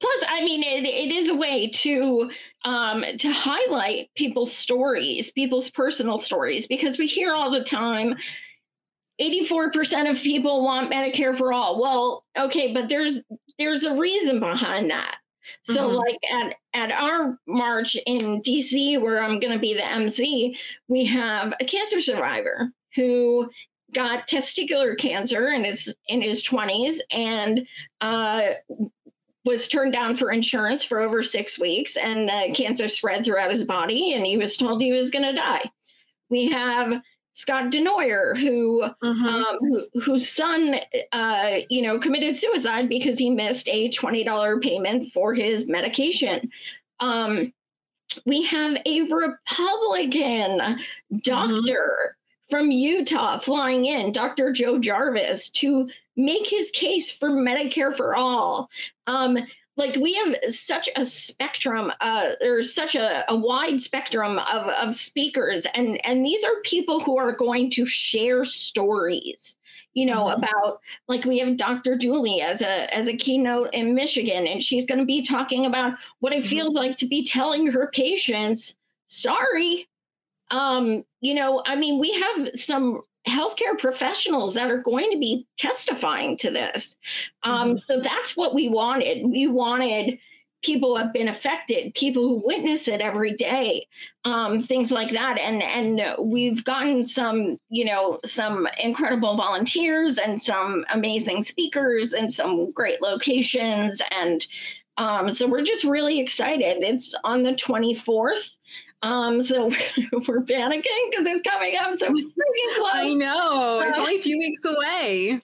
plus 0.00 0.24
i 0.28 0.44
mean 0.44 0.62
it, 0.62 0.84
it 0.84 1.12
is 1.12 1.28
a 1.28 1.34
way 1.34 1.68
to 1.68 2.30
um, 2.64 3.04
to 3.18 3.32
highlight 3.32 4.10
people's 4.16 4.52
stories 4.52 5.30
people's 5.32 5.70
personal 5.70 6.18
stories 6.18 6.66
because 6.66 6.98
we 6.98 7.06
hear 7.06 7.34
all 7.34 7.50
the 7.50 7.62
time 7.62 8.16
84% 9.20 10.10
of 10.10 10.18
people 10.18 10.62
want 10.62 10.92
Medicare 10.92 11.36
for 11.36 11.52
all. 11.52 11.80
Well, 11.80 12.24
okay, 12.38 12.72
but 12.74 12.88
there's 12.88 13.22
there's 13.58 13.84
a 13.84 13.94
reason 13.94 14.40
behind 14.40 14.90
that. 14.90 15.16
So 15.62 15.88
mm-hmm. 15.88 15.96
like 15.96 16.18
at 16.30 16.54
at 16.74 16.90
our 16.92 17.38
march 17.46 17.96
in 18.06 18.42
DC 18.42 19.00
where 19.00 19.22
I'm 19.22 19.40
going 19.40 19.52
to 19.52 19.58
be 19.58 19.74
the 19.74 19.86
MC, 19.86 20.56
we 20.88 21.04
have 21.06 21.54
a 21.60 21.64
cancer 21.64 22.00
survivor 22.00 22.70
who 22.94 23.48
got 23.94 24.28
testicular 24.28 24.98
cancer 24.98 25.48
in 25.48 25.64
his 25.64 25.94
in 26.08 26.20
his 26.20 26.46
20s 26.46 26.98
and 27.10 27.66
uh, 28.00 28.42
was 29.46 29.68
turned 29.68 29.92
down 29.92 30.16
for 30.16 30.30
insurance 30.30 30.84
for 30.84 31.00
over 31.00 31.22
six 31.22 31.58
weeks 31.58 31.96
and 31.96 32.28
the 32.28 32.52
cancer 32.54 32.88
spread 32.88 33.24
throughout 33.24 33.50
his 33.50 33.64
body 33.64 34.12
and 34.12 34.26
he 34.26 34.36
was 34.36 34.56
told 34.56 34.82
he 34.82 34.92
was 34.92 35.10
going 35.10 35.24
to 35.24 35.32
die 35.32 35.70
we 36.28 36.48
have 36.50 37.00
Scott 37.36 37.70
Denoyer, 37.70 38.34
who, 38.34 38.82
mm-hmm. 39.04 39.26
um, 39.26 39.58
who 39.60 40.00
whose 40.00 40.26
son, 40.26 40.76
uh, 41.12 41.56
you 41.68 41.82
know, 41.82 41.98
committed 41.98 42.34
suicide 42.34 42.88
because 42.88 43.18
he 43.18 43.28
missed 43.28 43.68
a 43.68 43.90
twenty 43.90 44.24
dollar 44.24 44.58
payment 44.58 45.12
for 45.12 45.34
his 45.34 45.68
medication. 45.68 46.50
Um, 46.98 47.52
we 48.24 48.42
have 48.44 48.78
a 48.86 49.02
Republican 49.02 50.78
doctor 51.20 52.14
mm-hmm. 52.14 52.50
from 52.50 52.70
Utah 52.70 53.36
flying 53.36 53.84
in, 53.84 54.12
Dr. 54.12 54.50
Joe 54.50 54.78
Jarvis, 54.78 55.50
to 55.50 55.90
make 56.16 56.46
his 56.46 56.70
case 56.70 57.10
for 57.10 57.30
Medicare 57.30 57.96
for 57.96 58.16
all. 58.16 58.70
Um, 59.06 59.38
like 59.76 59.96
we 59.96 60.14
have 60.14 60.34
such 60.52 60.88
a 60.96 61.04
spectrum 61.04 61.92
uh 62.00 62.30
there's 62.40 62.74
such 62.74 62.94
a, 62.94 63.30
a 63.30 63.36
wide 63.36 63.80
spectrum 63.80 64.38
of, 64.38 64.66
of 64.68 64.94
speakers 64.94 65.66
and 65.74 66.04
and 66.04 66.24
these 66.24 66.44
are 66.44 66.60
people 66.64 67.00
who 67.00 67.18
are 67.18 67.32
going 67.32 67.70
to 67.70 67.86
share 67.86 68.44
stories 68.44 69.56
you 69.94 70.06
know 70.06 70.24
mm-hmm. 70.24 70.42
about 70.42 70.80
like 71.08 71.24
we 71.24 71.38
have 71.38 71.56
dr 71.56 71.98
julie 71.98 72.40
as 72.40 72.62
a 72.62 72.94
as 72.94 73.08
a 73.08 73.16
keynote 73.16 73.68
in 73.72 73.94
michigan 73.94 74.46
and 74.46 74.62
she's 74.62 74.86
going 74.86 74.98
to 74.98 75.04
be 75.04 75.22
talking 75.22 75.66
about 75.66 75.94
what 76.20 76.32
it 76.32 76.40
mm-hmm. 76.40 76.48
feels 76.48 76.74
like 76.74 76.96
to 76.96 77.06
be 77.06 77.24
telling 77.24 77.66
her 77.66 77.90
patients 77.92 78.74
sorry 79.06 79.88
um 80.50 81.04
you 81.20 81.34
know 81.34 81.62
i 81.66 81.76
mean 81.76 81.98
we 81.98 82.12
have 82.12 82.50
some 82.54 83.00
healthcare 83.26 83.78
professionals 83.78 84.54
that 84.54 84.70
are 84.70 84.82
going 84.82 85.10
to 85.10 85.18
be 85.18 85.46
testifying 85.58 86.36
to 86.38 86.50
this. 86.50 86.96
Um, 87.42 87.70
mm-hmm. 87.70 87.78
So 87.78 88.00
that's 88.00 88.36
what 88.36 88.54
we 88.54 88.68
wanted. 88.68 89.26
We 89.28 89.46
wanted 89.46 90.18
people 90.62 90.96
who 90.96 91.02
have 91.02 91.12
been 91.12 91.28
affected, 91.28 91.94
people 91.94 92.22
who 92.22 92.42
witness 92.44 92.88
it 92.88 93.00
every 93.00 93.34
day, 93.34 93.86
um, 94.24 94.58
things 94.58 94.90
like 94.90 95.12
that. 95.12 95.38
And 95.38 95.62
and 95.62 96.16
we've 96.18 96.64
gotten 96.64 97.06
some, 97.06 97.58
you 97.68 97.84
know, 97.84 98.18
some 98.24 98.66
incredible 98.82 99.36
volunteers 99.36 100.18
and 100.18 100.40
some 100.42 100.84
amazing 100.92 101.42
speakers 101.42 102.12
and 102.12 102.32
some 102.32 102.72
great 102.72 103.02
locations. 103.02 104.02
And 104.10 104.46
um, 104.98 105.30
so 105.30 105.46
we're 105.46 105.62
just 105.62 105.84
really 105.84 106.20
excited. 106.20 106.82
It's 106.82 107.14
on 107.22 107.42
the 107.42 107.52
24th. 107.52 108.52
Um, 109.06 109.40
so 109.40 109.66
we're 110.12 110.42
panicking 110.42 111.10
because 111.10 111.26
it's 111.26 111.42
coming 111.42 111.76
up 111.78 111.94
so 111.94 112.08
freaking 112.08 112.74
close. 112.76 112.90
I 112.92 113.14
know. 113.14 113.80
It's 113.84 113.96
only 113.96 114.16
a 114.16 114.22
few 114.22 114.36
weeks 114.36 114.64
away. 114.64 115.40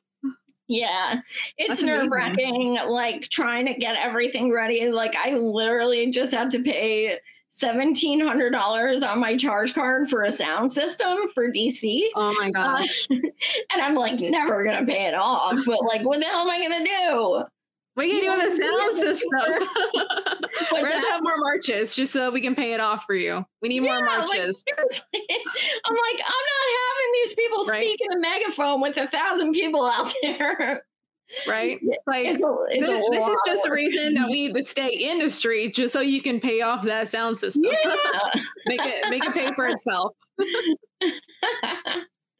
Yeah, 0.69 1.21
it's 1.59 1.83
nerve 1.83 2.09
wracking. 2.11 2.79
Like 2.89 3.29
trying 3.29 3.67
to 3.67 3.75
get 3.75 3.97
everything 3.97 4.51
ready. 4.51 4.89
Like 4.89 5.15
I 5.17 5.33
literally 5.35 6.11
just 6.11 6.33
had 6.33 6.51
to 6.53 6.63
pay 6.63 7.19
seventeen 7.51 8.21
hundred 8.21 8.51
dollars 8.51 9.03
on 9.03 9.21
my 9.21 9.37
charge 9.37 9.75
card 9.75 10.09
for 10.09 10.23
a 10.23 10.31
sound 10.31 10.73
system 10.73 11.29
for 11.35 11.53
DC. 11.53 12.01
Oh 12.17 12.35
my 12.41 12.49
uh, 12.49 12.51
gosh! 12.51 13.07
Uh, 13.11 13.15
and 13.73 13.83
I'm 13.83 13.95
like 13.95 14.19
never 14.19 14.65
gonna 14.65 14.87
pay 14.87 15.07
it 15.07 15.15
off. 15.15 15.59
But 15.67 15.85
like, 15.85 16.05
what 16.05 16.19
the 16.19 16.27
hell 16.27 16.41
am 16.41 16.51
I 16.51 16.61
gonna 16.61 16.85
do? 16.85 17.45
We 17.95 18.11
can 18.11 18.21
do 18.21 18.51
the 18.51 18.57
sound 18.57 18.97
system. 19.07 19.31
We're 20.73 20.89
gonna 20.89 21.11
have 21.11 21.23
more 21.23 21.37
marches 21.37 21.95
just 21.95 22.13
so 22.13 22.31
we 22.31 22.41
can 22.41 22.55
pay 22.55 22.73
it 22.73 22.81
off 22.81 23.05
for 23.07 23.15
you. 23.15 23.45
We 23.61 23.69
need 23.69 23.83
yeah, 23.83 23.93
more 23.93 24.05
marches. 24.05 24.65
Like, 24.79 24.79
I'm 25.15 25.95
like, 25.95 26.21
I'm 26.21 26.45
not 26.49 26.67
having 26.79 27.13
these 27.13 27.35
people 27.35 27.65
right? 27.67 27.87
speak 27.87 28.01
in 28.01 28.17
a 28.17 28.21
megaphone 28.21 28.81
with 28.81 28.97
a 28.97 29.09
thousand 29.09 29.53
people 29.53 29.85
out 29.85 30.13
there. 30.23 30.83
Right? 31.47 31.81
Like 32.07 32.27
it's 32.27 32.43
a, 32.43 32.57
it's 32.69 32.89
this, 32.89 33.05
this 33.11 33.27
is 33.27 33.43
just 33.47 33.67
a 33.67 33.71
reason 33.71 34.15
that 34.15 34.27
we 34.27 34.49
need 34.49 34.55
to 34.55 34.63
stay 34.63 34.89
in 34.89 35.19
the 35.19 35.31
street 35.31 35.75
just 35.75 35.93
so 35.93 36.01
you 36.01 36.21
can 36.21 36.41
pay 36.41 36.61
off 36.61 36.83
that 36.83 37.09
sound 37.09 37.39
system. 37.39 37.65
Yeah. 37.65 38.41
make 38.67 38.81
it 38.83 39.11
make 39.11 39.25
it 39.25 39.33
pay 39.33 39.53
for 39.55 39.67
itself. 39.67 40.15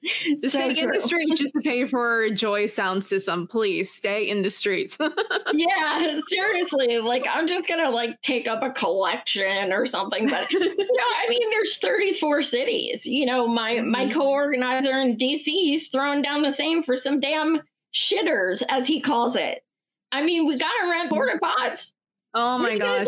Just 0.41 0.55
so 0.55 0.59
stay 0.59 0.75
true. 0.75 0.83
in 0.85 0.91
the 0.91 1.01
streets 1.01 1.41
just 1.41 1.55
to 1.55 1.61
pay 1.65 1.87
for 1.87 2.29
Joy 2.31 2.67
sound 2.67 3.05
system. 3.05 3.47
Please 3.47 3.93
stay 3.93 4.29
in 4.29 4.43
the 4.43 4.51
streets. 4.51 4.99
yeah, 5.53 6.19
seriously. 6.29 6.99
Like 6.99 7.25
I'm 7.31 7.47
just 7.47 7.69
gonna 7.69 7.89
like 7.89 8.21
take 8.23 8.49
up 8.49 8.63
a 8.63 8.71
collection 8.71 9.73
or 9.73 9.87
something. 9.87 10.29
But 10.29 10.51
you 10.51 10.59
know, 10.61 11.05
I 11.25 11.29
mean, 11.29 11.51
there's 11.51 11.79
34 11.79 12.43
cities. 12.43 13.07
You 13.07 13.27
know, 13.27 13.47
my 13.47 13.75
mm-hmm. 13.75 13.91
my 13.91 14.09
co-organizer 14.11 15.01
in 15.01 15.17
DC, 15.17 15.45
he's 15.45 15.89
throwing 15.89 16.21
down 16.21 16.43
the 16.43 16.53
same 16.53 16.83
for 16.83 16.97
some 16.97 17.21
damn 17.21 17.61
shitters, 17.95 18.63
as 18.69 18.87
he 18.87 19.01
calls 19.01 19.37
it. 19.37 19.65
I 20.11 20.23
mean, 20.23 20.47
we 20.47 20.57
gotta 20.57 20.89
rent 20.91 21.11
porta 21.11 21.39
pots. 21.41 21.93
Oh 22.35 22.59
my 22.59 22.77
gosh. 22.77 23.07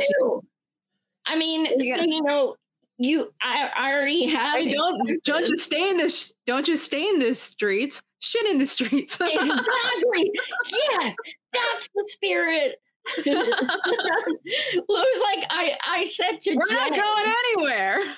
I 1.27 1.37
mean, 1.37 1.67
so, 1.67 2.05
you 2.05 2.23
know, 2.23 2.57
you 2.99 3.33
I, 3.43 3.71
I 3.77 3.93
already 3.93 4.27
have 4.29 4.59
hey, 4.59 4.73
don't 4.73 5.25
don't 5.25 5.47
just 5.47 5.65
stay 5.65 5.91
in 5.91 5.97
this 5.97 6.33
don't 6.47 6.65
just 6.65 6.85
stay 6.85 7.07
in 7.09 7.19
the 7.19 7.35
streets. 7.35 8.03
Shit 8.21 8.47
in 8.47 8.59
the 8.59 8.67
streets. 8.67 9.19
Exactly. 9.21 10.31
Yes 10.67 11.17
that's 11.53 11.89
the 11.95 12.09
spirit. 12.09 12.81
It 13.17 14.85
was 14.89 15.23
like 15.23 15.47
I 15.51 15.77
I 15.87 16.05
said 16.05 16.41
to 16.43 16.55
we're 16.55 16.67
Jay, 16.67 16.75
not 16.75 16.91
going 16.95 17.35
anywhere. 17.55 17.99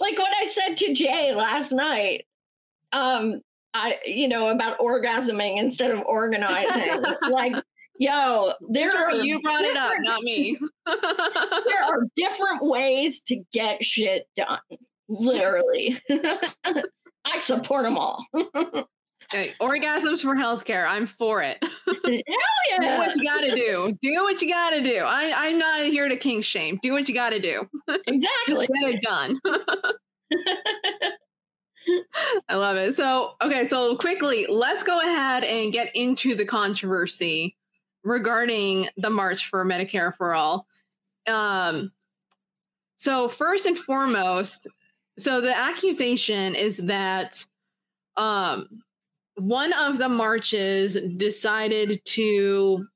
Like 0.00 0.18
what 0.18 0.32
I 0.40 0.44
said 0.46 0.76
to 0.78 0.92
Jay 0.92 1.32
last 1.34 1.70
night 1.70 2.26
um 2.92 3.40
I 3.74 3.98
you 4.04 4.28
know 4.28 4.48
about 4.48 4.78
orgasming 4.78 5.58
instead 5.58 5.92
of 5.92 6.00
organizing 6.00 7.02
like 7.30 7.54
Yo, 7.98 8.52
there 8.70 8.96
are 8.96 9.12
you 9.12 9.40
brought 9.42 9.62
it 9.62 9.76
up, 9.76 9.92
not 9.98 10.22
me. 10.22 10.58
there 10.86 11.84
are 11.84 12.06
different 12.16 12.62
ways 12.62 13.20
to 13.22 13.42
get 13.52 13.84
shit 13.84 14.26
done. 14.36 14.58
Literally. 15.08 16.00
I 17.24 17.38
support 17.38 17.84
them 17.84 17.98
all. 17.98 18.24
Hey, 19.30 19.54
orgasms 19.60 20.22
for 20.22 20.34
healthcare. 20.34 20.86
I'm 20.88 21.06
for 21.06 21.42
it. 21.42 21.58
Hell 21.62 21.94
yeah. 22.04 22.78
do 22.80 22.98
what 22.98 23.14
you 23.14 23.22
gotta 23.22 23.54
do. 23.54 23.96
Do 24.02 24.22
what 24.22 24.42
you 24.42 24.48
gotta 24.48 24.82
do. 24.82 24.98
I, 24.98 25.32
I'm 25.34 25.58
not 25.58 25.80
here 25.82 26.08
to 26.08 26.16
kink 26.16 26.44
shame. 26.44 26.80
Do 26.82 26.92
what 26.92 27.08
you 27.08 27.14
gotta 27.14 27.40
do. 27.40 27.68
Exactly. 28.06 28.66
get 28.66 28.94
it 28.94 29.02
done. 29.02 29.38
I 32.48 32.56
love 32.56 32.76
it. 32.76 32.94
So, 32.94 33.34
okay, 33.42 33.64
so 33.64 33.96
quickly, 33.96 34.46
let's 34.48 34.82
go 34.82 35.00
ahead 35.00 35.44
and 35.44 35.72
get 35.72 35.94
into 35.94 36.34
the 36.34 36.44
controversy 36.44 37.56
regarding 38.04 38.88
the 38.96 39.10
March 39.10 39.48
for 39.48 39.64
Medicare 39.64 40.14
for 40.14 40.34
All. 40.34 40.66
Um, 41.26 41.92
so, 42.96 43.28
first 43.28 43.66
and 43.66 43.78
foremost, 43.78 44.66
so 45.18 45.40
the 45.40 45.56
accusation 45.56 46.54
is 46.54 46.78
that 46.78 47.44
um, 48.16 48.82
one 49.36 49.72
of 49.74 49.98
the 49.98 50.08
marches 50.08 50.96
decided 51.16 52.04
to 52.04 52.86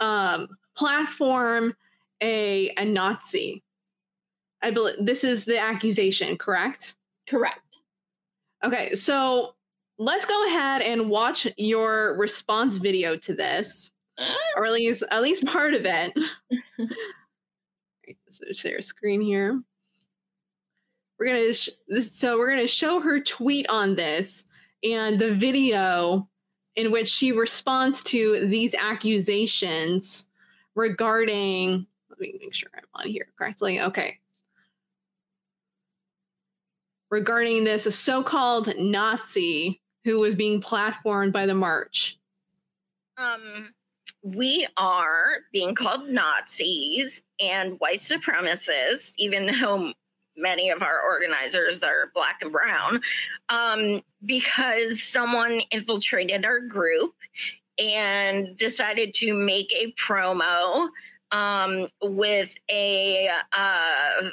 um, 0.00 0.48
platform 0.76 1.74
a, 2.20 2.70
a 2.76 2.84
Nazi. 2.84 3.62
I 4.62 4.70
believe 4.70 4.96
this 5.00 5.24
is 5.24 5.44
the 5.44 5.58
accusation, 5.58 6.36
correct? 6.36 6.96
Correct. 7.28 7.60
Okay, 8.64 8.94
so 8.94 9.54
let's 9.98 10.24
go 10.24 10.46
ahead 10.46 10.82
and 10.82 11.10
watch 11.10 11.46
your 11.56 12.16
response 12.16 12.78
video 12.78 13.16
to 13.16 13.34
this 13.34 13.90
or 14.56 14.66
at 14.66 14.72
least 14.72 15.02
at 15.10 15.22
least 15.22 15.44
part 15.44 15.74
of 15.74 15.82
it. 15.84 16.18
so 18.28 18.44
share 18.52 18.80
screen 18.80 19.20
here. 19.20 19.62
We're 21.18 21.26
gonna 21.26 21.52
sh- 21.52 21.70
this, 21.88 22.12
so 22.12 22.38
we're 22.38 22.50
gonna 22.50 22.66
show 22.66 23.00
her 23.00 23.20
tweet 23.20 23.66
on 23.68 23.94
this 23.94 24.44
and 24.82 25.18
the 25.18 25.34
video 25.34 26.28
in 26.76 26.90
which 26.90 27.08
she 27.08 27.32
responds 27.32 28.02
to 28.04 28.46
these 28.48 28.74
accusations 28.74 30.26
regarding. 30.74 31.86
Let 32.10 32.20
me 32.20 32.34
make 32.40 32.54
sure 32.54 32.70
I'm 32.76 32.84
on 32.94 33.08
here 33.08 33.26
correctly. 33.36 33.80
Okay. 33.80 34.18
Regarding 37.10 37.64
this 37.64 37.92
so-called 37.96 38.72
Nazi 38.76 39.80
who 40.04 40.18
was 40.18 40.34
being 40.34 40.60
platformed 40.60 41.32
by 41.32 41.46
the 41.46 41.54
march. 41.54 42.18
Um, 43.16 43.72
we 44.24 44.66
are 44.78 45.40
being 45.52 45.74
called 45.74 46.08
Nazis 46.08 47.22
and 47.38 47.78
white 47.78 47.98
supremacists, 47.98 49.12
even 49.18 49.46
though 49.60 49.92
many 50.36 50.70
of 50.70 50.82
our 50.82 51.02
organizers 51.02 51.82
are 51.82 52.10
black 52.14 52.38
and 52.40 52.50
brown, 52.50 53.02
um, 53.50 54.02
because 54.24 55.02
someone 55.02 55.60
infiltrated 55.70 56.46
our 56.46 56.58
group 56.58 57.12
and 57.78 58.56
decided 58.56 59.12
to 59.12 59.34
make 59.34 59.70
a 59.72 59.92
promo 59.92 60.88
um, 61.30 61.86
with 62.02 62.54
a 62.70 63.28
uh, 63.52 64.30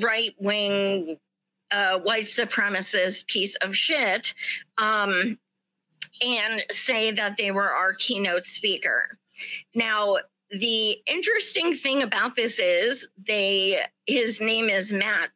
right 0.00 0.34
wing 0.38 1.16
uh, 1.70 1.98
white 1.98 2.24
supremacist 2.24 3.26
piece 3.26 3.56
of 3.56 3.74
shit 3.74 4.34
um, 4.76 5.38
and 6.20 6.64
say 6.70 7.10
that 7.12 7.36
they 7.36 7.50
were 7.50 7.70
our 7.70 7.94
keynote 7.94 8.44
speaker. 8.44 9.18
Now, 9.74 10.16
the 10.50 10.98
interesting 11.06 11.74
thing 11.74 12.02
about 12.02 12.34
this 12.36 12.58
is 12.58 13.08
they 13.26 13.80
his 14.06 14.40
name 14.40 14.68
is 14.68 14.92
Matt 14.92 15.30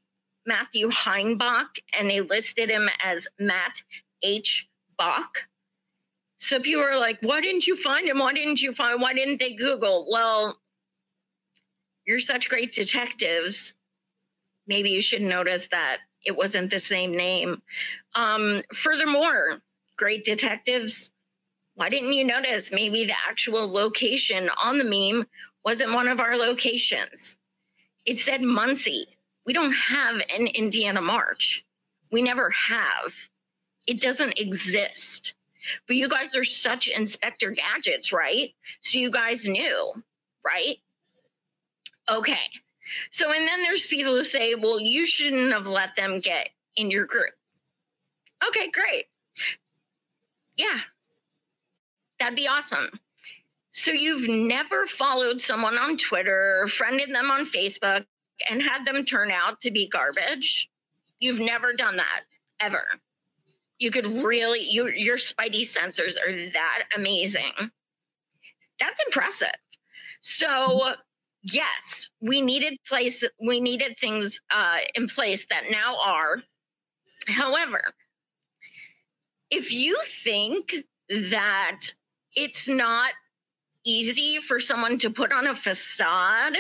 Matthew 0.47 0.89
Heimbach, 0.91 1.79
and 1.93 2.11
they 2.11 2.21
listed 2.21 2.71
him 2.71 2.89
as 3.03 3.29
Matt 3.39 3.83
H. 4.23 4.69
Bach. 4.99 5.45
So 6.39 6.59
people 6.59 6.83
are 6.83 6.99
like, 6.99 7.19
why 7.21 7.41
didn't 7.41 7.67
you 7.67 7.77
find 7.77 8.09
him? 8.09 8.19
Why 8.19 8.33
didn't 8.33 8.61
you 8.61 8.73
find 8.73 9.01
why 9.01 9.15
didn't 9.15 9.39
they 9.39 9.55
Google? 9.55 10.07
Well, 10.11 10.59
you're 12.05 12.19
such 12.19 12.49
great 12.49 12.75
detectives. 12.75 13.75
Maybe 14.67 14.91
you 14.91 15.01
should 15.01 15.23
notice 15.23 15.69
that 15.71 15.99
it 16.25 16.37
wasn't 16.37 16.71
the 16.71 16.81
same 16.81 17.17
name. 17.17 17.63
Um, 18.15 18.63
furthermore, 18.73 19.63
great 19.97 20.25
detectives, 20.25 21.11
why 21.75 21.89
didn't 21.89 22.13
you 22.13 22.25
notice 22.25 22.71
maybe 22.71 23.05
the 23.05 23.15
actual 23.29 23.71
location 23.71 24.51
on 24.63 24.79
the 24.79 24.85
meme 24.85 25.27
wasn't 25.65 25.93
one 25.93 26.09
of 26.09 26.21
our 26.21 26.37
locations? 26.37 27.37
It 28.05 28.19
said 28.19 28.43
Muncie. 28.43 29.07
We 29.47 29.53
don't 29.53 29.73
have 29.73 30.17
an 30.17 30.47
Indiana 30.47 31.01
March. 31.01 31.65
We 32.11 32.23
never 32.23 32.51
have. 32.51 33.13
It 33.87 34.01
doesn't 34.01 34.39
exist. 34.39 35.35
But 35.87 35.97
you 35.97 36.09
guys 36.09 36.37
are 36.37 36.45
such 36.45 36.89
Inspector 36.89 37.51
Gadgets, 37.51 38.13
right? 38.13 38.51
So 38.81 38.99
you 38.99 39.11
guys 39.11 39.47
knew, 39.47 39.93
right? 40.45 40.79
Okay. 42.11 42.49
So, 43.11 43.31
and 43.33 43.47
then 43.47 43.63
there's 43.63 43.87
people 43.87 44.17
who 44.17 44.25
say, 44.25 44.55
well, 44.55 44.81
you 44.81 45.07
shouldn't 45.07 45.53
have 45.53 45.67
let 45.67 45.97
them 45.97 46.21
get 46.21 46.51
in 46.77 46.91
your 46.91 47.07
group. 47.07 47.33
Okay, 48.47 48.71
great. 48.71 49.07
Yeah, 50.57 50.81
that'd 52.19 52.37
be 52.37 52.49
awesome. 52.49 52.91
So, 53.73 53.91
you've 53.91 54.29
never 54.29 54.87
followed 54.87 55.41
someone 55.41 55.79
on 55.79 55.97
Twitter, 55.97 56.69
friended 56.77 57.15
them 57.15 57.31
on 57.31 57.47
Facebook, 57.47 58.05
and 58.51 58.63
had 58.63 58.85
them 58.85 59.05
turn 59.05 59.31
out 59.31 59.61
to 59.63 59.71
be 59.71 59.89
garbage? 59.89 60.69
You've 61.21 61.39
never 61.39 61.73
done 61.73 61.97
that 61.97 62.23
ever. 62.61 62.85
You 63.79 63.91
could 63.91 64.07
really, 64.07 64.61
you, 64.61 64.89
your 64.89 65.17
spidey 65.17 65.63
sensors 65.63 66.15
are 66.19 66.51
that 66.53 66.85
amazing. 66.95 67.53
That's 68.79 69.01
impressive. 69.07 69.49
So, 70.21 70.95
yes, 71.43 72.09
we 72.21 72.41
needed 72.41 72.79
place 72.87 73.25
we 73.41 73.61
needed 73.61 73.97
things 74.01 74.41
uh, 74.51 74.79
in 74.95 75.09
place 75.09 75.47
that 75.51 75.65
now 75.71 75.97
are. 76.05 76.43
However, 77.27 77.95
if 79.53 79.71
you 79.71 79.99
think 80.25 80.75
that 81.11 81.81
it's 82.35 82.67
not 82.69 83.13
easy 83.85 84.39
for 84.41 84.59
someone 84.59 84.97
to 84.99 85.11
put 85.11 85.31
on 85.31 85.47
a 85.47 85.55
facade 85.55 86.55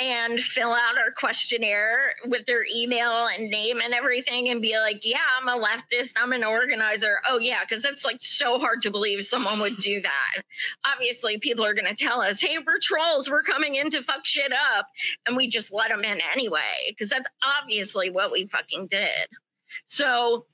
and 0.00 0.40
fill 0.40 0.72
out 0.72 0.96
our 0.96 1.10
questionnaire 1.18 2.14
with 2.26 2.46
their 2.46 2.64
email 2.74 3.26
and 3.26 3.50
name 3.50 3.78
and 3.84 3.92
everything 3.92 4.48
and 4.48 4.62
be 4.62 4.78
like, 4.78 5.00
yeah, 5.02 5.18
I'm 5.38 5.48
a 5.48 5.62
leftist, 5.62 6.12
I'm 6.16 6.32
an 6.32 6.44
organizer. 6.44 7.18
Oh, 7.28 7.38
yeah, 7.38 7.60
because 7.68 7.84
it's 7.84 8.06
like 8.06 8.20
so 8.20 8.58
hard 8.58 8.80
to 8.82 8.90
believe 8.90 9.24
someone 9.26 9.60
would 9.60 9.76
do 9.76 10.00
that. 10.00 10.42
Obviously, 10.86 11.38
people 11.38 11.64
are 11.64 11.74
going 11.74 11.94
to 11.94 12.04
tell 12.04 12.22
us, 12.22 12.40
hey, 12.40 12.56
we're 12.66 12.78
trolls, 12.80 13.28
we're 13.28 13.42
coming 13.42 13.74
in 13.74 13.90
to 13.90 14.02
fuck 14.02 14.24
shit 14.24 14.52
up. 14.52 14.86
And 15.26 15.36
we 15.36 15.46
just 15.46 15.74
let 15.74 15.90
them 15.90 16.04
in 16.04 16.20
anyway, 16.32 16.88
because 16.88 17.10
that's 17.10 17.28
obviously 17.60 18.10
what 18.10 18.32
we 18.32 18.46
fucking 18.46 18.86
did. 18.86 19.28
So, 19.84 20.46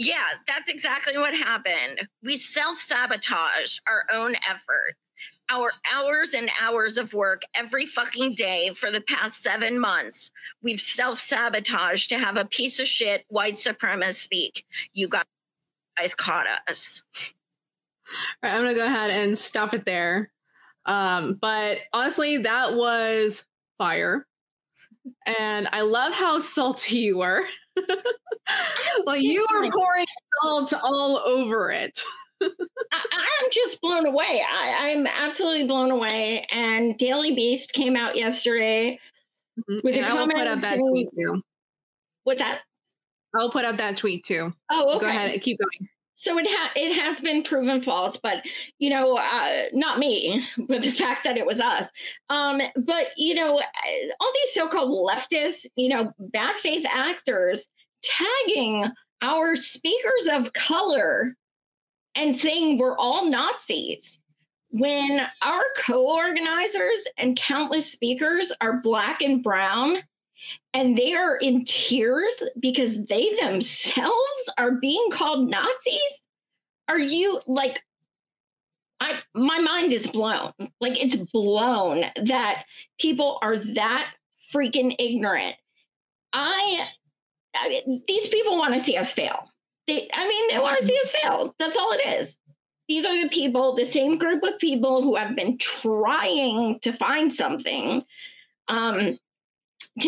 yeah, 0.00 0.28
that's 0.46 0.68
exactly 0.68 1.18
what 1.18 1.34
happened. 1.34 2.08
We 2.22 2.36
self 2.36 2.80
sabotage 2.80 3.76
our 3.86 4.04
own 4.12 4.34
effort 4.48 4.96
our 5.50 5.72
hours 5.92 6.32
and 6.32 6.48
hours 6.60 6.96
of 6.96 7.12
work 7.12 7.42
every 7.54 7.84
fucking 7.84 8.36
day 8.36 8.72
for 8.72 8.90
the 8.90 9.00
past 9.00 9.42
seven 9.42 9.78
months. 9.78 10.30
We've 10.62 10.80
self 10.80 11.18
sabotaged 11.18 12.08
to 12.10 12.18
have 12.18 12.36
a 12.36 12.44
piece 12.44 12.78
of 12.78 12.86
shit 12.86 13.24
white 13.28 13.54
supremacist 13.54 14.22
speak. 14.22 14.64
You 14.92 15.08
guys 15.08 16.14
caught 16.14 16.46
us. 16.68 17.02
All 17.16 18.48
right, 18.48 18.54
I'm 18.54 18.62
gonna 18.62 18.74
go 18.74 18.84
ahead 18.84 19.10
and 19.10 19.36
stop 19.36 19.74
it 19.74 19.84
there. 19.84 20.30
Um, 20.86 21.36
but 21.40 21.78
honestly, 21.92 22.38
that 22.38 22.74
was 22.74 23.44
fire. 23.76 24.26
And 25.26 25.68
I 25.72 25.82
love 25.82 26.12
how 26.12 26.38
salty 26.38 26.98
you 26.98 27.18
were. 27.18 27.42
well, 29.06 29.16
you 29.16 29.46
were 29.52 29.70
pouring 29.70 30.06
salt 30.42 30.72
all 30.82 31.18
over 31.18 31.70
it. 31.70 32.00
I, 32.42 32.46
am 33.44 33.50
just 33.52 33.80
blown 33.80 34.06
away. 34.06 34.42
I, 34.50 34.88
am 34.88 35.06
absolutely 35.06 35.66
blown 35.66 35.90
away. 35.90 36.46
And 36.50 36.96
Daily 36.96 37.34
Beast 37.34 37.72
came 37.72 37.96
out 37.96 38.16
yesterday 38.16 38.98
mm-hmm. 39.58 39.80
with 39.84 39.96
and 39.96 40.04
a 40.04 40.08
I 40.08 40.10
comment. 40.10 40.38
Will 40.38 40.44
put 40.44 40.48
up 40.48 40.60
that 40.60 40.78
tweet 40.78 41.08
too. 41.16 41.42
What's 42.24 42.40
that? 42.40 42.60
I'll 43.38 43.50
put 43.50 43.64
up 43.64 43.76
that 43.76 43.96
tweet 43.96 44.24
too. 44.24 44.52
Oh, 44.70 44.96
okay. 44.96 45.00
Go 45.00 45.06
ahead, 45.06 45.42
keep 45.42 45.58
going. 45.58 45.88
So 46.20 46.36
it 46.38 46.46
ha- 46.46 46.72
it 46.76 46.92
has 47.00 47.22
been 47.22 47.42
proven 47.42 47.80
false, 47.80 48.18
but 48.18 48.44
you 48.78 48.90
know, 48.90 49.16
uh, 49.16 49.62
not 49.72 49.98
me, 49.98 50.44
but 50.58 50.82
the 50.82 50.90
fact 50.90 51.24
that 51.24 51.38
it 51.38 51.46
was 51.46 51.62
us. 51.62 51.90
Um, 52.28 52.60
but 52.76 53.06
you 53.16 53.32
know, 53.32 53.58
all 54.20 54.32
these 54.34 54.52
so-called 54.52 54.90
leftists, 54.90 55.64
you 55.76 55.88
know, 55.88 56.12
bad 56.18 56.56
faith 56.56 56.84
actors 56.86 57.66
tagging 58.02 58.84
our 59.22 59.56
speakers 59.56 60.28
of 60.30 60.52
color 60.52 61.34
and 62.14 62.36
saying 62.36 62.76
we're 62.76 62.98
all 62.98 63.30
Nazis 63.30 64.18
when 64.68 65.22
our 65.40 65.64
co 65.78 66.06
organizers 66.06 67.02
and 67.16 67.34
countless 67.34 67.90
speakers 67.90 68.52
are 68.60 68.82
black 68.82 69.22
and 69.22 69.42
brown 69.42 69.96
and 70.74 70.96
they 70.96 71.14
are 71.14 71.36
in 71.36 71.64
tears 71.64 72.42
because 72.58 73.04
they 73.06 73.36
themselves 73.40 74.50
are 74.58 74.72
being 74.72 75.08
called 75.12 75.48
Nazis? 75.48 76.22
Are 76.88 76.98
you 76.98 77.40
like, 77.46 77.82
I, 79.00 79.20
my 79.34 79.58
mind 79.58 79.92
is 79.92 80.06
blown. 80.06 80.52
Like 80.80 81.02
it's 81.02 81.16
blown 81.16 82.04
that 82.24 82.64
people 82.98 83.38
are 83.42 83.56
that 83.56 84.12
freaking 84.52 84.94
ignorant. 84.98 85.56
I, 86.32 86.86
I 87.54 87.82
these 88.06 88.28
people 88.28 88.58
want 88.58 88.74
to 88.74 88.80
see 88.80 88.96
us 88.96 89.12
fail. 89.12 89.50
They, 89.86 90.08
I 90.12 90.28
mean, 90.28 90.50
they 90.50 90.58
want 90.58 90.78
to 90.78 90.84
see 90.86 90.98
us 91.02 91.10
fail. 91.10 91.54
That's 91.58 91.76
all 91.76 91.92
it 91.92 92.20
is. 92.20 92.38
These 92.88 93.06
are 93.06 93.22
the 93.22 93.28
people, 93.28 93.74
the 93.74 93.86
same 93.86 94.18
group 94.18 94.42
of 94.42 94.58
people 94.58 95.02
who 95.02 95.14
have 95.14 95.36
been 95.36 95.58
trying 95.58 96.80
to 96.80 96.92
find 96.92 97.32
something 97.32 98.04
um, 98.68 99.18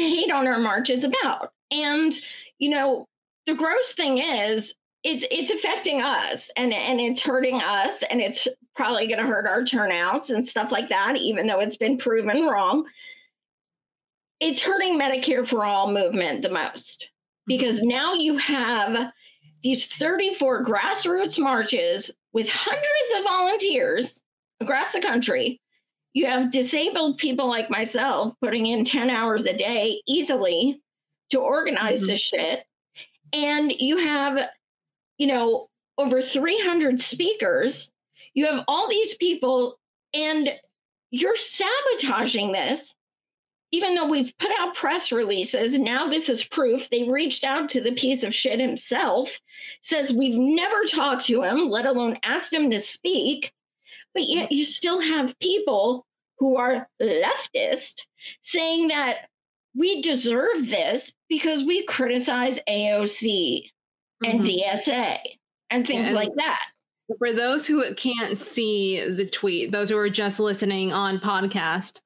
hate 0.00 0.30
on 0.30 0.46
our 0.46 0.58
march 0.58 0.90
is 0.90 1.04
about. 1.04 1.52
And, 1.70 2.12
you 2.58 2.70
know, 2.70 3.06
the 3.46 3.54
gross 3.54 3.92
thing 3.92 4.18
is, 4.18 4.74
it's 5.04 5.24
it's 5.32 5.50
affecting 5.50 6.00
us 6.00 6.48
and 6.56 6.72
and 6.72 7.00
it's 7.00 7.20
hurting 7.20 7.60
us 7.60 8.04
and 8.04 8.20
it's 8.20 8.46
probably 8.76 9.08
going 9.08 9.18
to 9.18 9.26
hurt 9.26 9.48
our 9.48 9.64
turnouts 9.64 10.30
and 10.30 10.46
stuff 10.46 10.70
like 10.70 10.88
that 10.90 11.16
even 11.16 11.48
though 11.48 11.58
it's 11.58 11.76
been 11.76 11.98
proven 11.98 12.46
wrong 12.46 12.84
it's 14.38 14.62
hurting 14.62 14.96
medicare 14.96 15.44
for 15.44 15.64
all 15.64 15.90
movement 15.90 16.40
the 16.42 16.48
most 16.48 17.02
mm-hmm. 17.02 17.56
because 17.56 17.82
now 17.82 18.14
you 18.14 18.36
have 18.36 19.12
these 19.62 19.86
34 19.86 20.64
grassroots 20.64 21.38
marches 21.38 22.10
with 22.32 22.48
hundreds 22.48 23.12
of 23.16 23.24
volunteers 23.24 24.22
across 24.60 24.92
the 24.92 25.00
country. 25.00 25.60
You 26.14 26.26
have 26.26 26.52
disabled 26.52 27.18
people 27.18 27.48
like 27.48 27.70
myself 27.70 28.34
putting 28.40 28.66
in 28.66 28.84
10 28.84 29.10
hours 29.10 29.46
a 29.46 29.56
day 29.56 30.02
easily 30.06 30.80
to 31.30 31.40
organize 31.40 32.00
mm-hmm. 32.00 32.08
this 32.08 32.20
shit. 32.20 32.64
And 33.32 33.72
you 33.72 33.96
have, 33.96 34.38
you 35.18 35.26
know, 35.26 35.68
over 35.96 36.20
300 36.20 37.00
speakers. 37.00 37.90
You 38.34 38.46
have 38.46 38.64
all 38.68 38.88
these 38.88 39.14
people, 39.16 39.78
and 40.14 40.50
you're 41.10 41.36
sabotaging 41.36 42.52
this 42.52 42.94
even 43.72 43.94
though 43.94 44.06
we've 44.06 44.36
put 44.38 44.50
out 44.60 44.74
press 44.74 45.10
releases, 45.10 45.78
now 45.78 46.06
this 46.06 46.28
is 46.28 46.44
proof 46.44 46.88
they 46.90 47.08
reached 47.08 47.42
out 47.42 47.70
to 47.70 47.80
the 47.80 47.92
piece 47.92 48.22
of 48.22 48.34
shit 48.34 48.60
himself, 48.60 49.40
says 49.80 50.12
we've 50.12 50.36
never 50.36 50.84
talked 50.84 51.24
to 51.26 51.42
him, 51.42 51.70
let 51.70 51.86
alone 51.86 52.18
asked 52.22 52.52
him 52.52 52.70
to 52.70 52.78
speak. 52.78 53.50
But 54.14 54.28
yet 54.28 54.52
you 54.52 54.64
still 54.64 55.00
have 55.00 55.38
people 55.38 56.06
who 56.38 56.56
are 56.56 56.88
leftist 57.00 58.02
saying 58.42 58.88
that 58.88 59.28
we 59.74 60.02
deserve 60.02 60.68
this 60.68 61.12
because 61.28 61.64
we 61.64 61.84
criticize 61.86 62.58
AOC 62.68 63.70
and 64.24 64.40
Mhm. 64.40 64.44
DSA 64.44 65.18
and 65.70 65.86
things 65.86 66.08
and- 66.08 66.16
like 66.16 66.34
that. 66.36 66.60
For 67.18 67.32
those 67.32 67.66
who 67.66 67.94
can't 67.94 68.38
see 68.38 69.00
the 69.04 69.26
tweet, 69.26 69.70
those 69.72 69.90
who 69.90 69.96
are 69.96 70.08
just 70.10 70.40
listening 70.40 70.92
on 70.92 71.18
podcast, 71.18 72.00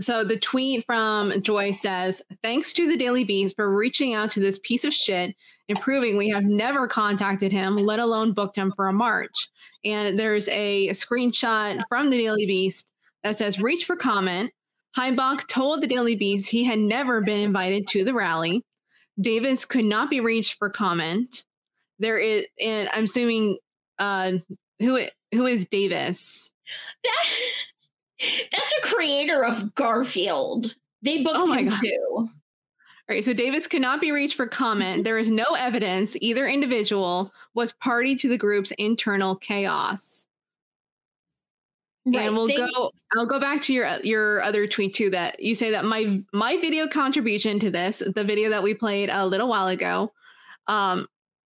so 0.00 0.24
the 0.24 0.38
tweet 0.38 0.84
from 0.86 1.40
Joy 1.42 1.72
says, 1.72 2.22
"Thanks 2.42 2.72
to 2.74 2.88
the 2.88 2.96
Daily 2.96 3.24
Beast 3.24 3.54
for 3.56 3.76
reaching 3.76 4.14
out 4.14 4.30
to 4.32 4.40
this 4.40 4.58
piece 4.62 4.84
of 4.84 4.92
shit 4.92 5.34
and 5.68 5.80
proving 5.80 6.16
we 6.16 6.28
have 6.28 6.44
never 6.44 6.86
contacted 6.88 7.52
him, 7.52 7.76
let 7.76 7.98
alone 8.00 8.32
booked 8.32 8.56
him 8.56 8.72
for 8.74 8.88
a 8.88 8.92
march." 8.92 9.48
And 9.84 10.18
there's 10.18 10.48
a 10.48 10.88
screenshot 10.88 11.80
from 11.88 12.10
the 12.10 12.18
Daily 12.18 12.46
Beast 12.46 12.86
that 13.22 13.36
says, 13.36 13.60
"Reach 13.60 13.84
for 13.84 13.96
comment." 13.96 14.52
Heimbach 14.96 15.46
told 15.48 15.80
the 15.80 15.86
Daily 15.88 16.16
Beast 16.16 16.48
he 16.48 16.64
had 16.64 16.78
never 16.78 17.20
been 17.20 17.40
invited 17.40 17.86
to 17.88 18.04
the 18.04 18.14
rally. 18.14 18.64
Davis 19.20 19.64
could 19.64 19.84
not 19.84 20.10
be 20.10 20.20
reached 20.20 20.58
for 20.58 20.70
comment. 20.70 21.44
There 21.98 22.18
is, 22.18 22.46
and 22.60 22.88
I'm 22.92 23.04
assuming 23.04 23.58
uh 23.98 24.32
who 24.80 25.00
who 25.32 25.46
is 25.46 25.66
Davis? 25.66 26.52
That, 28.24 28.48
that's 28.52 28.72
a 28.78 28.88
creator 28.94 29.44
of 29.44 29.74
Garfield. 29.74 30.74
They 31.02 31.22
booked 31.22 31.36
Oh 31.38 31.52
him 31.52 31.68
God. 31.68 31.80
too. 31.80 32.28
All 33.06 33.14
right, 33.14 33.24
so 33.24 33.34
Davis 33.34 33.66
could 33.66 33.82
not 33.82 34.00
be 34.00 34.12
reached 34.12 34.34
for 34.36 34.46
comment. 34.46 35.04
There 35.04 35.18
is 35.18 35.28
no 35.28 35.44
evidence 35.58 36.16
either 36.22 36.46
individual 36.46 37.32
was 37.52 37.72
party 37.72 38.16
to 38.16 38.28
the 38.28 38.38
group's 38.38 38.70
internal 38.78 39.36
chaos. 39.36 40.26
Right, 42.06 42.26
and 42.26 42.34
we'll 42.34 42.46
they- 42.48 42.56
go 42.56 42.90
I'll 43.16 43.26
go 43.26 43.40
back 43.40 43.60
to 43.62 43.72
your 43.74 43.88
your 44.02 44.42
other 44.42 44.66
tweet 44.66 44.94
too 44.94 45.10
that 45.10 45.40
you 45.40 45.54
say 45.54 45.70
that 45.70 45.84
my 45.84 46.22
my 46.32 46.56
video 46.56 46.86
contribution 46.86 47.58
to 47.60 47.70
this, 47.70 48.02
the 48.14 48.24
video 48.24 48.50
that 48.50 48.62
we 48.62 48.74
played 48.74 49.08
a 49.10 49.26
little 49.26 49.48
while 49.48 49.68
ago, 49.68 50.12
um 50.66 51.06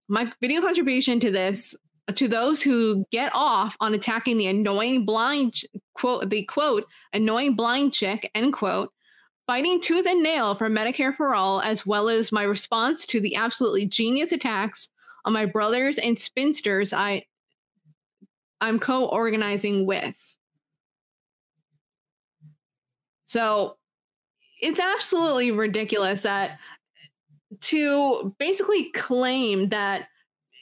my 0.07 0.31
video 0.41 0.61
contribution 0.61 1.19
to 1.21 1.31
this 1.31 1.75
to 2.13 2.27
those 2.27 2.61
who 2.61 3.05
get 3.11 3.31
off 3.33 3.75
on 3.79 3.93
attacking 3.93 4.37
the 4.37 4.47
annoying 4.47 5.05
blind 5.05 5.61
quote 5.95 6.29
the 6.29 6.43
quote 6.45 6.85
annoying 7.13 7.55
blind 7.55 7.91
chick 7.93 8.29
end 8.35 8.53
quote 8.53 8.91
fighting 9.47 9.81
tooth 9.81 10.05
and 10.05 10.21
nail 10.21 10.53
for 10.53 10.69
medicare 10.69 11.15
for 11.15 11.33
all 11.33 11.61
as 11.61 11.85
well 11.85 12.07
as 12.07 12.31
my 12.31 12.43
response 12.43 13.05
to 13.05 13.19
the 13.19 13.35
absolutely 13.35 13.87
genius 13.87 14.31
attacks 14.31 14.89
on 15.25 15.33
my 15.33 15.45
brothers 15.45 15.97
and 15.97 16.19
spinsters 16.19 16.93
i 16.93 17.23
i'm 18.61 18.79
co-organizing 18.79 19.85
with. 19.85 20.37
So 23.27 23.77
it's 24.61 24.79
absolutely 24.79 25.51
ridiculous 25.51 26.23
that 26.23 26.57
to 27.61 28.33
basically 28.39 28.91
claim 28.91 29.69
that 29.69 30.07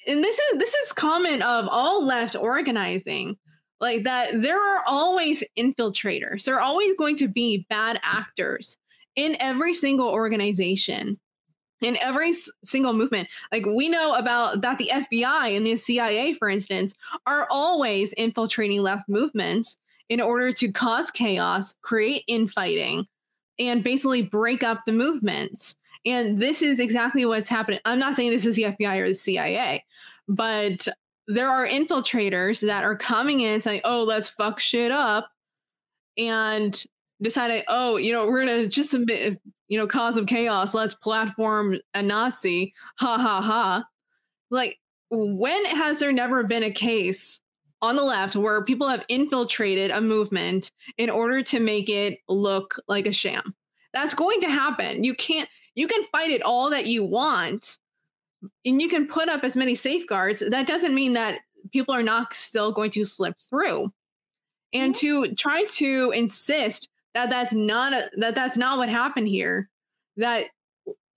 and 0.08 0.24
this 0.24 0.38
is 0.38 0.60
this 0.60 0.74
is 0.74 0.94
common 0.94 1.42
of 1.42 1.68
all 1.70 2.04
left 2.04 2.36
organizing 2.36 3.38
like 3.80 4.04
that 4.04 4.42
there 4.42 4.60
are 4.60 4.82
always 4.88 5.44
infiltrators. 5.58 6.46
There 6.46 6.56
are 6.56 6.62
always 6.62 6.96
going 6.98 7.18
to 7.18 7.28
be 7.28 7.66
bad 7.70 8.00
actors 8.02 8.78
in 9.16 9.36
every 9.40 9.74
single 9.74 10.10
organization 10.10 11.20
in 11.82 11.98
every 11.98 12.30
s- 12.30 12.50
single 12.64 12.94
movement. 12.94 13.28
Like 13.52 13.66
we 13.66 13.90
know 13.90 14.14
about 14.14 14.62
that 14.62 14.78
the 14.78 14.90
FBI 14.94 15.56
and 15.56 15.68
the 15.68 15.76
CIA 15.76 16.34
for 16.36 16.50
instance 16.50 16.96
are 17.28 17.46
always 17.52 18.14
infiltrating 18.14 18.82
left 18.82 19.10
movements 19.10 19.76
in 20.10 20.22
order 20.22 20.54
to 20.54 20.72
cause 20.72 21.12
chaos 21.12 21.76
create 21.82 22.24
infighting 22.28 23.06
and 23.60 23.84
basically 23.84 24.22
break 24.22 24.64
up 24.64 24.80
the 24.86 24.94
movements 24.94 25.76
and 26.06 26.40
this 26.40 26.62
is 26.62 26.80
exactly 26.80 27.26
what's 27.26 27.50
happening 27.50 27.80
i'm 27.86 28.00
not 28.00 28.16
saying 28.16 28.32
this 28.32 28.46
is 28.46 28.56
the 28.56 28.64
FBI 28.64 28.98
or 28.98 29.08
the 29.08 29.16
CIA 29.16 29.84
but 30.28 30.88
there 31.28 31.50
are 31.50 31.68
infiltrators 31.68 32.66
that 32.66 32.84
are 32.84 32.98
coming 32.98 33.42
in 33.42 33.62
saying, 33.62 33.82
"Oh, 33.84 34.04
let's 34.04 34.30
fuck 34.30 34.60
shit 34.60 34.92
up," 34.92 35.30
and 36.18 36.84
deciding, 37.22 37.64
"Oh, 37.68 37.98
you 37.98 38.12
know, 38.12 38.26
we're 38.28 38.46
gonna 38.46 38.68
just 38.68 38.92
submit, 38.92 39.40
you 39.68 39.78
know, 39.78 39.88
cause 39.88 40.18
of 40.18 40.28
chaos. 40.28 40.74
Let's 40.74 40.96
platform 40.96 41.80
a 41.94 42.04
Nazi." 42.04 42.74
Ha 42.98 43.18
ha 43.18 43.42
ha! 43.42 43.86
Like, 44.50 44.80
when 45.10 45.66
has 45.66 46.00
there 46.00 46.12
never 46.12 46.44
been 46.44 46.64
a 46.64 46.72
case 46.72 47.40
on 47.82 47.96
the 47.96 48.04
left 48.04 48.36
where 48.36 48.64
people 48.64 48.88
have 48.88 49.06
infiltrated 49.10 49.92
a 49.92 50.02
movement 50.02 50.72
in 50.98 51.10
order 51.10 51.42
to 51.44 51.60
make 51.60 51.90
it 51.90 52.20
look 52.28 52.76
like 52.88 53.08
a 53.08 53.14
sham? 53.14 53.56
That's 53.94 54.14
going 54.14 54.42
to 54.42 54.50
happen. 54.50 55.04
You 55.04 55.16
can't. 55.16 55.50
You 55.76 55.88
can 55.88 56.04
fight 56.12 56.32
it 56.32 56.42
all 56.42 56.70
that 56.70 56.88
you 56.88 57.04
want 57.04 57.78
and 58.66 58.82
you 58.82 58.90
can 58.90 59.08
put 59.08 59.30
up 59.30 59.44
as 59.44 59.56
many 59.56 59.76
safeguards. 59.76 60.44
That 60.48 60.68
doesn't 60.68 60.94
mean 60.94 61.14
that 61.14 61.40
people 61.72 61.96
are 61.96 62.04
not 62.04 62.34
still 62.34 62.72
going 62.72 62.92
to 62.92 63.04
slip 63.04 63.36
through. 63.50 63.92
And 64.74 64.96
to 64.96 65.34
try 65.36 65.66
to 65.66 66.12
insist 66.16 66.90
that 67.14 67.30
that's 67.30 67.54
not 67.54 67.94
a, 67.94 68.10
that 68.18 68.36
that's 68.36 68.58
not 68.58 68.78
what 68.78 68.90
happened 68.90 69.28
here 69.28 69.70
that 70.18 70.48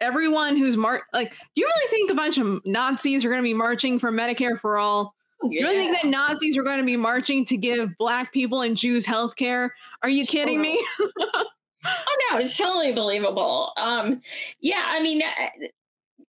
everyone 0.01 0.57
who's 0.57 0.77
mar 0.77 1.03
like 1.15 1.31
do 1.55 1.63
you 1.63 1.67
really 1.67 1.91
think 1.91 2.11
a 2.11 2.15
bunch 2.15 2.37
of 2.39 2.61
nazis 2.67 3.25
are 3.25 3.31
going 3.31 3.41
to 3.41 3.43
be 3.43 3.55
marching 3.55 3.99
for 3.99 4.13
medicare 4.13 4.59
for 4.59 4.79
all? 4.79 5.15
Oh, 5.43 5.51
you 5.51 5.61
really 5.61 5.77
think 5.77 5.97
that 6.01 6.09
nazis 6.09 6.57
are 6.57 6.63
going 6.63 6.79
to 6.79 6.85
be 6.85 6.97
marching 6.97 7.45
to 7.47 7.57
give 7.57 7.97
black 7.99 8.33
people 8.33 8.63
and 8.63 8.77
jews 8.77 9.07
health 9.07 9.37
care? 9.37 9.75
Are 10.03 10.09
you 10.09 10.25
oh, 10.25 10.31
kidding 10.31 10.61
me 10.61 10.83
Oh 11.87 12.17
no, 12.33 12.39
it's 12.39 12.57
totally 12.57 12.93
believable. 12.93 13.73
Um, 13.77 14.21
yeah, 14.61 14.83
I 14.87 15.01
mean, 15.03 15.23
uh, 15.23 15.67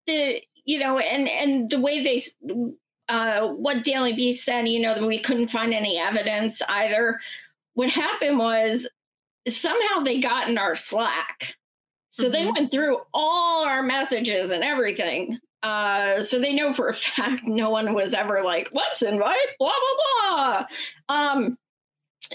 the 0.07 0.41
you 0.65 0.79
know, 0.79 0.99
and 0.99 1.29
and 1.29 1.71
the 1.71 1.81
way 1.81 2.03
they, 2.03 2.23
uh, 3.09 3.49
what 3.49 3.85
Daily 3.85 4.15
Beast 4.15 4.45
said, 4.45 4.69
you 4.69 4.81
know, 4.81 4.95
that 4.95 5.07
we 5.07 5.19
couldn't 5.19 5.49
find 5.49 5.75
any 5.75 5.99
evidence 5.99 6.63
either. 6.69 7.21
What 7.75 7.91
happened 7.91 8.39
was 8.39 8.89
somehow 9.49 10.01
they 10.05 10.21
got 10.21 10.49
in 10.49 10.59
our 10.59 10.77
Slack, 10.77 11.55
so 12.11 12.29
they 12.29 12.45
Mhm. 12.45 12.55
went 12.55 12.71
through 12.71 12.99
all 13.15 13.65
our 13.65 13.83
messages 13.83 14.51
and 14.51 14.63
everything. 14.65 15.39
Uh, 15.63 16.21
so 16.23 16.39
they 16.41 16.53
know 16.53 16.73
for 16.73 16.89
a 16.89 16.95
fact 17.07 17.43
no 17.45 17.71
one 17.71 17.95
was 17.95 18.15
ever 18.15 18.43
like, 18.43 18.69
let's 18.73 19.03
invite 19.03 19.39
blah 19.59 19.73
blah 19.73 20.37
blah. 20.37 20.67
Um, 21.09 21.59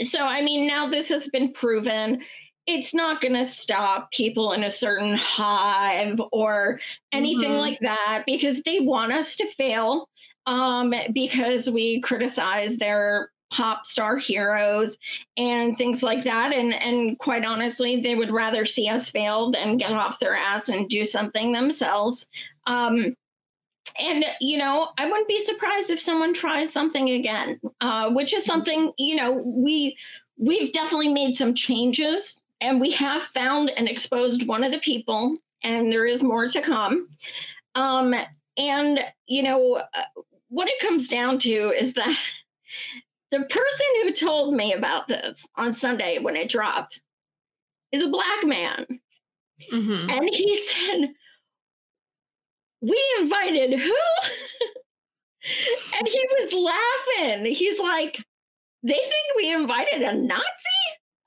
so 0.01 0.21
I 0.25 0.41
mean, 0.41 0.67
now 0.67 0.89
this 0.89 1.09
has 1.09 1.27
been 1.29 1.53
proven 1.53 2.21
it's 2.67 2.93
not 2.93 3.21
going 3.21 3.33
to 3.33 3.45
stop 3.45 4.11
people 4.11 4.51
in 4.51 4.63
a 4.63 4.69
certain 4.69 5.15
hive 5.15 6.21
or 6.31 6.79
anything 7.13 7.51
Mhm. 7.51 7.61
like 7.61 7.79
that 7.79 8.23
because 8.25 8.61
they 8.63 8.81
want 8.81 9.13
us 9.13 9.37
to 9.37 9.47
fail 9.53 10.09
um, 10.45 10.93
because 11.13 11.69
we 11.69 11.99
criticize 12.01 12.77
their 12.77 13.31
pop 13.49 13.85
star 13.85 14.17
heroes 14.17 14.97
and 15.37 15.77
things 15.77 16.03
like 16.03 16.25
that. 16.25 16.51
And 16.51 16.73
and 16.73 17.17
quite 17.17 17.45
honestly 17.45 18.01
they 18.01 18.15
would 18.15 18.31
rather 18.31 18.65
see 18.65 18.89
us 18.89 19.09
fail 19.09 19.51
than 19.51 19.77
get 19.77 19.91
off 19.93 20.19
their 20.19 20.35
ass 20.35 20.67
and 20.67 20.89
do 20.89 21.05
something 21.05 21.53
themselves. 21.53 22.27
Um, 22.65 23.15
and 23.99 24.25
you 24.41 24.57
know 24.57 24.89
i 24.97 25.05
wouldn't 25.05 25.29
be 25.29 25.39
surprised 25.39 25.89
if 25.89 25.99
someone 25.99 26.33
tries 26.33 26.73
something 26.73 27.11
again 27.11 27.57
uh, 27.79 28.09
which 28.11 28.33
is 28.33 28.43
something 28.43 28.91
you 28.97 29.15
know 29.15 29.41
we 29.45 29.97
we've 30.37 30.73
definitely 30.73 31.07
made 31.07 31.33
some 31.33 31.53
changes 31.53 32.41
and 32.61 32.79
we 32.81 32.91
have 32.91 33.23
found 33.23 33.69
and 33.71 33.87
exposed 33.87 34.47
one 34.47 34.63
of 34.63 34.71
the 34.71 34.79
people 34.79 35.37
and 35.63 35.91
there 35.91 36.05
is 36.05 36.23
more 36.23 36.47
to 36.47 36.61
come. 36.61 37.07
Um, 37.75 38.13
and 38.57 38.99
you 39.27 39.43
know 39.43 39.75
uh, 39.75 40.21
what 40.49 40.67
it 40.67 40.79
comes 40.79 41.07
down 41.07 41.37
to 41.39 41.51
is 41.77 41.93
that 41.93 42.17
the 43.31 43.39
person 43.39 43.85
who 44.01 44.11
told 44.11 44.55
me 44.55 44.73
about 44.73 45.07
this 45.07 45.45
on 45.55 45.73
sunday 45.73 46.17
when 46.19 46.35
it 46.35 46.49
dropped 46.49 47.01
is 47.91 48.01
a 48.01 48.07
black 48.07 48.43
man. 48.43 48.85
Mhm. 49.71 50.11
and 50.11 50.29
he 50.33 50.57
said 50.67 51.09
we 52.81 53.03
invited 53.19 53.79
who? 53.79 53.95
And 55.97 56.05
he 56.05 56.27
was 56.41 56.51
laughing. 56.51 57.45
He's 57.45 57.79
like 57.79 58.21
they 58.83 58.93
think 58.93 59.35
we 59.37 59.53
invited 59.53 60.01
a 60.01 60.13
nazi 60.13 60.43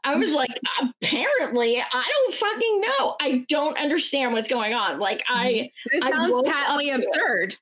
i 0.04 0.14
was 0.16 0.30
like 0.30 0.50
apparently 0.80 1.80
i 1.80 2.10
don't 2.12 2.34
fucking 2.34 2.80
know. 2.80 3.16
I 3.20 3.44
don't 3.48 3.78
understand 3.78 4.32
what's 4.32 4.48
going 4.48 4.74
on. 4.74 4.98
Like 4.98 5.22
i 5.28 5.46
mm-hmm. 5.46 5.98
this 5.98 6.04
I 6.04 6.10
sounds 6.10 6.48
patently 6.48 6.90
it. 6.90 6.96
absurd. 6.96 7.56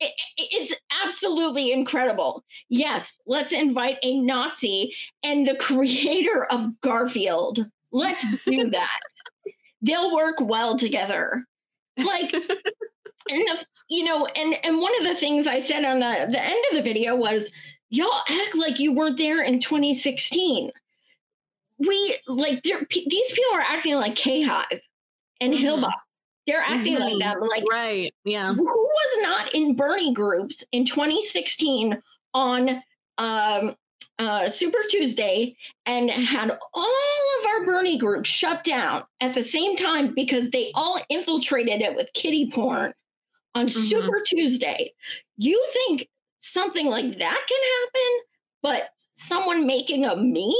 It, 0.00 0.12
it's 0.36 0.74
absolutely 1.04 1.72
incredible. 1.72 2.44
Yes 2.68 3.14
let's 3.26 3.52
invite 3.52 3.98
a 4.02 4.20
nazi 4.20 4.94
and 5.22 5.46
the 5.46 5.56
creator 5.56 6.44
of 6.50 6.80
garfield. 6.80 7.66
Let's 7.92 8.24
do 8.44 8.70
that. 8.70 9.00
They'll 9.82 10.14
work 10.14 10.36
well 10.40 10.78
together. 10.78 11.44
Like 11.96 12.32
and 13.30 13.40
the, 13.40 13.64
you 13.88 14.04
know 14.04 14.26
and 14.26 14.54
and 14.64 14.80
one 14.80 14.92
of 14.98 15.04
the 15.04 15.14
things 15.14 15.46
i 15.46 15.58
said 15.58 15.84
on 15.84 16.00
the 16.00 16.26
the 16.30 16.42
end 16.42 16.64
of 16.70 16.76
the 16.76 16.82
video 16.82 17.16
was 17.16 17.50
y'all 17.90 18.22
act 18.28 18.54
like 18.54 18.78
you 18.78 18.92
weren't 18.92 19.16
there 19.16 19.42
in 19.42 19.60
2016 19.60 20.70
we 21.78 22.16
like 22.26 22.62
these 22.62 23.32
people 23.32 23.54
are 23.54 23.60
acting 23.60 23.94
like 23.96 24.16
k 24.16 24.42
hive 24.42 24.80
and 25.40 25.52
Mhm. 25.52 25.58
Hillbots. 25.58 25.92
They're 26.46 26.60
acting 26.64 26.96
Mhm. 26.96 27.00
like 27.00 27.18
them. 27.18 27.40
Like 27.48 27.64
Right. 27.70 28.14
Yeah. 28.24 28.52
who 28.52 28.64
was 28.64 29.18
not 29.22 29.54
in 29.54 29.74
Bernie 29.74 30.12
groups 30.12 30.62
in 30.72 30.84
2016 30.84 32.00
on 32.34 32.82
um, 33.18 33.76
uh, 34.18 34.48
Super 34.48 34.78
Tuesday 34.90 35.56
and 35.86 36.10
had 36.10 36.50
all 36.74 37.38
of 37.40 37.46
our 37.46 37.64
Bernie 37.64 37.96
groups 37.96 38.28
shut 38.28 38.62
down 38.64 39.04
at 39.20 39.34
the 39.34 39.42
same 39.42 39.76
time 39.76 40.14
because 40.14 40.50
they 40.50 40.70
all 40.74 41.00
infiltrated 41.08 41.80
it 41.80 41.94
with 41.96 42.12
kitty 42.12 42.50
porn 42.50 42.92
on 43.54 43.66
Mhm. 43.66 43.88
Super 43.88 44.20
Tuesday. 44.20 44.92
You 45.38 45.64
think 45.72 46.08
something 46.40 46.86
like 46.86 47.18
that 47.18 47.46
can 47.48 47.62
happen, 47.80 48.20
but 48.62 48.90
someone 49.16 49.66
making 49.66 50.04
a 50.04 50.14
meme 50.16 50.52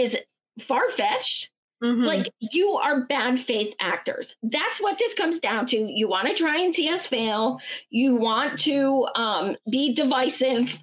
is 0.00 0.16
far 0.60 0.90
fetched? 0.90 1.50
Mhm. 1.82 2.06
Like 2.06 2.28
you 2.40 2.72
are 2.76 3.04
bad 3.04 3.38
faith 3.38 3.74
actors. 3.80 4.34
That's 4.42 4.80
what 4.80 4.98
this 4.98 5.12
comes 5.14 5.40
down 5.40 5.66
to. 5.66 5.76
You 5.76 6.08
want 6.08 6.26
to 6.28 6.34
try 6.34 6.56
and 6.58 6.74
see 6.74 6.88
us 6.88 7.06
fail. 7.06 7.60
You 7.90 8.14
want 8.16 8.58
to 8.60 9.06
um, 9.14 9.56
be 9.70 9.92
divisive, 9.92 10.78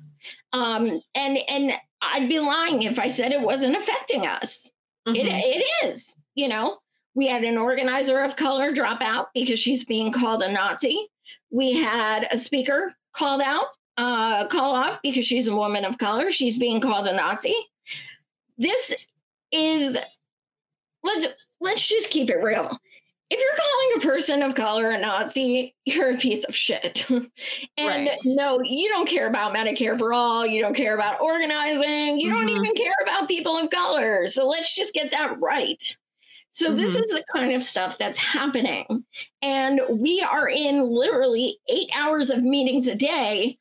um, 0.53 1.01
and 1.15 1.37
and 1.47 1.73
I'd 2.01 2.29
be 2.29 2.39
lying 2.39 2.83
if 2.83 2.99
I 2.99 3.07
said 3.07 3.31
it 3.31 3.41
wasn't 3.41 3.75
affecting 3.75 4.27
us. 4.27 4.71
It 5.07 5.25
Mhm. 5.25 5.41
it 5.43 5.87
is. 5.87 6.15
You 6.35 6.47
know, 6.47 6.77
we 7.15 7.25
had 7.27 7.43
an 7.43 7.57
organizer 7.57 8.21
of 8.21 8.35
color 8.35 8.71
drop 8.71 9.01
out 9.01 9.29
because 9.33 9.59
she's 9.59 9.83
being 9.85 10.11
called 10.11 10.43
a 10.43 10.51
Nazi. 10.51 11.07
We 11.49 11.73
had 11.73 12.27
a 12.29 12.37
speaker 12.37 12.95
called 13.13 13.41
out, 13.41 13.65
uh, 13.97 14.47
call 14.47 14.75
off 14.75 14.99
because 15.01 15.25
she's 15.25 15.47
a 15.47 15.55
woman 15.55 15.85
of 15.85 15.97
color. 15.97 16.31
She's 16.31 16.57
being 16.57 16.81
called 16.81 17.07
a 17.07 17.13
Nazi. 17.13 17.55
This 18.57 18.93
is 19.51 19.97
let's 21.03 21.27
let's 21.61 21.87
just 21.87 22.09
keep 22.09 22.29
it 22.29 22.37
real. 22.37 22.77
If 23.29 23.39
you're 23.39 23.57
calling 23.57 23.97
a 23.97 24.13
person 24.13 24.43
of 24.43 24.53
color 24.53 24.91
a 24.91 24.99
Nazi, 24.99 25.75
you're 25.85 26.11
a 26.13 26.17
piece 26.17 26.43
of 26.43 26.55
shit. 26.55 27.09
and 27.09 27.29
Right. 27.77 28.19
no, 28.25 28.61
you 28.61 28.89
don't 28.89 29.07
care 29.07 29.27
about 29.27 29.55
Medicare 29.55 29.97
for 29.97 30.13
all. 30.13 30.45
You 30.45 30.61
don't 30.61 30.75
care 30.75 30.93
about 30.93 31.19
organizing. 31.19 32.19
You 32.19 32.29
don't 32.29 32.47
Mhm. 32.47 32.57
even 32.57 32.75
care 32.75 32.93
about 33.01 33.27
people 33.27 33.57
of 33.57 33.69
color. 33.71 34.27
So 34.27 34.47
let's 34.47 34.75
just 34.75 34.93
get 34.93 35.09
that 35.11 35.39
right. 35.39 35.97
So 36.51 36.75
this 36.75 36.95
Mhm. 36.95 36.99
is 36.99 37.07
the 37.07 37.23
kind 37.33 37.53
of 37.55 37.63
stuff 37.63 37.97
that's 37.97 38.19
happening. 38.19 39.03
And 39.41 39.81
we 39.89 40.21
are 40.21 40.47
in 40.47 40.83
literally 40.91 41.57
eight 41.69 41.89
hours 41.95 42.29
of 42.29 42.43
meetings 42.43 42.85
a 42.87 42.93
day 42.95 43.57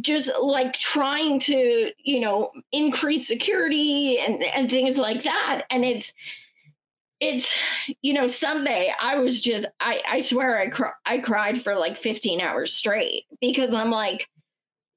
just 0.00 0.30
like 0.40 0.74
trying 0.74 1.38
to 1.40 1.92
you 1.98 2.20
know 2.20 2.50
increase 2.72 3.26
security 3.26 4.18
and 4.18 4.42
and 4.42 4.70
things 4.70 4.98
like 4.98 5.22
that. 5.24 5.64
And 5.70 5.84
it's 5.84 6.12
it's 7.18 7.54
you 8.02 8.12
know 8.12 8.26
sunday 8.26 8.92
i 9.00 9.16
was 9.16 9.40
just 9.40 9.64
i 9.80 10.02
i 10.06 10.20
swear 10.20 10.58
i 10.60 10.68
cr- 10.68 10.98
i 11.06 11.16
cried 11.16 11.58
for 11.58 11.74
like 11.74 11.96
15 11.96 12.42
hours 12.42 12.74
straight 12.74 13.24
because 13.40 13.72
i'm 13.72 13.90
like 13.90 14.28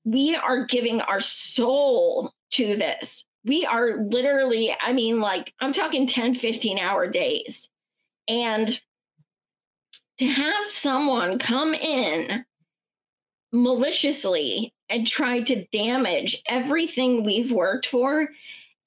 we 0.06 0.36
are 0.36 0.66
giving 0.66 1.02
our 1.02 1.22
soul 1.22 2.34
to 2.52 2.76
this. 2.76 3.26
We 3.46 3.66
are 3.66 3.98
literally 3.98 4.76
i 4.82 4.94
mean 4.94 5.20
like 5.20 5.54
i'm 5.60 5.74
talking 5.74 6.08
10 6.08 6.36
15 6.36 6.80
hour 6.80 7.08
days. 7.08 7.70
And 8.28 8.80
to 10.20 10.28
have 10.28 10.70
someone 10.70 11.40
come 11.40 11.74
in 11.74 12.46
maliciously 13.52 14.74
and 14.90 15.06
try 15.08 15.42
to 15.42 15.66
damage 15.68 16.42
everything 16.48 17.24
we've 17.24 17.52
worked 17.52 17.86
for. 17.88 18.30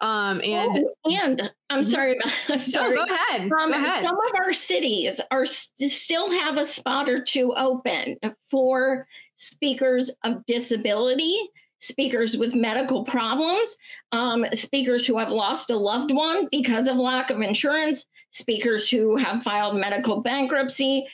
Um, 0.00 0.40
and 0.44 0.84
Oh, 1.04 1.10
and 1.12 1.50
I'm 1.70 1.82
Mhm. 1.82 1.86
sorry 1.86 2.18
I'm 2.48 2.60
oh, 2.74 2.94
go 2.94 3.04
ahead. 3.04 3.42
Um, 3.42 3.48
go 3.48 3.70
ahead. 3.70 4.02
Some 4.02 4.16
of 4.16 4.34
our 4.44 4.52
cities 4.52 5.20
are 5.30 5.46
st- 5.46 5.90
still 5.92 6.28
have 6.30 6.56
a 6.56 6.64
spot 6.64 7.08
or 7.08 7.22
two 7.22 7.54
open 7.54 8.16
for 8.50 9.06
speakers 9.36 10.10
of 10.24 10.44
disability, 10.46 11.36
speakers 11.78 12.36
with 12.36 12.54
medical 12.56 13.04
problems, 13.04 13.76
um, 14.10 14.44
speakers 14.54 15.06
who 15.06 15.18
have 15.18 15.30
lost 15.30 15.70
a 15.70 15.76
loved 15.76 16.10
one 16.12 16.48
because 16.50 16.88
of 16.88 16.96
lack 16.96 17.30
of 17.30 17.40
insurance, 17.40 18.06
speakers 18.30 18.88
who 18.88 19.16
have 19.16 19.42
filed 19.44 19.76
medical 19.76 20.20
bankruptcy, 20.20 21.06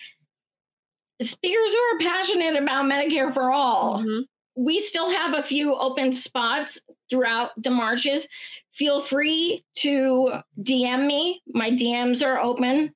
speakers 1.22 1.72
who 1.72 1.78
are 1.78 1.98
passionate 1.98 2.56
about 2.62 2.84
Medicare 2.84 3.32
for 3.32 3.50
all 3.52 4.02
Mhm. 4.02 4.22
we 4.56 4.78
still 4.80 5.08
have 5.10 5.34
a 5.34 5.42
few 5.42 5.74
open 5.74 6.12
spots 6.12 6.80
throughout 7.10 7.50
the 7.62 7.70
marches. 7.70 8.28
Feel 8.72 9.00
free 9.00 9.64
to 9.78 10.40
DM 10.62 11.06
me. 11.06 11.42
My 11.54 11.70
DMs 11.70 12.22
are 12.24 12.38
open. 12.40 12.92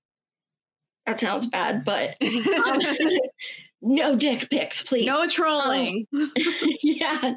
That 1.07 1.20
sounds 1.20 1.47
bad, 1.47 1.85
but 1.85 2.16
um, 2.66 2.81
no 3.83 4.15
dick 4.15 4.49
pics, 4.49 4.83
please. 4.85 5.05
no 5.07 5.27
trolling. 5.29 6.07
yeah. 6.83 7.35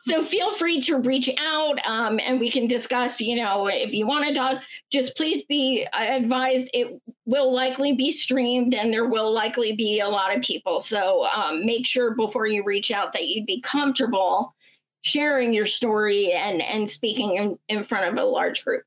So 0.00 0.22
feel 0.22 0.54
free 0.54 0.78
to 0.82 0.98
reach 0.98 1.30
out 1.40 1.78
um, 1.86 2.20
and 2.22 2.38
we 2.38 2.50
can 2.50 2.66
discuss, 2.66 3.18
you 3.18 3.36
know, 3.36 3.66
if 3.66 3.92
you 3.92 4.06
want 4.06 4.26
to 4.28 4.34
talk, 4.34 4.62
just 4.90 5.16
please 5.16 5.44
be 5.44 5.86
advised 5.94 6.70
it 6.74 7.00
will 7.24 7.52
likely 7.52 7.94
be 7.94 8.10
streamed 8.10 8.74
and 8.74 8.92
there 8.92 9.08
will 9.08 9.32
likely 9.32 9.74
be 9.74 10.00
a 10.00 10.08
lot 10.08 10.36
of 10.36 10.42
people. 10.42 10.80
So 10.80 11.26
um, 11.34 11.64
make 11.64 11.86
sure 11.86 12.14
before 12.14 12.46
you 12.46 12.62
reach 12.62 12.90
out 12.90 13.14
that 13.14 13.26
you'd 13.26 13.46
be 13.46 13.62
comfortable 13.62 14.54
sharing 15.00 15.54
your 15.54 15.66
story 15.66 16.32
and, 16.32 16.60
and 16.60 16.88
speaking 16.88 17.36
in, 17.36 17.58
in 17.68 17.84
front 17.84 18.06
of 18.06 18.22
a 18.22 18.26
large 18.26 18.64
group. 18.64 18.82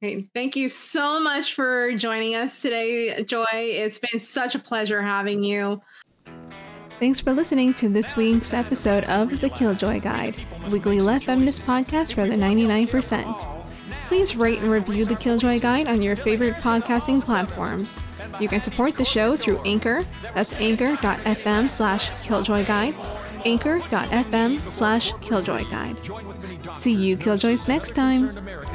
Great. 0.00 0.28
Thank 0.32 0.54
you 0.54 0.68
so 0.68 1.18
much 1.18 1.54
for 1.54 1.92
joining 1.96 2.36
us 2.36 2.62
today, 2.62 3.22
Joy. 3.24 3.46
It's 3.52 3.98
been 3.98 4.20
such 4.20 4.54
a 4.54 4.58
pleasure 4.58 5.02
having 5.02 5.42
you. 5.42 5.80
Thanks 7.00 7.20
for 7.20 7.32
listening 7.32 7.74
to 7.74 7.88
this 7.88 8.16
week's 8.16 8.52
episode 8.52 9.04
of 9.04 9.40
The 9.40 9.48
Killjoy 9.48 10.00
Guide, 10.00 10.44
weekly 10.70 11.00
left 11.00 11.26
feminist 11.26 11.62
podcast 11.62 12.14
for 12.14 12.26
the 12.26 12.34
99%. 12.34 13.54
Please 14.08 14.34
rate 14.34 14.58
and 14.58 14.70
review 14.70 15.04
The 15.04 15.14
Killjoy 15.14 15.60
Guide 15.60 15.86
on 15.86 16.02
your 16.02 16.16
favorite 16.16 16.56
podcasting 16.56 17.22
platforms. 17.22 18.00
You 18.40 18.48
can 18.48 18.62
support 18.62 18.94
the 18.94 19.04
show 19.04 19.36
through 19.36 19.60
Anchor, 19.64 20.04
that's 20.34 20.54
anchor.fm 20.60 21.70
slash 21.70 22.10
killjoy 22.26 22.64
guide, 22.66 22.94
anchor.fm 23.44 24.72
slash 24.72 25.12
killjoy 25.20 25.70
guide. 25.70 25.96
See 26.74 26.92
you 26.92 27.16
Killjoys 27.16 27.68
next 27.68 27.94
time. 27.94 28.28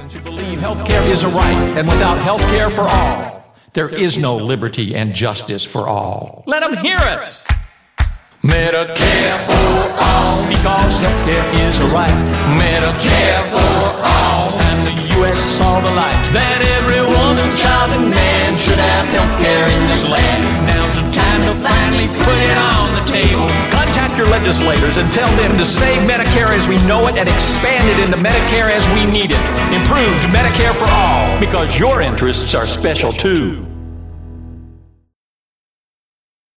Americans 0.03 0.13
who 0.13 0.21
believe 0.21 0.59
healthcare 0.59 1.09
is 1.09 1.23
a 1.23 1.29
right, 1.29 1.77
and 1.77 1.87
without 1.87 2.17
healthcare 2.17 2.69
for 2.69 2.81
all, 2.81 3.55
there 3.71 3.87
is 3.87 4.17
no 4.17 4.35
liberty 4.35 4.95
and 4.95 5.15
justice 5.15 5.63
for 5.63 5.87
all. 5.87 6.43
Let 6.45 6.59
them 6.59 6.75
hear 6.83 6.97
us. 6.97 7.47
Medicare 8.43 9.39
for 9.47 10.03
all, 10.03 10.43
because 10.49 10.99
healthcare 10.99 11.47
is 11.69 11.79
a 11.79 11.87
right. 11.87 12.11
Medicare 12.59 13.43
for 13.47 14.03
all, 14.03 14.51
and 14.51 14.87
the 14.87 15.15
U.S. 15.19 15.39
saw 15.41 15.79
the 15.79 15.91
light 15.95 16.23
that 16.35 16.59
every 16.83 16.99
woman, 16.99 17.47
child, 17.55 17.91
and 17.95 18.09
man 18.11 18.57
should 18.57 18.79
have 18.79 19.07
healthcare 19.07 19.71
in 19.71 19.87
this 19.87 20.03
land. 20.09 20.43
The 20.67 20.92
time 21.13 21.41
to 21.41 21.53
finally 21.61 22.07
put 22.25 22.37
it 22.41 22.57
on 22.57 22.91
the 22.93 23.03
table. 23.05 23.47
Contact 23.69 24.17
your 24.17 24.27
legislators 24.27 24.97
and 24.97 25.09
tell 25.11 25.29
them 25.37 25.57
to 25.57 25.65
save 25.65 26.01
Medicare 26.09 26.49
as 26.49 26.67
we 26.67 26.75
know 26.87 27.07
it 27.07 27.17
and 27.17 27.29
expand 27.29 27.87
it 27.87 28.03
into 28.03 28.17
Medicare 28.17 28.69
as 28.69 28.87
we 28.89 29.05
need 29.09 29.31
it. 29.31 29.43
Improved 29.71 30.25
Medicare 30.33 30.73
for 30.73 30.89
all, 30.89 31.39
because 31.39 31.77
your 31.77 32.01
interests 32.01 32.55
are 32.55 32.65
special 32.65 33.11
too. 33.11 33.72